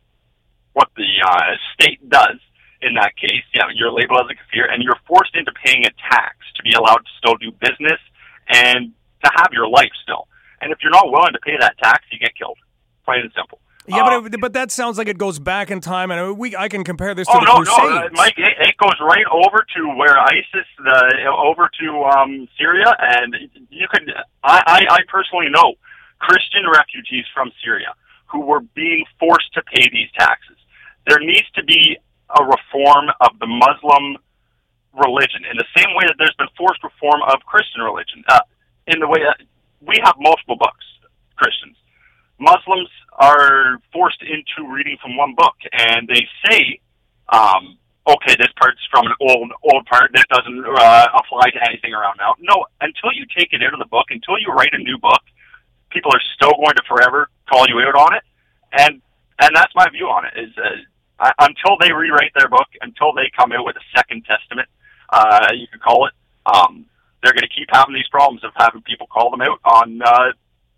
what 0.72 0.88
the 0.96 1.10
uh, 1.24 1.56
state 1.74 2.08
does 2.08 2.40
in 2.82 2.94
that 2.94 3.14
case, 3.16 3.46
yeah, 3.54 3.70
you're 3.74 3.92
labeled 3.92 4.26
as 4.26 4.30
a 4.30 4.34
kafir, 4.34 4.66
and 4.66 4.82
you're 4.82 4.98
forced 5.06 5.36
into 5.36 5.52
paying 5.64 5.86
a 5.86 5.92
tax 6.10 6.36
to 6.56 6.62
be 6.62 6.72
allowed 6.72 6.98
to 6.98 7.12
still 7.18 7.36
do 7.36 7.52
business 7.62 8.00
and 8.48 8.92
to 9.24 9.30
have 9.36 9.48
your 9.52 9.68
life 9.68 9.92
still. 10.02 10.26
And 10.60 10.72
if 10.72 10.78
you're 10.82 10.92
not 10.92 11.06
willing 11.10 11.32
to 11.32 11.38
pay 11.38 11.56
that 11.58 11.78
tax, 11.82 12.04
you 12.10 12.18
get 12.18 12.34
killed. 12.36 12.58
Plain 13.04 13.22
and 13.22 13.32
simple. 13.36 13.60
Yeah, 13.86 14.02
but 14.04 14.34
it, 14.34 14.40
but 14.40 14.52
that 14.52 14.70
sounds 14.70 14.96
like 14.96 15.08
it 15.08 15.18
goes 15.18 15.38
back 15.38 15.70
in 15.70 15.80
time, 15.80 16.10
and 16.10 16.38
we 16.38 16.54
I 16.54 16.68
can 16.68 16.84
compare 16.84 17.14
this 17.14 17.26
to 17.26 17.34
Oh 17.34 17.40
the 17.40 17.46
no, 17.46 17.56
Crusades. 17.56 17.78
no, 17.78 17.96
uh, 17.96 18.08
Mike! 18.12 18.34
It, 18.38 18.54
it 18.68 18.76
goes 18.78 18.94
right 19.00 19.26
over 19.30 19.66
to 19.76 19.88
where 19.96 20.16
ISIS, 20.18 20.66
the 20.78 21.26
over 21.26 21.68
to 21.80 22.04
um, 22.04 22.48
Syria, 22.56 22.94
and 23.00 23.34
you 23.70 23.88
could. 23.90 24.12
I, 24.44 24.62
I, 24.66 24.80
I 24.88 24.98
personally 25.08 25.48
know 25.50 25.74
Christian 26.20 26.62
refugees 26.72 27.24
from 27.34 27.50
Syria 27.64 27.94
who 28.26 28.40
were 28.40 28.60
being 28.74 29.04
forced 29.18 29.52
to 29.54 29.62
pay 29.62 29.88
these 29.90 30.08
taxes. 30.18 30.56
There 31.08 31.18
needs 31.20 31.50
to 31.56 31.64
be 31.64 31.98
a 32.38 32.42
reform 32.44 33.10
of 33.20 33.30
the 33.40 33.46
Muslim 33.46 34.16
religion 34.94 35.42
in 35.50 35.56
the 35.56 35.66
same 35.76 35.90
way 35.96 36.04
that 36.06 36.14
there's 36.18 36.34
been 36.38 36.48
forced 36.56 36.82
reform 36.84 37.20
of 37.28 37.40
Christian 37.46 37.82
religion. 37.82 38.22
Uh, 38.28 38.40
in 38.86 39.00
the 39.00 39.08
way 39.08 39.20
that 39.20 39.44
we 39.80 39.98
have 40.04 40.14
multiple 40.18 40.56
books, 40.56 40.84
Christians. 41.36 41.76
Muslims 42.42 42.90
are 43.12 43.78
forced 43.92 44.22
into 44.22 44.68
reading 44.68 44.96
from 45.00 45.16
one 45.16 45.34
book, 45.36 45.54
and 45.72 46.08
they 46.08 46.26
say, 46.44 46.80
um, 47.28 47.78
"Okay, 48.06 48.34
this 48.34 48.50
part's 48.58 48.82
from 48.90 49.06
an 49.06 49.14
old 49.20 49.52
old 49.62 49.86
part. 49.86 50.10
that 50.12 50.26
doesn't 50.28 50.64
uh, 50.66 51.06
apply 51.14 51.50
to 51.50 51.60
anything 51.68 51.94
around 51.94 52.18
now." 52.18 52.34
No, 52.40 52.66
until 52.80 53.12
you 53.14 53.24
take 53.36 53.52
it 53.52 53.62
out 53.62 53.72
of 53.72 53.78
the 53.78 53.90
book, 53.90 54.06
until 54.10 54.38
you 54.38 54.48
write 54.50 54.74
a 54.74 54.82
new 54.82 54.98
book, 54.98 55.22
people 55.90 56.10
are 56.12 56.22
still 56.34 56.52
going 56.58 56.74
to 56.74 56.82
forever 56.88 57.30
call 57.48 57.66
you 57.68 57.78
out 57.80 57.94
on 57.94 58.16
it, 58.16 58.24
and 58.72 59.00
and 59.38 59.50
that's 59.54 59.72
my 59.74 59.88
view 59.90 60.06
on 60.06 60.24
it. 60.26 60.34
Is 60.36 60.52
uh, 61.22 61.30
until 61.38 61.76
they 61.78 61.92
rewrite 61.92 62.32
their 62.34 62.48
book, 62.48 62.68
until 62.80 63.12
they 63.12 63.30
come 63.36 63.52
out 63.52 63.64
with 63.64 63.76
a 63.76 63.86
second 63.96 64.24
testament, 64.24 64.68
uh, 65.10 65.48
you 65.54 65.66
could 65.70 65.80
call 65.80 66.06
it. 66.06 66.14
Um, 66.46 66.86
they're 67.22 67.32
going 67.32 67.46
to 67.46 67.54
keep 67.54 67.68
having 67.70 67.94
these 67.94 68.08
problems 68.10 68.42
of 68.42 68.50
having 68.56 68.82
people 68.82 69.06
call 69.06 69.30
them 69.30 69.42
out 69.42 69.60
on 69.64 70.02
uh, 70.02 70.32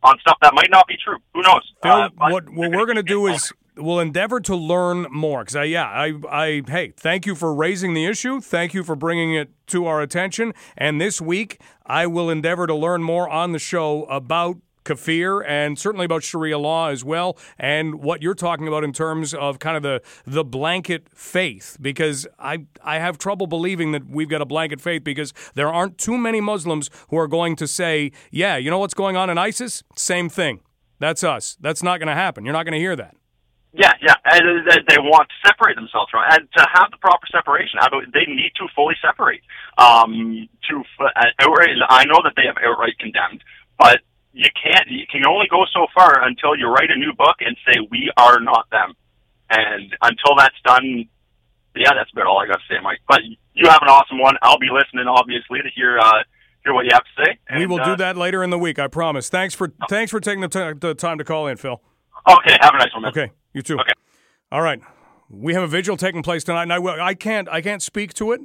on 0.05 0.19
stuff 0.21 0.37
that 0.43 0.55
might 0.55 0.71
not 0.71 0.87
be 0.87 0.97
true. 1.03 1.17
Who 1.35 1.43
knows? 1.43 1.63
Phil, 1.83 1.93
Uh, 1.93 2.09
what 2.19 2.49
what 2.51 2.71
we're 2.71 2.87
going 2.87 2.97
to 2.97 3.03
do 3.03 3.27
is 3.27 3.53
we'll 3.77 4.01
endeavor 4.01 4.41
to 4.41 4.55
learn 4.55 5.07
more. 5.11 5.41
Because 5.43 5.57
I, 5.57 5.65
yeah, 5.65 5.87
I, 5.87 6.13
I, 6.31 6.63
hey, 6.67 6.93
thank 6.97 7.27
you 7.27 7.35
for 7.35 7.55
raising 7.55 7.95
the 7.95 8.07
issue. 8.07 8.41
Thank 8.41 8.75
you 8.75 8.85
for 8.85 8.95
bringing 8.95 9.35
it 9.35 9.51
to 9.69 9.87
our 9.87 10.01
attention. 10.01 10.53
And 10.77 11.01
this 11.01 11.21
week, 11.21 11.61
I 11.87 12.07
will 12.07 12.31
endeavor 12.31 12.67
to 12.67 12.75
learn 12.75 13.03
more 13.03 13.29
on 13.29 13.53
the 13.53 13.59
show 13.59 14.05
about 14.05 14.57
kafir 14.85 15.43
and 15.43 15.79
certainly 15.79 16.05
about 16.05 16.23
Sharia 16.23 16.59
law 16.59 16.89
as 16.89 17.05
well, 17.05 17.37
and 17.59 17.97
what 17.97 18.23
you're 18.23 18.35
talking 18.35 18.69
about 18.69 18.85
in 18.85 18.93
terms 18.93 19.35
of 19.35 19.59
kind 19.59 19.77
of 19.77 19.83
the 19.83 20.03
the 20.25 20.45
blanket 20.45 21.09
faith. 21.15 21.77
Because 21.81 22.27
I 22.39 22.67
I 22.83 22.99
have 22.99 23.19
trouble 23.19 23.47
believing 23.47 23.93
that 23.93 24.09
we've 24.09 24.29
got 24.29 24.43
a 24.43 24.47
blanket 24.47 24.81
faith 24.81 25.05
because 25.05 25.33
there 25.55 25.73
aren't 25.73 25.99
too 25.99 26.19
many 26.19 26.41
Muslims 26.41 26.91
who 27.09 27.19
are 27.19 27.29
going 27.29 27.57
to 27.57 27.67
say, 27.67 28.13
yeah, 28.31 28.57
you 28.57 28.71
know 28.71 28.79
what's 28.79 28.95
going 28.95 29.17
on 29.17 29.31
in 29.31 29.39
ISIS? 29.39 29.83
Same 29.97 30.29
thing. 30.29 30.61
That's 30.99 31.25
us. 31.25 31.57
That's 31.61 31.83
not 31.83 31.99
going 31.99 32.09
to 32.09 32.15
happen. 32.15 32.45
You're 32.45 32.55
not 32.55 32.65
going 32.65 32.73
to 32.73 32.79
hear 32.79 32.97
that. 32.97 33.17
Yeah, 33.77 33.93
yeah, 34.01 34.15
and 34.27 34.71
they, 34.87 34.99
want 34.99 35.29
to 35.29 35.49
separate 35.49 35.75
themselves 35.75 36.09
from, 36.09 36.23
and 36.31 36.47
to 36.57 36.67
have 36.73 36.93
the 36.93 36.97
proper 36.99 37.27
separation, 37.27 37.81
they 38.15 38.25
need 38.25 38.53
to 38.55 38.69
fully 38.73 38.95
separate? 39.03 39.41
Um, 39.79 40.49
to 40.71 40.85
uh, 41.01 41.09
I 41.91 42.05
know 42.07 42.23
that 42.23 42.35
they 42.37 42.47
have 42.47 42.55
outright 42.65 42.97
condemned, 43.01 43.43
but 43.77 43.99
you 44.35 44.51
can't. 44.63 44.89
You 44.91 45.07
can 45.11 45.25
only 45.27 45.47
go 45.49 45.65
so 45.73 45.87
far 45.95 46.23
until 46.27 46.57
you 46.59 46.67
write 46.69 46.91
a 46.91 46.99
new 46.99 47.13
book 47.17 47.37
and 47.41 47.57
say 47.67 47.79
we 47.91 48.11
are 48.17 48.41
not 48.41 48.69
them, 48.71 48.93
and 49.49 49.95
until 50.03 50.35
that's 50.37 50.57
done, 50.65 51.07
yeah, 51.77 51.93
that's 51.95 52.11
about 52.13 52.27
all 52.27 52.39
I 52.43 52.47
got 52.47 52.57
to 52.59 52.67
say, 52.69 52.81
Mike. 52.83 52.99
But 53.09 53.21
you 53.55 53.69
have 53.69 53.79
an 53.81 53.89
awesome 53.89 54.19
one. 54.19 54.35
I'll 54.43 54.59
be 54.59 54.69
listening, 54.73 55.07
obviously, 55.09 55.61
to 55.63 55.69
hear 55.75 55.99
uh, 55.99 56.25
hear 56.65 56.75
what 56.75 56.85
you 56.85 56.91
have 56.93 57.05
to 57.05 57.25
say. 57.25 57.39
we 57.57 57.67
will 57.67 57.81
uh, 57.81 57.85
do 57.85 57.97
that 57.97 58.17
later 58.17 58.43
in 58.43 58.51
the 58.51 58.59
week. 58.59 58.79
I 58.81 58.89
promise. 58.89 59.29
Thanks 59.29 59.55
for 59.55 59.73
thanks 59.89 60.11
for 60.11 60.19
taking 60.21 60.41
the, 60.41 60.49
ti- 60.49 60.79
the 60.81 60.95
time 60.95 61.19
to 61.19 61.25
call 61.25 61.47
in, 61.47 61.57
Phil. 61.57 61.81
Okay, 62.29 62.57
have 62.61 62.75
a 62.75 62.79
nice 62.79 62.93
one. 62.93 63.03
Man. 63.03 63.11
Okay, 63.11 63.31
you 63.53 63.63
too. 63.63 63.75
Okay. 63.79 63.93
All 64.51 64.63
right. 64.63 64.81
We 65.31 65.55
have 65.55 65.63
a 65.63 65.69
vigil 65.69 65.97
taking 65.97 66.23
place 66.23 66.43
tonight, 66.45 66.65
and 66.65 66.73
I, 66.73 66.79
will- 66.81 67.01
I 67.01 67.15
can't 67.15 67.49
I 67.49 67.61
can't 67.61 67.83
speak 67.83 68.15
to 68.15 68.33
it. 68.33 68.41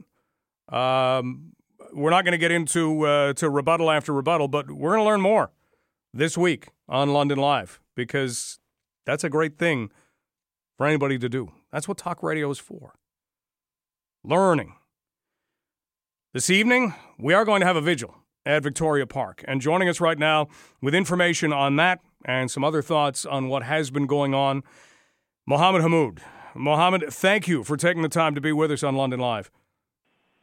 Um, 0.73 1.53
we're 1.93 2.09
not 2.11 2.23
going 2.25 2.33
to 2.33 2.37
get 2.37 2.51
into 2.51 3.05
uh, 3.05 3.33
to 3.33 3.49
rebuttal 3.49 3.89
after 3.89 4.13
rebuttal, 4.13 4.47
but 4.47 4.69
we're 4.69 4.91
going 4.91 5.01
to 5.01 5.05
learn 5.09 5.21
more 5.21 5.51
this 6.13 6.37
week 6.37 6.69
on 6.87 7.13
London 7.13 7.37
Live 7.37 7.79
because 7.95 8.59
that's 9.05 9.23
a 9.23 9.29
great 9.29 9.57
thing 9.57 9.91
for 10.77 10.87
anybody 10.87 11.19
to 11.19 11.29
do. 11.29 11.51
That's 11.71 11.87
what 11.87 11.97
talk 11.97 12.23
radio 12.23 12.49
is 12.49 12.59
for. 12.59 12.93
Learning. 14.23 14.75
This 16.33 16.49
evening, 16.49 16.93
we 17.17 17.33
are 17.33 17.45
going 17.45 17.61
to 17.61 17.65
have 17.65 17.75
a 17.75 17.81
vigil 17.81 18.15
at 18.45 18.63
Victoria 18.63 19.05
Park. 19.05 19.43
And 19.47 19.61
joining 19.61 19.89
us 19.89 19.99
right 19.99 20.17
now 20.17 20.47
with 20.81 20.95
information 20.95 21.53
on 21.53 21.75
that 21.77 21.99
and 22.25 22.49
some 22.49 22.63
other 22.63 22.81
thoughts 22.81 23.25
on 23.25 23.47
what 23.47 23.63
has 23.63 23.91
been 23.91 24.07
going 24.07 24.33
on, 24.33 24.63
Mohammed 25.45 25.81
Hamoud. 25.81 26.19
Mohammed, 26.55 27.05
thank 27.09 27.47
you 27.47 27.63
for 27.63 27.77
taking 27.77 28.01
the 28.01 28.09
time 28.09 28.35
to 28.35 28.41
be 28.41 28.51
with 28.51 28.71
us 28.71 28.83
on 28.83 28.95
London 28.95 29.19
Live. 29.19 29.51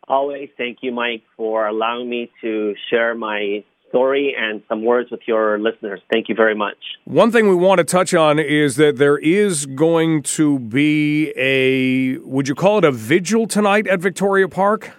Always 0.08 0.50
thank 0.56 0.78
you, 0.82 0.92
Mike, 0.92 1.24
for 1.36 1.66
allowing 1.66 2.08
me 2.08 2.30
to 2.40 2.74
share 2.90 3.14
my 3.14 3.64
story 3.96 4.36
and 4.38 4.62
some 4.68 4.84
words 4.84 5.10
with 5.10 5.20
your 5.26 5.58
listeners. 5.58 6.00
Thank 6.12 6.28
you 6.28 6.34
very 6.34 6.54
much. 6.54 6.76
One 7.04 7.30
thing 7.32 7.48
we 7.48 7.54
want 7.54 7.78
to 7.78 7.84
touch 7.84 8.12
on 8.12 8.38
is 8.38 8.76
that 8.76 8.98
there 8.98 9.16
is 9.16 9.64
going 9.64 10.22
to 10.38 10.58
be 10.58 11.32
a, 11.34 12.18
would 12.18 12.46
you 12.46 12.54
call 12.54 12.76
it 12.78 12.84
a 12.84 12.92
vigil 12.92 13.46
tonight 13.46 13.86
at 13.86 14.00
Victoria 14.00 14.48
Park? 14.48 14.90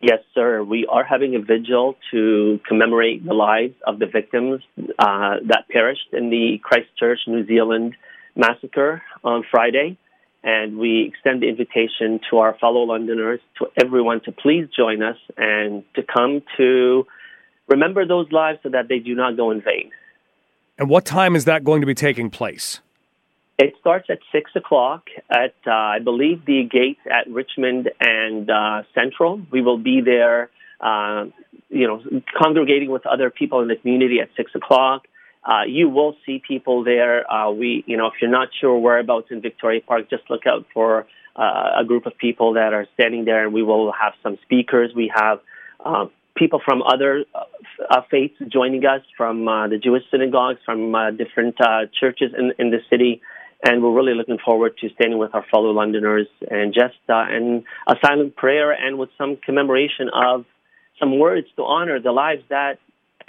Yes, 0.00 0.20
sir. 0.34 0.62
We 0.62 0.86
are 0.86 1.02
having 1.02 1.34
a 1.34 1.40
vigil 1.40 1.96
to 2.12 2.60
commemorate 2.68 3.24
the 3.24 3.34
lives 3.34 3.74
of 3.86 3.98
the 3.98 4.06
victims 4.06 4.62
uh, 4.78 5.38
that 5.46 5.64
perished 5.68 6.10
in 6.12 6.30
the 6.30 6.60
Christchurch, 6.62 7.20
New 7.26 7.44
Zealand 7.46 7.94
massacre 8.36 9.02
on 9.24 9.42
Friday. 9.50 9.98
And 10.44 10.78
we 10.78 11.06
extend 11.08 11.42
the 11.42 11.48
invitation 11.48 12.20
to 12.30 12.38
our 12.38 12.56
fellow 12.58 12.82
Londoners, 12.82 13.40
to 13.58 13.66
everyone 13.76 14.20
to 14.26 14.32
please 14.32 14.66
join 14.76 15.02
us 15.02 15.18
and 15.36 15.84
to 15.94 16.02
come 16.02 16.42
to 16.56 17.06
remember 17.72 18.06
those 18.06 18.30
lives 18.30 18.58
so 18.62 18.68
that 18.68 18.84
they 18.88 18.98
do 18.98 19.14
not 19.14 19.36
go 19.36 19.50
in 19.50 19.60
vain. 19.60 19.90
And 20.78 20.88
what 20.88 21.04
time 21.04 21.34
is 21.34 21.44
that 21.46 21.64
going 21.64 21.80
to 21.80 21.86
be 21.86 21.94
taking 21.94 22.30
place? 22.30 22.80
It 23.58 23.74
starts 23.80 24.06
at 24.08 24.18
six 24.30 24.50
o'clock 24.56 25.02
at, 25.30 25.54
uh, 25.66 25.70
I 25.96 25.98
believe, 26.10 26.44
the 26.46 26.60
gates 26.78 27.00
at 27.06 27.24
Richmond 27.30 27.90
and 28.00 28.50
uh, 28.50 28.82
Central. 28.94 29.40
We 29.50 29.60
will 29.62 29.78
be 29.78 30.00
there, 30.00 30.50
uh, 30.80 31.26
you 31.68 31.86
know, 31.86 32.02
congregating 32.36 32.90
with 32.90 33.06
other 33.06 33.30
people 33.30 33.60
in 33.60 33.68
the 33.68 33.76
community 33.76 34.18
at 34.20 34.30
six 34.36 34.50
o'clock. 34.54 35.02
Uh, 35.44 35.64
you 35.66 35.88
will 35.88 36.16
see 36.24 36.40
people 36.46 36.84
there. 36.84 37.30
Uh, 37.30 37.50
we, 37.50 37.84
you 37.86 37.96
know, 37.96 38.06
if 38.06 38.14
you're 38.20 38.30
not 38.30 38.48
sure 38.60 38.78
whereabouts 38.78 39.28
in 39.30 39.40
Victoria 39.40 39.80
Park, 39.80 40.08
just 40.08 40.24
look 40.30 40.46
out 40.46 40.64
for 40.72 41.06
uh, 41.36 41.80
a 41.80 41.84
group 41.84 42.06
of 42.06 42.16
people 42.16 42.54
that 42.54 42.72
are 42.72 42.86
standing 42.94 43.24
there, 43.24 43.44
and 43.44 43.52
we 43.52 43.62
will 43.62 43.92
have 43.92 44.14
some 44.22 44.38
speakers. 44.42 44.92
We 44.94 45.12
have 45.14 45.40
uh, 45.84 46.06
people 46.42 46.60
from 46.64 46.82
other 46.82 47.24
uh, 47.34 48.00
faiths 48.10 48.34
joining 48.48 48.84
us, 48.84 49.02
from 49.16 49.46
uh, 49.46 49.68
the 49.68 49.78
Jewish 49.78 50.02
synagogues, 50.10 50.58
from 50.64 50.92
uh, 50.92 51.12
different 51.12 51.54
uh, 51.60 51.86
churches 51.98 52.32
in, 52.36 52.52
in 52.58 52.70
the 52.72 52.80
city. 52.90 53.22
and 53.64 53.80
we're 53.80 53.94
really 53.94 54.14
looking 54.14 54.38
forward 54.44 54.76
to 54.78 54.88
standing 54.96 55.18
with 55.18 55.32
our 55.36 55.44
fellow 55.52 55.70
Londoners 55.70 56.26
and 56.50 56.74
just 56.74 56.98
uh, 57.08 57.26
in 57.30 57.64
a 57.86 57.94
silent 58.04 58.34
prayer 58.34 58.72
and 58.72 58.98
with 58.98 59.10
some 59.16 59.36
commemoration 59.36 60.08
of 60.12 60.44
some 60.98 61.16
words 61.20 61.46
to 61.54 61.62
honor 61.62 62.00
the 62.00 62.10
lives 62.10 62.42
that 62.48 62.78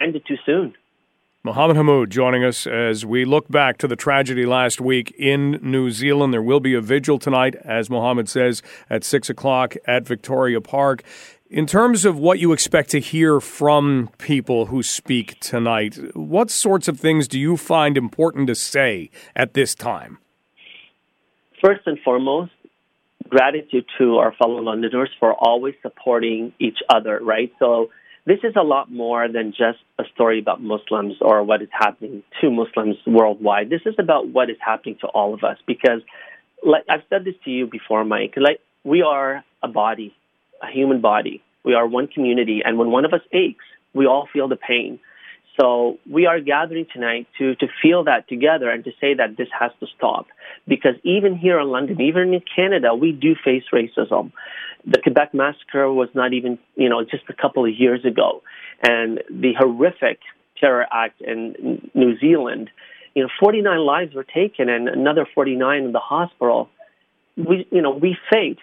ended 0.01 0.23
too 0.27 0.37
soon. 0.43 0.73
Mohammed 1.45 1.75
Hammoud 1.75 2.09
joining 2.09 2.41
us 2.45 2.65
as 2.65 3.05
we 3.05 3.25
look 3.25 3.49
back 3.49 3.77
to 3.79 3.85
the 3.85 3.97
tragedy 3.97 4.45
last 4.45 4.79
week 4.79 5.13
in 5.19 5.59
New 5.61 5.91
Zealand. 5.91 6.33
There 6.33 6.41
will 6.41 6.61
be 6.61 6.73
a 6.73 6.79
vigil 6.79 7.19
tonight, 7.19 7.55
as 7.65 7.89
Mohammed 7.89 8.29
says, 8.29 8.63
at 8.89 9.03
6 9.03 9.29
o'clock 9.29 9.75
at 9.85 10.07
Victoria 10.07 10.61
Park. 10.61 11.03
In 11.53 11.67
terms 11.67 12.03
of 12.03 12.17
what 12.17 12.39
you 12.39 12.51
expect 12.51 12.89
to 12.89 12.99
hear 12.99 13.39
from 13.39 14.09
people 14.17 14.65
who 14.65 14.81
speak 14.81 15.39
tonight, 15.39 15.99
what 16.15 16.49
sorts 16.49 16.87
of 16.87 16.99
things 16.99 17.27
do 17.27 17.39
you 17.39 17.57
find 17.57 17.95
important 17.95 18.47
to 18.47 18.55
say 18.55 19.11
at 19.35 19.53
this 19.53 19.75
time? 19.75 20.17
First 21.63 21.81
and 21.85 21.99
foremost, 21.99 22.53
gratitude 23.29 23.85
to 23.99 24.17
our 24.17 24.33
fellow 24.33 24.63
Londoners 24.63 25.11
for 25.19 25.35
always 25.35 25.75
supporting 25.83 26.53
each 26.57 26.79
other, 26.89 27.19
right? 27.21 27.53
So, 27.59 27.91
this 28.25 28.39
is 28.43 28.55
a 28.55 28.63
lot 28.63 28.91
more 28.91 29.27
than 29.27 29.51
just 29.51 29.77
a 29.99 30.05
story 30.15 30.39
about 30.39 30.59
Muslims 30.59 31.17
or 31.21 31.43
what 31.43 31.61
is 31.61 31.69
happening 31.71 32.23
to 32.41 32.49
Muslims 32.49 32.95
worldwide. 33.05 33.69
This 33.69 33.81
is 33.85 33.93
about 33.99 34.27
what 34.27 34.49
is 34.49 34.57
happening 34.59 34.97
to 35.01 35.07
all 35.07 35.35
of 35.35 35.43
us 35.43 35.59
because, 35.67 36.01
like 36.65 36.85
I've 36.89 37.03
said 37.11 37.25
this 37.25 37.35
to 37.45 37.51
you 37.51 37.67
before, 37.67 38.03
Mike, 38.03 38.33
like 38.37 38.59
we 38.83 39.03
are 39.03 39.43
a 39.61 39.67
body, 39.67 40.15
a 40.63 40.71
human 40.71 41.01
body. 41.01 41.43
We 41.63 41.73
are 41.75 41.87
one 41.87 42.07
community, 42.07 42.61
and 42.63 42.77
when 42.77 42.91
one 42.91 43.05
of 43.05 43.13
us 43.13 43.21
aches, 43.31 43.65
we 43.93 44.05
all 44.05 44.27
feel 44.31 44.47
the 44.47 44.55
pain. 44.55 44.99
So 45.59 45.99
we 46.09 46.25
are 46.25 46.39
gathering 46.39 46.87
tonight 46.91 47.27
to, 47.37 47.55
to 47.55 47.67
feel 47.81 48.05
that 48.05 48.27
together 48.27 48.69
and 48.69 48.83
to 48.85 48.91
say 48.99 49.13
that 49.13 49.37
this 49.37 49.47
has 49.57 49.71
to 49.81 49.87
stop. 49.95 50.25
Because 50.67 50.95
even 51.03 51.37
here 51.37 51.59
in 51.59 51.67
London, 51.67 52.01
even 52.01 52.33
in 52.33 52.41
Canada, 52.55 52.95
we 52.95 53.11
do 53.11 53.35
face 53.35 53.63
racism. 53.71 54.31
The 54.85 54.99
Quebec 55.01 55.33
massacre 55.33 55.91
was 55.91 56.09
not 56.13 56.33
even, 56.33 56.57
you 56.75 56.89
know, 56.89 57.03
just 57.03 57.23
a 57.29 57.33
couple 57.33 57.65
of 57.65 57.71
years 57.71 58.03
ago. 58.03 58.41
And 58.81 59.21
the 59.29 59.53
horrific 59.57 60.19
terror 60.59 60.87
act 60.91 61.21
in 61.21 61.89
New 61.93 62.17
Zealand, 62.19 62.71
you 63.13 63.21
know, 63.21 63.29
49 63.39 63.79
lives 63.79 64.15
were 64.15 64.23
taken 64.23 64.69
and 64.69 64.89
another 64.89 65.27
49 65.35 65.83
in 65.83 65.91
the 65.91 65.99
hospital. 65.99 66.69
We, 67.37 67.67
you 67.71 67.81
know, 67.81 67.91
we 67.91 68.17
fate. 68.31 68.59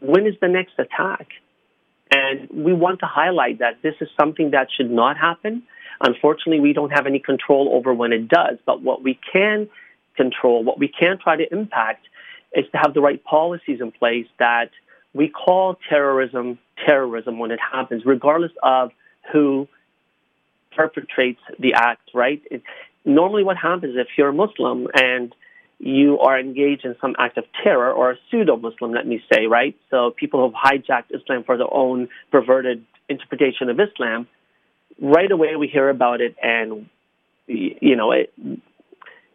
When 0.00 0.26
is 0.26 0.34
the 0.40 0.48
next 0.48 0.74
attack? 0.78 1.28
And 2.10 2.48
we 2.50 2.72
want 2.72 3.00
to 3.00 3.06
highlight 3.06 3.58
that 3.58 3.82
this 3.82 3.94
is 4.00 4.08
something 4.18 4.52
that 4.52 4.68
should 4.76 4.90
not 4.90 5.18
happen 5.18 5.62
Unfortunately, 6.00 6.60
we 6.60 6.72
don't 6.72 6.90
have 6.90 7.06
any 7.06 7.18
control 7.18 7.70
over 7.74 7.92
when 7.92 8.12
it 8.12 8.28
does, 8.28 8.58
but 8.64 8.82
what 8.82 9.02
we 9.02 9.18
can 9.32 9.68
control, 10.16 10.62
what 10.62 10.78
we 10.78 10.88
can 10.88 11.18
try 11.18 11.36
to 11.36 11.52
impact, 11.52 12.06
is 12.54 12.64
to 12.72 12.78
have 12.78 12.94
the 12.94 13.00
right 13.00 13.22
policies 13.24 13.80
in 13.80 13.90
place 13.90 14.26
that 14.38 14.70
we 15.12 15.28
call 15.28 15.76
terrorism 15.88 16.58
terrorism 16.86 17.38
when 17.40 17.50
it 17.50 17.58
happens, 17.60 18.04
regardless 18.06 18.52
of 18.62 18.92
who 19.32 19.66
perpetrates 20.76 21.40
the 21.58 21.74
act, 21.74 22.10
right? 22.14 22.40
It, 22.50 22.62
normally, 23.04 23.42
what 23.42 23.56
happens 23.56 23.96
if 23.96 24.06
you're 24.16 24.28
a 24.28 24.32
Muslim 24.32 24.86
and 24.94 25.34
you 25.78 26.18
are 26.18 26.38
engaged 26.38 26.84
in 26.84 26.96
some 27.00 27.14
act 27.18 27.38
of 27.38 27.44
terror 27.62 27.92
or 27.92 28.12
a 28.12 28.16
pseudo 28.30 28.56
Muslim, 28.56 28.92
let 28.92 29.06
me 29.06 29.22
say, 29.32 29.46
right? 29.46 29.76
So 29.90 30.10
people 30.10 30.50
have 30.50 30.54
hijacked 30.54 31.14
Islam 31.14 31.44
for 31.44 31.56
their 31.56 31.72
own 31.72 32.08
perverted 32.32 32.84
interpretation 33.08 33.68
of 33.68 33.78
Islam, 33.78 34.26
right 35.00 35.30
away 35.30 35.56
we 35.56 35.68
hear 35.68 35.88
about 35.88 36.20
it, 36.20 36.36
and 36.42 36.88
you 37.46 37.96
know, 37.96 38.12
it, 38.12 38.32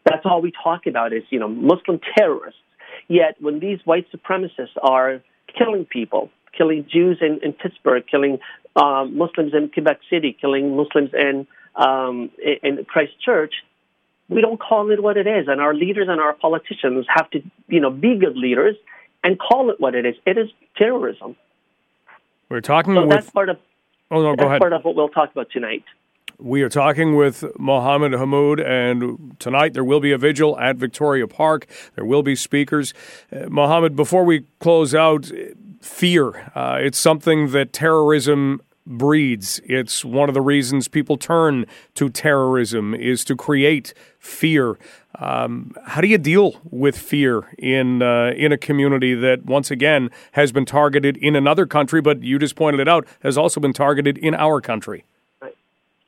that's 0.06 0.26
all 0.26 0.42
we 0.42 0.52
talk 0.52 0.86
about 0.86 1.14
is 1.14 1.24
you 1.30 1.40
know 1.40 1.48
Muslim 1.48 2.00
terrorists. 2.18 2.60
Yet 3.08 3.36
when 3.40 3.60
these 3.60 3.80
white 3.86 4.08
supremacists 4.12 4.78
are 4.82 5.22
killing 5.58 5.86
people, 5.86 6.30
killing 6.56 6.86
Jews 6.92 7.18
in, 7.22 7.40
in 7.42 7.54
Pittsburgh, 7.54 8.04
killing 8.10 8.40
um, 8.76 9.18
Muslims 9.18 9.54
in 9.54 9.70
Quebec 9.70 10.00
City, 10.10 10.38
killing 10.40 10.76
Muslims 10.76 11.12
in 11.14 11.48
um, 11.76 12.30
in 12.62 12.86
Christchurch, 12.86 13.54
we 14.30 14.42
don't 14.42 14.60
call 14.60 14.90
it 14.92 15.02
what 15.02 15.18
it 15.18 15.28
is, 15.28 15.48
and 15.48 15.60
our 15.62 15.74
leaders 15.74 16.08
and 16.10 16.20
our 16.20 16.34
politicians 16.34 17.06
have 17.10 17.30
to 17.32 17.42
you 17.68 17.80
know 17.80 17.90
be 17.90 18.18
good 18.18 18.38
leaders 18.38 18.76
and 19.24 19.40
call 19.40 19.70
it 19.70 19.80
what 19.80 19.96
it 19.96 20.06
is. 20.06 20.16
It 20.26 20.38
is 20.38 20.50
terrorism. 20.78 21.36
We're 22.50 22.62
talking 22.62 22.94
so 22.94 23.02
with. 23.02 23.10
That's 23.10 23.30
part 23.30 23.50
of 23.50 23.58
Oh, 24.12 24.22
no, 24.22 24.36
go 24.36 24.46
ahead. 24.46 24.60
part 24.62 24.74
of 24.74 24.84
what 24.84 24.96
we'll 24.96 25.10
talk 25.10 25.32
about 25.32 25.50
tonight. 25.50 25.84
We 26.38 26.62
are 26.62 26.70
talking 26.70 27.16
with 27.16 27.44
Mohammed 27.58 28.12
Hamoud, 28.12 28.64
and 28.64 29.36
tonight 29.40 29.74
there 29.74 29.84
will 29.84 30.00
be 30.00 30.12
a 30.12 30.18
vigil 30.18 30.60
at 30.60 30.76
Victoria 30.76 31.28
Park. 31.28 31.66
There 31.96 32.06
will 32.06 32.22
be 32.22 32.36
speakers. 32.36 32.94
Uh, 33.32 33.50
Mohammed, 33.50 33.96
before 33.96 34.24
we 34.24 34.46
close 34.60 34.94
out, 34.94 35.32
fear. 35.82 36.52
Uh, 36.54 36.78
it's 36.82 36.98
something 36.98 37.52
that 37.52 37.74
terrorism 37.74 38.62
breeds. 38.86 39.62
It's 39.66 40.04
one 40.04 40.30
of 40.30 40.34
the 40.34 40.42
reasons 40.42 40.88
people 40.88 41.18
turn 41.18 41.66
to 41.96 42.10
terrorism 42.10 42.94
is 42.94 43.24
to 43.26 43.36
create 43.36 43.94
fear. 44.20 44.78
Um, 45.20 45.74
how 45.86 46.02
do 46.02 46.08
you 46.08 46.18
deal 46.18 46.60
with 46.70 46.98
fear 46.98 47.54
in 47.58 48.02
uh, 48.02 48.34
in 48.36 48.52
a 48.52 48.58
community 48.58 49.14
that 49.14 49.46
once 49.46 49.72
again 49.72 50.10
has 50.34 50.52
been 50.52 50.66
targeted 50.66 51.18
in 51.18 51.36
another 51.36 51.66
country, 51.66 52.02
but 52.02 52.24
you 52.24 52.40
just 52.40 52.56
pointed 52.56 52.80
it 52.80 52.88
out 52.88 53.08
has 53.22 53.38
also 53.38 53.60
been 53.60 53.74
targeted 53.74 54.18
in 54.18 54.34
our 54.34 54.60
country? 54.60 55.06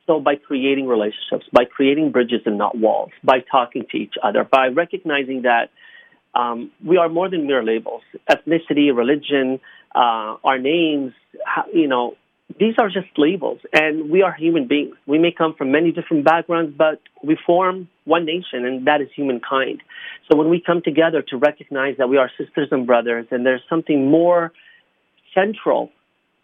So 0.08 0.20
by 0.20 0.36
creating 0.36 0.88
relationships, 0.88 1.48
by 1.52 1.66
creating 1.66 2.12
bridges 2.12 2.42
and 2.46 2.58
not 2.60 2.78
walls, 2.78 3.10
by 3.24 3.40
talking 3.40 3.86
to 3.92 3.98
each 3.98 4.14
other, 4.22 4.44
by 4.44 4.68
recognizing 4.68 5.44
that 5.44 5.72
um, 6.36 6.72
we 6.84 6.98
are 6.98 7.10
more 7.10 7.30
than 7.30 7.48
mere 7.48 7.64
labels, 7.64 8.04
ethnicity, 8.30 8.96
religion, 8.96 9.60
uh, 9.96 10.38
our 10.44 10.60
names, 10.60 11.14
you 11.74 11.88
know, 11.88 12.16
these 12.60 12.76
are 12.78 12.90
just 12.90 13.08
labels, 13.18 13.60
and 13.74 14.10
we 14.10 14.22
are 14.22 14.32
human 14.32 14.68
beings. 14.68 14.96
We 15.08 15.18
may 15.18 15.32
come 15.32 15.56
from 15.56 15.72
many 15.72 15.92
different 15.92 16.24
backgrounds, 16.24 16.74
but 16.78 17.02
we 17.24 17.38
form 17.46 17.90
one 18.06 18.26
nation, 18.26 18.66
and 18.66 18.88
that 18.88 19.02
is 19.02 19.10
humankind. 19.16 19.82
So 20.30 20.38
when 20.38 20.50
we 20.50 20.62
come 20.62 20.82
together 20.82 21.22
to 21.30 21.38
recognize 21.38 21.98
that 21.98 22.08
we 22.08 22.18
are 22.18 22.30
sisters 22.38 22.70
and 22.72 22.86
brothers, 22.86 23.28
and 23.32 23.46
there's 23.46 23.64
something 23.70 24.10
more 24.10 24.54
central 25.34 25.92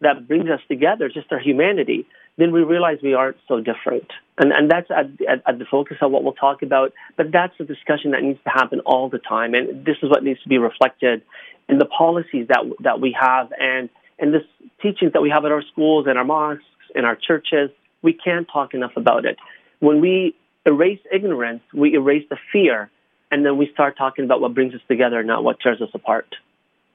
that 0.02 0.28
brings 0.28 0.50
us 0.50 0.60
together, 0.68 1.08
just 1.08 1.32
our 1.32 1.40
humanity, 1.40 2.08
then 2.38 2.52
we 2.52 2.64
realize 2.64 2.98
we 3.04 3.14
aren't 3.14 3.38
so 3.48 3.62
different. 3.62 4.08
And, 4.40 4.52
and 4.52 4.70
that's 4.70 4.90
at, 4.90 5.06
at, 5.30 5.44
at 5.48 5.60
the 5.60 5.66
focus 5.70 5.98
of 6.02 6.12
what 6.12 6.24
we'll 6.24 6.34
talk 6.34 6.64
about. 6.64 6.92
But 7.16 7.32
that's 7.32 7.54
a 7.60 7.64
discussion 7.64 8.12
that 8.12 8.24
needs 8.24 8.40
to 8.44 8.50
happen 8.50 8.80
all 8.82 9.10
the 9.10 9.20
time. 9.20 9.54
And 9.54 9.86
this 9.86 9.98
is 10.02 10.10
what 10.10 10.24
needs 10.24 10.42
to 10.44 10.50
be 10.50 10.58
reflected 10.58 11.22
in 11.70 11.78
the 11.78 11.86
policies 11.86 12.48
that, 12.48 12.64
that 12.84 13.00
we 13.00 13.16
have 13.20 13.52
and 13.60 13.90
and 14.22 14.34
this 14.34 14.44
teachings 14.82 15.14
that 15.14 15.22
we 15.22 15.30
have 15.30 15.44
at 15.44 15.52
our 15.52 15.64
schools 15.72 16.06
and 16.08 16.18
our 16.18 16.24
mosques 16.24 16.64
and 16.96 17.06
our 17.06 17.16
churches, 17.16 17.70
we 18.02 18.14
can't 18.14 18.48
talk 18.52 18.74
enough 18.74 18.96
about 18.96 19.26
it. 19.26 19.38
When 19.80 20.00
we 20.00 20.36
erase 20.66 21.00
ignorance, 21.12 21.62
we 21.74 21.96
erase 21.96 22.26
the 22.30 22.38
fear, 22.54 22.90
and 23.32 23.46
then 23.46 23.58
we 23.58 23.70
start 23.74 23.98
talking 23.98 24.24
about 24.24 24.40
what 24.40 24.54
brings 24.54 24.74
us 24.74 24.82
together, 24.88 25.24
not 25.24 25.44
what 25.44 25.60
tears 25.60 25.82
us 25.82 25.90
apart. 25.94 26.36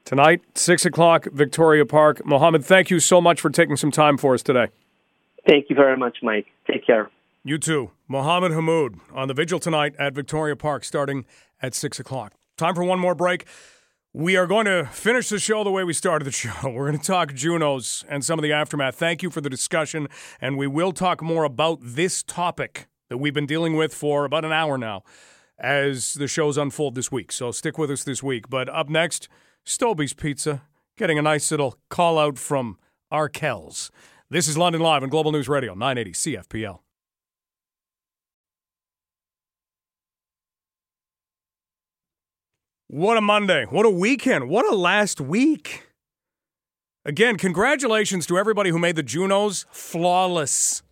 Tonight, 0.05 0.41
6 0.55 0.85
o'clock, 0.85 1.27
Victoria 1.33 1.85
Park. 1.85 2.25
Mohammed, 2.25 2.63
thank 2.63 2.89
you 2.89 2.99
so 2.99 3.19
much 3.19 3.41
for 3.41 3.49
taking 3.49 3.75
some 3.75 3.91
time 3.91 4.17
for 4.17 4.33
us 4.33 4.41
today. 4.41 4.67
Thank 5.45 5.69
you 5.69 5.75
very 5.75 5.97
much, 5.97 6.19
Mike. 6.23 6.47
Take 6.65 6.85
care. 6.85 7.09
You 7.43 7.57
too. 7.57 7.91
Mohammed 8.07 8.53
Hammoud 8.53 8.99
on 9.13 9.27
the 9.27 9.33
vigil 9.33 9.59
tonight 9.59 9.95
at 9.99 10.13
Victoria 10.13 10.55
Park 10.55 10.85
starting 10.85 11.25
at 11.61 11.73
6 11.73 11.99
o'clock. 11.99 12.33
Time 12.55 12.73
for 12.73 12.83
one 12.83 12.99
more 12.99 13.15
break. 13.15 13.45
We 14.17 14.35
are 14.35 14.47
going 14.47 14.65
to 14.65 14.85
finish 14.85 15.29
the 15.29 15.37
show 15.37 15.63
the 15.63 15.69
way 15.69 15.83
we 15.83 15.93
started 15.93 16.25
the 16.25 16.31
show. 16.31 16.51
We're 16.63 16.87
going 16.87 16.97
to 16.97 17.05
talk 17.05 17.35
Junos 17.35 18.03
and 18.09 18.25
some 18.25 18.39
of 18.39 18.43
the 18.43 18.51
aftermath. 18.51 18.95
Thank 18.95 19.21
you 19.21 19.29
for 19.29 19.41
the 19.41 19.49
discussion, 19.49 20.07
and 20.41 20.57
we 20.57 20.65
will 20.65 20.91
talk 20.91 21.21
more 21.21 21.43
about 21.43 21.77
this 21.83 22.23
topic 22.23 22.87
that 23.09 23.19
we've 23.19 23.35
been 23.35 23.45
dealing 23.45 23.75
with 23.75 23.93
for 23.93 24.25
about 24.25 24.43
an 24.43 24.51
hour 24.51 24.75
now 24.75 25.03
as 25.59 26.15
the 26.15 26.27
shows 26.27 26.57
unfold 26.57 26.95
this 26.95 27.11
week. 27.11 27.31
So 27.31 27.51
stick 27.51 27.77
with 27.77 27.91
us 27.91 28.03
this 28.03 28.23
week. 28.23 28.49
But 28.49 28.69
up 28.69 28.89
next, 28.89 29.29
Stobie's 29.63 30.15
Pizza, 30.15 30.63
getting 30.97 31.19
a 31.19 31.21
nice 31.21 31.51
little 31.51 31.77
call 31.91 32.17
out 32.17 32.39
from 32.39 32.79
Arkells. 33.13 33.91
This 34.31 34.47
is 34.47 34.57
London 34.57 34.81
Live 34.81 35.03
on 35.03 35.09
Global 35.09 35.31
News 35.31 35.47
Radio, 35.47 35.75
980 35.75 36.13
CFPL. 36.13 36.79
What 42.89 43.17
a 43.17 43.21
Monday. 43.21 43.65
What 43.65 43.85
a 43.85 43.89
weekend. 43.89 44.47
What 44.47 44.65
a 44.65 44.73
last 44.73 45.19
week. 45.19 45.83
Again, 47.03 47.35
congratulations 47.35 48.25
to 48.27 48.37
everybody 48.37 48.69
who 48.69 48.79
made 48.79 48.95
the 48.95 49.03
Junos 49.03 49.65
flawless. 49.71 50.83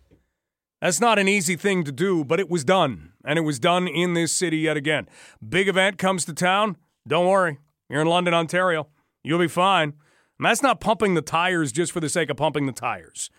That's 0.82 1.00
not 1.00 1.18
an 1.18 1.26
easy 1.26 1.56
thing 1.56 1.84
to 1.84 1.92
do, 1.92 2.22
but 2.22 2.38
it 2.38 2.50
was 2.50 2.64
done. 2.64 3.12
And 3.24 3.38
it 3.38 3.42
was 3.42 3.58
done 3.58 3.88
in 3.88 4.12
this 4.12 4.30
city 4.30 4.58
yet 4.58 4.76
again. 4.76 5.08
Big 5.46 5.68
event 5.68 5.96
comes 5.96 6.26
to 6.26 6.34
town. 6.34 6.76
Don't 7.08 7.26
worry. 7.26 7.60
You're 7.88 8.02
in 8.02 8.08
London, 8.08 8.34
Ontario. 8.34 8.88
You'll 9.24 9.38
be 9.38 9.48
fine. 9.48 9.94
And 10.38 10.44
that's 10.44 10.62
not 10.62 10.80
pumping 10.80 11.14
the 11.14 11.22
tires 11.22 11.72
just 11.72 11.92
for 11.92 12.00
the 12.00 12.10
sake 12.10 12.28
of 12.28 12.36
pumping 12.36 12.66
the 12.66 12.72
tires. 12.72 13.30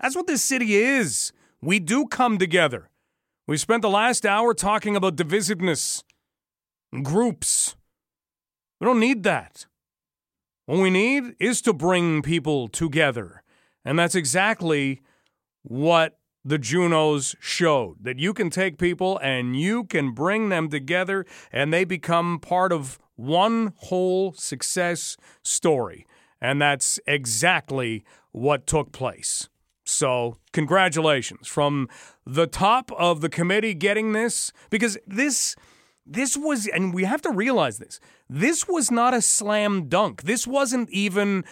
That's 0.00 0.16
what 0.16 0.26
this 0.26 0.42
city 0.42 0.74
is. 0.74 1.32
We 1.62 1.78
do 1.78 2.06
come 2.06 2.38
together. 2.38 2.90
We 3.46 3.56
spent 3.56 3.82
the 3.82 3.88
last 3.88 4.26
hour 4.26 4.52
talking 4.52 4.96
about 4.96 5.14
divisiveness 5.14 6.02
groups. 7.04 7.76
We 8.80 8.86
don't 8.86 9.00
need 9.00 9.22
that. 9.24 9.66
What 10.66 10.80
we 10.80 10.90
need 10.90 11.34
is 11.38 11.60
to 11.62 11.72
bring 11.72 12.22
people 12.22 12.68
together. 12.68 13.42
And 13.84 13.98
that's 13.98 14.14
exactly 14.14 15.02
what 15.62 16.18
the 16.44 16.58
Junos 16.58 17.34
showed 17.40 17.96
that 18.02 18.18
you 18.18 18.34
can 18.34 18.50
take 18.50 18.78
people 18.78 19.18
and 19.18 19.58
you 19.58 19.84
can 19.84 20.12
bring 20.12 20.50
them 20.50 20.68
together 20.68 21.24
and 21.52 21.72
they 21.72 21.84
become 21.84 22.38
part 22.38 22.72
of 22.72 22.98
one 23.16 23.72
whole 23.76 24.32
success 24.32 25.16
story. 25.42 26.06
And 26.40 26.60
that's 26.60 26.98
exactly 27.06 28.04
what 28.32 28.66
took 28.66 28.92
place. 28.92 29.48
So, 29.86 30.38
congratulations 30.52 31.46
from 31.46 31.88
the 32.26 32.46
top 32.46 32.90
of 32.92 33.20
the 33.20 33.28
committee 33.28 33.74
getting 33.74 34.12
this 34.12 34.50
because 34.70 34.96
this 35.06 35.56
this 36.06 36.36
was 36.36 36.66
and 36.66 36.92
we 36.92 37.04
have 37.04 37.22
to 37.22 37.30
realize 37.30 37.78
this. 37.78 38.00
This 38.28 38.68
was 38.68 38.90
not 38.90 39.14
a 39.14 39.22
slam 39.22 39.88
dunk. 39.88 40.22
This 40.22 40.46
wasn't 40.46 40.90
even 40.90 41.44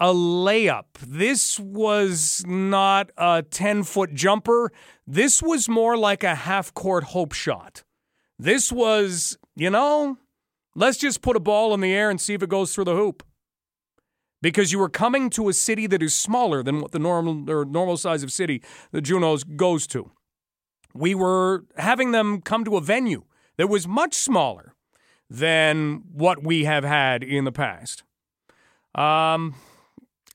a 0.00 0.12
layup. 0.12 0.86
This 1.00 1.60
was 1.60 2.44
not 2.46 3.10
a 3.16 3.42
10 3.42 3.84
foot 3.84 4.14
jumper. 4.14 4.72
This 5.06 5.42
was 5.42 5.68
more 5.68 5.96
like 5.96 6.24
a 6.24 6.34
half 6.34 6.72
court 6.74 7.04
hope 7.04 7.32
shot. 7.32 7.84
This 8.38 8.72
was, 8.72 9.38
you 9.54 9.68
know, 9.68 10.16
let's 10.74 10.96
just 10.96 11.20
put 11.20 11.36
a 11.36 11.40
ball 11.40 11.74
in 11.74 11.80
the 11.80 11.92
air 11.92 12.08
and 12.08 12.20
see 12.20 12.34
if 12.34 12.42
it 12.42 12.48
goes 12.48 12.74
through 12.74 12.84
the 12.84 12.96
hoop. 12.96 13.22
Because 14.42 14.72
you 14.72 14.78
were 14.78 14.88
coming 14.88 15.28
to 15.30 15.50
a 15.50 15.52
city 15.52 15.86
that 15.86 16.02
is 16.02 16.14
smaller 16.14 16.62
than 16.62 16.80
what 16.80 16.92
the 16.92 16.98
normal 16.98 17.48
or 17.50 17.66
normal 17.66 17.98
size 17.98 18.22
of 18.22 18.32
city 18.32 18.62
the 18.90 19.02
Junos 19.02 19.44
goes 19.44 19.86
to. 19.88 20.10
We 20.94 21.14
were 21.14 21.66
having 21.76 22.12
them 22.12 22.40
come 22.40 22.64
to 22.64 22.78
a 22.78 22.80
venue 22.80 23.24
that 23.60 23.66
was 23.66 23.86
much 23.86 24.14
smaller 24.14 24.72
than 25.28 26.02
what 26.14 26.42
we 26.42 26.64
have 26.64 26.82
had 26.82 27.22
in 27.22 27.44
the 27.44 27.52
past. 27.52 28.04
Um, 28.94 29.54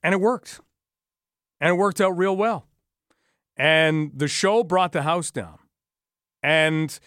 and 0.03 0.13
it 0.13 0.21
worked. 0.21 0.59
And 1.59 1.71
it 1.71 1.73
worked 1.73 1.99
out 1.99 2.11
real 2.11 2.37
well. 2.37 2.67
And 3.57 4.11
the 4.13 4.27
show 4.27 4.63
brought 4.63 4.91
the 4.91 5.01
house 5.01 5.31
down. 5.31 5.57
And, 6.43 6.99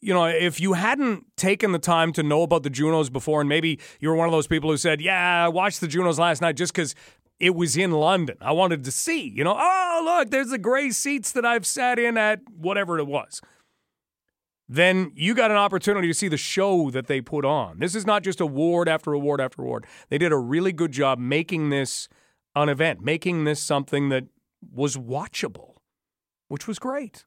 you 0.00 0.14
know, 0.14 0.26
if 0.26 0.60
you 0.60 0.74
hadn't 0.74 1.24
taken 1.36 1.72
the 1.72 1.80
time 1.80 2.12
to 2.12 2.22
know 2.22 2.42
about 2.42 2.62
the 2.62 2.70
Junos 2.70 3.10
before, 3.10 3.40
and 3.40 3.48
maybe 3.48 3.80
you 3.98 4.10
were 4.10 4.14
one 4.14 4.28
of 4.28 4.32
those 4.32 4.46
people 4.46 4.70
who 4.70 4.76
said, 4.76 5.00
Yeah, 5.00 5.46
I 5.46 5.48
watched 5.48 5.80
the 5.80 5.88
Junos 5.88 6.20
last 6.20 6.40
night 6.40 6.54
just 6.54 6.72
because 6.72 6.94
it 7.40 7.56
was 7.56 7.76
in 7.76 7.90
London. 7.90 8.36
I 8.40 8.52
wanted 8.52 8.84
to 8.84 8.92
see, 8.92 9.28
you 9.28 9.42
know, 9.42 9.56
oh, 9.58 10.02
look, 10.04 10.30
there's 10.30 10.50
the 10.50 10.58
gray 10.58 10.90
seats 10.90 11.32
that 11.32 11.44
I've 11.44 11.66
sat 11.66 11.98
in 11.98 12.16
at 12.16 12.42
whatever 12.48 13.00
it 13.00 13.08
was. 13.08 13.40
Then 14.68 15.12
you 15.14 15.34
got 15.34 15.50
an 15.50 15.56
opportunity 15.56 16.08
to 16.08 16.14
see 16.14 16.28
the 16.28 16.36
show 16.36 16.90
that 16.90 17.06
they 17.06 17.20
put 17.20 17.44
on. 17.44 17.78
This 17.78 17.94
is 17.94 18.04
not 18.04 18.22
just 18.22 18.40
award 18.40 18.88
after 18.88 19.12
award 19.12 19.40
after 19.40 19.62
award. 19.62 19.86
They 20.10 20.18
did 20.18 20.30
a 20.30 20.36
really 20.36 20.72
good 20.72 20.92
job 20.92 21.18
making 21.18 21.70
this 21.70 22.08
an 22.54 22.68
event, 22.68 23.00
making 23.00 23.44
this 23.44 23.62
something 23.62 24.10
that 24.10 24.24
was 24.72 24.96
watchable, 24.96 25.76
which 26.48 26.66
was 26.66 26.78
great. 26.78 27.24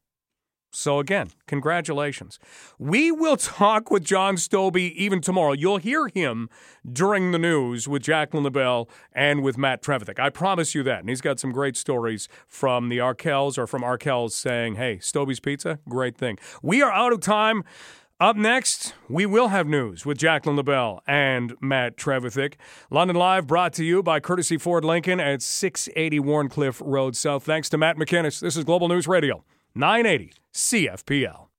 So, 0.74 1.00
again, 1.00 1.32
congratulations. 1.48 2.40
We 2.80 3.12
will 3.12 3.36
talk 3.36 3.92
with 3.92 4.06
John 4.06 4.36
Stobie 4.36 4.94
even 4.94 5.20
tomorrow. 5.20 5.52
You'll 5.52 5.78
hear 5.78 6.08
him 6.08 6.50
during 6.90 7.32
the 7.32 7.40
news 7.40 7.90
with 7.90 8.02
Jacqueline 8.02 8.46
LaBelle 8.46 8.90
and 9.12 9.44
with 9.44 9.58
Matt 9.58 9.84
Trevithick. 9.84 10.18
I 10.18 10.30
promise 10.30 10.74
you 10.74 10.82
that. 10.84 11.02
And 11.02 11.10
he's 11.10 11.20
got 11.20 11.42
some 11.42 11.52
great 11.52 11.76
stories 11.76 12.30
from 12.48 12.88
the 12.88 13.00
Arkells 13.00 13.58
or 13.58 13.68
from 13.68 13.82
Arkells 13.82 14.32
saying, 14.32 14.76
hey, 14.76 14.98
Stobie's 14.98 15.42
Pizza, 15.42 15.80
great 15.90 16.18
thing. 16.18 16.38
We 16.64 16.82
are 16.82 16.92
out 16.92 17.12
of 17.12 17.20
time. 17.20 17.64
Up 18.22 18.38
next, 18.38 18.94
we 19.10 19.26
will 19.26 19.48
have 19.48 19.68
news 19.68 20.06
with 20.06 20.18
Jacqueline 20.18 20.56
LaBelle 20.56 21.02
and 21.08 21.56
Matt 21.60 21.98
Trevithick. 21.98 22.54
London 22.92 23.16
Live 23.16 23.48
brought 23.48 23.74
to 23.74 23.84
you 23.84 24.04
by 24.04 24.20
Courtesy 24.20 24.58
Ford 24.58 24.86
Lincoln 24.86 25.20
at 25.20 25.42
680 25.42 26.20
Wharncliffe 26.20 26.82
Road 26.86 27.16
South. 27.16 27.44
Thanks 27.44 27.68
to 27.70 27.80
Matt 27.80 27.98
McKinnis. 27.98 28.40
This 28.40 28.56
is 28.56 28.64
Global 28.64 28.88
News 28.88 29.08
Radio, 29.08 29.44
980 29.76 30.34
CFPL. 30.54 31.51